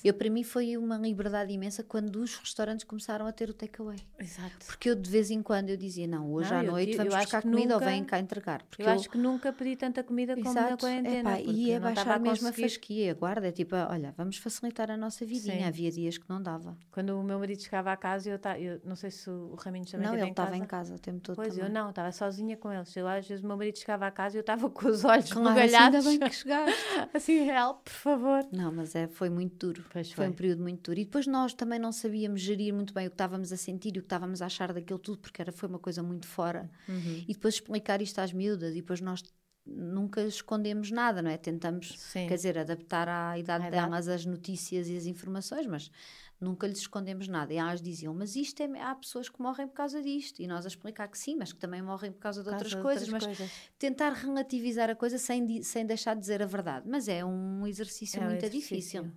Eu, 0.03 0.13
para 0.15 0.29
mim, 0.29 0.43
foi 0.43 0.75
uma 0.75 0.97
liberdade 0.97 1.53
imensa 1.53 1.83
quando 1.83 2.15
os 2.15 2.35
restaurantes 2.35 2.83
começaram 2.83 3.27
a 3.27 3.31
ter 3.31 3.49
o 3.49 3.53
takeaway. 3.53 3.99
Exato. 4.17 4.65
Porque 4.65 4.89
eu, 4.89 4.95
de 4.95 5.09
vez 5.09 5.29
em 5.29 5.43
quando, 5.43 5.69
eu 5.69 5.77
dizia, 5.77 6.07
não, 6.07 6.33
hoje 6.33 6.49
não, 6.49 6.59
à 6.61 6.63
noite 6.63 6.93
eu, 6.93 6.97
vamos 6.97 7.13
eu 7.13 7.19
buscar 7.19 7.43
comida 7.43 7.73
nunca, 7.75 7.85
ou 7.85 7.91
vêm 7.91 8.03
cá 8.03 8.19
entregar. 8.19 8.63
Porque 8.63 8.81
eu, 8.81 8.87
eu, 8.87 8.93
acho 8.93 9.07
que 9.07 9.19
nunca 9.19 9.53
pedi 9.53 9.75
tanta 9.75 10.03
comida 10.03 10.35
como 10.35 10.49
Exato. 10.49 10.71
na 10.71 10.77
quarentena. 10.77 11.39
Epá, 11.39 11.51
e 11.51 11.71
é 11.71 11.79
baixar 11.79 12.19
mesmo 12.19 12.47
a 12.47 12.53
fasquia. 12.53 13.13
Guarda, 13.13 13.47
é 13.47 13.51
tipo, 13.51 13.75
olha, 13.75 14.15
vamos 14.17 14.37
facilitar 14.37 14.89
a 14.89 14.97
nossa 14.97 15.23
vidinha. 15.23 15.57
Sim. 15.57 15.63
Havia 15.63 15.90
dias 15.95 16.17
que 16.17 16.29
não 16.29 16.41
dava. 16.41 16.77
Quando 16.91 17.19
o 17.19 17.23
meu 17.23 17.39
marido 17.39 17.61
chegava 17.61 17.91
à 17.91 17.97
casa, 17.97 18.29
eu, 18.29 18.39
eu 18.59 18.81
não 18.83 18.95
sei 18.95 19.11
se 19.11 19.29
o 19.29 19.55
Raminho 19.55 19.85
também 19.85 20.07
Não, 20.07 20.15
ele 20.15 20.29
estava 20.29 20.57
em 20.57 20.65
casa 20.65 20.95
o 20.95 20.99
tempo 20.99 21.19
todo 21.19 21.35
Pois, 21.35 21.49
também. 21.49 21.65
eu 21.65 21.71
não, 21.71 21.89
estava 21.89 22.11
sozinha 22.11 22.57
com 22.57 22.71
eles. 22.71 22.95
Eu, 22.95 23.07
às 23.07 23.27
vezes 23.27 23.43
o 23.43 23.47
meu 23.47 23.57
marido 23.57 23.77
chegava 23.77 24.05
à 24.05 24.11
casa 24.11 24.37
e 24.37 24.39
eu 24.39 24.41
estava 24.41 24.69
com 24.71 24.87
os 24.87 25.03
olhos 25.03 25.31
claro, 25.31 25.49
bugalhados. 25.49 26.05
Ainda 26.05 26.19
bem 26.19 26.29
que 26.29 26.35
chegaste. 26.35 26.75
assim, 27.13 27.49
help, 27.49 27.83
por 27.83 27.93
favor. 27.93 28.47
Não, 28.51 28.71
mas 28.71 28.95
é, 28.95 29.07
foi 29.07 29.29
muito 29.29 29.67
duro. 29.67 29.83
Foi. 29.89 30.03
foi 30.03 30.27
um 30.27 30.33
período 30.33 30.61
muito 30.61 30.81
duro. 30.89 30.99
E 30.99 31.05
depois 31.05 31.27
nós 31.27 31.53
também 31.53 31.79
não 31.79 31.91
sabíamos 31.91 32.41
gerir 32.41 32.73
muito 32.73 32.93
bem 32.93 33.07
o 33.07 33.09
que 33.09 33.15
estávamos 33.15 33.51
a 33.51 33.57
sentir 33.57 33.95
e 33.95 33.99
o 33.99 34.01
que 34.01 34.05
estávamos 34.05 34.41
a 34.41 34.45
achar 34.45 34.73
daquilo 34.73 34.99
tudo, 34.99 35.19
porque 35.19 35.41
era, 35.41 35.51
foi 35.51 35.69
uma 35.69 35.79
coisa 35.79 36.01
muito 36.03 36.27
fora. 36.27 36.69
Uhum. 36.87 37.23
E 37.27 37.33
depois 37.33 37.55
explicar 37.55 38.01
isto 38.01 38.19
às 38.19 38.33
miúdas 38.33 38.71
e 38.71 38.75
depois 38.75 39.01
nós 39.01 39.23
nunca 39.65 40.21
escondemos 40.21 40.91
nada, 40.91 41.21
não 41.21 41.29
é? 41.29 41.37
Tentamos, 41.37 41.93
Sim. 41.97 42.27
quer 42.27 42.35
dizer, 42.35 42.57
adaptar 42.57 43.07
à 43.07 43.37
idade, 43.37 43.67
idade 43.67 43.85
delas 43.85 44.07
as 44.07 44.25
notícias 44.25 44.87
e 44.87 44.97
as 44.97 45.05
informações, 45.05 45.65
mas 45.67 45.91
nunca 46.39 46.67
lhes 46.67 46.79
escondemos 46.79 47.27
nada. 47.27 47.53
E 47.53 47.57
elas 47.57 47.81
diziam, 47.81 48.13
mas 48.13 48.35
isto 48.35 48.61
é, 48.61 48.81
há 48.81 48.95
pessoas 48.95 49.29
que 49.29 49.39
morrem 49.41 49.67
por 49.67 49.75
causa 49.75 50.01
disto. 50.01 50.41
E 50.41 50.47
nós 50.47 50.65
a 50.65 50.67
explicar 50.67 51.07
que 51.07 51.17
sim, 51.17 51.35
mas 51.35 51.53
que 51.53 51.59
também 51.59 51.81
morrem 51.81 52.11
por 52.11 52.19
causa 52.19 52.41
de 52.41 52.49
por 52.49 52.53
outras 52.53 52.73
coisas. 52.73 53.07
Outras 53.07 53.27
mas 53.27 53.37
coisas. 53.37 53.51
tentar 53.77 54.11
relativizar 54.13 54.89
a 54.89 54.95
coisa 54.95 55.17
sem, 55.17 55.61
sem 55.61 55.85
deixar 55.85 56.15
de 56.15 56.21
dizer 56.21 56.41
a 56.41 56.47
verdade. 56.47 56.87
Mas 56.89 57.07
é 57.07 57.23
um 57.23 57.67
exercício 57.67 58.17
é 58.17 58.25
muito 58.25 58.43
um 58.43 58.47
exercício. 58.47 59.03
difícil. 59.03 59.11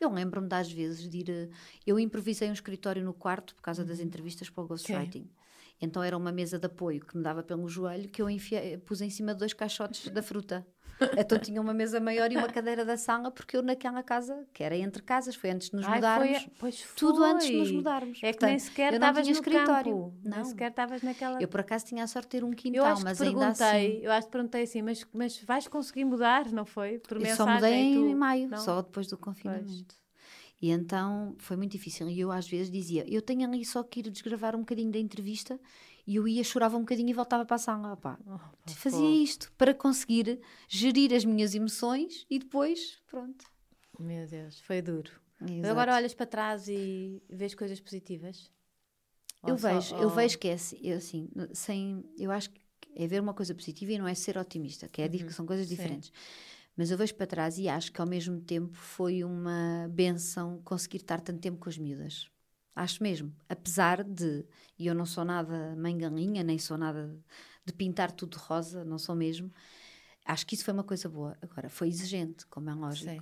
Eu 0.00 0.10
lembro-me 0.10 0.48
das 0.48 0.72
vezes 0.72 1.06
de 1.06 1.18
ir. 1.18 1.50
Eu 1.86 2.00
improvisei 2.00 2.48
um 2.48 2.54
escritório 2.54 3.04
no 3.04 3.12
quarto 3.12 3.54
por 3.54 3.60
causa 3.60 3.84
das 3.84 3.98
uhum. 3.98 4.06
entrevistas 4.06 4.48
para 4.48 4.64
o 4.64 4.66
Ghostwriting. 4.66 5.24
Sim. 5.24 5.39
Então 5.80 6.02
era 6.02 6.16
uma 6.16 6.30
mesa 6.30 6.58
de 6.58 6.66
apoio 6.66 7.00
que 7.00 7.16
me 7.16 7.22
dava 7.22 7.42
pelo 7.42 7.68
joelho 7.68 8.08
que 8.08 8.20
eu 8.20 8.28
enfiei, 8.28 8.76
pus 8.78 9.00
em 9.00 9.10
cima 9.10 9.32
de 9.32 9.38
dois 9.40 9.52
caixotes 9.54 10.10
da 10.10 10.22
fruta. 10.22 10.66
Então 11.16 11.38
tinha 11.38 11.60
uma 11.60 11.72
mesa 11.72 11.98
maior 11.98 12.30
e 12.30 12.36
uma 12.36 12.48
cadeira 12.48 12.84
da 12.84 12.96
sala, 12.96 13.30
porque 13.30 13.56
eu 13.56 13.62
naquela 13.62 14.02
casa, 14.02 14.46
que 14.52 14.62
era 14.62 14.76
entre 14.76 15.02
casas, 15.02 15.34
foi 15.34 15.50
antes 15.50 15.70
de 15.70 15.76
nos 15.76 15.86
Ai, 15.86 15.94
mudarmos. 15.94 16.38
Foi, 16.38 16.52
pois 16.58 16.80
foi. 16.82 16.96
Tudo 16.96 17.24
antes 17.24 17.46
de 17.46 17.56
nos 17.56 17.70
mudarmos. 17.72 18.18
É 18.18 18.32
que 18.32 18.32
Portanto, 18.32 18.50
nem 18.50 18.58
sequer 18.58 18.92
estavas 18.94 19.26
no 19.26 19.32
escritório. 19.32 19.92
Campo. 19.92 20.14
Não. 20.22 20.36
Nem 20.36 20.44
sequer 20.44 20.70
estavas 20.70 21.02
naquela. 21.02 21.40
Eu 21.40 21.48
por 21.48 21.60
acaso 21.60 21.86
tinha 21.86 22.04
a 22.04 22.06
sorte 22.06 22.26
de 22.26 22.30
ter 22.30 22.44
um 22.44 22.50
quintal, 22.50 22.98
mas 23.02 23.20
ainda 23.20 23.48
assim. 23.48 24.00
Eu 24.02 24.12
acho 24.12 24.26
que 24.26 24.32
perguntei 24.32 24.62
assim, 24.62 24.82
mas, 24.82 25.06
mas 25.12 25.42
vais 25.42 25.66
conseguir 25.66 26.04
mudar, 26.04 26.52
não 26.52 26.66
foi? 26.66 26.98
Por 26.98 27.20
eu 27.24 27.34
só 27.34 27.46
mudei 27.46 27.94
em 27.94 28.14
maio, 28.14 28.48
não? 28.48 28.58
só 28.58 28.82
depois 28.82 29.06
do 29.06 29.16
confinamento. 29.16 29.66
Pois. 29.66 29.99
E 30.60 30.70
então 30.70 31.34
foi 31.38 31.56
muito 31.56 31.72
difícil. 31.72 32.08
E 32.08 32.20
eu 32.20 32.30
às 32.30 32.48
vezes 32.48 32.70
dizia: 32.70 33.04
Eu 33.08 33.22
tenho 33.22 33.46
ali 33.46 33.64
só 33.64 33.82
que 33.82 34.00
ir 34.00 34.10
desgravar 34.10 34.54
um 34.54 34.60
bocadinho 34.60 34.92
da 34.92 34.98
entrevista 34.98 35.58
e 36.06 36.16
eu 36.16 36.26
ia, 36.26 36.42
chorava 36.44 36.76
um 36.76 36.80
bocadinho 36.80 37.08
e 37.08 37.12
voltava 37.12 37.44
para 37.44 37.56
a 37.56 37.58
sala. 37.58 37.98
Oh, 38.26 38.38
Fazia 38.72 39.22
isto 39.22 39.52
para 39.56 39.72
conseguir 39.72 40.40
gerir 40.68 41.14
as 41.14 41.24
minhas 41.24 41.54
emoções 41.54 42.26
e 42.28 42.38
depois, 42.38 42.98
pronto. 43.06 43.44
Meu 43.98 44.26
Deus, 44.26 44.58
foi 44.60 44.82
duro. 44.82 45.10
Exato. 45.40 45.68
Agora 45.68 45.94
olhas 45.94 46.12
para 46.12 46.26
trás 46.26 46.68
e 46.68 47.22
vês 47.28 47.54
coisas 47.54 47.80
positivas? 47.80 48.50
Eu 49.42 49.52
ou 49.52 49.56
vejo, 49.56 49.82
só, 49.82 49.96
ou... 49.96 50.02
eu 50.02 50.10
vejo 50.10 50.38
que 50.38 50.48
é 50.48 50.52
assim, 50.54 50.78
eu, 50.82 50.98
assim, 50.98 51.30
sem, 51.54 52.04
eu 52.18 52.30
acho 52.30 52.50
que 52.50 52.60
é 52.94 53.06
ver 53.06 53.20
uma 53.20 53.32
coisa 53.32 53.54
positiva 53.54 53.92
e 53.92 53.98
não 53.98 54.06
é 54.06 54.14
ser 54.14 54.36
otimista, 54.36 54.88
que 54.88 55.00
é 55.00 55.06
uhum. 55.06 55.10
que 55.10 55.32
são 55.32 55.46
coisas 55.46 55.66
diferentes. 55.68 56.12
Mas 56.80 56.90
eu 56.90 56.96
vejo 56.96 57.14
para 57.14 57.26
trás 57.26 57.58
e 57.58 57.68
acho 57.68 57.92
que 57.92 58.00
ao 58.00 58.06
mesmo 58.06 58.40
tempo 58.40 58.74
foi 58.74 59.22
uma 59.22 59.86
benção 59.90 60.62
conseguir 60.64 60.96
estar 60.96 61.20
tanto 61.20 61.38
tempo 61.38 61.58
com 61.58 61.68
as 61.68 61.76
miúdas. 61.76 62.30
Acho 62.74 63.02
mesmo. 63.02 63.36
Apesar 63.50 64.02
de, 64.02 64.46
e 64.78 64.86
eu 64.86 64.94
não 64.94 65.04
sou 65.04 65.22
nada 65.22 65.76
mãe 65.76 65.98
galinha, 65.98 66.42
nem 66.42 66.58
sou 66.58 66.78
nada 66.78 67.14
de 67.66 67.72
pintar 67.74 68.10
tudo 68.10 68.38
de 68.38 68.42
rosa, 68.42 68.82
não 68.82 68.96
sou 68.96 69.14
mesmo. 69.14 69.52
Acho 70.24 70.46
que 70.46 70.54
isso 70.54 70.64
foi 70.64 70.72
uma 70.72 70.82
coisa 70.82 71.06
boa. 71.06 71.36
Agora, 71.42 71.68
foi 71.68 71.88
exigente, 71.88 72.46
como 72.46 72.70
é 72.70 72.74
lógico. 72.74 73.10
Sim 73.10 73.20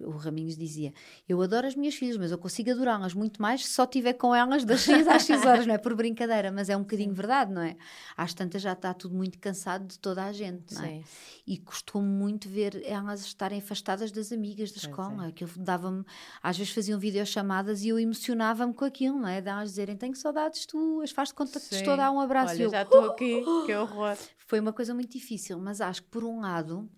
o 0.00 0.10
Raminhos 0.10 0.56
dizia: 0.56 0.92
Eu 1.28 1.40
adoro 1.42 1.66
as 1.66 1.74
minhas 1.74 1.94
filhas, 1.94 2.16
mas 2.16 2.30
eu 2.30 2.38
consigo 2.38 2.70
adorá-las 2.70 3.14
muito 3.14 3.40
mais 3.40 3.66
se 3.66 3.72
só 3.72 3.84
estiver 3.84 4.14
com 4.14 4.34
elas 4.34 4.64
das 4.64 4.80
6 4.82 5.06
às 5.08 5.22
6 5.24 5.44
horas, 5.44 5.66
não 5.66 5.74
é? 5.74 5.78
Por 5.78 5.94
brincadeira, 5.94 6.50
mas 6.50 6.68
é 6.68 6.76
um 6.76 6.80
bocadinho 6.80 7.12
verdade, 7.12 7.52
não 7.52 7.62
é? 7.62 7.76
Às 8.16 8.32
tantas 8.32 8.62
já 8.62 8.72
está 8.72 8.94
tudo 8.94 9.14
muito 9.14 9.38
cansado 9.38 9.86
de 9.86 9.98
toda 9.98 10.24
a 10.24 10.32
gente, 10.32 10.74
não 10.74 10.84
é? 10.84 10.88
Sim. 10.88 11.04
E 11.46 11.58
custou-me 11.58 12.08
muito 12.08 12.48
ver 12.48 12.82
elas 12.84 13.24
estarem 13.24 13.58
afastadas 13.58 14.10
das 14.10 14.32
amigas 14.32 14.70
da 14.72 14.78
escola. 14.78 15.26
Aquilo 15.26 15.50
dava-me, 15.56 16.04
às 16.42 16.56
vezes 16.56 16.72
faziam 16.72 16.98
videochamadas 16.98 17.82
e 17.82 17.88
eu 17.88 17.98
emocionava-me 17.98 18.72
com 18.72 18.84
aquilo, 18.84 19.18
não 19.18 19.28
é? 19.28 19.40
De 19.40 19.48
elas 19.48 19.70
dizerem: 19.70 19.96
Tenho 19.96 20.14
saudades 20.14 20.66
tuas, 20.66 21.10
faz-te 21.10 21.34
conta 21.34 21.60
que 21.60 21.74
estou 21.74 21.94
a 21.94 21.96
dar 21.96 22.10
um 22.12 22.20
abraço. 22.20 22.54
Olha, 22.54 22.62
eu, 22.62 22.70
já 22.70 22.82
estou 22.82 23.04
aqui, 23.06 23.42
que 23.66 23.74
horror. 23.74 24.16
Foi 24.38 24.60
uma 24.60 24.72
coisa 24.72 24.94
muito 24.94 25.12
difícil, 25.12 25.58
mas 25.58 25.80
acho 25.80 26.02
que 26.02 26.08
por 26.08 26.24
um 26.24 26.40
lado 26.40 26.88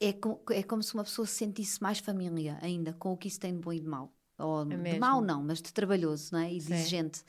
é, 0.00 0.12
com, 0.12 0.40
é 0.50 0.62
como 0.62 0.82
se 0.82 0.94
uma 0.94 1.04
pessoa 1.04 1.26
se 1.26 1.34
sentisse 1.34 1.82
mais 1.82 1.98
família 1.98 2.58
ainda 2.60 2.92
com 2.92 3.12
o 3.12 3.16
que 3.16 3.28
isso 3.28 3.40
tem 3.40 3.52
de 3.52 3.60
bom 3.60 3.72
e 3.72 3.80
de 3.80 3.86
mau. 3.86 4.12
Ou 4.38 4.70
é 4.70 4.76
de 4.76 4.98
mau 4.98 5.20
não, 5.20 5.42
mas 5.42 5.62
de 5.62 5.72
trabalhoso 5.72 6.32
não 6.32 6.40
é? 6.40 6.52
e 6.52 6.56
exigente. 6.56 7.22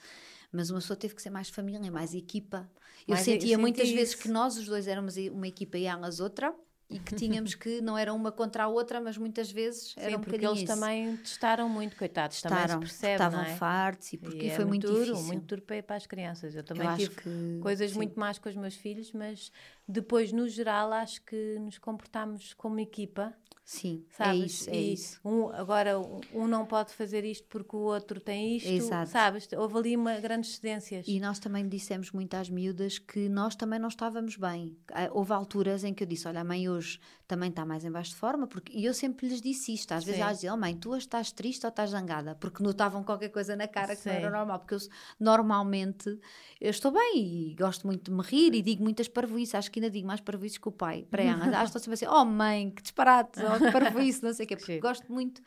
Mas 0.51 0.69
uma 0.69 0.79
pessoa 0.79 0.97
teve 0.97 1.15
que 1.15 1.21
ser 1.21 1.29
mais 1.29 1.49
família, 1.49 1.91
mais 1.91 2.13
equipa. 2.13 2.69
Eu 3.07 3.13
mais 3.13 3.25
sentia 3.25 3.57
muitas 3.57 3.89
vezes 3.89 4.15
que 4.15 4.29
nós 4.29 4.57
os 4.57 4.65
dois 4.65 4.87
éramos 4.87 5.15
uma 5.17 5.47
equipa 5.47 5.77
e 5.77 5.85
elas 5.85 6.19
outra 6.19 6.53
e 6.89 6.99
que 6.99 7.15
tínhamos 7.15 7.53
que 7.53 7.81
não 7.81 7.97
era 7.97 8.13
uma 8.13 8.31
contra 8.31 8.63
a 8.63 8.67
outra, 8.67 9.01
mas 9.01 9.17
muitas 9.17 9.51
vezes 9.51 9.91
Sim, 9.91 9.99
era 10.01 10.17
um 10.17 10.21
porque 10.21 10.45
eles 10.45 10.59
isso. 10.59 10.67
também 10.67 11.17
testaram 11.17 11.67
muito, 11.67 11.95
coitados, 11.97 12.41
também 12.41 12.59
testaram, 12.59 12.81
se 12.81 12.87
percebe, 12.87 13.13
estavam 13.13 13.41
é? 13.41 13.55
fartos 13.55 14.13
e 14.13 14.17
porque 14.17 14.45
e 14.45 14.49
foi 14.49 14.63
é 14.63 14.65
muito, 14.65 14.87
muito 14.87 15.05
duro, 15.05 15.23
muito 15.23 15.45
duro 15.45 15.61
para, 15.61 15.83
para 15.83 15.95
as 15.97 16.07
crianças. 16.07 16.55
Eu 16.55 16.63
também 16.63 16.87
Eu 16.87 16.95
tive 16.95 17.15
que, 17.15 17.59
coisas 17.61 17.91
sim. 17.91 17.97
muito 17.97 18.17
más 18.19 18.39
com 18.39 18.47
os 18.47 18.55
meus 18.55 18.75
filhos, 18.75 19.11
mas 19.11 19.51
depois, 19.87 20.31
no 20.31 20.47
geral, 20.49 20.91
acho 20.91 21.21
que 21.23 21.57
nos 21.59 21.77
comportamos 21.77 22.53
como 22.53 22.79
equipa 22.79 23.33
Sim, 23.67 24.05
é 24.11 24.13
sabes? 24.13 24.41
é 24.41 24.45
isso, 24.45 24.69
é 24.69 24.75
e 24.75 24.93
isso. 24.93 25.19
Um, 25.25 25.49
agora, 25.49 25.99
um 26.33 26.47
não 26.47 26.65
pode 26.65 26.93
fazer 26.93 27.25
isto 27.25 27.45
porque 27.49 27.75
o 27.75 27.79
outro 27.79 28.17
tem 28.21 28.55
isto, 28.55 28.69
Exato. 28.69 29.11
sabes? 29.11 29.45
Houve 29.57 29.77
ali 29.77 29.97
uma, 29.97 30.17
grandes 30.21 30.55
cedências. 30.55 31.05
E 31.05 31.19
nós 31.19 31.37
também 31.37 31.67
dissemos 31.67 32.13
muito 32.13 32.33
às 32.35 32.49
miúdas 32.49 32.97
que 32.97 33.27
nós 33.27 33.57
também 33.57 33.77
não 33.77 33.89
estávamos 33.89 34.37
bem. 34.37 34.77
Ah, 34.93 35.09
houve 35.11 35.33
alturas 35.33 35.83
em 35.83 35.93
que 35.93 36.01
eu 36.01 36.07
disse, 36.07 36.25
olha, 36.29 36.45
mãe 36.45 36.69
hoje 36.69 36.97
também 37.27 37.49
está 37.49 37.65
mais 37.65 37.83
em 37.83 37.91
baixo 37.91 38.11
de 38.11 38.15
forma, 38.15 38.47
porque... 38.47 38.71
e 38.71 38.85
eu 38.85 38.93
sempre 38.93 39.27
lhes 39.27 39.41
disse 39.41 39.73
isto. 39.73 39.91
Às 39.91 40.03
Sim. 40.03 40.07
vezes 40.07 40.21
elas 40.21 40.37
diziam, 40.37 40.55
oh, 40.55 40.57
mãe, 40.57 40.75
tu 40.75 40.95
estás 40.95 41.31
triste 41.31 41.65
ou 41.65 41.69
estás 41.69 41.89
zangada? 41.89 42.35
Porque 42.35 42.63
notavam 42.63 43.03
qualquer 43.03 43.29
coisa 43.29 43.55
na 43.55 43.67
cara 43.67 43.95
que 43.95 44.01
Sim. 44.01 44.09
não 44.09 44.15
era 44.15 44.29
normal. 44.29 44.59
Porque 44.59 44.75
eu, 44.75 44.79
normalmente, 45.19 46.19
eu 46.61 46.69
estou 46.69 46.91
bem 46.91 47.51
e 47.51 47.55
gosto 47.55 47.85
muito 47.85 48.09
de 48.09 48.17
me 48.17 48.23
rir 48.23 48.55
e 48.55 48.61
digo 48.61 48.81
muitas 48.81 49.07
parvoíces. 49.09 49.55
Acho 49.55 49.69
que 49.69 49.79
ainda 49.79 49.91
digo 49.91 50.07
mais 50.07 50.21
parvoíces 50.21 50.57
que 50.57 50.69
o 50.69 50.71
pai 50.71 51.05
para 51.09 51.23
elas. 51.23 51.47
Elas 51.47 51.69
estão 51.69 51.81
sempre 51.81 51.95
assim, 51.95 52.07
oh 52.07 52.23
mãe, 52.23 52.71
que 52.71 52.81
disparate, 52.81 53.39
oh, 53.41 53.71
para 53.71 54.03
isso, 54.03 54.23
não 54.23 54.33
sei 54.33 54.45
o 54.45 54.47
quê, 54.47 54.55
porque 54.55 54.75
Sim. 54.75 54.79
gosto 54.79 55.11
muito 55.11 55.41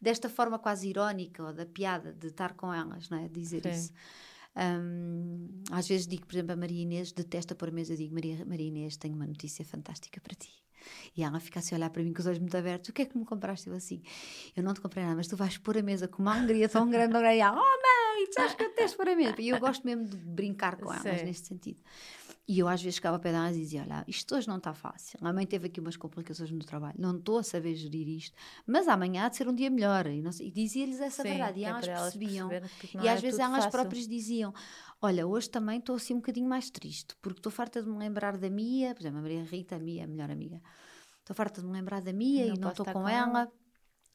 desta 0.00 0.28
forma 0.28 0.58
quase 0.58 0.88
irónica 0.88 1.42
ou 1.42 1.52
da 1.52 1.66
piada 1.66 2.12
de 2.12 2.28
estar 2.28 2.54
com 2.54 2.72
elas, 2.72 3.10
não 3.10 3.18
é? 3.18 3.28
Dizer 3.28 3.62
Sim. 3.62 3.70
isso. 3.70 3.92
Um, 4.56 5.48
às 5.70 5.86
vezes 5.86 6.06
digo, 6.06 6.24
por 6.26 6.34
exemplo, 6.34 6.52
a 6.52 6.56
Maria 6.56 6.82
Inês 6.82 7.12
detesta 7.12 7.54
pôr 7.54 7.68
a 7.68 7.72
mesa, 7.72 7.94
digo, 7.94 8.14
Maria, 8.14 8.42
Maria 8.46 8.68
Inês, 8.68 8.96
tenho 8.96 9.14
uma 9.14 9.26
notícia 9.26 9.64
fantástica 9.64 10.18
para 10.18 10.34
ti. 10.34 10.65
E 11.16 11.22
ela 11.22 11.40
fica 11.40 11.58
assim 11.58 11.74
a 11.74 11.78
olhar 11.78 11.90
para 11.90 12.02
mim 12.02 12.12
com 12.12 12.20
os 12.20 12.26
olhos 12.26 12.38
muito 12.38 12.56
abertos: 12.56 12.90
O 12.90 12.92
que 12.92 13.02
é 13.02 13.04
que 13.04 13.16
me 13.16 13.24
compraste? 13.24 13.68
Eu 13.68 13.74
assim: 13.74 14.02
Eu 14.56 14.62
não 14.62 14.74
te 14.74 14.80
comprei 14.80 15.02
nada, 15.04 15.16
mas 15.16 15.26
tu 15.26 15.36
vais 15.36 15.56
pôr 15.58 15.78
a 15.78 15.82
mesa 15.82 16.06
com 16.08 16.22
uma 16.22 16.36
alegria 16.36 16.68
tão 16.68 16.88
grande. 16.90 17.16
E 17.16 17.38
ela: 17.40 17.56
Oh, 17.56 18.16
mãe, 18.16 18.26
tu 18.26 18.34
sabes 18.34 18.54
que 18.54 18.62
eu 18.64 18.68
detesto 18.68 18.96
pôr 18.96 19.08
a 19.08 19.16
mesa? 19.16 19.34
E 19.38 19.48
eu 19.48 19.58
gosto 19.58 19.84
mesmo 19.84 20.04
de 20.04 20.16
brincar 20.16 20.76
com 20.76 20.92
elas 20.92 21.22
neste 21.24 21.48
sentido. 21.48 21.80
E 22.48 22.60
eu 22.60 22.68
às 22.68 22.80
vezes 22.80 22.96
ficava 22.96 23.16
a 23.16 23.18
pé 23.18 23.32
delas 23.32 23.56
e 23.56 23.60
dizia: 23.60 23.82
Olha, 23.82 24.04
isto 24.06 24.36
hoje 24.36 24.46
não 24.46 24.58
está 24.58 24.72
fácil. 24.72 25.18
A 25.20 25.32
mãe 25.32 25.44
teve 25.44 25.66
aqui 25.66 25.80
umas 25.80 25.96
complicações 25.96 26.50
no 26.52 26.60
trabalho, 26.60 26.94
não 26.96 27.16
estou 27.16 27.38
a 27.38 27.42
saber 27.42 27.74
gerir 27.74 28.08
isto, 28.08 28.36
mas 28.64 28.86
amanhã 28.86 29.26
há 29.26 29.28
de 29.28 29.36
ser 29.36 29.48
um 29.48 29.54
dia 29.54 29.68
melhor. 29.68 30.06
E, 30.06 30.22
e 30.40 30.50
dizia-lhes 30.52 31.00
essa 31.00 31.22
Sim, 31.22 31.30
verdade. 31.30 31.60
E 31.60 31.64
é 31.64 31.68
elas 31.68 31.86
percebiam. 31.86 32.48
E 33.02 33.08
às 33.08 33.20
vezes 33.20 33.40
elas 33.40 33.64
fácil. 33.64 33.70
próprias 33.72 34.06
diziam: 34.06 34.54
Olha, 35.02 35.26
hoje 35.26 35.50
também 35.50 35.80
estou 35.80 35.96
assim 35.96 36.14
um 36.14 36.18
bocadinho 36.18 36.48
mais 36.48 36.70
triste, 36.70 37.16
porque 37.20 37.40
estou 37.40 37.50
farta 37.50 37.82
de 37.82 37.88
me 37.88 37.98
lembrar 37.98 38.36
da 38.36 38.48
Mia, 38.48 38.94
por 38.94 39.02
exemplo, 39.02 39.18
a 39.18 39.22
Maria 39.22 39.42
Rita, 39.42 39.74
a 39.74 39.78
Mia, 39.80 40.04
a 40.04 40.06
melhor 40.06 40.30
amiga. 40.30 40.62
Estou 41.18 41.34
farta 41.34 41.60
de 41.60 41.66
me 41.66 41.72
lembrar 41.72 42.00
da 42.00 42.12
Mia 42.12 42.46
não 42.46 42.54
e 42.54 42.58
não 42.58 42.70
estou 42.70 42.86
com, 42.86 42.92
com 42.92 43.08
ela. 43.08 43.40
ela 43.40 43.52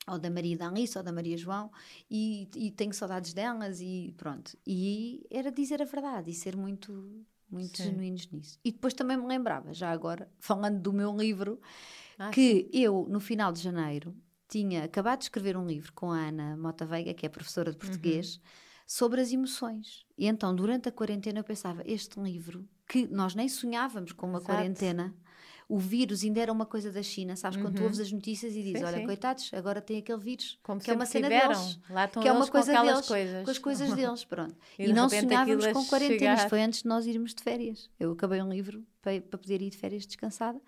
ou 0.07 0.17
da 0.17 0.29
Maria 0.29 0.57
da 0.57 0.67
Alice, 0.67 0.97
ou 0.97 1.03
da 1.03 1.11
Maria 1.11 1.37
João, 1.37 1.71
e, 2.09 2.49
e, 2.55 2.71
tenho 2.71 2.91
saudades 2.91 3.33
delas, 3.33 3.79
e 3.81 4.13
pronto. 4.17 4.57
E 4.65 5.25
era 5.29 5.51
dizer 5.51 5.79
a 5.81 5.85
verdade 5.85 6.31
e 6.31 6.33
ser 6.33 6.57
muito 6.57 7.23
muito 7.51 7.77
sim. 7.77 7.83
genuínos 7.83 8.29
nisso. 8.31 8.59
E 8.63 8.71
depois 8.71 8.93
também 8.93 9.17
me 9.17 9.27
lembrava, 9.27 9.73
já 9.73 9.91
agora, 9.91 10.29
falando 10.39 10.79
do 10.81 10.93
meu 10.93 11.15
livro, 11.15 11.59
ah, 12.17 12.29
que 12.31 12.69
eu, 12.73 13.05
no 13.09 13.19
final 13.19 13.51
de 13.51 13.61
janeiro, 13.61 14.15
tinha 14.47 14.83
acabado 14.83 15.19
de 15.19 15.25
escrever 15.25 15.55
um 15.57 15.65
livro 15.65 15.91
com 15.93 16.11
a 16.11 16.17
Ana 16.27 16.57
Mota 16.57 16.85
Veiga, 16.85 17.13
que 17.13 17.25
é 17.25 17.29
professora 17.29 17.71
de 17.71 17.77
Uhum. 17.77 17.79
português, 17.81 18.39
sobre 18.85 19.21
as 19.21 19.31
emoções. 19.31 20.05
E 20.17 20.27
então, 20.27 20.53
durante 20.55 20.89
a 20.89 20.91
quarentena, 20.91 21.39
eu 21.39 21.43
pensava: 21.43 21.81
este 21.85 22.19
livro, 22.19 22.67
que 22.87 23.07
nós 23.07 23.33
nem 23.35 23.47
sonhávamos 23.47 24.11
com 24.11 24.27
uma 24.27 24.39
Exato. 24.39 24.45
quarentena, 24.53 25.15
o 25.73 25.77
vírus 25.79 26.23
ainda 26.23 26.41
era 26.41 26.51
uma 26.51 26.65
coisa 26.65 26.91
da 26.91 27.01
China, 27.01 27.35
sabes? 27.35 27.57
Quando 27.61 27.75
tu 27.77 27.83
ouves 27.83 27.99
as 27.99 28.11
notícias 28.11 28.53
e 28.55 28.61
dizes: 28.61 28.73
Uhum. 28.73 28.79
Sim, 28.79 28.85
olha, 28.93 28.97
sim. 28.99 29.05
coitados, 29.05 29.51
agora 29.53 29.81
tem 29.81 29.99
aquele 29.99 30.17
vírus, 30.19 30.59
Como 30.61 30.81
que 30.81 30.91
é 30.91 30.93
uma 30.93 31.05
cena 31.05 31.29
tiveram. 31.29 31.53
deles. 31.59 31.79
Lá 31.89 32.05
estão 32.05 32.21
que 32.21 32.27
é 32.27 32.31
uma 32.33 32.45
com 32.45 32.51
coisa 32.51 32.71
aquelas 32.71 32.93
deles, 32.95 33.07
coisas. 33.07 33.45
com 33.45 33.51
as 33.51 33.57
coisas 33.57 33.93
deles, 33.93 34.23
pronto. 34.25 34.55
E 34.77 34.89
E, 34.89 34.93
não 34.93 35.07
sonhávamos 35.09 35.65
a 35.65 35.73
com 35.73 35.85
quarentena, 35.85 36.15
isto 36.33 36.37
chegar. 36.37 36.49
foi 36.49 36.61
antes 36.61 36.81
de 36.81 36.87
nós 36.89 37.05
irmos 37.07 37.33
de 37.33 37.41
férias. 37.41 37.89
Eu 37.99 38.11
acabei 38.11 38.41
um 38.41 38.49
livro 38.51 38.83
para, 39.01 39.21
para 39.21 39.39
poder 39.39 39.61
ir 39.61 39.69
de 39.69 39.77
férias 39.77 40.05
descansada 40.05 40.59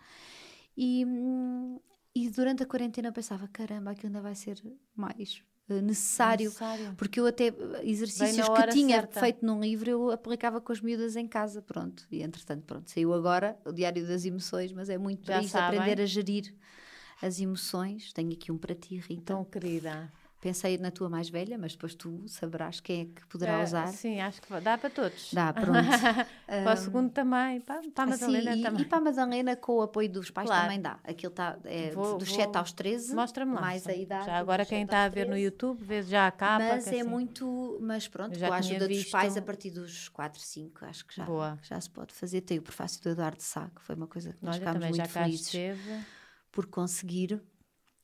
e, 0.77 1.05
hum, 1.05 1.79
e 2.15 2.29
durante 2.29 2.63
a 2.63 2.65
quarentena 2.65 3.09
eu 3.09 3.13
pensava: 3.13 3.47
caramba, 3.49 3.91
aquilo 3.91 4.07
ainda 4.07 4.21
vai 4.21 4.35
ser 4.35 4.61
mais 4.95 5.43
necessário. 5.67 6.45
Necessário. 6.45 6.93
Porque 6.95 7.19
eu 7.19 7.25
até 7.25 7.53
exercícios 7.83 8.47
que 8.47 8.67
tinha 8.67 8.97
certa. 8.97 9.19
feito 9.19 9.45
num 9.45 9.59
livro 9.61 9.89
eu 9.89 10.11
aplicava 10.11 10.59
com 10.59 10.71
as 10.71 10.81
miúdas 10.81 11.15
em 11.15 11.27
casa, 11.27 11.61
pronto. 11.61 12.05
E 12.11 12.21
entretanto, 12.21 12.63
pronto, 12.65 12.89
saiu 12.89 13.13
agora 13.13 13.57
o 13.65 13.71
Diário 13.71 14.05
das 14.07 14.25
Emoções, 14.25 14.71
mas 14.71 14.89
é 14.89 14.97
muito 14.97 15.25
Já 15.25 15.33
para 15.33 15.41
isso, 15.41 15.51
sabem. 15.51 15.79
aprender 15.79 16.01
a 16.01 16.05
gerir 16.05 16.53
as 17.21 17.39
emoções. 17.39 18.11
Tenho 18.11 18.31
aqui 18.33 18.51
um 18.51 18.57
para 18.57 18.75
ti, 18.75 18.97
Rita. 18.97 19.33
Tão 19.33 19.45
querida. 19.45 20.11
Pensei 20.43 20.77
na 20.77 20.91
tua 20.91 21.07
mais 21.07 21.29
velha, 21.29 21.57
mas 21.57 21.71
depois 21.71 21.95
tu 21.95 22.21
saberás 22.27 22.81
quem 22.81 23.01
é 23.01 23.05
que 23.05 23.25
poderá 23.27 23.61
É, 23.61 23.63
usar. 23.63 23.87
Sim, 23.87 24.19
acho 24.19 24.41
que 24.41 24.59
dá 24.59 24.77
para 24.77 24.89
todos. 24.89 25.29
Dá, 25.33 25.53
pronto. 25.55 25.71
para 26.45 26.73
o 26.73 26.75
segundo 26.75 27.09
também. 27.11 27.61
Para, 27.61 27.81
para 27.95 28.11
a 28.11 28.13
Assim, 28.13 28.25
Madalena 28.25 28.55
e, 28.57 28.61
também. 28.61 28.81
e 28.81 28.85
para 28.85 28.97
a 28.97 29.01
Madalena, 29.01 29.55
com 29.55 29.77
o 29.77 29.81
apoio 29.83 30.09
dos 30.09 30.29
pais, 30.31 30.47
Claro. 30.49 30.63
também 30.63 30.81
dá. 30.81 30.99
Aquilo 31.05 31.31
está 31.31 31.57
é, 31.63 31.91
Vou- 31.91 32.17
dos 32.17 32.27
vou- 32.27 32.37
7 32.37 32.57
aos 32.57 32.73
13. 32.73 33.15
Mostra-me 33.15 33.53
lá. 33.53 33.61
Mais 33.61 33.87
a 33.87 33.93
idade. 33.95 34.25
Já 34.25 34.37
agora 34.37 34.65
quem 34.65 34.79
7 34.79 34.85
está 34.87 35.05
a 35.05 35.07
ver 35.07 35.21
no 35.27 35.31
13. 35.31 35.45
YouTube, 35.45 35.81
vê 35.81 36.03
já 36.03 36.27
a 36.27 36.31
capa. 36.31 36.59
Mas 36.61 36.87
é 36.87 36.89
assim- 36.99 37.03
muito. 37.09 37.77
Mas 37.81 38.09
pronto, 38.09 38.37
já 38.37 38.47
com 38.49 38.53
a 38.53 38.57
ajuda 38.57 38.85
dos 38.85 39.05
pais, 39.05 39.37
a 39.37 39.41
partir 39.41 39.69
dos 39.71 40.09
4, 40.09 40.41
5, 40.41 40.83
acho 40.83 41.05
que 41.05 41.15
já, 41.15 41.23
Boa. 41.23 41.57
já 41.63 41.79
se 41.79 41.89
pode 41.89 42.13
fazer. 42.13 42.41
Tem 42.41 42.59
o 42.59 42.61
prefácio 42.61 43.01
do 43.01 43.07
Eduardo 43.07 43.41
Sá, 43.41 43.69
que 43.73 43.81
foi 43.81 43.95
uma 43.95 44.07
coisa 44.07 44.33
que 44.33 44.43
nós 44.43 44.55
Olha, 44.57 44.59
ficámos 44.59 44.81
já 44.83 44.89
muito 44.89 45.13
cá 45.13 45.23
felizes 45.23 45.53
por 46.51 46.65
conseguir. 46.65 47.41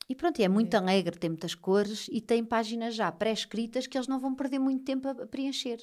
E 0.10 0.16
pronto, 0.16 0.40
é 0.42 0.48
muito 0.48 0.74
alegre, 0.76 1.18
tem 1.18 1.30
muitas 1.30 1.54
cores 1.54 2.08
e 2.12 2.20
tem 2.20 2.44
páginas 2.44 2.96
já 2.96 3.12
pré-escritas 3.12 3.86
que 3.86 3.96
eles 3.96 4.08
não 4.08 4.20
vão 4.20 4.34
perder 4.34 4.58
muito 4.60 4.84
tempo 4.84 5.08
a 5.08 5.12
a 5.12 5.28
preencher. 5.28 5.78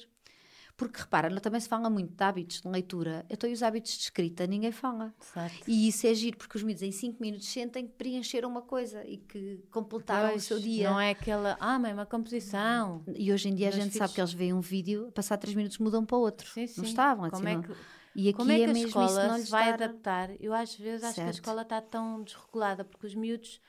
Porque 0.75 0.99
repara, 0.99 1.33
também 1.41 1.59
se 1.59 1.67
fala 1.67 1.89
muito 1.89 2.13
de 2.13 2.23
hábitos 2.23 2.61
de 2.61 2.67
leitura. 2.67 3.25
Então, 3.31 3.49
e 3.49 3.53
os 3.53 3.63
hábitos 3.63 3.93
de 3.93 4.03
escrita, 4.03 4.45
ninguém 4.45 4.71
fala. 4.71 5.11
Exato. 5.19 5.55
E 5.67 5.87
isso 5.87 6.05
é 6.05 6.13
giro, 6.13 6.37
porque 6.37 6.55
os 6.55 6.61
miúdos 6.61 6.83
em 6.83 6.91
5 6.91 7.19
minutos 7.19 7.47
sentem 7.47 7.87
que 7.87 7.93
preencheram 7.93 8.47
uma 8.47 8.61
coisa 8.61 9.03
e 9.03 9.17
que 9.17 9.63
completaram 9.71 10.29
Pois, 10.29 10.43
o 10.43 10.45
seu 10.45 10.59
dia. 10.59 10.91
Não 10.91 10.99
é 10.99 11.09
aquela, 11.11 11.57
ah, 11.59 11.79
mãe, 11.79 11.93
uma 11.93 12.05
composição. 12.05 13.03
E 13.15 13.33
hoje 13.33 13.49
em 13.49 13.55
dia 13.55 13.69
a 13.69 13.71
Mas 13.71 13.83
gente 13.85 13.97
sabe 13.97 14.13
que 14.13 14.21
eles 14.21 14.33
veem 14.33 14.53
um 14.53 14.61
vídeo, 14.61 15.11
passar 15.15 15.37
3 15.37 15.55
minutos 15.55 15.79
mudam 15.79 16.05
para 16.05 16.17
outro. 16.17 16.47
Sim, 16.51 16.67
sim. 16.67 16.81
Não 16.81 16.87
estavam, 16.89 17.27
Como 17.29 17.47
assim, 17.47 17.57
é 17.59 17.61
que, 17.63 17.73
E 18.13 18.29
aqui 18.29 18.37
como 18.37 18.51
é 18.51 18.57
que 18.57 18.63
a 18.65 18.67
mesmo 18.67 18.87
isso 18.87 18.99
não 18.99 19.07
escola 19.07 19.39
se 19.39 19.49
vai 19.49 19.65
dar- 19.65 19.73
adaptar? 19.85 20.29
Eu 20.39 20.53
às 20.53 20.75
vezes 20.75 21.03
acho 21.03 21.15
que 21.15 21.21
a 21.21 21.23
Certo. 21.23 21.33
escola 21.37 21.61
está 21.63 21.81
tão 21.81 22.21
desregulada, 22.21 22.85
porque 22.85 23.07
os 23.07 23.15
miúdos, 23.15 23.59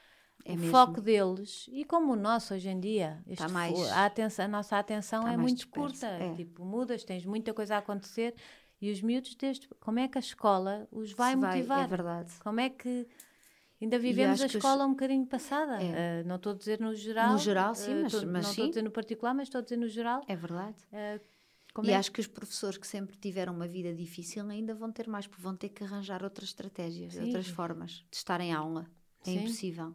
É 0.49 0.53
o 0.53 0.57
mesmo. 0.57 0.71
foco 0.71 1.01
deles, 1.01 1.69
e 1.71 1.85
como 1.85 2.13
o 2.13 2.17
nosso 2.17 2.55
hoje 2.55 2.69
em 2.69 2.81
dia, 2.81 3.23
este 3.27 3.47
mais- 3.53 3.73
fo- 3.79 3.85
a, 3.93 4.07
atenção, 4.07 4.45
a 4.45 4.49
nossa 4.49 4.79
atenção 4.79 5.21
está 5.21 5.33
é 5.33 5.37
muito 5.37 5.57
disperso, 5.57 5.89
curta. 5.91 6.07
é. 6.07 6.35
Tipo, 6.35 6.65
mudas, 6.65 7.05
tens 7.05 7.25
muita 7.27 7.53
coisa 7.53 7.75
a 7.75 7.79
acontecer, 7.79 8.35
e 8.81 8.91
os 8.91 9.03
miúdos, 9.03 9.35
desde, 9.35 9.69
como 9.81 9.99
é 9.99 10.09
que 10.09 10.17
a 10.17 10.21
escola 10.21 10.89
os 10.91 11.13
vai 11.13 11.33
Se 11.33 11.37
motivar? 11.37 11.85
É 11.85 11.87
verdade. 11.87 12.33
Como 12.43 12.61
é 12.61 12.71
que 12.71 13.07
ainda 13.81 13.99
vivemos 13.99 14.41
a 14.41 14.45
que 14.49 14.57
os- 14.57 14.65
escola 14.65 14.87
um 14.87 14.91
bocadinho 14.91 15.27
passada? 15.27 15.83
É. 15.83 16.21
Ah, 16.21 16.25
não 16.25 16.37
estou 16.37 16.53
a 16.53 16.55
dizer 16.57 16.81
no 16.81 16.95
geral. 16.95 17.33
No 17.33 17.39
geral, 17.39 17.75
sim, 17.75 17.93
ah, 17.93 18.03
mas- 18.05 18.13
tô- 18.13 18.27
mas 18.27 18.43
não 18.45 18.51
estou 18.51 18.65
a 18.65 18.69
dizer 18.69 18.83
no 18.83 18.91
particular, 18.91 19.35
mas 19.35 19.49
estou 19.49 19.59
a 19.59 19.63
dizer 19.63 19.77
no 19.77 19.89
geral. 19.89 20.23
É 20.27 20.35
verdade. 20.35 20.77
Como 21.75 21.87
e 21.87 21.91
é 21.93 21.97
acho 21.97 22.11
que 22.11 22.21
os 22.21 22.27
professores 22.27 22.79
que 22.79 22.87
sempre 22.87 23.17
tiveram 23.19 23.53
uma 23.53 23.69
vida 23.69 23.95
difícil 23.95 24.49
ainda 24.49 24.75
vão 24.75 24.91
ter 24.91 25.07
mais, 25.07 25.27
porque 25.27 25.43
vão 25.43 25.55
ter 25.55 25.69
que 25.69 25.85
arranjar 25.85 26.25
outras 26.25 26.49
estratégias, 26.49 27.13
Sim. 27.15 27.25
outras 27.27 27.47
formas 27.49 28.05
de 28.11 28.17
estar 28.17 28.41
em 28.41 28.53
aula. 28.53 28.87
É 29.21 29.25
Sim. 29.31 29.39
impossível. 29.41 29.95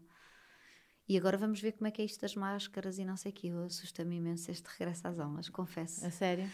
E 1.07 1.17
agora 1.17 1.37
vamos 1.37 1.59
ver 1.59 1.73
como 1.73 1.87
é 1.87 1.91
que 1.91 2.01
é 2.01 2.05
isto 2.05 2.21
das 2.21 2.35
máscaras 2.35 2.97
e 2.97 3.03
não 3.05 3.17
sei 3.17 3.31
o 3.31 3.35
quê. 3.35 3.47
Eu 3.47 3.63
assusta-me 3.65 4.15
imenso 4.15 4.49
este 4.49 4.65
regresso 4.77 5.07
às 5.07 5.19
aulas, 5.19 5.49
confesso. 5.49 6.05
A 6.05 6.09
sério? 6.11 6.49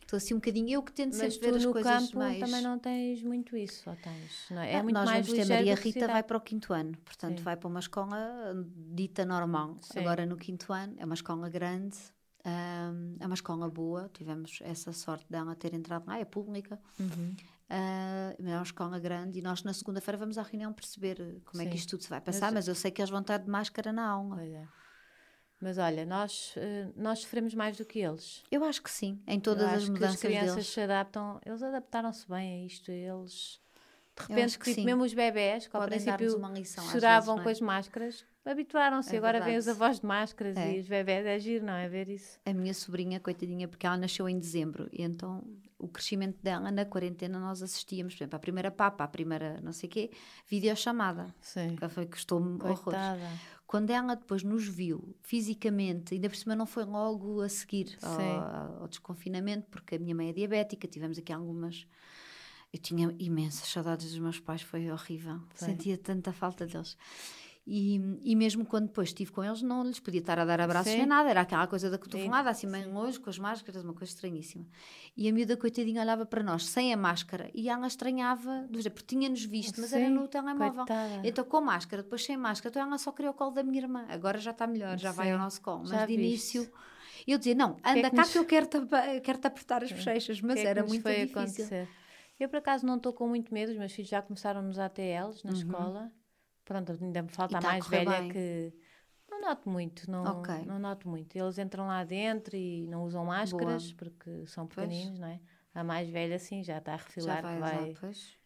Estou 0.00 0.16
assim 0.16 0.32
um 0.32 0.38
bocadinho. 0.38 0.70
Eu 0.70 0.82
que 0.82 0.90
tento 0.92 1.16
Mas 1.18 1.34
sempre 1.34 1.50
ver 1.50 1.56
as 1.58 1.66
coisas 1.66 1.92
campo 2.06 2.18
mais. 2.18 2.38
também 2.40 2.62
não 2.62 2.78
tens 2.78 3.22
muito 3.22 3.54
isso, 3.56 3.90
ou 3.90 3.96
tens? 3.96 4.46
Não 4.50 4.62
é? 4.62 4.72
É 4.72 4.76
Ah, 4.76 4.82
muito 4.82 4.94
Nós 4.94 5.04
mais 5.04 5.26
vamos 5.26 5.46
ter 5.46 5.54
Maria 5.54 5.74
Rita 5.74 6.06
vai 6.06 6.22
para 6.22 6.36
o 6.36 6.40
quinto 6.40 6.72
ano, 6.72 6.96
portanto 7.04 7.38
Sim. 7.38 7.44
vai 7.44 7.56
para 7.56 7.68
uma 7.68 7.80
escola 7.80 8.66
dita 8.94 9.26
normal. 9.26 9.76
Sim. 9.82 9.98
Agora 9.98 10.24
no 10.24 10.36
quinto 10.36 10.72
ano 10.72 10.94
é 10.96 11.04
uma 11.04 11.14
escola 11.14 11.48
grande, 11.50 11.98
hum, 12.46 13.16
é 13.20 13.26
uma 13.26 13.34
escola 13.34 13.68
boa. 13.68 14.08
Tivemos 14.14 14.60
essa 14.62 14.92
sorte 14.94 15.26
dela 15.28 15.54
ter 15.54 15.74
entrado 15.74 16.06
lá, 16.06 16.18
é 16.18 16.24
pública. 16.24 16.80
Uhum. 16.98 17.34
Ah, 17.70 18.34
é 18.38 18.42
uma 18.56 18.62
escola 18.62 18.98
grande 18.98 19.38
e 19.38 19.42
nós 19.42 19.62
na 19.62 19.72
segunda-feira 19.74 20.16
vamos 20.16 20.38
à 20.38 20.42
reunião 20.42 20.72
perceber 20.72 21.20
eh, 21.20 21.40
como 21.44 21.60
é 21.62 21.64
Sim. 21.66 21.70
que 21.70 21.76
isto 21.76 21.90
tudo 21.90 22.02
se 22.02 22.08
vai 22.08 22.20
passar, 22.20 22.46
Mas- 22.46 22.54
mas, 22.54 22.68
eu 22.68 22.74
sei 22.74 22.90
que 22.90 23.00
eles 23.02 23.10
vão 23.10 23.20
estar 23.20 23.36
de 23.38 23.48
máscara 23.50 23.92
na 23.92 24.08
aula. 24.08 24.42
É. 24.42 24.66
Mas 25.60 25.76
olha, 25.76 26.06
nós, 26.06 26.54
eh, 26.56 26.88
nós 26.96 27.18
sofremos 27.18 27.52
mais 27.54 27.76
do 27.76 27.84
que 27.84 27.98
eles. 27.98 28.42
Eu 28.50 28.64
acho 28.64 28.80
que 28.82 28.90
sim, 28.90 29.20
em 29.26 29.36
Eu 29.36 29.40
todas 29.42 29.64
acho 29.66 29.76
as 29.76 29.84
que 29.84 29.90
mudanças 29.90 30.14
as 30.14 30.20
crianças 30.20 30.54
deles. 30.54 30.68
se 30.68 30.80
adaptam, 30.80 31.40
eles 31.44 31.62
adaptaram-se 31.62 32.28
bem 32.28 32.62
a 32.62 32.66
isto, 32.66 32.90
eles 32.90 33.60
de 34.16 34.22
Eu 34.22 34.28
repente, 34.28 34.58
que 34.58 34.70
tipo, 34.74 34.86
mesmo 34.86 35.02
os 35.04 35.12
bebés, 35.14 35.66
que 35.66 35.76
ao 35.76 35.82
Podem 35.82 35.98
princípio 36.00 36.48
lição 36.54 36.84
choravam 36.90 37.36
vezes, 37.36 37.40
é? 37.40 37.42
com 37.42 37.48
as 37.50 37.60
máscaras, 37.60 38.26
habituaram-se. 38.44 39.14
É 39.14 39.18
Agora 39.18 39.40
vêm 39.40 39.56
os 39.58 39.68
avós 39.68 40.00
de 40.00 40.06
máscaras 40.06 40.56
É. 40.56 40.76
e 40.76 40.80
os 40.80 40.88
bebés, 40.88 41.26
é 41.26 41.38
giro, 41.38 41.66
não 41.66 41.74
é? 41.74 41.88
Ver 41.88 42.08
isso. 42.08 42.38
A 42.46 42.52
minha 42.54 42.72
sobrinha, 42.72 43.20
coitadinha, 43.20 43.68
porque 43.68 43.86
ela 43.86 43.96
nasceu 43.96 44.28
em 44.28 44.38
dezembro, 44.38 44.88
e 44.92 45.02
então 45.02 45.44
o 45.78 45.86
crescimento 45.86 46.42
dela 46.42 46.70
na 46.70 46.84
quarentena 46.84 47.38
nós 47.38 47.62
assistíamos, 47.62 48.14
por 48.14 48.22
exemplo, 48.22 48.36
à 48.36 48.40
primeira 48.40 48.70
papa, 48.70 49.04
à 49.04 49.08
primeira 49.08 49.60
não 49.60 49.72
sei 49.72 49.88
o 49.88 49.92
quê, 49.92 50.10
videochamada. 50.46 51.32
Sim. 51.40 51.76
Que 51.76 51.88
foi 51.88 52.06
custou-me 52.06 52.60
horrores. 52.62 53.00
Quando 53.66 53.90
ela 53.90 54.14
depois 54.14 54.42
nos 54.42 54.66
viu 54.66 55.14
fisicamente, 55.20 56.14
ainda 56.14 56.28
por 56.28 56.36
cima 56.36 56.56
não 56.56 56.64
foi 56.64 56.84
logo 56.84 57.42
a 57.42 57.48
seguir 57.50 57.98
ao, 58.02 58.16
Sim. 58.16 58.80
ao 58.80 58.88
desconfinamento, 58.88 59.66
porque 59.70 59.96
a 59.96 59.98
minha 59.98 60.14
mãe 60.14 60.30
é 60.30 60.32
diabética, 60.32 60.88
tivemos 60.88 61.18
aqui 61.18 61.32
algumas. 61.32 61.86
Eu 62.72 62.80
tinha 62.80 63.14
imensas 63.18 63.68
saudades 63.68 64.10
dos 64.10 64.18
meus 64.18 64.40
pais, 64.40 64.62
foi 64.62 64.90
horrível. 64.90 65.40
Foi. 65.54 65.68
Sentia 65.68 65.98
tanta 65.98 66.32
falta 66.32 66.66
deles. 66.66 66.96
E, 67.70 68.00
e 68.22 68.34
mesmo 68.34 68.64
quando 68.64 68.86
depois 68.86 69.10
estive 69.10 69.30
com 69.30 69.44
eles, 69.44 69.60
não 69.60 69.84
lhes 69.84 70.00
podia 70.00 70.20
estar 70.20 70.38
a 70.38 70.44
dar 70.46 70.58
abraços 70.58 70.90
Sim. 70.90 70.98
nem 71.00 71.06
nada, 71.06 71.28
era 71.28 71.42
aquela 71.42 71.66
coisa 71.66 71.90
da 71.90 71.98
cotovelada, 71.98 72.48
assim 72.48 72.66
bem 72.70 72.86
longe, 72.90 73.20
com 73.20 73.28
as 73.28 73.38
máscaras, 73.38 73.84
uma 73.84 73.92
coisa 73.92 74.10
estranhíssima. 74.10 74.66
E 75.14 75.28
a 75.28 75.32
miúda 75.34 75.54
coitadinha 75.54 76.00
olhava 76.00 76.24
para 76.24 76.42
nós 76.42 76.64
sem 76.64 76.94
a 76.94 76.96
máscara 76.96 77.50
e 77.54 77.68
ela 77.68 77.86
estranhava, 77.86 78.66
porque 78.72 79.02
tinha-nos 79.06 79.44
visto, 79.44 79.78
mas 79.82 79.92
era 79.92 80.08
Sim, 80.08 80.14
no 80.14 80.26
telemóvel. 80.26 80.86
coitada. 80.86 81.20
Então, 81.22 81.44
com 81.44 81.60
máscara, 81.60 82.02
depois 82.02 82.24
sem 82.24 82.38
máscara, 82.38 82.70
então 82.72 82.80
ela 82.88 82.96
só 82.96 83.12
queria 83.12 83.30
o 83.30 83.34
colo 83.34 83.50
da 83.50 83.62
minha 83.62 83.82
irmã. 83.82 84.06
Agora 84.08 84.38
já 84.38 84.52
está 84.52 84.66
melhor, 84.66 84.96
já 84.98 85.12
vai 85.12 85.26
Sim, 85.26 85.32
ao 85.34 85.38
nosso 85.38 85.60
colo. 85.60 85.80
Mas 85.80 85.90
já 85.90 86.06
de 86.06 86.16
viste. 86.16 86.56
início, 86.56 86.72
eu 87.26 87.36
dizia: 87.36 87.54
não, 87.54 87.74
que 87.74 87.86
é 87.86 87.92
anda 87.92 88.08
que 88.08 88.16
cá 88.16 88.22
nos- 88.22 88.32
que 88.32 88.38
eu 88.38 88.44
quero-te 88.46 88.78
quero-te 89.22 89.46
apertar 89.46 89.84
as 89.84 89.92
bochechas. 89.92 90.40
Mas 90.40 90.54
que 90.54 90.66
é 90.66 90.70
era 90.70 90.82
muito 90.82 91.04
difícil. 91.06 91.42
acontecer? 91.42 91.88
Eu, 92.40 92.48
por 92.48 92.56
acaso, 92.56 92.86
não 92.86 92.96
estou 92.96 93.12
com 93.12 93.28
muito 93.28 93.52
medo. 93.52 93.72
Os 93.72 93.76
meus 93.78 93.92
filhos 93.92 94.08
já 94.08 94.22
começaram 94.22 94.62
nos 94.62 94.78
ATLs 94.78 95.44
na 95.44 95.52
escola. 95.52 96.10
Pronto, 96.68 96.92
ainda 97.00 97.22
me 97.22 97.28
falta 97.30 97.56
a 97.56 97.60
tá 97.62 97.66
a 97.68 97.70
mais 97.72 97.84
correr 97.86 98.04
velha 98.04 98.20
bem. 98.20 98.30
que... 98.30 98.72
Não 99.30 99.40
noto 99.40 99.70
muito, 99.70 100.10
não, 100.10 100.40
Ok. 100.40 100.54
não 100.66 100.78
noto 100.78 101.08
muito. 101.08 101.34
Eles 101.34 101.56
entram 101.58 101.86
lá 101.86 102.04
dentro 102.04 102.54
e 102.54 102.86
não 102.86 103.04
usam 103.04 103.24
máscaras 103.24 103.90
porque 103.94 104.46
são 104.46 104.66
Pois. 104.66 104.86
pequeninos, 104.86 105.18
não 105.18 105.28
é? 105.28 105.40
A 105.78 105.84
mais 105.84 106.08
velha, 106.08 106.38
sim, 106.40 106.62
já 106.64 106.78
está 106.78 106.94
a 106.94 106.96
refilar 106.96 107.42
Já 107.42 107.60
vai, 107.60 107.60
vai... 107.60 107.96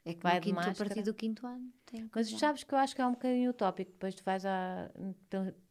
É 0.05 0.13
que 0.15 0.23
vai 0.23 0.41
quinto, 0.41 0.61
a 0.61 0.75
partir 0.75 1.03
do 1.03 1.15
quinto 1.15 1.47
ano 1.47 1.73
Mas 2.15 2.29
sabes 2.31 2.63
que 2.65 2.75
eu 2.75 2.79
acho 2.79 2.95
que 2.95 3.01
é 3.01 3.07
um 3.07 3.13
bocadinho 3.13 3.51
utópico. 3.51 3.91
Depois 3.93 4.15
tu 4.15 4.23
vais 4.23 4.45
a, 4.45 4.91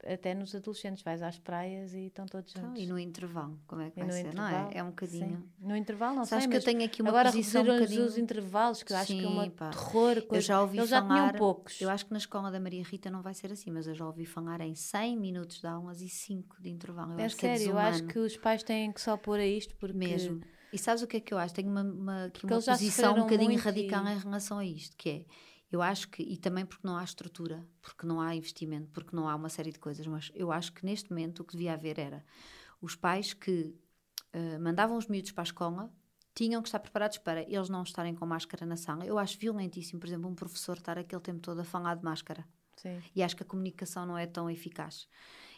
até 0.06 0.34
nos 0.34 0.56
adolescentes, 0.56 1.04
vais 1.04 1.22
às 1.22 1.38
praias 1.38 1.94
e 1.94 2.08
estão 2.08 2.26
todos 2.26 2.52
Então, 2.56 2.70
juntos. 2.70 2.82
e 2.82 2.88
no 2.88 2.98
intervalo, 2.98 3.60
como 3.68 3.82
é 3.82 3.92
que 3.92 4.00
E 4.00 4.04
vai 4.04 4.12
ser? 4.12 4.20
intervalo, 4.30 4.64
não 4.64 4.70
é? 4.72 4.78
É 4.78 4.84
um 4.84 4.88
bocadinho. 4.90 5.38
sim. 5.38 5.50
No 5.68 5.76
intervalo, 5.76 6.16
não 6.16 6.26
Sabes 6.26 6.46
sei, 6.46 6.52
que 6.52 6.58
eu 6.58 6.64
tenho 6.64 6.84
aqui 6.84 7.02
uma 7.04 7.10
agora 7.10 7.30
posição 7.32 7.62
um 7.62 7.66
bocadinho- 7.68 8.06
os 8.06 8.18
intervalos, 8.18 8.82
que 8.82 8.94
eu 8.94 8.98
acho 8.98 9.14
que 9.16 9.24
é 9.26 9.28
uma 9.28 9.44
Sim, 9.44 9.50
pá. 9.52 9.70
terror. 9.70 10.18
Eu 10.18 10.24
Coisa. 10.24 10.48
já 10.48 10.62
ouvi 10.62 10.78
Eles 10.78 10.90
já 10.90 11.02
falar. 11.02 11.14
tinham 11.14 11.32
poucos. 11.34 11.80
Eu 11.80 11.90
acho 11.92 12.06
que 12.08 12.12
na 12.12 12.18
escola 12.18 12.50
da 12.50 12.60
Maria 12.60 12.84
Rita 12.84 13.12
não 13.12 13.22
vai 13.22 13.36
ser 13.36 13.52
assim, 13.52 13.70
mas 13.70 13.86
eu 13.86 13.94
já 13.94 14.06
ouvi 14.08 14.26
falar 14.26 14.62
em 14.62 14.74
100 14.74 15.16
minutos 15.18 15.60
de 15.60 15.68
aulas 15.68 16.02
e 16.02 16.10
5 16.10 16.60
de 16.60 16.70
intervalo. 16.70 17.14
Eu 17.14 17.20
é 17.20 17.26
acho 17.26 17.36
que 17.38 17.46
é 17.46 17.58
sério, 17.58 17.74
eu 17.74 17.78
acho 17.78 18.04
que 18.06 18.18
os 18.18 18.36
pais 18.38 18.64
têm 18.64 18.92
que 18.92 19.00
só 19.02 19.16
pôr 19.18 19.40
a 19.40 19.46
isto 19.46 19.76
porque 19.76 19.96
Mesmo. 19.98 20.42
E 20.74 20.78
sabes 20.78 21.04
o 21.04 21.08
que 21.08 21.18
é 21.18 21.20
que 21.20 21.34
eu 21.34 21.38
acho? 21.38 21.54
Tenho 21.54 21.70
uma, 21.70 21.82
uma, 21.84 22.26
aqui 22.26 22.46
uma 22.46 22.56
posição 22.62 23.14
um 23.16 23.22
bocadinho 23.22 23.58
radical 23.60 24.06
e- 24.08 24.12
em 24.14 24.18
relação 24.18 24.58
a 24.60 24.66
isto, 24.66 24.96
que 24.96 25.10
é, 25.10 25.26
eu 25.72 25.82
acho 25.82 26.08
que, 26.10 26.24
e 26.24 26.38
também 26.38 26.66
porque 26.66 26.86
não 26.88 26.98
há 26.98 27.04
estrutura, 27.04 27.66
porque 27.82 28.06
não 28.06 28.22
há 28.22 28.36
investimento, 28.36 28.90
porque 28.92 29.16
não 29.16 29.28
há 29.28 29.36
uma 29.36 29.50
série 29.50 29.72
de 29.72 29.80
coisas, 29.80 30.06
mas 30.08 30.32
eu 30.34 30.52
acho 30.52 30.72
que 30.74 30.86
neste 30.86 31.10
momento 31.10 31.42
o 31.42 31.44
que 31.44 31.54
devia 31.54 31.74
haver 31.74 32.00
era 32.00 32.24
os 32.82 32.96
pais 32.96 33.34
que 33.34 33.74
eh, 34.34 34.58
mandavam 34.60 34.98
os 34.98 35.08
miúdos 35.08 35.32
para 35.32 35.42
a 35.44 35.46
escola 35.46 35.94
tinham 36.34 36.62
que 36.62 36.68
estar 36.70 36.80
preparados 36.80 37.18
para 37.18 37.42
eles 37.44 37.68
não 37.70 37.84
estarem 37.84 38.16
com 38.16 38.26
máscara 38.26 38.66
na 38.66 38.78
sala. 38.78 39.06
Eu 39.06 39.20
acho 39.20 39.38
violentíssimo, 39.38 40.00
por 40.00 40.08
exemplo, 40.08 40.30
um 40.30 40.36
professor 40.36 40.78
estar 40.78 40.98
aquele 40.98 41.22
tempo 41.22 41.42
todo 41.42 41.60
a 41.60 41.64
falar 41.66 41.96
de 41.96 42.04
máscara. 42.06 42.48
Sim. 42.78 43.02
E 43.14 43.22
acho 43.22 43.36
que 43.36 43.44
a 43.44 43.46
comunicação 43.46 44.06
não 44.06 44.18
é 44.18 44.26
tão 44.26 44.50
eficaz. 44.50 45.08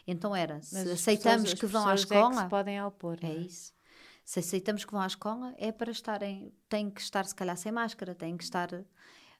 Então 0.06 0.34
era, 0.34 0.60
se 0.62 0.74
Mas 0.74 0.88
aceitamos 0.88 1.44
pessoas- 1.54 1.60
que 1.60 1.66
vão 1.66 1.82
à 1.88 1.92
pessoas 1.94 2.00
é 2.02 2.14
que 2.14 2.20
escola, 2.28 2.42
se 2.42 2.48
podem 2.50 2.82
opor. 2.82 3.18
é 3.22 3.28
não 3.34 3.40
isso. 3.40 3.72
Se 4.24 4.38
aceitamos 4.40 4.84
que 4.84 4.92
vão 4.92 5.00
à 5.02 5.06
escola, 5.06 5.54
é 5.58 5.70
para 5.70 5.90
estarem, 5.90 6.52
têm 6.68 6.90
que 6.90 7.00
estar 7.00 7.24
se 7.26 7.34
calhar 7.34 7.56
sem 7.56 7.70
máscara, 7.70 8.14
têm 8.14 8.36
que 8.36 8.44
estar. 8.44 8.70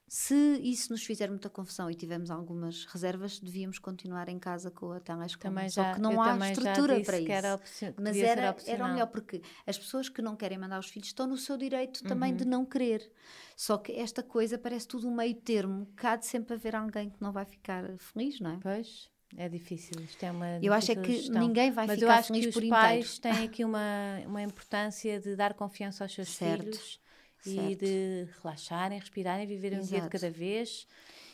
Se 0.07 0.35
isso 0.61 0.91
nos 0.91 1.03
fizer 1.03 1.29
muita 1.31 1.49
confusão 1.49 1.89
e 1.89 1.95
tivermos 1.95 2.29
algumas 2.29 2.85
reservas, 2.85 3.39
devíamos 3.39 3.79
continuar 3.79 4.29
em 4.29 4.37
casa 4.37 4.69
com 4.69 4.91
a 4.91 4.99
telescola. 4.99 5.55
Também 5.55 5.69
Só 5.69 5.81
já, 5.81 5.95
que 5.95 5.99
não 6.01 6.21
há 6.21 6.51
estrutura 6.51 7.01
para 7.01 7.19
isso. 7.19 7.31
Era 7.31 7.59
Mas 7.99 8.15
era, 8.17 8.55
era 8.67 8.87
melhor, 8.87 9.07
porque 9.07 9.41
as 9.65 9.75
pessoas 9.79 10.07
que 10.07 10.21
não 10.21 10.35
querem 10.35 10.59
mandar 10.59 10.79
os 10.79 10.89
filhos 10.89 11.07
estão 11.07 11.25
no 11.25 11.35
seu 11.37 11.57
direito 11.57 12.03
também 12.03 12.31
Uhum. 12.33 12.37
de 12.37 12.45
não 12.45 12.63
querer. 12.63 13.11
Só 13.57 13.79
que 13.79 13.93
esta 13.93 14.21
coisa 14.21 14.59
parece 14.59 14.87
tudo 14.87 15.07
um 15.07 15.15
meio 15.15 15.33
termo, 15.33 15.87
que 15.97 16.05
há 16.05 16.15
de 16.15 16.27
sempre 16.27 16.53
haver 16.53 16.75
alguém 16.75 17.09
que 17.09 17.19
não 17.19 17.31
vai 17.31 17.45
ficar 17.45 17.97
feliz, 17.97 18.39
não 18.39 18.51
é? 18.51 18.59
Pois, 18.61 19.09
é 19.37 19.49
difícil. 19.49 19.99
Isto 20.03 20.23
é 20.23 20.31
uma 20.31 20.59
Eu 20.61 20.71
acho 20.73 20.91
é 20.91 20.95
que 20.95 21.13
gestão. 21.17 21.41
ninguém 21.41 21.71
vai 21.71 21.87
Mas 21.87 22.01
eu 22.01 22.07
ficar 22.07 22.19
acho 22.19 22.27
feliz 22.29 22.45
que 22.47 22.51
por 22.53 22.59
os 22.59 22.65
inteiro. 22.65 22.69
pais 22.69 23.19
têm 23.19 23.31
aqui 23.45 23.63
uma, 23.65 24.21
uma 24.27 24.41
importância 24.43 25.19
de 25.19 25.35
dar 25.35 25.53
confiança 25.53 26.03
aos 26.03 26.13
seus 26.13 26.29
Certo, 26.29 26.63
filhos 26.63 26.99
e 27.45 27.55
certo. 27.55 27.79
de 27.85 28.27
relaxarem, 28.41 28.99
respirarem, 28.99 29.45
viverem 29.45 29.79
um 29.79 29.81
dia 29.81 29.89
de 29.89 30.07
Exato. 30.07 30.11
cada 30.11 30.29
vez 30.31 30.87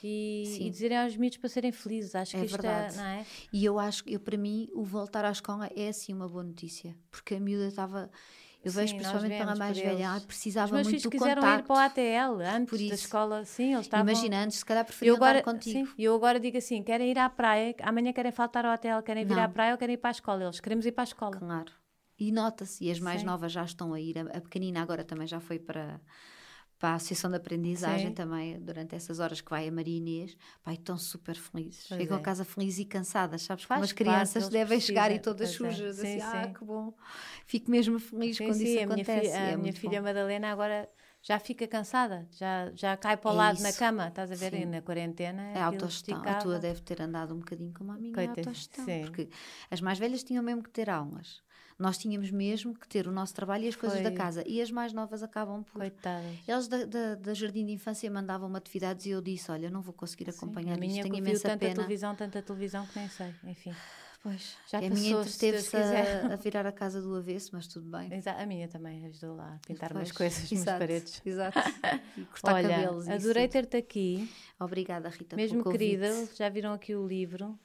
e, 0.03 0.57
e 0.61 0.69
dizerem 0.69 0.97
aos 0.97 1.15
miúdos 1.15 1.38
para 1.38 1.49
serem 1.49 1.72
felizes. 1.72 2.15
Acho 2.15 2.35
É 2.35 2.39
que 2.39 2.45
isto 2.47 2.61
verdade. 2.61 2.95
é, 2.95 2.97
não 2.97 3.05
é? 3.05 3.26
E 3.53 3.63
eu 3.65 3.77
acho 3.80 4.03
que, 4.03 4.13
eu, 4.13 4.19
para 4.19 4.38
mim, 4.38 4.68
o 4.73 4.84
voltar 4.84 5.23
à 5.23 5.31
escola 5.31 5.69
é 5.76 5.89
assim 5.89 6.13
uma 6.13 6.27
boa 6.27 6.43
notícia. 6.43 6.95
Porque 7.11 7.35
a 7.35 7.39
miúda 7.39 7.68
estava. 7.68 8.09
Eu 8.63 8.69
Sim, 8.71 8.77
vejo 8.79 8.93
nós 8.93 9.01
principalmente 9.01 9.31
pela 9.33 9.45
vemos 9.45 9.59
mais 9.59 9.77
velha, 9.77 9.89
eles. 9.91 10.01
ela 10.01 10.17
Os 10.17 10.25
precisava 10.25 10.73
meus 10.75 10.88
muito 10.88 10.89
filhos 10.89 11.03
do 11.03 11.09
quiseram 11.09 11.41
contacto. 11.41 11.63
ir 11.63 11.67
para 11.67 11.73
o 11.75 11.79
ATL 11.79 12.41
antes 12.55 12.69
Por 12.69 12.77
da 12.77 12.83
isso. 12.85 12.93
escola. 12.93 13.43
Sim, 13.45 13.73
eles 13.73 13.85
estavam... 13.88 14.05
Imagina, 14.07 14.43
antes 14.43 14.59
se 14.59 14.65
calhar 14.65 14.85
preferiam 14.85 15.13
eu 15.13 15.17
agora, 15.17 15.39
estar 15.39 15.51
contigo. 15.51 15.85
sim, 15.88 15.93
e 15.97 16.03
eu 16.03 16.13
agora 16.15 16.39
digo 16.39 16.57
assim: 16.57 16.83
querem 16.83 17.09
ir 17.09 17.17
à 17.17 17.27
praia, 17.29 17.75
amanhã 17.81 18.13
querem 18.13 18.31
faltar 18.31 18.63
ao 18.65 18.73
hotel, 18.75 19.01
querem 19.01 19.25
vir 19.25 19.35
Não. 19.35 19.43
à 19.43 19.49
praia 19.49 19.71
ou 19.71 19.77
querem 19.79 19.95
ir 19.95 19.97
para 19.97 20.09
a 20.09 20.11
escola. 20.11 20.43
Eles 20.43 20.59
queremos 20.59 20.85
ir 20.85 20.91
para 20.91 21.03
a 21.03 21.05
escola. 21.05 21.38
Claro. 21.38 21.71
E 22.19 22.31
nota-se, 22.31 22.83
e 22.85 22.91
as 22.91 22.99
mais 22.99 23.21
Sim. 23.21 23.25
novas 23.25 23.51
já 23.51 23.63
estão 23.63 23.95
a 23.95 23.99
ir. 23.99 24.19
A, 24.19 24.38
a 24.38 24.41
pequenina 24.41 24.79
agora 24.83 25.03
também 25.03 25.25
já 25.25 25.39
foi 25.39 25.57
para, 25.57 25.99
para 26.81 26.89
a 26.89 26.95
Associação 26.95 27.29
de 27.29 27.37
Aprendizagem 27.37 28.07
Sim. 28.07 28.13
também, 28.15 28.59
durante 28.59 28.95
essas 28.95 29.19
horas 29.19 29.39
que 29.39 29.51
vai 29.51 29.67
a 29.67 29.71
Maria 29.71 29.95
Inês. 29.97 30.35
Pai, 30.63 30.73
estão 30.73 30.97
super 30.97 31.35
felizes. 31.35 31.85
Pois 31.87 32.01
Chegam 32.01 32.17
é. 32.17 32.19
a 32.19 32.23
casa 32.23 32.43
felizes 32.43 32.79
e 32.79 32.85
cansadas, 32.85 33.43
sabes? 33.43 33.65
Faz 33.65 33.77
Como 33.77 33.85
as 33.85 33.91
parte, 33.93 34.03
crianças 34.03 34.49
devem 34.49 34.79
chegar 34.79 35.11
e 35.11 35.19
todas 35.19 35.55
Pois 35.55 35.73
é. 35.73 35.75
sujas. 35.75 35.95
Sim, 35.97 36.17
assim, 36.17 36.21
ah, 36.21 36.43
sim. 36.47 36.53
que 36.53 36.65
bom. 36.65 36.91
Fico 37.45 37.69
mesmo 37.69 37.99
feliz 37.99 38.37
Sim, 38.37 38.45
quando 38.47 38.57
sim, 38.57 38.63
isso 38.63 38.83
a 38.83 38.87
minha, 38.87 39.03
acontece. 39.03 39.21
filha, 39.27 39.37
a 39.37 39.49
é 39.51 39.57
minha 39.57 39.73
filha 39.73 39.99
bom. 40.01 40.07
Madalena 40.07 40.51
agora 40.51 40.89
já 41.21 41.37
fica 41.37 41.67
cansada, 41.67 42.27
já, 42.31 42.71
já 42.73 42.97
cai 42.97 43.15
para 43.15 43.29
o 43.29 43.33
É 43.33 43.37
lado 43.37 43.61
na 43.61 43.69
isso. 43.69 43.77
cama, 43.77 44.07
estás 44.07 44.31
a 44.31 44.35
ver? 44.35 44.51
E 44.55 44.65
na 44.65 44.81
quarentena. 44.81 45.43
É 45.43 45.49
aquilo 45.51 45.65
autogestão. 45.65 46.23
A 46.25 46.33
tua 46.35 46.57
deve 46.57 46.81
ter 46.81 46.99
andado 46.99 47.35
um 47.35 47.37
bocadinho 47.39 47.71
como 47.75 47.91
a 47.91 47.95
minha 47.95 48.19
é 48.19 48.25
autogestão. 48.27 48.83
sim. 48.85 49.01
Porque 49.03 49.29
as 49.69 49.79
mais 49.81 49.99
velhas 49.99 50.23
tinham 50.23 50.43
mesmo 50.43 50.63
que 50.63 50.71
ter 50.71 50.89
aulas. 50.89 51.43
Nós 51.81 51.97
tínhamos 51.97 52.29
mesmo 52.31 52.73
que 52.73 52.87
ter 52.87 53.07
o 53.07 53.11
nosso 53.11 53.33
trabalho 53.33 53.65
e 53.65 53.67
as 53.67 53.75
coisas 53.75 54.01
da 54.01 54.09
Foi. 54.09 54.17
casa. 54.17 54.43
E 54.47 54.61
as 54.61 54.69
mais 54.71 54.93
novas 54.93 55.23
acabam 55.23 55.63
por. 55.63 55.79
Coitadas. 55.79 56.37
Eles 56.47 56.67
da, 56.67 56.85
da, 56.85 57.15
da 57.15 57.33
Jardim 57.33 57.65
de 57.65 57.71
Infância 57.73 58.09
mandavam-me 58.11 58.55
atividades 58.57 59.05
e 59.05 59.09
eu 59.09 59.21
disse: 59.21 59.51
Olha, 59.51 59.69
não 59.69 59.81
vou 59.81 59.93
conseguir 59.93 60.31
Sim, 60.31 60.37
acompanhar 60.37 60.75
a 60.75 60.77
minha 60.77 60.93
isto, 61.01 61.03
tenho 61.03 61.15
imensa 61.15 61.49
tanta 61.49 61.57
pena. 61.59 61.75
televisão, 61.75 62.15
tanta 62.15 62.41
televisão 62.41 62.85
que 62.85 62.99
nem 62.99 63.09
sei. 63.09 63.33
Enfim, 63.45 63.73
Pois, 64.23 64.55
Já 64.69 64.77
a 64.77 64.81
minha 64.81 64.91
passou, 64.91 65.23
se 65.23 65.39
Deus 65.39 65.61
esteve-se 65.63 65.71
quiser. 65.71 66.25
a, 66.29 66.33
a 66.33 66.35
virar 66.35 66.67
a 66.67 66.71
casa 66.71 67.01
do 67.01 67.15
avesso, 67.15 67.49
mas 67.53 67.65
tudo 67.65 67.89
bem. 67.89 68.13
exa- 68.13 68.33
a 68.39 68.45
minha 68.45 68.67
também 68.67 69.03
ajudou 69.07 69.35
lá 69.35 69.55
a 69.55 69.67
pintar 69.67 69.91
umas 69.93 70.11
coisas 70.11 70.43
nas 70.43 70.51
exato, 70.51 70.77
paredes. 70.79 71.21
Exato. 71.25 71.57
E 72.15 72.25
cortar 72.25 72.53
Olha, 72.53 72.69
cabelos. 72.69 73.07
adorei 73.09 73.47
ter-te 73.47 73.77
aqui. 73.77 74.29
Obrigada, 74.59 75.09
Rita. 75.09 75.35
mesmo 75.35 75.63
querida. 75.63 76.27
Já 76.35 76.49
viram 76.49 76.71
aqui 76.73 76.93
o 76.93 77.07
livro. 77.07 77.57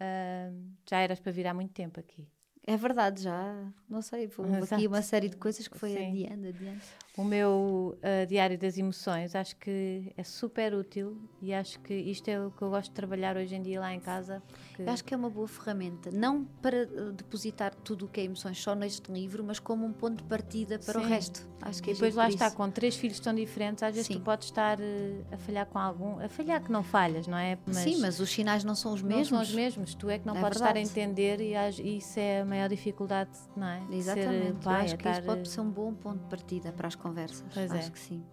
Ah, 0.00 0.50
já 0.90 0.98
eras 0.98 1.20
para 1.20 1.30
vir 1.30 1.46
há 1.46 1.54
muito 1.54 1.72
tempo 1.72 2.00
aqui. 2.00 2.26
É 2.66 2.76
verdade, 2.76 3.22
já. 3.22 3.54
Não 3.88 4.00
sei, 4.00 4.30
houve 4.38 4.54
aqui 4.54 4.64
Exato. 4.64 4.86
uma 4.88 5.02
série 5.02 5.28
de 5.28 5.36
coisas 5.36 5.68
que 5.68 5.78
foi 5.78 5.90
Sim. 5.90 6.24
adiando, 6.26 6.48
adiando. 6.48 6.80
O 7.16 7.22
meu 7.22 7.96
ah, 8.02 8.24
Diário 8.24 8.58
das 8.58 8.76
Emoções 8.76 9.36
acho 9.36 9.54
que 9.56 10.12
é 10.16 10.24
super 10.24 10.74
útil 10.74 11.16
e 11.40 11.54
acho 11.54 11.78
que 11.78 11.94
isto 11.94 12.28
é 12.28 12.44
o 12.44 12.50
que 12.50 12.60
eu 12.60 12.70
gosto 12.70 12.88
de 12.88 12.94
trabalhar 12.94 13.36
hoje 13.36 13.54
em 13.54 13.62
dia 13.62 13.78
lá 13.78 13.94
em 13.94 14.00
casa. 14.00 14.42
Porque... 14.68 14.82
Acho 14.90 15.04
que 15.04 15.14
é 15.14 15.16
uma 15.16 15.30
boa 15.30 15.46
ferramenta, 15.46 16.10
não 16.10 16.44
para 16.60 16.78
eh, 16.82 16.88
depositar 17.16 17.72
tudo 17.72 18.06
o 18.06 18.08
que 18.08 18.20
é 18.20 18.24
emoções 18.24 18.60
só 18.60 18.74
neste 18.74 19.12
livro, 19.12 19.44
mas 19.44 19.60
como 19.60 19.86
um 19.86 19.92
ponto 19.92 20.22
de 20.22 20.28
partida 20.28 20.76
para 20.80 20.98
o 20.98 21.02
Sim. 21.04 21.08
resto. 21.08 21.48
Acho 21.62 21.80
que 21.80 21.90
é 21.90 21.92
E 21.92 21.94
depois 21.94 22.16
lá 22.16 22.28
está, 22.28 22.48
isso. 22.48 22.56
com 22.56 22.68
três 22.68 22.96
filhos 22.96 23.20
tão 23.20 23.32
diferentes, 23.32 23.84
às 23.84 23.94
vezes 23.94 24.08
Sim. 24.08 24.14
tu 24.14 24.20
podes 24.20 24.48
estar 24.48 24.80
eh, 24.80 25.20
a 25.30 25.36
falhar 25.38 25.66
com 25.66 25.78
algum. 25.78 26.18
A 26.18 26.28
falhar 26.28 26.60
que 26.64 26.72
não 26.72 26.82
falhas, 26.82 27.28
não 27.28 27.38
é? 27.38 27.56
Sim, 27.70 28.00
mas 28.00 28.18
os 28.18 28.28
sinais 28.28 28.64
não 28.64 28.74
são 28.74 28.92
os 28.92 29.02
não 29.02 29.10
mesmos. 29.10 29.28
são 29.28 29.40
os 29.40 29.54
mesmos. 29.54 29.94
Tu 29.94 30.10
é 30.10 30.18
que 30.18 30.26
não 30.26 30.36
É 30.36 30.40
podes 30.40 30.60
estar 30.60 30.76
a 30.76 30.80
entender 30.80 31.40
e, 31.40 31.54
e 31.80 31.98
isso 31.98 32.18
é 32.18 32.40
a 32.40 32.44
maior 32.44 32.68
dificuldade, 32.68 33.30
não 33.56 33.68
é? 33.68 33.80
Ser 33.86 33.94
Exatamente. 33.94 34.46
Eu 34.48 34.54
pai, 34.56 34.84
acho 34.84 34.94
é 34.94 34.96
que 34.96 35.08
isso 35.08 35.20
estar, 35.20 35.32
pode 35.32 35.48
ser 35.48 35.60
um 35.60 35.70
bom 35.70 35.94
ponto 35.94 36.18
de 36.24 36.28
partida 36.28 36.72
para 36.72 36.88
as 36.88 36.96
conversas. 37.04 37.44
Pois 37.52 37.70
é. 37.72 37.78
acho 37.78 37.92
que 37.92 37.98
sim. 37.98 38.24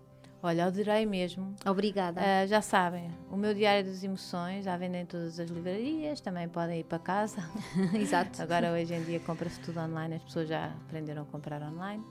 Olha, 0.44 0.66
adorei 0.66 1.06
mesmo. 1.06 1.54
Obrigada. 1.68 2.20
Ah, 2.20 2.48
já 2.48 2.62
sabem, 2.64 3.12
o 3.30 3.38
meu 3.38 3.54
Diário 3.54 3.86
das 3.86 4.04
Emoções 4.04 4.66
já 4.66 4.76
vendem 4.76 5.02
em 5.04 5.06
todas 5.06 5.40
as 5.40 5.48
livrarias, 5.52 6.20
também 6.20 6.50
podem 6.50 6.80
ir 6.80 6.84
para 6.84 6.98
casa. 6.98 7.48
Exato. 7.94 8.42
Agora, 8.42 8.72
hoje 8.72 8.92
em 8.92 9.04
dia, 9.04 9.20
compra-se 9.20 9.60
tudo 9.60 9.80
online, 9.80 10.16
as 10.16 10.24
pessoas 10.24 10.50
já 10.50 10.66
aprenderam 10.88 11.22
a 11.22 11.26
comprar 11.26 11.62
online. 11.62 12.04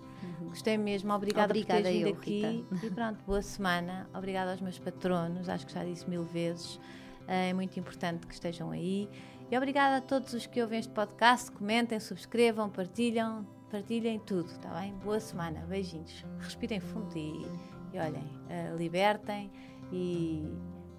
Gostei 0.42 0.78
mesmo, 0.78 1.12
obrigada, 1.12 1.52
Uhum. 1.52 1.60
Obrigada 1.60 1.80
por 1.80 1.90
teres 1.90 2.04
vindo 2.04 2.18
aqui. 2.18 2.64
Rita. 2.70 2.86
E 2.86 2.90
pronto, 2.94 3.24
boa 3.26 3.42
semana. 3.42 4.08
Obrigada 4.14 4.52
aos 4.52 4.60
meus 4.60 4.78
patronos, 4.78 5.48
acho 5.48 5.66
que 5.66 5.72
já 5.72 5.82
disse 5.84 6.08
mil 6.08 6.22
vezes. 6.24 6.78
Ah, 7.26 7.32
É 7.34 7.52
muito 7.52 7.80
importante 7.80 8.28
que 8.28 8.34
estejam 8.34 8.70
aí. 8.70 9.08
E 9.50 9.56
obrigada 9.56 9.96
a 9.96 10.00
todos 10.00 10.32
os 10.34 10.46
que 10.46 10.62
ouvem 10.62 10.78
este 10.78 10.92
podcast. 10.92 11.50
Comentem, 11.50 11.98
subscrevam, 11.98 12.70
partilham, 12.70 13.44
partilhem 13.70 14.18
tudo, 14.18 14.51
está 14.51 14.68
bem? 14.80 14.92
Boa 15.05 15.20
semana, 15.20 15.60
beijinhos. 15.68 16.24
Respirem 16.40 16.80
fundo 16.80 17.16
e, 17.16 17.47
e 17.92 17.98
olhem, 17.98 18.28
ah, 18.48 18.74
libertem 18.76 19.51
e 19.92 20.44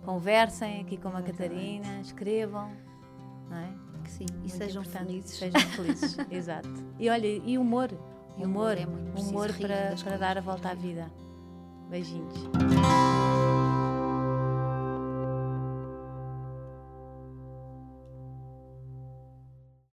conversem 0.04 0.82
aqui 0.82 0.98
com 0.98 1.10
a 1.10 1.22
Catarina, 1.22 2.00
escrevam, 2.02 2.72
não 3.50 3.58
é? 3.58 3.74
Que 4.04 4.12
sim. 4.12 4.26
E 4.44 4.50
sejam 4.50 4.84
felizes. 4.84 5.38
Sejam 5.38 5.62
felizes, 5.62 6.18
exato. 6.32 6.70
E 6.98 7.10
olha, 7.10 7.28
e 7.28 7.58
humor. 7.58 7.92
Humor, 8.38 8.48
humor 8.48 8.78
é 8.78 8.86
muito 8.86 9.12
preciso, 9.12 9.32
humor 9.32 9.54
para, 9.54 9.96
para 10.04 10.18
dar 10.18 10.38
a 10.38 10.42
volta 10.42 10.70
à 10.70 10.74
vida. 10.74 11.12
Beijinhos. 11.90 12.50